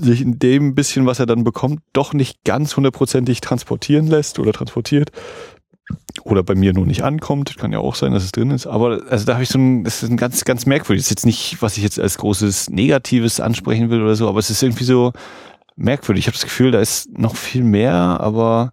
sich 0.00 0.22
in 0.22 0.38
dem 0.38 0.74
bisschen, 0.74 1.04
was 1.04 1.18
er 1.18 1.26
dann 1.26 1.44
bekommt, 1.44 1.80
doch 1.92 2.14
nicht 2.14 2.42
ganz 2.44 2.74
hundertprozentig 2.74 3.42
transportieren 3.42 4.06
lässt 4.06 4.38
oder 4.38 4.54
transportiert. 4.54 5.10
Oder 6.24 6.42
bei 6.42 6.54
mir 6.54 6.72
nur 6.72 6.86
nicht 6.86 7.02
ankommt. 7.02 7.56
Kann 7.58 7.72
ja 7.72 7.78
auch 7.78 7.94
sein, 7.94 8.12
dass 8.12 8.24
es 8.24 8.32
drin 8.32 8.50
ist. 8.50 8.66
Aber 8.66 9.00
also 9.08 9.24
da 9.24 9.34
habe 9.34 9.42
ich 9.42 9.48
so 9.48 9.58
ein, 9.58 9.84
das 9.84 10.02
ist 10.02 10.10
ein 10.10 10.16
ganz, 10.16 10.44
ganz 10.44 10.66
merkwürdig. 10.66 11.02
Das 11.02 11.06
ist 11.06 11.10
jetzt 11.10 11.26
nicht, 11.26 11.56
was 11.60 11.76
ich 11.76 11.82
jetzt 11.82 11.98
als 11.98 12.18
großes 12.18 12.70
Negatives 12.70 13.40
ansprechen 13.40 13.90
will 13.90 14.02
oder 14.02 14.14
so, 14.16 14.28
aber 14.28 14.38
es 14.38 14.50
ist 14.50 14.62
irgendwie 14.62 14.84
so 14.84 15.12
merkwürdig. 15.76 16.24
Ich 16.24 16.26
habe 16.28 16.36
das 16.36 16.44
Gefühl, 16.44 16.70
da 16.72 16.80
ist 16.80 17.16
noch 17.18 17.36
viel 17.36 17.64
mehr, 17.64 17.94
aber 17.94 18.72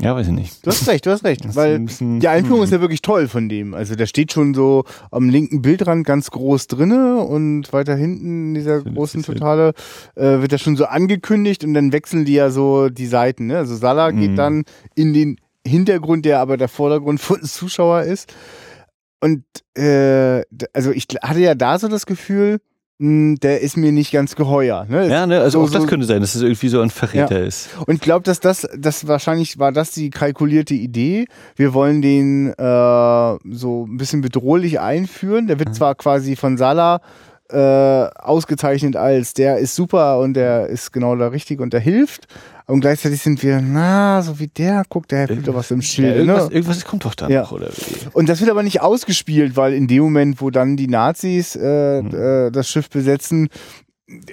ja, 0.00 0.14
weiß 0.16 0.28
ich 0.28 0.32
nicht. 0.32 0.64
Du 0.64 0.70
hast 0.70 0.88
recht, 0.88 1.04
du 1.04 1.10
hast 1.10 1.22
recht. 1.22 1.44
Das 1.44 1.54
Weil 1.54 1.78
bisschen- 1.80 2.18
die 2.18 2.28
Einführung 2.28 2.60
hm. 2.60 2.64
ist 2.64 2.70
ja 2.70 2.80
wirklich 2.80 3.02
toll 3.02 3.28
von 3.28 3.50
dem. 3.50 3.74
Also 3.74 3.94
der 3.94 4.06
steht 4.06 4.32
schon 4.32 4.54
so 4.54 4.84
am 5.10 5.28
linken 5.28 5.60
Bildrand 5.60 6.06
ganz 6.06 6.30
groß 6.30 6.66
drinne 6.66 7.18
und 7.18 7.70
weiter 7.74 7.94
hinten 7.94 8.48
in 8.48 8.54
dieser 8.54 8.80
großen 8.80 9.20
das 9.20 9.26
Totale 9.26 9.74
äh, 10.16 10.40
wird 10.40 10.50
ja 10.50 10.56
schon 10.56 10.76
so 10.76 10.86
angekündigt 10.86 11.62
und 11.62 11.74
dann 11.74 11.92
wechseln 11.92 12.24
die 12.24 12.32
ja 12.32 12.48
so 12.48 12.88
die 12.88 13.04
Seiten. 13.06 13.48
Ne? 13.48 13.58
Also 13.58 13.76
Salah 13.76 14.12
geht 14.12 14.30
Mhm. 14.30 14.36
dann 14.36 14.64
in 14.94 15.12
den 15.12 15.36
Hintergrund, 15.66 16.24
der 16.24 16.40
aber 16.40 16.56
der 16.56 16.68
Vordergrund 16.68 17.20
von 17.20 17.40
des 17.40 17.52
Zuschauer 17.54 18.02
ist. 18.02 18.32
Und 19.20 19.44
äh, 19.78 20.42
also 20.72 20.90
ich 20.90 21.06
hatte 21.22 21.40
ja 21.40 21.54
da 21.54 21.78
so 21.78 21.86
das 21.88 22.06
Gefühl, 22.06 22.58
mh, 22.98 23.36
der 23.40 23.60
ist 23.60 23.76
mir 23.76 23.92
nicht 23.92 24.10
ganz 24.12 24.34
geheuer. 24.34 24.84
Ne? 24.88 25.08
Ja, 25.08 25.26
ne, 25.26 25.40
also 25.40 25.60
so- 25.60 25.66
auch 25.66 25.70
das 25.70 25.82
so- 25.82 25.88
könnte 25.88 26.06
sein, 26.06 26.20
dass 26.20 26.34
es 26.34 26.42
irgendwie 26.42 26.68
so 26.68 26.80
ein 26.80 26.90
Verräter 26.90 27.40
ist. 27.40 27.68
Und 27.86 27.94
ich 27.94 28.00
glaube, 28.00 28.24
dass 28.24 28.40
das, 28.40 28.68
das 28.76 29.06
wahrscheinlich 29.06 29.60
war 29.60 29.70
das 29.70 29.92
die 29.92 30.10
kalkulierte 30.10 30.74
Idee. 30.74 31.26
Wir 31.54 31.72
wollen 31.74 32.02
den 32.02 32.48
äh, 32.48 33.38
so 33.54 33.86
ein 33.86 33.96
bisschen 33.96 34.22
bedrohlich 34.22 34.80
einführen. 34.80 35.46
Der 35.46 35.60
wird 35.60 35.68
Mhm. 35.68 35.74
zwar 35.74 35.94
quasi 35.94 36.34
von 36.34 36.56
Salah 36.58 37.00
äh, 37.50 37.56
ausgezeichnet 38.18 38.96
als 38.96 39.34
der 39.34 39.58
ist 39.58 39.74
super 39.74 40.18
und 40.18 40.34
der 40.34 40.68
ist 40.68 40.90
genau 40.90 41.14
der 41.16 41.32
Richtige 41.32 41.62
und 41.62 41.72
der 41.74 41.80
hilft. 41.80 42.26
Und 42.66 42.80
gleichzeitig 42.80 43.20
sind 43.22 43.42
wir, 43.42 43.60
na, 43.60 44.22
so 44.22 44.38
wie 44.38 44.46
der, 44.48 44.82
guckt, 44.88 45.10
der 45.10 45.26
fühlt 45.28 45.46
doch 45.48 45.54
was 45.54 45.70
im 45.70 45.80
Ja, 45.80 45.86
Schild. 45.86 46.16
irgendwas, 46.16 46.48
ne? 46.48 46.54
irgendwas 46.54 46.84
kommt 46.84 47.04
doch 47.04 47.14
da 47.14 47.28
Ja. 47.28 47.42
noch, 47.42 47.52
oder 47.52 47.68
wie? 47.68 48.08
Und 48.12 48.28
das 48.28 48.40
wird 48.40 48.50
aber 48.50 48.62
nicht 48.62 48.80
ausgespielt, 48.80 49.56
weil 49.56 49.72
in 49.74 49.88
dem 49.88 50.02
Moment, 50.04 50.40
wo 50.40 50.50
dann 50.50 50.76
die 50.76 50.88
Nazis 50.88 51.56
äh, 51.56 52.02
Mhm. 52.02 52.52
das 52.52 52.68
Schiff 52.68 52.88
besetzen, 52.88 53.48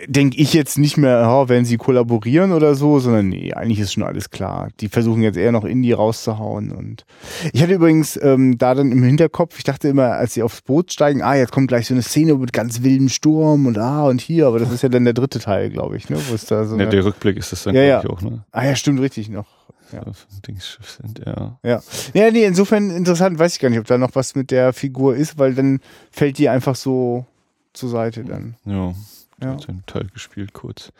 denke 0.07 0.37
ich 0.37 0.53
jetzt 0.53 0.77
nicht 0.77 0.97
mehr, 0.97 1.27
oh, 1.29 1.49
werden 1.49 1.65
sie 1.65 1.77
kollaborieren 1.77 2.51
oder 2.51 2.75
so, 2.75 2.99
sondern 2.99 3.29
nee, 3.29 3.53
eigentlich 3.53 3.79
ist 3.79 3.93
schon 3.93 4.03
alles 4.03 4.29
klar. 4.29 4.69
Die 4.79 4.89
versuchen 4.89 5.21
jetzt 5.21 5.37
eher 5.37 5.51
noch 5.51 5.65
Indie 5.65 5.93
rauszuhauen. 5.93 6.71
Und 6.71 7.05
ich 7.53 7.61
hatte 7.61 7.73
übrigens 7.73 8.19
ähm, 8.21 8.57
da 8.57 8.75
dann 8.75 8.91
im 8.91 9.03
Hinterkopf, 9.03 9.57
ich 9.57 9.63
dachte 9.63 9.87
immer, 9.87 10.13
als 10.13 10.33
sie 10.33 10.43
aufs 10.43 10.61
Boot 10.61 10.91
steigen, 10.91 11.21
ah, 11.21 11.35
jetzt 11.35 11.51
kommt 11.51 11.67
gleich 11.67 11.87
so 11.87 11.93
eine 11.93 12.03
Szene 12.03 12.35
mit 12.35 12.53
ganz 12.53 12.83
wildem 12.83 13.09
Sturm 13.09 13.65
und 13.65 13.77
ah 13.77 14.07
und 14.07 14.21
hier, 14.21 14.47
aber 14.47 14.59
das 14.59 14.71
ist 14.71 14.83
ja 14.83 14.89
dann 14.89 15.05
der 15.05 15.13
dritte 15.13 15.39
Teil, 15.39 15.69
glaube 15.69 15.97
ich, 15.97 16.09
ne? 16.09 16.17
Wo 16.29 16.35
es 16.35 16.45
da 16.45 16.65
so 16.65 16.75
Ne, 16.75 16.83
eine, 16.83 16.91
der 16.91 17.05
Rückblick 17.05 17.37
ist 17.37 17.51
das 17.51 17.63
dann, 17.63 17.75
Ja, 17.75 18.01
glaube 18.01 18.17
ich, 18.19 18.25
auch, 18.25 18.29
ne? 18.29 18.45
Ah 18.51 18.65
ja, 18.65 18.75
stimmt 18.75 18.99
richtig 18.99 19.29
noch. 19.29 19.47
Ja. 19.91 19.99
Ja. 20.05 20.11
Dingsschiff 20.47 20.99
sind, 21.01 21.19
ja. 21.25 21.57
Ja. 21.63 21.81
ja, 22.13 22.31
nee, 22.31 22.45
insofern 22.45 22.91
interessant, 22.91 23.39
weiß 23.39 23.55
ich 23.55 23.59
gar 23.59 23.69
nicht, 23.69 23.79
ob 23.79 23.87
da 23.87 23.97
noch 23.97 24.13
was 24.13 24.35
mit 24.35 24.51
der 24.51 24.71
Figur 24.73 25.15
ist, 25.15 25.39
weil 25.39 25.55
dann 25.55 25.79
fällt 26.11 26.37
die 26.37 26.47
einfach 26.49 26.75
so 26.75 27.25
zur 27.73 27.89
Seite 27.89 28.23
dann. 28.23 28.55
Ja. 28.65 28.93
Ja. 29.41 29.53
Hat 29.53 29.69
einen 29.69 29.85
Teil 29.85 30.07
gespielt 30.13 30.53
kurz 30.53 30.91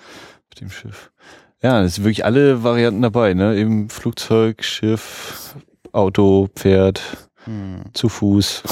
mit 0.50 0.62
dem 0.62 0.70
Schiff. 0.70 1.12
Ja, 1.62 1.82
es 1.84 1.96
sind 1.96 2.06
wirklich 2.06 2.24
alle 2.24 2.64
Varianten 2.64 3.02
dabei, 3.02 3.34
ne? 3.34 3.58
Eben 3.58 3.90
Flugzeug, 3.90 4.64
Schiff, 4.64 5.56
Auto, 5.92 6.48
Pferd, 6.56 7.02
zu 7.94 8.10
Fuß. 8.10 8.64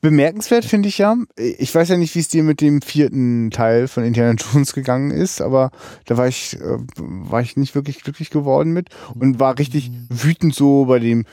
Bemerkenswert 0.00 0.64
finde 0.64 0.88
ich 0.88 0.98
ja, 0.98 1.16
ich 1.36 1.74
weiß 1.74 1.88
ja 1.88 1.96
nicht, 1.96 2.14
wie 2.14 2.20
es 2.20 2.28
dir 2.28 2.42
mit 2.42 2.60
dem 2.60 2.82
vierten 2.82 3.50
Teil 3.50 3.88
von 3.88 4.04
Indiana 4.04 4.32
Jones 4.32 4.72
gegangen 4.72 5.10
ist, 5.10 5.40
aber 5.40 5.70
da 6.06 6.16
war 6.16 6.28
ich, 6.28 6.58
äh, 6.60 6.78
war 6.96 7.40
ich 7.40 7.56
nicht 7.56 7.74
wirklich 7.74 8.02
glücklich 8.02 8.30
geworden 8.30 8.72
mit 8.72 8.88
und 9.14 9.40
war 9.40 9.58
richtig 9.58 9.90
wütend 10.08 10.54
so 10.54 10.86
bei 10.86 10.98
dem 10.98 11.24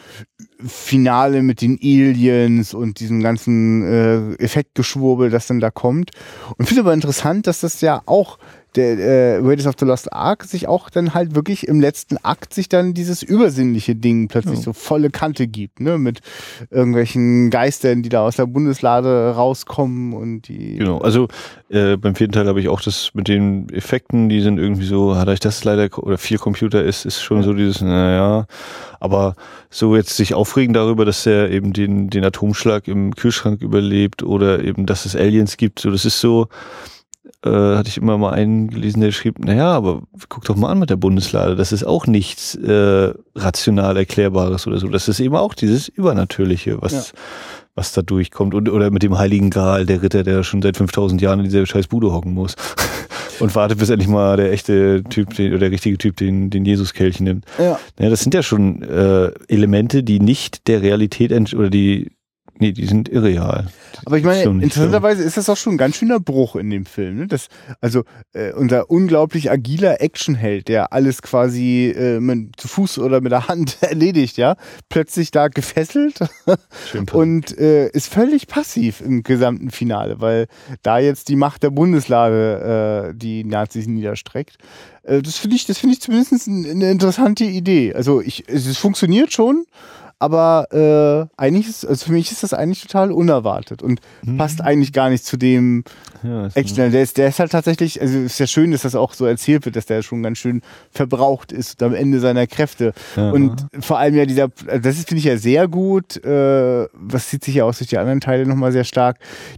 Finale 0.65 1.41
mit 1.41 1.61
den 1.61 1.79
Aliens 1.81 2.73
und 2.73 2.99
diesem 2.99 3.21
ganzen 3.21 3.83
äh, 3.83 4.35
Effektgeschwurbel, 4.35 5.29
das 5.29 5.47
dann 5.47 5.59
da 5.59 5.71
kommt. 5.71 6.11
Und 6.57 6.67
finde 6.67 6.81
aber 6.81 6.93
interessant, 6.93 7.47
dass 7.47 7.61
das 7.61 7.81
ja 7.81 8.01
auch 8.05 8.37
der 8.75 8.97
äh, 8.99 9.37
Raiders 9.37 9.67
of 9.67 9.75
the 9.79 9.85
Lost 9.85 10.13
Ark 10.13 10.43
sich 10.45 10.67
auch 10.67 10.89
dann 10.89 11.13
halt 11.13 11.35
wirklich 11.35 11.67
im 11.67 11.81
letzten 11.81 12.17
Akt 12.23 12.53
sich 12.53 12.69
dann 12.69 12.93
dieses 12.93 13.21
übersinnliche 13.21 13.95
Ding 13.95 14.27
plötzlich 14.27 14.59
Ja. 14.59 14.63
so 14.63 14.73
volle 14.73 15.09
Kante 15.09 15.47
gibt, 15.47 15.81
ne, 15.81 15.97
mit 15.97 16.21
irgendwelchen 16.69 17.49
Geistern, 17.49 18.01
die 18.01 18.09
da 18.09 18.21
aus 18.21 18.37
der 18.37 18.45
Bundeslade 18.45 19.31
rauskommen 19.35 20.13
und 20.13 20.47
die 20.47 20.77
Genau, 20.77 20.99
also 20.99 21.27
äh, 21.69 21.97
beim 21.97 22.15
vierten 22.15 22.33
Teil 22.33 22.47
habe 22.47 22.59
ich 22.61 22.69
auch 22.69 22.81
das 22.81 23.11
mit 23.13 23.27
den 23.27 23.67
Effekten, 23.69 24.29
die 24.29 24.41
sind 24.41 24.57
irgendwie 24.57 24.85
so, 24.85 25.15
hat 25.17 25.27
euch 25.27 25.39
das 25.39 25.63
leider, 25.63 25.89
oder 26.01 26.17
viel 26.17 26.37
Computer 26.37 26.83
ist, 26.83 27.05
ist 27.05 27.21
schon 27.21 27.43
so 27.43 27.53
dieses, 27.53 27.81
naja, 27.81 28.45
aber 28.99 29.35
so 29.69 29.95
jetzt 29.95 30.15
sich 30.15 30.33
aufregen 30.33 30.73
darüber, 30.73 31.05
dass 31.05 31.25
er 31.25 31.49
eben 31.49 31.73
den, 31.73 32.09
den 32.09 32.23
Atomschlag 32.23 32.87
im 32.87 33.15
Kühlschrank 33.15 33.61
überlebt 33.61 34.23
oder 34.23 34.63
eben, 34.63 34.85
dass 34.85 35.05
es 35.05 35.15
Aliens 35.15 35.57
gibt, 35.57 35.79
so 35.79 35.91
das 35.91 36.05
ist 36.05 36.19
so, 36.19 36.47
äh, 37.45 37.49
hatte 37.49 37.89
ich 37.89 37.97
immer 37.97 38.17
mal 38.17 38.31
einen 38.31 38.69
gelesen, 38.69 39.01
der 39.01 39.11
schrieb, 39.11 39.39
naja, 39.39 39.71
aber 39.71 40.03
guck 40.29 40.45
doch 40.45 40.55
mal 40.55 40.69
an 40.69 40.79
mit 40.79 40.89
der 40.89 40.95
Bundeslade, 40.97 41.55
das 41.55 41.71
ist 41.71 41.83
auch 41.83 42.07
nichts 42.07 42.55
äh, 42.55 43.13
rational 43.35 43.97
Erklärbares 43.97 44.67
oder 44.67 44.77
so, 44.79 44.87
das 44.87 45.07
ist 45.07 45.19
eben 45.19 45.35
auch 45.35 45.53
dieses 45.53 45.87
Übernatürliche, 45.87 46.81
was, 46.81 46.91
Ja. 46.93 47.19
was 47.75 47.93
da 47.93 48.01
durchkommt 48.01 48.53
und 48.53 48.69
oder 48.69 48.91
mit 48.91 49.03
dem 49.03 49.17
Heiligen 49.17 49.49
Gral, 49.49 49.85
der 49.85 50.01
Ritter, 50.01 50.23
der 50.23 50.43
schon 50.43 50.61
seit 50.61 50.77
5000 50.77 51.21
Jahren 51.21 51.39
in 51.39 51.45
dieser 51.45 51.65
scheiß 51.65 51.87
Bude 51.87 52.11
hocken 52.13 52.33
muss 52.33 52.55
und 53.39 53.55
wartet, 53.55 53.79
bis 53.79 53.89
endlich 53.89 54.09
mal 54.09 54.37
der 54.37 54.51
echte 54.51 55.03
Typ, 55.09 55.33
den, 55.35 55.51
oder 55.51 55.59
der 55.61 55.71
richtige 55.71 55.97
Typ 55.97 56.17
den, 56.17 56.49
den 56.49 56.65
Jesus-Kelch 56.65 57.19
nimmt. 57.21 57.45
ja. 57.57 57.79
Ja, 57.99 58.09
das 58.09 58.21
sind 58.21 58.33
ja 58.33 58.43
schon 58.43 58.81
äh, 58.83 59.31
Elemente, 59.47 60.03
die 60.03 60.19
nicht 60.19 60.67
der 60.67 60.81
Realität 60.81 61.31
oder 61.53 61.69
die 61.69 62.11
nee, 62.61 62.71
die 62.71 62.85
sind 62.85 63.09
irreal. 63.09 63.67
Aber 64.05 64.17
ich 64.17 64.23
meine, 64.23 64.43
so. 64.43 64.51
interessanterweise 64.51 65.21
ist 65.23 65.35
das 65.35 65.49
auch 65.49 65.57
schon 65.57 65.73
ein 65.73 65.77
ganz 65.77 65.97
schöner 65.97 66.19
Bruch 66.21 66.55
in 66.55 66.69
dem 66.69 66.85
Film. 66.85 67.17
Ne? 67.17 67.27
Das, 67.27 67.47
also 67.81 68.03
äh, 68.33 68.53
unser 68.53 68.89
unglaublich 68.89 69.51
agiler 69.51 69.99
Actionheld, 69.99 70.69
der 70.69 70.93
alles 70.93 71.21
quasi 71.21 71.89
äh, 71.95 72.19
mit, 72.21 72.55
zu 72.55 72.69
Fuß 72.69 72.99
oder 72.99 73.19
mit 73.19 73.33
der 73.33 73.49
Hand 73.49 73.77
erledigt, 73.81 74.37
ja, 74.37 74.55
plötzlich 74.87 75.31
da 75.31 75.49
gefesselt 75.49 76.19
und 77.11 77.57
äh, 77.57 77.89
ist 77.89 78.07
völlig 78.07 78.47
passiv 78.47 79.01
im 79.01 79.23
gesamten 79.23 79.71
Finale, 79.71 80.21
weil 80.21 80.47
da 80.83 80.99
jetzt 80.99 81.27
die 81.27 81.35
Macht 81.35 81.63
der 81.63 81.71
Bundeslade 81.71 83.09
äh, 83.11 83.17
die 83.17 83.43
Nazis 83.43 83.87
niederstreckt. 83.87 84.57
Äh, 85.03 85.21
das 85.21 85.37
finde 85.37 85.55
ich, 85.57 85.65
das 85.65 85.77
finde 85.79 85.95
ich 85.95 86.01
zumindest 86.01 86.47
ein- 86.47 86.65
eine 86.69 86.91
interessante 86.91 87.43
Idee. 87.43 87.93
Also 87.93 88.21
ich, 88.21 88.45
es 88.47 88.77
funktioniert 88.77 89.33
schon. 89.33 89.65
Aber 90.21 90.67
äh, 90.71 91.41
eigentlich 91.41 91.67
ist, 91.67 91.85
also 91.85 92.05
für 92.05 92.11
mich 92.11 92.31
ist 92.31 92.43
das 92.43 92.53
eigentlich 92.53 92.81
total 92.81 93.11
unerwartet 93.11 93.81
und 93.81 93.99
Mhm. 94.23 94.37
passt 94.37 94.61
eigentlich 94.61 94.93
gar 94.93 95.09
nicht 95.09 95.25
zu 95.25 95.35
dem 95.35 95.83
Ja, 96.23 96.47
Action. 96.53 96.91
Der 96.91 97.01
ist, 97.01 97.17
der 97.17 97.29
ist 97.29 97.39
halt 97.39 97.51
tatsächlich, 97.51 97.99
also 97.99 98.19
ist 98.19 98.39
ja 98.39 98.45
schön, 98.45 98.71
dass 98.71 98.83
das 98.83 98.93
auch 98.93 99.13
so 99.13 99.25
erzählt 99.25 99.65
wird, 99.65 99.75
dass 99.75 99.87
der 99.87 100.03
schon 100.03 100.21
ganz 100.21 100.37
schön 100.37 100.61
verbraucht 100.91 101.51
ist 101.51 101.81
am 101.81 101.95
Ende 101.95 102.19
seiner 102.19 102.45
Kräfte. 102.45 102.93
Ja. 103.15 103.31
Und 103.31 103.65
vor 103.79 103.97
allem 103.97 104.13
ja 104.15 104.25
dieser, 104.25 104.49
das 104.49 104.97
ist, 104.99 105.07
finde 105.09 105.19
ich 105.19 105.25
ja 105.25 105.37
sehr 105.37 105.67
gut, 105.67 106.23
äh, 106.23 106.87
was 106.93 107.29
zieht 107.29 107.43
sich 107.43 107.55
ja 107.55 107.63
aus 107.63 107.79
durch 107.79 107.89
die 107.89 107.97
anderen 107.97 108.21
Teile 108.21 108.45
nochmal 108.45 108.71
sehr 108.71 108.83
stark, 108.83 109.17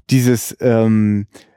dieses, 0.10 0.56
ähm, 0.62 1.28
äh, 1.32 1.53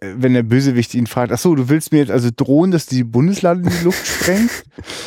wenn 0.00 0.34
der 0.34 0.42
Bösewicht 0.44 0.94
ihn 0.94 1.06
fragt, 1.06 1.32
ach 1.32 1.38
so, 1.38 1.54
du 1.54 1.68
willst 1.68 1.92
mir 1.92 1.98
jetzt 1.98 2.10
also 2.10 2.30
drohen, 2.34 2.70
dass 2.70 2.86
die 2.86 3.04
Bundeslade 3.04 3.60
in 3.60 3.68
die 3.68 3.84
Luft 3.84 4.06
sprengt? 4.20 4.50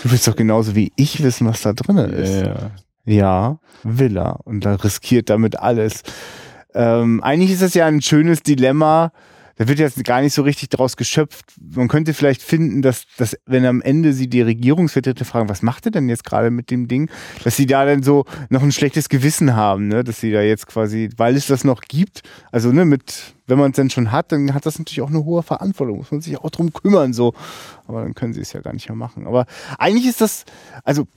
Du 0.04 0.12
willst 0.12 0.28
doch 0.28 0.36
genauso 0.36 0.76
wie 0.76 0.92
ich 0.96 1.24
wissen, 1.24 1.48
was 1.48 1.62
da 1.62 1.74
drin 1.74 1.98
ist. 1.98 2.44
ja, 2.44 2.72
ja. 3.06 3.60
Will 3.84 4.18
er. 4.18 4.40
Und 4.46 4.66
er 4.66 4.84
riskiert 4.84 5.30
damit 5.30 5.60
alles. 5.60 6.04
Ähm, 6.74 7.24
eigentlich 7.24 7.52
ist 7.52 7.62
das 7.62 7.74
ja 7.74 7.86
ein 7.86 8.02
schönes 8.02 8.44
Dilemma. 8.44 9.12
Da 9.58 9.68
wird 9.68 9.80
jetzt 9.80 10.04
gar 10.04 10.22
nicht 10.22 10.34
so 10.34 10.42
richtig 10.42 10.70
draus 10.70 10.98
geschöpft. 10.98 11.46
Man 11.60 11.88
könnte 11.88 12.14
vielleicht 12.14 12.42
finden, 12.42 12.82
dass, 12.82 13.06
dass 13.18 13.38
wenn 13.46 13.66
am 13.66 13.82
Ende 13.82 14.14
sie 14.14 14.28
die 14.28 14.42
Regierungsvertreter 14.42 15.26
fragen, 15.26 15.50
was 15.50 15.62
macht 15.62 15.86
ihr 15.86 15.92
denn 15.92 16.10
jetzt 16.10 16.24
gerade 16.24 16.52
mit 16.52 16.72
dem 16.72 16.88
Ding, 16.88 17.10
dass 17.44 17.56
sie 17.56 17.66
da 17.66 17.86
dann 17.86 18.04
so 18.04 18.26
noch 18.50 18.64
ein 18.64 18.72
schlechtes 18.72 19.10
Gewissen 19.10 19.56
haben, 19.56 19.88
ne? 19.88 20.04
dass 20.04 20.20
sie 20.20 20.32
da 20.32 20.42
jetzt 20.42 20.68
quasi, 20.68 21.10
weil 21.18 21.36
es 21.36 21.48
das 21.48 21.64
noch 21.64 21.82
gibt, 21.82 22.24
also 22.52 22.72
ne, 22.72 22.86
mit, 22.86 23.34
wenn 23.48 23.60
man 23.60 23.72
es 23.72 23.76
denn 23.76 23.90
schon 23.90 24.12
hat, 24.12 24.32
dann 24.32 24.54
hat 24.54 24.66
das 24.66 24.80
natürlich 24.80 25.02
auch 25.02 25.10
eine 25.10 25.26
hohe 25.26 25.44
Verantwortung, 25.44 25.98
muss 25.98 26.12
man 26.12 26.22
sich 26.22 26.38
auch 26.38 26.50
drum 26.50 26.74
kümmern, 26.74 27.14
so. 27.14 27.34
Aber 27.88 28.02
dann 28.04 28.14
können 28.16 28.34
sie 28.34 28.42
es 28.42 28.54
ja 28.54 28.62
gar 28.62 28.74
nicht 28.74 28.88
mehr 28.88 28.96
machen. 28.96 29.28
Aber 29.28 29.46
eigentlich 29.78 30.08
ist 30.08 30.22
das, 30.22 30.46
also 30.84 31.08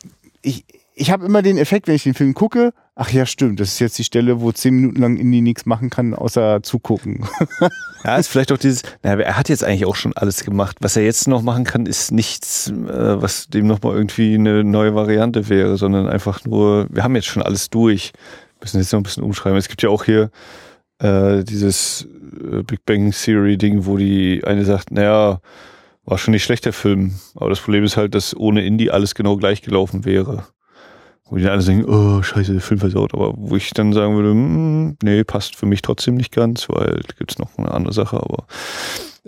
ich, 0.43 0.65
ich 0.95 1.11
habe 1.11 1.27
immer 1.27 1.43
den 1.43 1.59
Effekt, 1.59 1.87
wenn 1.87 1.95
ich 1.95 2.05
den 2.05 2.15
Film 2.15 2.35
gucke, 2.35 2.73
ach 2.97 3.11
ja, 3.11 3.27
stimmt, 3.27 3.61
das 3.61 3.69
ist 3.69 3.79
jetzt 3.81 3.99
die 3.99 4.05
Stelle, 4.05 4.41
wo 4.41 4.53
zehn 4.53 4.75
Minuten 4.75 5.01
lang 5.01 5.17
Indie 5.17 5.41
nichts 5.41 5.67
machen 5.67 5.91
kann, 5.91 6.15
außer 6.15 6.63
zugucken. 6.63 7.27
Ja, 8.05 8.17
ist 8.17 8.29
vielleicht 8.29 8.53
auch 8.53 8.59
dieses, 8.59 8.83
naja, 9.03 9.19
er 9.19 9.39
hat 9.39 9.49
jetzt 9.49 9.65
eigentlich 9.65 9.87
auch 9.87 9.97
schon 9.97 10.13
alles 10.15 10.45
gemacht. 10.45 10.77
Was 10.81 10.95
er 10.95 11.05
jetzt 11.05 11.27
noch 11.27 11.41
machen 11.41 11.65
kann, 11.65 11.87
ist 11.87 12.13
nichts, 12.13 12.69
äh, 12.69 13.23
was 13.23 13.49
dem 13.49 13.67
nochmal 13.67 13.95
irgendwie 13.95 14.35
eine 14.35 14.63
neue 14.63 14.95
Variante 14.95 15.49
wäre, 15.49 15.79
sondern 15.79 16.07
einfach 16.07 16.45
nur, 16.45 16.87
wir 16.91 17.03
haben 17.03 17.15
jetzt 17.15 17.29
schon 17.29 17.43
alles 17.43 17.71
durch. 17.71 18.13
Müssen 18.61 18.79
jetzt 18.79 18.93
noch 18.93 19.01
ein 19.01 19.05
bisschen 19.05 19.23
umschreiben. 19.23 19.57
Es 19.57 19.69
gibt 19.69 19.83
ja 19.83 19.89
auch 19.89 20.05
hier 20.05 20.31
äh, 20.99 21.45
dieses 21.45 22.07
äh, 22.43 22.63
Big 22.63 22.85
Bang 22.85 23.11
Theory 23.11 23.57
Ding, 23.57 23.87
wo 23.87 23.97
die 23.97 24.43
eine 24.45 24.67
sagt, 24.67 24.91
naja, 24.91 25.41
war 26.05 26.19
schon 26.19 26.33
nicht 26.33 26.45
schlecht 26.45 26.67
der 26.67 26.75
Film, 26.75 27.15
aber 27.35 27.49
das 27.49 27.61
Problem 27.61 27.85
ist 27.85 27.97
halt, 27.97 28.15
dass 28.15 28.37
ohne 28.37 28.67
Indie 28.67 28.91
alles 28.91 29.15
genau 29.15 29.39
gleich 29.39 29.63
gelaufen 29.63 30.05
wäre. 30.05 30.45
Wo 31.31 31.37
die 31.37 31.49
alle 31.49 31.63
sagen, 31.63 31.85
oh, 31.87 32.23
scheiße, 32.23 32.53
der 32.53 32.61
Film 32.61 32.81
versaut. 32.81 33.15
Aber 33.15 33.33
wo 33.37 33.57
ich 33.57 33.71
dann 33.71 33.93
sagen 33.93 34.15
würde, 34.17 34.31
hm, 34.31 34.97
nee, 35.03 35.25
passt 35.25 35.57
für 35.57 35.67
mich 35.67 35.81
trotzdem 35.83 36.17
nicht 36.17 36.33
ganz, 36.33 36.69
weil 36.69 37.01
da 37.07 37.15
gibt's 37.19 37.39
noch 37.39 37.57
eine 37.57 37.71
andere 37.73 37.95
Sache. 37.95 38.17
Aber 38.19 38.47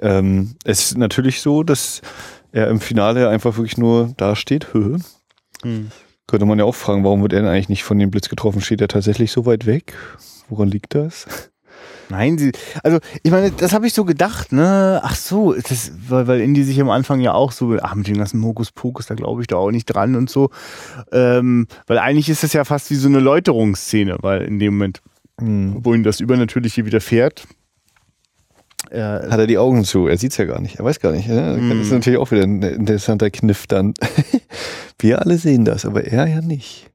ähm, 0.00 0.56
es 0.64 0.80
ist 0.80 0.98
natürlich 0.98 1.40
so, 1.40 1.62
dass 1.62 2.02
er 2.52 2.68
im 2.68 2.80
Finale 2.80 3.28
einfach 3.28 3.56
wirklich 3.56 3.78
nur 3.78 4.12
dasteht. 4.16 4.74
Hö. 4.74 4.98
Könnte 6.26 6.46
man 6.46 6.58
ja 6.58 6.64
auch 6.64 6.74
fragen, 6.74 7.04
warum 7.04 7.22
wird 7.22 7.32
er 7.32 7.42
denn 7.42 7.50
eigentlich 7.50 7.68
nicht 7.68 7.84
von 7.84 7.98
dem 7.98 8.10
Blitz 8.10 8.28
getroffen? 8.28 8.60
Steht 8.60 8.80
er 8.80 8.88
tatsächlich 8.88 9.32
so 9.32 9.46
weit 9.46 9.64
weg? 9.64 9.94
Woran 10.48 10.68
liegt 10.68 10.94
das? 10.94 11.26
Nein, 12.08 12.38
sie, 12.38 12.52
also 12.82 12.98
ich 13.22 13.30
meine, 13.30 13.50
das 13.50 13.72
habe 13.72 13.86
ich 13.86 13.94
so 13.94 14.04
gedacht, 14.04 14.52
ne? 14.52 15.00
Ach 15.02 15.16
so, 15.16 15.54
das, 15.54 15.92
weil, 16.08 16.26
weil 16.26 16.40
Indie 16.40 16.62
sich 16.62 16.80
am 16.80 16.90
Anfang 16.90 17.20
ja 17.20 17.34
auch 17.34 17.52
so, 17.52 17.76
ach 17.80 17.94
mit 17.94 18.06
dem 18.06 18.18
ganzen 18.18 18.42
Hokuspokus, 18.44 19.06
da 19.06 19.14
glaube 19.14 19.40
ich 19.40 19.46
da 19.46 19.56
auch 19.56 19.70
nicht 19.70 19.86
dran 19.86 20.14
und 20.14 20.30
so. 20.30 20.50
Ähm, 21.12 21.66
weil 21.86 21.98
eigentlich 21.98 22.28
ist 22.28 22.42
das 22.42 22.52
ja 22.52 22.64
fast 22.64 22.90
wie 22.90 22.94
so 22.94 23.08
eine 23.08 23.20
Läuterungsszene, 23.20 24.18
weil 24.20 24.42
in 24.42 24.58
dem 24.58 24.74
Moment, 24.74 25.02
wo 25.38 25.92
ihm 25.92 26.02
das 26.02 26.20
Übernatürliche 26.20 26.86
widerfährt, 26.86 27.46
äh, 28.90 29.00
Hat 29.00 29.38
er 29.38 29.46
die 29.46 29.58
Augen 29.58 29.84
zu? 29.84 30.06
Er 30.06 30.16
sieht's 30.16 30.36
ja 30.36 30.44
gar 30.44 30.60
nicht. 30.60 30.78
Er 30.78 30.84
weiß 30.84 31.00
gar 31.00 31.12
nicht. 31.12 31.28
Ne? 31.28 31.58
Das 31.68 31.86
ist 31.86 31.92
natürlich 31.92 32.18
auch 32.18 32.30
wieder 32.30 32.44
ein 32.44 32.62
interessanter 32.62 33.30
Kniff 33.30 33.66
dann. 33.66 33.94
Wir 34.98 35.20
alle 35.20 35.38
sehen 35.38 35.64
das, 35.64 35.84
aber 35.84 36.04
er 36.04 36.26
ja 36.26 36.40
nicht. 36.40 36.90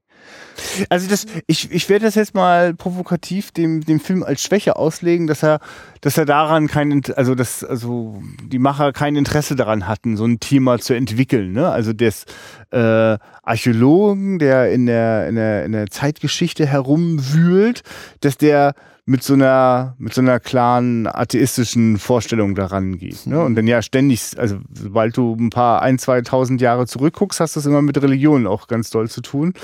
Also 0.88 1.08
das, 1.08 1.26
ich, 1.46 1.70
ich 1.70 1.88
werde 1.88 2.06
das 2.06 2.14
jetzt 2.14 2.34
mal 2.34 2.74
provokativ 2.74 3.52
dem, 3.52 3.82
dem 3.84 4.00
Film 4.00 4.22
als 4.22 4.42
Schwäche 4.42 4.76
auslegen, 4.76 5.26
dass 5.26 5.42
er, 5.42 5.60
dass 6.00 6.18
er 6.18 6.24
daran 6.24 6.68
kein, 6.68 7.02
also 7.16 7.34
dass, 7.34 7.64
also 7.64 8.22
die 8.42 8.58
Macher 8.58 8.92
kein 8.92 9.16
Interesse 9.16 9.56
daran 9.56 9.86
hatten, 9.86 10.16
so 10.16 10.24
ein 10.24 10.40
Thema 10.40 10.78
zu 10.78 10.94
entwickeln. 10.94 11.52
Ne? 11.52 11.68
Also 11.68 11.92
des 11.92 12.24
äh, 12.70 13.18
Archäologen, 13.42 14.38
der 14.38 14.72
in 14.72 14.86
der, 14.86 15.28
in 15.28 15.34
der 15.34 15.64
in 15.64 15.72
der 15.72 15.90
Zeitgeschichte 15.90 16.66
herumwühlt, 16.66 17.82
dass 18.20 18.36
der 18.36 18.74
mit 19.04 19.22
so 19.22 19.34
einer 19.34 19.96
mit 19.98 20.14
so 20.14 20.20
einer 20.20 20.38
klaren 20.38 21.06
atheistischen 21.06 21.98
Vorstellung 21.98 22.54
daran 22.54 22.98
geht. 22.98 23.26
Ne? 23.26 23.42
Und 23.42 23.56
dann 23.56 23.66
ja 23.66 23.82
ständig, 23.82 24.38
also 24.38 24.58
sobald 24.72 25.16
du 25.16 25.34
ein 25.34 25.50
paar 25.50 25.82
ein, 25.82 25.98
2000 25.98 26.60
Jahre 26.60 26.86
zurückguckst, 26.86 27.40
hast 27.40 27.56
du 27.56 27.60
es 27.60 27.66
immer 27.66 27.82
mit 27.82 28.00
Religion 28.00 28.46
auch 28.46 28.68
ganz 28.68 28.90
doll 28.90 29.08
zu 29.08 29.20
tun. 29.20 29.54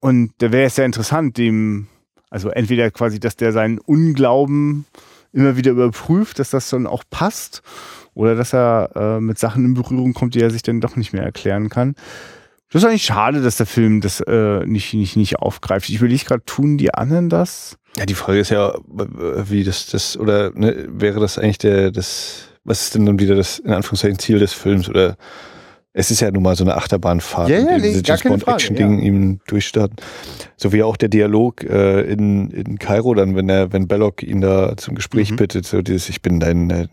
Und 0.00 0.32
da 0.38 0.52
wäre 0.52 0.66
es 0.66 0.76
ja 0.76 0.84
interessant, 0.84 1.36
dem, 1.38 1.88
also 2.30 2.50
entweder 2.50 2.90
quasi, 2.90 3.18
dass 3.18 3.36
der 3.36 3.52
seinen 3.52 3.78
Unglauben 3.78 4.86
immer 5.32 5.56
wieder 5.56 5.72
überprüft, 5.72 6.38
dass 6.38 6.50
das 6.50 6.70
dann 6.70 6.86
auch 6.86 7.04
passt, 7.10 7.62
oder 8.14 8.34
dass 8.34 8.52
er 8.52 8.90
äh, 8.96 9.20
mit 9.20 9.38
Sachen 9.38 9.64
in 9.64 9.74
Berührung 9.74 10.12
kommt, 10.12 10.34
die 10.34 10.40
er 10.40 10.50
sich 10.50 10.62
dann 10.62 10.80
doch 10.80 10.96
nicht 10.96 11.12
mehr 11.12 11.22
erklären 11.22 11.68
kann. 11.68 11.94
Das 12.70 12.82
ist 12.82 12.88
eigentlich 12.88 13.04
schade, 13.04 13.40
dass 13.40 13.56
der 13.56 13.66
Film 13.66 14.00
das 14.00 14.20
äh, 14.20 14.66
nicht, 14.66 14.92
nicht, 14.92 15.16
nicht 15.16 15.38
aufgreift. 15.38 15.88
Ich 15.88 15.96
überlege 15.96 16.24
gerade, 16.24 16.44
tun 16.44 16.76
die 16.76 16.92
anderen 16.92 17.30
das? 17.30 17.78
Ja, 17.96 18.06
die 18.06 18.14
Frage 18.14 18.40
ist 18.40 18.50
ja, 18.50 18.74
wie 18.88 19.64
das, 19.64 19.86
das, 19.86 20.18
oder 20.18 20.50
ne, 20.54 20.86
wäre 20.90 21.20
das 21.20 21.38
eigentlich 21.38 21.58
der, 21.58 21.90
das, 21.90 22.48
was 22.64 22.82
ist 22.82 22.94
denn 22.94 23.06
dann 23.06 23.18
wieder 23.18 23.36
das, 23.36 23.60
in 23.60 23.72
Anführungszeichen, 23.72 24.18
Ziel 24.18 24.38
des 24.38 24.52
Films? 24.52 24.88
Oder 24.88 25.16
es 25.98 26.12
ist 26.12 26.20
ja 26.20 26.30
nun 26.30 26.44
mal 26.44 26.54
so 26.54 26.62
eine 26.62 26.76
Achterbahnfahrt, 26.76 27.48
Ja, 27.48 27.58
ja, 27.58 27.76
nee, 27.76 27.82
diese 27.82 28.02
James 28.04 28.22
Bond 28.22 28.44
Frage, 28.44 28.54
Action-Ding 28.58 28.98
ja. 29.00 29.04
ihm 29.04 29.40
durchstarten. 29.48 29.96
So 30.56 30.72
wie 30.72 30.84
auch 30.84 30.96
der 30.96 31.08
Dialog 31.08 31.64
äh, 31.64 32.02
in, 32.02 32.50
in 32.50 32.78
Kairo 32.78 33.14
dann, 33.14 33.34
wenn 33.34 33.48
er, 33.48 33.72
wenn 33.72 33.88
Belloc 33.88 34.22
ihn 34.22 34.40
da 34.40 34.76
zum 34.76 34.94
Gespräch 34.94 35.32
Mhm. 35.32 35.36
bittet, 35.36 35.66
so 35.66 35.82
dieses, 35.82 36.08
ich 36.08 36.22
bin 36.22 36.38
dein 36.38 36.70
äh, 36.70 36.86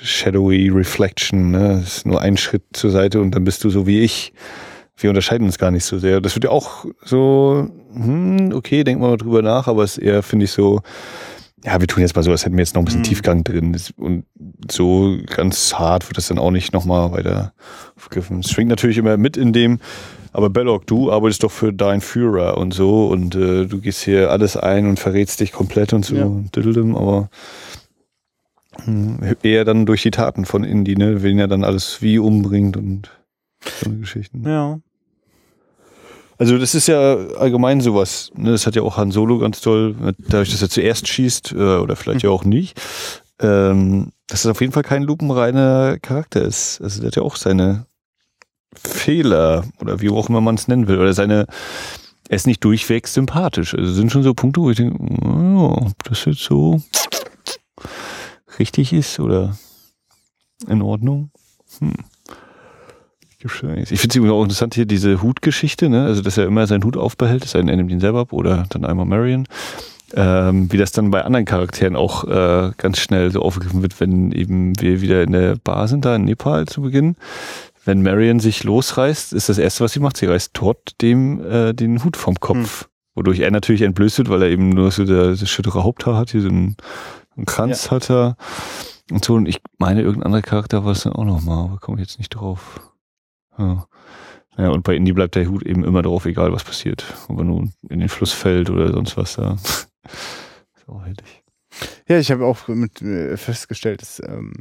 shadowy 0.00 0.68
Reflection, 0.68 1.50
ne? 1.50 1.80
Das 1.82 1.96
ist 1.98 2.06
nur 2.06 2.20
ein 2.20 2.36
Schritt 2.36 2.62
zur 2.72 2.92
Seite 2.92 3.20
und 3.20 3.34
dann 3.34 3.42
bist 3.42 3.64
du 3.64 3.70
so 3.70 3.88
wie 3.88 4.00
ich. 4.00 4.32
Wir 4.96 5.10
unterscheiden 5.10 5.46
uns 5.46 5.58
gar 5.58 5.72
nicht 5.72 5.84
so 5.84 5.98
sehr. 5.98 6.20
Das 6.20 6.36
wird 6.36 6.44
ja 6.44 6.50
auch 6.50 6.84
so, 7.04 7.66
hm, 7.94 8.52
okay, 8.54 8.84
denken 8.84 9.02
wir 9.02 9.08
mal 9.08 9.16
drüber 9.16 9.42
nach, 9.42 9.66
aber 9.66 9.82
es 9.82 9.98
ist 9.98 10.04
eher, 10.04 10.22
finde 10.22 10.44
ich, 10.44 10.52
so, 10.52 10.82
ja, 11.64 11.80
wir 11.80 11.86
tun 11.86 12.00
jetzt 12.02 12.16
mal 12.16 12.22
so, 12.22 12.30
als 12.32 12.44
hätten 12.44 12.56
wir 12.56 12.62
jetzt 12.62 12.74
noch 12.74 12.82
ein 12.82 12.86
bisschen 12.86 13.00
Mhm. 13.00 13.04
Tiefgang 13.04 13.44
drin. 13.44 13.76
Und 13.96 14.24
so 14.70 15.16
ganz 15.26 15.74
hart 15.74 16.08
wird 16.08 16.16
das 16.16 16.28
dann 16.28 16.38
auch 16.38 16.50
nicht 16.50 16.72
nochmal 16.72 17.12
weiter 17.12 17.52
aufgegriffen. 17.96 18.40
Es 18.40 18.50
schwingt 18.50 18.68
natürlich 18.70 18.98
immer 18.98 19.16
mit 19.16 19.36
in 19.36 19.52
dem, 19.52 19.78
aber 20.32 20.50
Belloc, 20.50 20.86
du 20.86 21.12
arbeitest 21.12 21.42
doch 21.44 21.50
für 21.52 21.72
deinen 21.72 22.00
Führer 22.00 22.56
und 22.58 22.72
so 22.74 23.06
und 23.08 23.34
äh, 23.34 23.66
du 23.66 23.80
gehst 23.80 24.02
hier 24.02 24.30
alles 24.30 24.56
ein 24.56 24.86
und 24.86 24.98
verrätst 24.98 25.40
dich 25.40 25.52
komplett 25.52 25.92
und 25.92 26.04
so, 26.04 26.16
Ja. 26.16 26.96
aber 26.96 27.28
hm, 28.84 29.18
eher 29.42 29.64
dann 29.64 29.86
durch 29.86 30.02
die 30.02 30.10
Taten 30.10 30.44
von 30.46 30.64
Indy, 30.64 30.96
ne, 30.96 31.22
wen 31.22 31.38
er 31.38 31.48
dann 31.48 31.64
alles 31.64 32.00
wie 32.02 32.18
umbringt 32.18 32.76
und 32.76 33.10
so 33.80 33.90
eine 33.90 33.98
Geschichten. 33.98 34.42
Ja. 34.48 34.80
Also 36.42 36.58
das 36.58 36.74
ist 36.74 36.88
ja 36.88 37.14
allgemein 37.38 37.80
sowas. 37.80 38.32
Ne? 38.34 38.50
Das 38.50 38.66
hat 38.66 38.74
ja 38.74 38.82
auch 38.82 38.96
Han 38.96 39.12
Solo 39.12 39.38
ganz 39.38 39.60
toll, 39.60 39.94
dadurch, 40.18 40.50
dass 40.50 40.60
er 40.60 40.68
zuerst 40.68 41.06
schießt, 41.06 41.52
äh, 41.52 41.76
oder 41.76 41.94
vielleicht 41.94 42.24
ja 42.24 42.30
auch 42.30 42.42
nicht, 42.42 42.80
ähm, 43.38 44.10
dass 44.26 44.40
es 44.40 44.50
auf 44.50 44.60
jeden 44.60 44.72
Fall 44.72 44.82
kein 44.82 45.04
lupenreiner 45.04 46.00
Charakter 46.00 46.42
ist. 46.42 46.80
Also 46.80 47.00
der 47.00 47.06
hat 47.06 47.14
ja 47.14 47.22
auch 47.22 47.36
seine 47.36 47.86
Fehler 48.74 49.66
oder 49.80 50.00
wie 50.00 50.10
auch 50.10 50.28
immer 50.28 50.40
man 50.40 50.56
es 50.56 50.66
nennen 50.66 50.88
will. 50.88 50.98
Oder 50.98 51.14
seine, 51.14 51.46
er 52.28 52.34
ist 52.34 52.48
nicht 52.48 52.64
durchweg 52.64 53.06
sympathisch. 53.06 53.72
Also 53.74 53.90
es 53.90 53.96
sind 53.96 54.10
schon 54.10 54.24
so 54.24 54.34
Punkte, 54.34 54.62
wo 54.62 54.70
ich 54.72 54.78
denke, 54.78 54.98
oh, 55.24 55.76
ob 55.80 56.02
das 56.02 56.24
jetzt 56.24 56.42
so 56.42 56.82
richtig 58.58 58.92
ist 58.92 59.20
oder 59.20 59.56
in 60.66 60.82
Ordnung. 60.82 61.30
Hm. 61.78 61.92
Ich 63.90 64.00
finde 64.00 64.12
es 64.12 64.16
übrigens 64.16 64.34
auch 64.34 64.42
interessant 64.42 64.74
hier, 64.74 64.86
diese 64.86 65.22
Hutgeschichte, 65.22 65.88
ne? 65.88 66.04
Also, 66.04 66.22
dass 66.22 66.38
er 66.38 66.46
immer 66.46 66.66
seinen 66.66 66.84
Hut 66.84 66.96
aufbehält, 66.96 67.44
es 67.44 67.52
sei 67.52 67.60
denn, 67.60 67.68
er 67.68 67.76
nimmt 67.76 67.90
ihn 67.90 68.00
selber 68.00 68.20
ab 68.20 68.32
oder 68.32 68.64
dann 68.68 68.84
einmal 68.84 69.06
Marion. 69.06 69.46
Ähm, 70.14 70.70
wie 70.70 70.76
das 70.76 70.92
dann 70.92 71.10
bei 71.10 71.24
anderen 71.24 71.46
Charakteren 71.46 71.96
auch 71.96 72.24
äh, 72.24 72.72
ganz 72.76 72.98
schnell 72.98 73.30
so 73.30 73.40
aufgegriffen 73.40 73.80
wird, 73.80 73.98
wenn 73.98 74.30
eben 74.32 74.78
wir 74.78 75.00
wieder 75.00 75.22
in 75.22 75.32
der 75.32 75.56
Bar 75.56 75.88
sind, 75.88 76.04
da 76.04 76.16
in 76.16 76.24
Nepal 76.24 76.66
zu 76.66 76.82
Beginn. 76.82 77.16
Wenn 77.84 78.02
Marion 78.02 78.38
sich 78.38 78.62
losreißt, 78.62 79.32
ist 79.32 79.48
das 79.48 79.58
erste, 79.58 79.84
was 79.84 79.92
sie 79.92 80.00
macht, 80.00 80.18
sie 80.18 80.26
reißt 80.26 80.52
Todd 80.54 80.92
dem 81.00 81.42
äh, 81.44 81.72
den 81.72 82.04
Hut 82.04 82.16
vom 82.16 82.38
Kopf. 82.38 82.88
Wodurch 83.14 83.40
er 83.40 83.50
natürlich 83.50 83.82
entblößt 83.82 84.18
wird, 84.18 84.30
weil 84.30 84.42
er 84.42 84.50
eben 84.50 84.70
nur 84.70 84.90
so 84.90 85.04
der, 85.04 85.30
das 85.30 85.48
schüttere 85.48 85.82
Haupthaar 85.82 86.16
hat, 86.16 86.30
hier 86.30 86.42
so 86.42 86.48
einen, 86.48 86.76
einen 87.36 87.46
Kranz 87.46 87.90
hat 87.90 88.10
er 88.10 88.36
und 89.10 89.24
so. 89.24 89.34
Und 89.34 89.46
ich 89.46 89.60
meine, 89.78 90.02
irgendein 90.02 90.26
anderer 90.26 90.42
Charakter 90.42 90.84
war 90.84 90.92
es 90.92 91.02
dann 91.02 91.14
auch 91.14 91.24
nochmal, 91.24 91.64
aber 91.64 91.78
komme 91.78 92.00
ich 92.00 92.08
jetzt 92.08 92.18
nicht 92.18 92.30
drauf. 92.30 92.80
Ja. 93.58 93.86
Ja, 94.58 94.68
und 94.68 94.82
bei 94.82 94.94
Indy 94.94 95.12
bleibt 95.12 95.34
der 95.34 95.48
Hut 95.48 95.62
eben 95.64 95.82
immer 95.82 96.02
drauf, 96.02 96.26
egal 96.26 96.52
was 96.52 96.62
passiert. 96.62 97.04
Ob 97.28 97.38
er 97.38 97.44
nun 97.44 97.72
in 97.88 98.00
den 98.00 98.10
Fluss 98.10 98.32
fällt 98.32 98.68
oder 98.68 98.92
sonst 98.92 99.16
was 99.16 99.36
da. 99.36 99.56
so 100.86 101.00
herrlich. 101.04 101.42
Ja, 102.06 102.18
ich 102.18 102.30
habe 102.30 102.44
auch 102.44 102.68
mit, 102.68 103.00
äh, 103.00 103.38
festgestellt, 103.38 104.02
dass 104.02 104.20
ähm, 104.20 104.52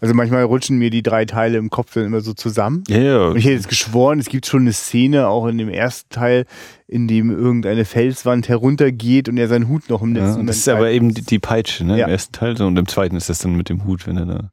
also 0.00 0.14
manchmal 0.14 0.42
rutschen 0.44 0.78
mir 0.78 0.88
die 0.88 1.02
drei 1.02 1.26
Teile 1.26 1.58
im 1.58 1.68
Kopf 1.68 1.92
dann 1.92 2.04
immer 2.04 2.22
so 2.22 2.32
zusammen. 2.32 2.84
Ja, 2.88 2.98
ja. 2.98 3.26
Und 3.26 3.36
ich 3.36 3.44
hätte 3.44 3.54
jetzt 3.54 3.68
geschworen, 3.68 4.18
es 4.18 4.28
gibt 4.28 4.46
schon 4.46 4.62
eine 4.62 4.72
Szene, 4.72 5.28
auch 5.28 5.46
in 5.46 5.58
dem 5.58 5.68
ersten 5.68 6.08
Teil, 6.08 6.46
in 6.88 7.06
dem 7.06 7.30
irgendeine 7.30 7.84
Felswand 7.84 8.48
heruntergeht 8.48 9.28
und 9.28 9.36
er 9.36 9.46
seinen 9.48 9.68
Hut 9.68 9.90
noch 9.90 10.00
im 10.02 10.16
ja 10.16 10.24
letzten 10.24 10.40
und 10.40 10.46
das 10.46 10.56
ist 10.56 10.68
aber 10.68 10.80
greift. 10.80 10.94
eben 10.96 11.14
die, 11.14 11.22
die 11.22 11.38
Peitsche, 11.38 11.84
ne? 11.84 11.98
Ja. 11.98 12.06
Im 12.06 12.12
ersten 12.12 12.32
Teil. 12.32 12.56
so, 12.56 12.66
Und 12.66 12.78
im 12.78 12.88
zweiten 12.88 13.14
ist 13.16 13.28
das 13.28 13.40
dann 13.40 13.54
mit 13.56 13.68
dem 13.68 13.84
Hut, 13.84 14.06
wenn 14.06 14.16
er 14.16 14.26
da. 14.26 14.50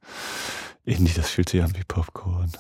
Indy, 0.84 1.11
das 1.15 1.30
fühlt 1.30 1.49
sich 1.49 1.64
an 1.64 1.72
wie 1.76 1.84
Popcorn. 1.88 2.52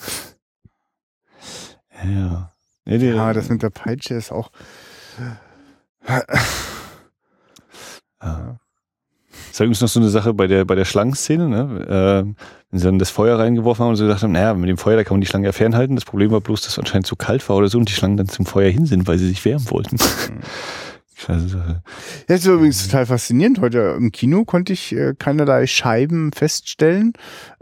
Ja. 2.03 2.51
Ja, 2.85 3.33
das 3.33 3.49
mit 3.49 3.61
der 3.61 3.69
Peitsche 3.69 4.15
ist 4.15 4.31
auch. 4.31 4.51
Ja. 8.21 8.59
Das 9.49 9.51
ist 9.51 9.59
übrigens 9.59 9.81
noch 9.81 9.87
so 9.87 9.99
eine 9.99 10.09
Sache 10.09 10.33
bei 10.33 10.47
der, 10.47 10.65
bei 10.65 10.75
der 10.75 10.85
Schlangenszene, 10.85 11.47
ne? 11.47 11.85
Ähm, 11.89 12.35
wenn 12.69 12.79
sie 12.79 12.85
dann 12.85 12.99
das 12.99 13.09
Feuer 13.09 13.39
reingeworfen 13.39 13.83
haben 13.83 13.89
und 13.89 13.95
so 13.95 14.05
gesagt 14.05 14.23
haben, 14.23 14.31
naja, 14.31 14.53
mit 14.53 14.69
dem 14.69 14.77
Feuer, 14.77 14.95
da 14.95 15.03
kann 15.03 15.15
man 15.15 15.21
die 15.21 15.27
Schlange 15.27 15.45
ja 15.45 15.51
fernhalten. 15.51 15.95
Das 15.95 16.05
Problem 16.05 16.31
war 16.31 16.41
bloß, 16.41 16.61
dass 16.61 16.73
es 16.73 16.79
anscheinend 16.79 17.07
zu 17.07 17.15
kalt 17.15 17.47
war 17.49 17.55
oder 17.55 17.67
so 17.67 17.77
und 17.77 17.89
die 17.89 17.93
Schlangen 17.93 18.17
dann 18.17 18.29
zum 18.29 18.45
Feuer 18.45 18.69
hin 18.69 18.85
sind, 18.85 19.07
weil 19.07 19.17
sie 19.17 19.27
sich 19.27 19.43
wärmen 19.45 19.69
wollten. 19.71 19.97
Scheiße 21.15 21.49
Sache. 21.49 21.83
Das 22.27 22.41
ist 22.41 22.45
übrigens 22.45 22.85
total 22.85 23.05
faszinierend. 23.05 23.59
Heute 23.59 23.95
im 23.97 24.11
Kino 24.11 24.45
konnte 24.45 24.71
ich 24.71 24.95
äh, 24.95 25.15
keinerlei 25.17 25.67
Scheiben 25.67 26.31
feststellen. 26.31 27.11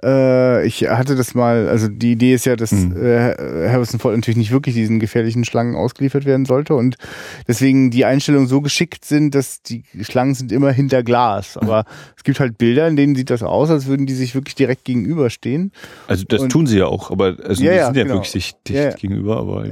Äh, 0.04 0.66
ich 0.68 0.88
hatte 0.88 1.16
das 1.16 1.34
mal, 1.34 1.68
also 1.68 1.88
die 1.88 2.12
Idee 2.12 2.34
ist 2.34 2.46
ja, 2.46 2.56
dass 2.56 2.72
Mhm. 2.72 2.96
äh, 3.04 3.70
Harrison 3.70 4.00
Ford 4.00 4.16
natürlich 4.16 4.38
nicht 4.38 4.52
wirklich 4.52 4.76
diesen 4.76 5.00
gefährlichen 5.00 5.44
Schlangen 5.46 5.76
ausgeliefert 5.76 6.26
werden 6.26 6.46
sollte 6.46 6.76
und 6.76 6.98
deswegen 7.48 7.90
die 7.90 8.06
Einstellungen 8.06 8.48
so 8.48 8.62
geschickt 8.62 9.06
sind, 9.06 9.34
dass 9.34 9.62
die 9.64 9.84
Schlangen 10.02 10.36
sind 10.36 10.52
immer 10.52 10.72
hinter 10.72 11.02
Glas. 11.04 11.58
Aber 11.58 11.86
es 12.16 12.24
gibt 12.24 12.40
halt 12.40 12.58
Bilder, 12.58 12.88
in 12.88 12.96
denen 12.96 13.16
sieht 13.16 13.30
das 13.30 13.42
aus, 13.44 13.70
als 13.70 13.88
würden 13.88 14.06
die 14.06 14.14
sich 14.14 14.36
wirklich 14.36 14.56
direkt 14.56 14.86
gegenüberstehen. 14.86 15.72
Also 16.08 16.26
das 16.28 16.42
Und- 16.42 16.50
tun 16.50 16.68
sie 16.68 16.78
ja 16.80 16.86
auch, 16.86 17.10
aber 17.12 17.36
also 17.44 17.64
Ja, 17.64 17.72
die 17.74 17.86
sind 17.86 17.98
ja 17.98 18.04
genau. 18.04 18.16
wirklich 18.16 18.32
dicht, 18.34 18.58
dicht 18.68 18.78
Ja, 18.78 18.84
ja. 18.90 18.96
gegenüber, 18.96 19.38
aber. 19.38 19.64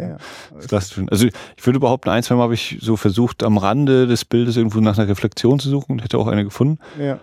Also 1.10 1.28
ich 1.28 1.66
würde 1.66 1.80
behaupten, 1.80 2.10
ein, 2.10 2.24
zwei 2.24 2.36
Mal 2.36 2.44
habe 2.44 2.54
ich 2.54 2.78
so 2.82 2.96
versucht, 2.96 3.44
am 3.44 3.58
Rande 3.58 4.08
des 4.08 4.26
Bildes 4.26 4.58
irgendwo 4.58 4.80
nach 4.80 4.98
einer 4.98 5.08
Reflexion 5.08 5.60
zu 5.60 5.70
suchen 5.70 5.94
und 5.94 6.04
hätte 6.04 6.18
auch 6.18 6.28
eine 6.28 6.44
gefunden. 6.44 6.80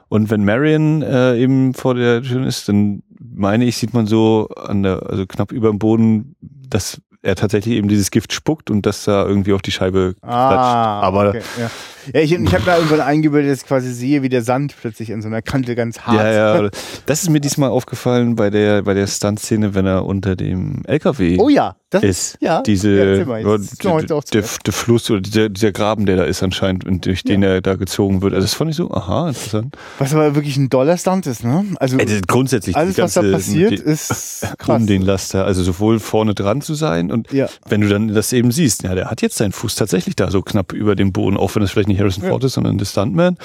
Und 0.08 0.30
wenn 0.30 0.44
Marion 0.44 1.02
äh, 1.02 1.36
eben 1.38 1.74
vor 1.74 1.94
der 1.94 2.22
Tür 2.22 2.46
ist, 2.46 2.68
dann 2.68 2.91
meine 3.34 3.64
ich, 3.64 3.76
sieht 3.76 3.94
man 3.94 4.06
so 4.06 4.48
an 4.56 4.82
der, 4.82 5.02
also 5.08 5.26
knapp 5.26 5.52
über 5.52 5.70
dem 5.70 5.78
Boden, 5.78 6.36
dass 6.40 7.00
er 7.22 7.36
tatsächlich 7.36 7.76
eben 7.76 7.88
dieses 7.88 8.10
Gift 8.10 8.32
spuckt 8.32 8.68
und 8.70 8.84
das 8.84 9.04
da 9.04 9.24
irgendwie 9.24 9.52
auf 9.52 9.62
die 9.62 9.70
Scheibe 9.70 10.16
Ah, 10.22 10.48
klatscht. 10.48 11.04
Aber 11.04 11.28
okay, 11.28 11.42
ja. 11.58 11.70
ja, 12.14 12.20
ich, 12.20 12.32
ich 12.32 12.52
habe 12.54 12.64
da 12.64 12.76
irgendwann 12.76 13.00
eingebildet, 13.00 13.52
dass 13.52 13.62
ich 13.62 13.66
quasi 13.68 13.92
sehe, 13.92 14.22
wie 14.22 14.28
der 14.28 14.42
Sand 14.42 14.74
plötzlich 14.80 15.12
an 15.12 15.22
so 15.22 15.28
einer 15.28 15.40
Kante 15.40 15.76
ganz 15.76 16.00
hart 16.00 16.16
ja, 16.16 16.62
ja, 16.62 16.70
das 17.06 17.22
ist 17.22 17.28
mir 17.30 17.40
diesmal 17.40 17.70
aufgefallen 17.70 18.34
bei 18.34 18.50
der, 18.50 18.82
bei 18.82 18.94
der 18.94 19.06
Stunt-Szene, 19.06 19.74
wenn 19.74 19.86
er 19.86 20.04
unter 20.04 20.34
dem 20.34 20.82
LKW 20.84 21.38
Oh 21.38 21.48
ja, 21.48 21.76
das 21.93 22.02
ist. 22.02 22.39
ja. 22.40 22.60
Diese, 22.62 22.90
Ja, 22.90 23.14
ja, 23.14 24.01
der, 24.01 24.43
zu- 24.43 24.59
der 24.64 24.73
Fluss 24.73 25.10
oder 25.10 25.20
dieser, 25.20 25.48
dieser 25.48 25.70
Graben, 25.73 26.06
der 26.06 26.16
da 26.16 26.24
ist 26.24 26.43
anscheinend 26.43 26.85
und 26.85 27.06
durch 27.06 27.23
den 27.23 27.43
er 27.43 27.60
da 27.60 27.74
gezogen 27.77 28.20
wird. 28.23 28.35
Also 28.35 28.44
das 28.44 28.55
fand 28.55 28.70
ich 28.70 28.77
so, 28.77 28.90
aha, 28.90 29.28
interessant. 29.28 29.77
Was 29.98 30.12
aber 30.12 30.35
wirklich 30.35 30.56
ein 30.56 30.69
Dollar-Stunt 30.70 31.27
ist, 31.27 31.44
ne? 31.44 31.64
Also 31.78 31.97
das- 31.98 32.23
grundsätzlich 32.27 32.77
alles, 32.77 32.97
die 32.97 33.02
was 33.02 33.14
da 33.14 33.20
ganze- 33.23 33.36
passiert, 33.36 33.70
die, 33.73 33.77
ist 33.77 34.47
krass. 34.59 34.81
um 34.81 34.86
den 34.86 35.02
Laster, 35.02 35.44
also 35.44 35.62
sowohl 35.62 36.01
vorne 36.01 36.35
dran 36.35 36.60
zu 36.62 36.74
sein 36.74 37.12
und 37.12 37.28
wenn 37.69 37.81
du 37.81 37.89
dann 37.89 38.09
das 38.09 38.32
eben 38.32 38.51
siehst, 38.51 38.82
ja, 38.82 38.94
der 38.94 39.10
hat 39.10 39.23
jetzt 39.23 39.36
seinen 39.36 39.52
Fuß 39.52 39.74
tatsächlich 39.77 40.16
da 40.16 40.31
so 40.31 40.43
knapp 40.43 40.73
über 40.73 40.97
dem 40.97 41.12
Boden, 41.12 41.36
auch 41.36 41.55
wenn 41.55 41.62
es 41.62 41.70
vielleicht 41.70 41.89
nicht 41.89 42.01
Harrison. 42.01 42.24
Ford 42.24 42.43
ist, 42.44 42.55
sondern 42.55 42.78
der 42.78 42.85
Stuntman. 42.86 43.36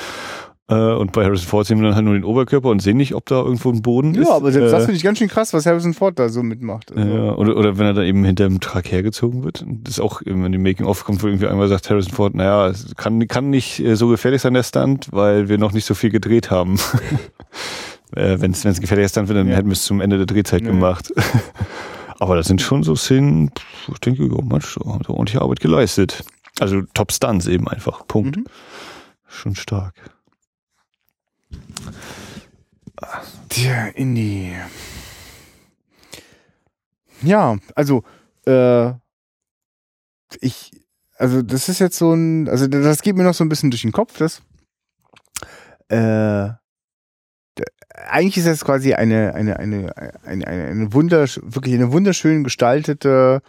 Äh, 0.70 0.76
und 0.76 1.14
bei 1.14 1.24
Harrison 1.24 1.48
Ford 1.48 1.66
sehen 1.66 1.78
wir 1.80 1.86
dann 1.88 1.96
halt 1.96 2.04
nur 2.04 2.14
den 2.14 2.26
Oberkörper 2.26 2.68
und 2.70 2.82
sehen 2.82 2.98
nicht, 2.98 3.16
ob 3.16 3.26
da 3.26 3.36
irgendwo 3.42 3.70
ein 3.72 3.82
Boden 3.82 4.16
ist. 4.16 4.28
Ja, 4.28 4.36
aber 4.36 4.52
selbst 4.52 4.74
das 4.74 4.84
Äh, 4.84 4.86
finde 4.88 4.98
ich 4.98 5.04
ganz 5.04 5.18
schön 5.18 5.30
krass, 5.30 5.54
was 5.54 5.66
Harrison 5.66 5.94
Ford 5.94 6.20
da 6.20 6.28
so 6.28 6.44
mitmacht. 6.44 6.92
Also, 6.96 7.08
ja, 7.10 7.34
oder, 7.36 7.56
oder 7.56 7.78
wenn 7.78 7.86
er 7.86 7.94
da 7.94 8.04
eben 8.04 8.26
hinter 8.26 8.44
dem 8.50 8.60
Truck 8.60 8.92
hergezogen 8.92 9.44
wird. 9.46 9.64
Das 9.66 9.94
ist 9.94 10.00
auch, 10.02 10.22
wenn 10.26 10.52
die 10.52 10.58
Making-of 10.58 11.06
kommt, 11.06 11.24
wo 11.24 11.28
irgendwie 11.28 11.48
einmal 11.48 11.70
sagt 11.70 11.90
Harrison 11.90 12.12
Ford, 12.14 12.36
naja, 12.36 12.68
es 12.68 12.94
kann, 12.98 13.26
kann 13.30 13.50
nicht 13.50 13.80
äh, 13.80 13.96
so 13.96 14.10
gefährlich 14.10 14.42
sein, 14.42 14.54
der 14.56 14.64
Stunt, 14.64 15.08
weil 15.12 15.48
wir 15.48 15.58
noch 15.58 15.72
nicht 15.72 15.86
so 15.86 15.94
viel 15.94 16.10
gedreht 16.10 16.52
haben. 16.52 16.78
äh, 18.16 18.36
wenn 18.42 18.52
es 18.52 18.66
ein 18.66 18.74
gefährlicher 18.74 19.10
Stunt 19.10 19.30
wird, 19.30 19.38
dann 19.40 19.48
Ja. 19.48 19.56
hätten 19.56 19.70
wir 19.70 19.74
es 19.74 19.84
zum 19.84 20.02
Ende 20.02 20.18
der 20.18 20.26
Drehzeit 20.26 20.64
Ja. 20.64 20.68
gemacht. 20.68 21.14
aber 22.20 22.36
das 22.36 22.48
sind 22.48 22.62
schon 22.62 22.84
so 22.84 22.94
Szenen, 22.96 23.52
ich 23.90 24.00
denke, 24.00 24.28
oh 24.34 24.42
Mensch, 24.42 24.74
so, 24.74 24.82
ordentliche 24.82 25.42
Arbeit 25.42 25.62
geleistet. 25.62 26.26
Also 26.60 26.82
Top 26.94 27.12
Stunts 27.14 27.48
eben 27.48 27.70
einfach. 27.70 28.06
Punkt. 28.08 28.36
Mhm. 28.36 28.46
Schon 29.30 29.56
stark. 29.56 29.94
Tja, 33.50 33.88
Indie. 33.96 34.56
Ja, 37.22 37.58
also, 37.76 38.04
äh, 38.46 38.92
ich, 40.42 40.72
also 41.18 41.42
das 41.42 41.70
ist 41.70 41.80
jetzt 41.80 41.98
so 41.98 42.14
ein, 42.14 42.48
also 42.50 42.68
das 42.68 43.02
geht 43.02 43.16
mir 43.16 43.24
noch 43.24 43.34
so 43.34 43.44
ein 43.44 43.50
bisschen 43.50 43.72
durch 43.72 43.82
den 43.82 43.92
Kopf, 43.92 44.18
das, 44.18 44.42
äh, 45.90 46.50
eigentlich 48.10 48.38
ist 48.38 48.48
das 48.48 48.64
quasi 48.64 48.94
eine, 48.94 49.34
eine, 49.34 49.58
eine, 49.58 49.98
eine, 49.98 50.24
eine, 50.24 50.48
eine 50.48 50.94
wundersch 50.94 51.40
wirklich 51.44 51.74
eine 51.74 51.92
wunderschön 51.92 52.44
gestaltete, 52.44 53.42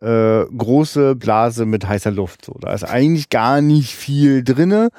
äh, 0.00 0.44
große 0.44 1.16
Blase 1.16 1.66
mit 1.66 1.86
heißer 1.86 2.10
Luft. 2.10 2.44
So, 2.44 2.56
da 2.60 2.72
ist 2.72 2.84
eigentlich 2.84 3.28
gar 3.28 3.60
nicht 3.60 3.94
viel 3.94 4.44
drinne, 4.44 4.90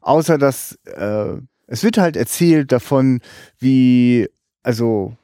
außer 0.00 0.38
dass 0.38 0.78
äh, 0.86 1.36
es 1.68 1.84
wird 1.84 1.98
halt 1.98 2.16
erzählt 2.16 2.72
davon, 2.72 3.20
wie, 3.60 4.28
also, 4.62 5.14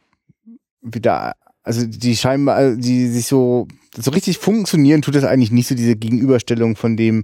wie 0.82 1.00
da, 1.00 1.32
also 1.62 1.86
die 1.86 2.14
scheinbar, 2.16 2.76
die 2.76 3.08
sich 3.08 3.26
so, 3.26 3.66
so 3.96 4.10
richtig 4.10 4.38
funktionieren, 4.38 5.02
tut 5.02 5.14
das 5.14 5.24
eigentlich 5.24 5.50
nicht 5.50 5.68
so 5.68 5.74
diese 5.74 5.96
Gegenüberstellung 5.96 6.76
von 6.76 6.96
dem, 6.96 7.22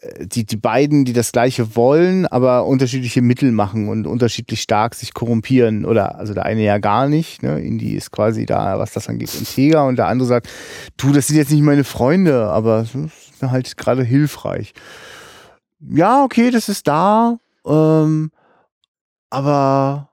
äh, 0.00 0.26
die, 0.26 0.44
die 0.46 0.56
beiden, 0.56 1.04
die 1.04 1.12
das 1.12 1.32
Gleiche 1.32 1.74
wollen, 1.74 2.26
aber 2.26 2.66
unterschiedliche 2.66 3.22
Mittel 3.22 3.50
machen 3.50 3.88
und 3.88 4.06
unterschiedlich 4.06 4.62
stark 4.62 4.94
sich 4.94 5.14
korrumpieren 5.14 5.84
oder, 5.84 6.18
also 6.18 6.32
der 6.32 6.44
eine 6.44 6.62
ja 6.62 6.78
gar 6.78 7.08
nicht, 7.08 7.42
ne, 7.42 7.60
Indy 7.60 7.94
ist 7.94 8.12
quasi 8.12 8.46
da, 8.46 8.78
was 8.78 8.92
das 8.92 9.08
angeht, 9.08 9.34
integer 9.34 9.84
und 9.86 9.96
der 9.96 10.06
andere 10.06 10.28
sagt, 10.28 10.48
du, 10.96 11.12
das 11.12 11.26
sind 11.26 11.36
jetzt 11.36 11.50
nicht 11.50 11.62
meine 11.62 11.84
Freunde, 11.84 12.44
aber 12.44 12.82
es 12.82 12.94
ist 12.94 13.42
halt 13.42 13.76
gerade 13.76 14.04
hilfreich. 14.04 14.74
Ja, 15.80 16.22
okay, 16.22 16.50
das 16.50 16.68
ist 16.68 16.86
da, 16.86 17.38
ähm, 17.66 18.30
aber 19.30 20.10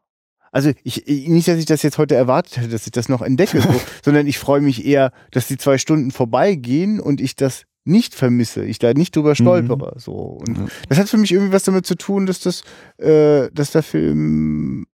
also 0.51 0.71
ich, 0.83 1.07
ich- 1.07 1.27
nicht, 1.27 1.47
dass 1.47 1.57
ich 1.57 1.65
das 1.65 1.83
jetzt 1.83 1.97
heute 1.97 2.15
erwartet 2.15 2.57
hätte, 2.57 2.69
dass 2.69 2.85
ich 2.85 2.91
das 2.91 3.09
noch 3.09 3.21
entdecke, 3.21 3.61
so, 3.61 3.69
sondern 4.03 4.25
ich 4.27 4.39
freue 4.39 4.61
mich 4.61 4.85
eher, 4.85 5.11
dass 5.31 5.47
die 5.47 5.57
zwei 5.57 5.77
Stunden 5.77 6.11
vorbeigehen 6.11 6.99
und 6.99 7.19
ich 7.21 7.35
das 7.35 7.63
nicht 7.83 8.15
vermisse, 8.15 8.65
ich 8.65 8.79
da 8.79 8.93
nicht 8.93 9.15
drüber 9.15 9.35
stolpere. 9.35 9.93
So. 9.99 10.11
Und 10.13 10.57
Ja. 10.57 10.65
das 10.89 10.97
hat 10.97 11.09
für 11.09 11.17
mich 11.17 11.31
irgendwie 11.31 11.53
was 11.53 11.63
damit 11.63 11.85
zu 11.85 11.95
tun, 11.95 12.25
dass 12.25 12.39
das, 12.39 12.63
äh, 12.97 13.49
dass 13.53 13.71
der 13.71 13.83
Film 13.83 14.87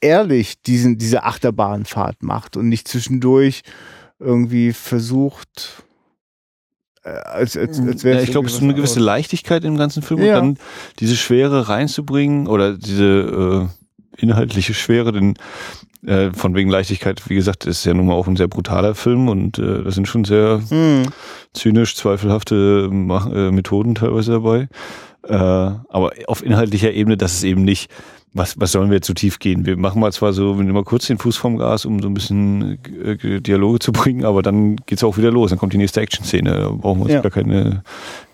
ehrlich 0.00 0.60
diesen, 0.62 0.98
diese 0.98 1.22
Achterbahnfahrt 1.24 2.22
macht 2.22 2.56
und 2.56 2.68
nicht 2.68 2.88
zwischendurch 2.88 3.62
irgendwie 4.18 4.72
versucht, 4.72 5.83
als, 7.04 7.56
als, 7.56 7.80
als 7.80 8.04
wäre 8.04 8.16
ja, 8.18 8.22
ich 8.22 8.30
glaube, 8.30 8.46
es 8.48 8.54
ist 8.54 8.62
eine 8.62 8.74
gewisse 8.74 9.00
Leichtigkeit 9.00 9.64
im 9.64 9.76
ganzen 9.76 10.02
Film 10.02 10.22
Ja. 10.22 10.38
und 10.40 10.56
dann 10.58 10.64
diese 11.00 11.16
Schwere 11.16 11.68
reinzubringen 11.68 12.46
oder 12.46 12.76
diese 12.76 13.68
äh, 14.16 14.22
inhaltliche 14.22 14.74
Schwere, 14.74 15.12
denn 15.12 15.34
äh, 16.06 16.30
von 16.32 16.54
wegen 16.54 16.70
Leichtigkeit, 16.70 17.22
wie 17.28 17.34
gesagt, 17.34 17.66
ist 17.66 17.84
ja 17.84 17.94
nun 17.94 18.06
mal 18.06 18.14
auch 18.14 18.26
ein 18.26 18.36
sehr 18.36 18.48
brutaler 18.48 18.94
Film 18.94 19.28
und 19.28 19.58
äh, 19.58 19.82
da 19.82 19.90
sind 19.90 20.06
schon 20.08 20.24
sehr 20.24 20.60
Hm. 20.68 21.04
zynisch 21.52 21.96
zweifelhafte 21.96 22.88
äh, 22.90 23.50
Methoden 23.50 23.94
teilweise 23.94 24.32
dabei. 24.32 24.68
Äh, 25.26 25.34
aber 25.34 26.12
auf 26.26 26.44
inhaltlicher 26.44 26.92
Ebene, 26.92 27.16
dass 27.16 27.34
es 27.34 27.44
eben 27.44 27.64
nicht, 27.64 27.90
was, 28.34 28.58
was 28.60 28.72
sollen 28.72 28.90
wir 28.90 28.96
jetzt 28.96 29.06
so 29.06 29.14
tief 29.14 29.38
gehen? 29.38 29.64
Wir 29.64 29.76
machen 29.76 30.00
mal 30.00 30.12
zwar 30.12 30.32
so, 30.32 30.56
wir 30.56 30.62
nehmen 30.64 30.74
mal 30.74 30.84
kurz 30.84 31.06
den 31.06 31.18
Fuß 31.18 31.36
vom 31.36 31.56
Gas, 31.56 31.84
um 31.86 32.00
so 32.02 32.08
ein 32.08 32.14
bisschen 32.14 32.78
äh, 33.04 33.40
Dialoge 33.40 33.78
zu 33.78 33.92
bringen, 33.92 34.24
aber 34.24 34.42
dann 34.42 34.76
geht's 34.86 35.04
auch 35.04 35.16
wieder 35.16 35.30
los. 35.30 35.50
Dann 35.50 35.58
kommt 35.58 35.72
die 35.72 35.78
nächste 35.78 36.00
Action-Szene. 36.00 36.50
Da 36.52 36.68
brauchen 36.70 36.98
wir 36.98 37.04
uns 37.04 37.12
Ja. 37.12 37.20
gar 37.20 37.30
keine 37.30 37.82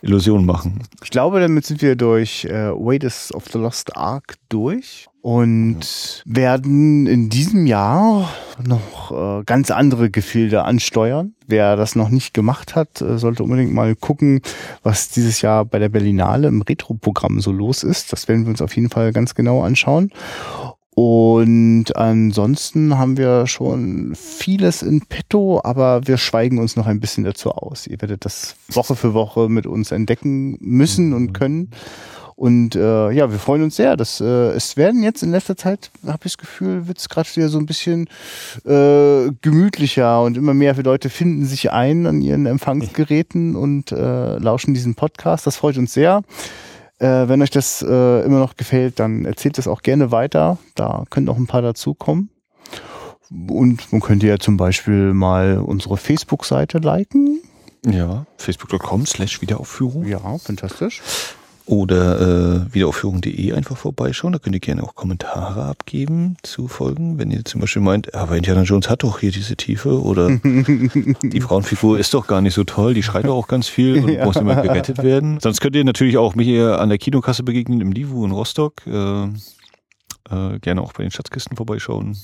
Illusionen 0.02 0.46
machen. 0.46 0.80
Ich 1.04 1.10
glaube, 1.10 1.38
damit 1.40 1.66
sind 1.66 1.82
wir 1.82 1.96
durch 1.96 2.46
äh, 2.46 2.70
Waiters 2.72 3.32
of 3.34 3.44
the 3.52 3.58
Lost 3.58 3.96
Ark 3.96 4.36
durch 4.50 5.08
und 5.22 6.22
werden 6.26 7.06
in 7.06 7.30
diesem 7.30 7.66
Jahr 7.66 8.28
noch 8.66 9.40
äh, 9.40 9.44
ganz 9.44 9.70
andere 9.70 10.10
Gefilde 10.10 10.64
ansteuern. 10.64 11.34
Wer 11.46 11.76
das 11.76 11.96
noch 11.96 12.10
nicht 12.10 12.34
gemacht 12.34 12.74
hat, 12.74 13.00
äh, 13.00 13.18
sollte 13.18 13.42
unbedingt 13.42 13.72
mal 13.72 13.94
gucken, 13.96 14.42
was 14.82 15.08
dieses 15.08 15.40
Jahr 15.40 15.64
bei 15.64 15.78
der 15.78 15.88
Berlinale 15.88 16.48
im 16.48 16.62
Retro-Programm 16.62 17.40
so 17.40 17.52
los 17.52 17.82
ist. 17.82 18.12
Das 18.12 18.28
werden 18.28 18.44
wir 18.44 18.50
uns 18.50 18.62
auf 18.62 18.76
jeden 18.76 18.90
Fall 18.90 19.12
ganz 19.12 19.34
genau 19.34 19.62
anschauen. 19.62 20.10
Und 21.02 21.96
ansonsten 21.96 22.98
haben 22.98 23.16
wir 23.16 23.46
schon 23.46 24.14
vieles 24.14 24.82
in 24.82 25.00
petto, 25.00 25.60
aber 25.64 26.06
wir 26.06 26.18
schweigen 26.18 26.58
uns 26.58 26.76
noch 26.76 26.86
ein 26.86 27.00
bisschen 27.00 27.24
dazu 27.24 27.52
aus. 27.52 27.86
Ihr 27.86 28.00
werdet 28.02 28.24
das 28.24 28.56
Woche 28.68 28.96
für 28.96 29.14
Woche 29.14 29.48
mit 29.48 29.66
uns 29.66 29.92
entdecken 29.92 30.58
müssen 30.60 31.14
und 31.14 31.32
können. 31.32 31.70
Und 32.40 32.74
äh, 32.74 33.10
ja, 33.10 33.30
wir 33.30 33.38
freuen 33.38 33.62
uns 33.64 33.76
sehr. 33.76 33.98
Dass, 33.98 34.18
äh, 34.22 34.24
es 34.24 34.78
werden 34.78 35.02
jetzt 35.02 35.22
in 35.22 35.30
letzter 35.30 35.58
Zeit, 35.58 35.90
habe 36.06 36.20
ich 36.24 36.32
das 36.32 36.38
Gefühl, 36.38 36.88
wird 36.88 36.96
es 36.96 37.10
gerade 37.10 37.28
wieder 37.36 37.50
so 37.50 37.58
ein 37.58 37.66
bisschen 37.66 38.08
äh, 38.64 39.30
gemütlicher 39.42 40.22
und 40.22 40.38
immer 40.38 40.54
mehr 40.54 40.74
Leute 40.82 41.10
finden 41.10 41.44
sich 41.44 41.70
ein 41.70 42.06
an 42.06 42.22
ihren 42.22 42.46
Empfangsgeräten 42.46 43.56
und 43.56 43.92
äh, 43.92 44.38
lauschen 44.38 44.72
diesen 44.72 44.94
Podcast. 44.94 45.46
Das 45.46 45.56
freut 45.56 45.76
uns 45.76 45.92
sehr. 45.92 46.22
Äh, 46.98 47.28
wenn 47.28 47.42
euch 47.42 47.50
das 47.50 47.82
äh, 47.82 48.24
immer 48.24 48.38
noch 48.38 48.56
gefällt, 48.56 49.00
dann 49.00 49.26
erzählt 49.26 49.58
es 49.58 49.68
auch 49.68 49.82
gerne 49.82 50.10
weiter. 50.10 50.56
Da 50.76 51.04
können 51.10 51.26
noch 51.26 51.36
ein 51.36 51.46
paar 51.46 51.60
dazukommen. 51.60 52.30
Und 53.50 53.92
man 53.92 54.00
könnte 54.00 54.26
ja 54.26 54.38
zum 54.38 54.56
Beispiel 54.56 55.12
mal 55.12 55.58
unsere 55.58 55.98
Facebook-Seite 55.98 56.78
liken. 56.78 57.42
Ja, 57.84 58.24
facebook.com 58.38 59.04
slash 59.04 59.42
Wiederaufführung. 59.42 60.06
Ja, 60.06 60.38
fantastisch. 60.38 61.02
Oder 61.70 62.66
äh, 62.66 62.74
wiederaufführung.de 62.74 63.52
einfach 63.52 63.76
vorbeischauen. 63.76 64.32
Da 64.32 64.40
könnt 64.40 64.56
ihr 64.56 64.60
gerne 64.60 64.82
auch 64.82 64.96
Kommentare 64.96 65.62
abgeben 65.66 66.36
zu 66.42 66.66
Folgen. 66.66 67.16
Wenn 67.16 67.30
ihr 67.30 67.44
zum 67.44 67.60
Beispiel 67.60 67.80
meint, 67.80 68.12
aber 68.12 68.36
Indiana 68.36 68.62
Jones 68.62 68.90
hat 68.90 69.04
doch 69.04 69.20
hier 69.20 69.30
diese 69.30 69.54
Tiefe 69.56 70.02
oder 70.02 70.28
die 70.42 71.40
Frauenfigur 71.40 71.96
ist 71.96 72.12
doch 72.12 72.26
gar 72.26 72.40
nicht 72.40 72.54
so 72.54 72.64
toll, 72.64 72.92
die 72.94 73.04
schreit 73.04 73.26
doch 73.26 73.36
auch 73.36 73.46
ganz 73.46 73.68
viel 73.68 74.02
und 74.02 74.10
Ja. 74.10 74.24
muss 74.24 74.34
immer 74.34 74.56
gerettet 74.60 75.02
werden. 75.04 75.38
Sonst 75.40 75.60
könnt 75.60 75.76
ihr 75.76 75.84
natürlich 75.84 76.18
auch 76.18 76.34
mich 76.34 76.48
hier 76.48 76.80
an 76.80 76.88
der 76.88 76.98
Kinokasse 76.98 77.44
begegnen 77.44 77.80
im 77.80 77.92
Livu 77.92 78.24
in 78.24 78.32
Rostock. 78.32 78.84
Äh, 78.88 79.24
äh, 79.26 80.58
gerne 80.60 80.82
auch 80.82 80.92
bei 80.92 81.04
den 81.04 81.12
Schatzkisten 81.12 81.56
vorbeischauen. 81.56 82.16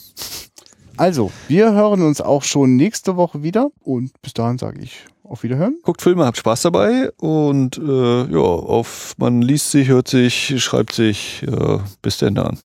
Also, 0.97 1.31
wir 1.47 1.73
hören 1.73 2.03
uns 2.03 2.21
auch 2.21 2.43
schon 2.43 2.75
nächste 2.75 3.17
Woche 3.17 3.45
wieder. 3.45 3.69
Und 3.85 4.11
bis 4.23 4.33
dahin 4.35 4.59
sage 4.59 4.81
ich 4.83 5.05
auf 5.29 5.43
Wiederhören. 5.43 5.79
Guckt 5.83 6.03
Filme, 6.03 6.25
habt 6.25 6.37
Spaß 6.37 6.63
dabei 6.63 7.11
und 7.19 7.79
äh, 7.79 8.25
ja, 8.25 8.39
auf 8.39 9.15
man 9.19 9.43
liest 9.43 9.71
sich, 9.71 9.89
hört 9.89 10.09
sich, 10.09 10.63
schreibt 10.63 10.93
sich. 10.93 11.43
Äh, 11.43 11.79
bis 12.03 12.19
denn 12.19 12.35
dann. 12.35 12.59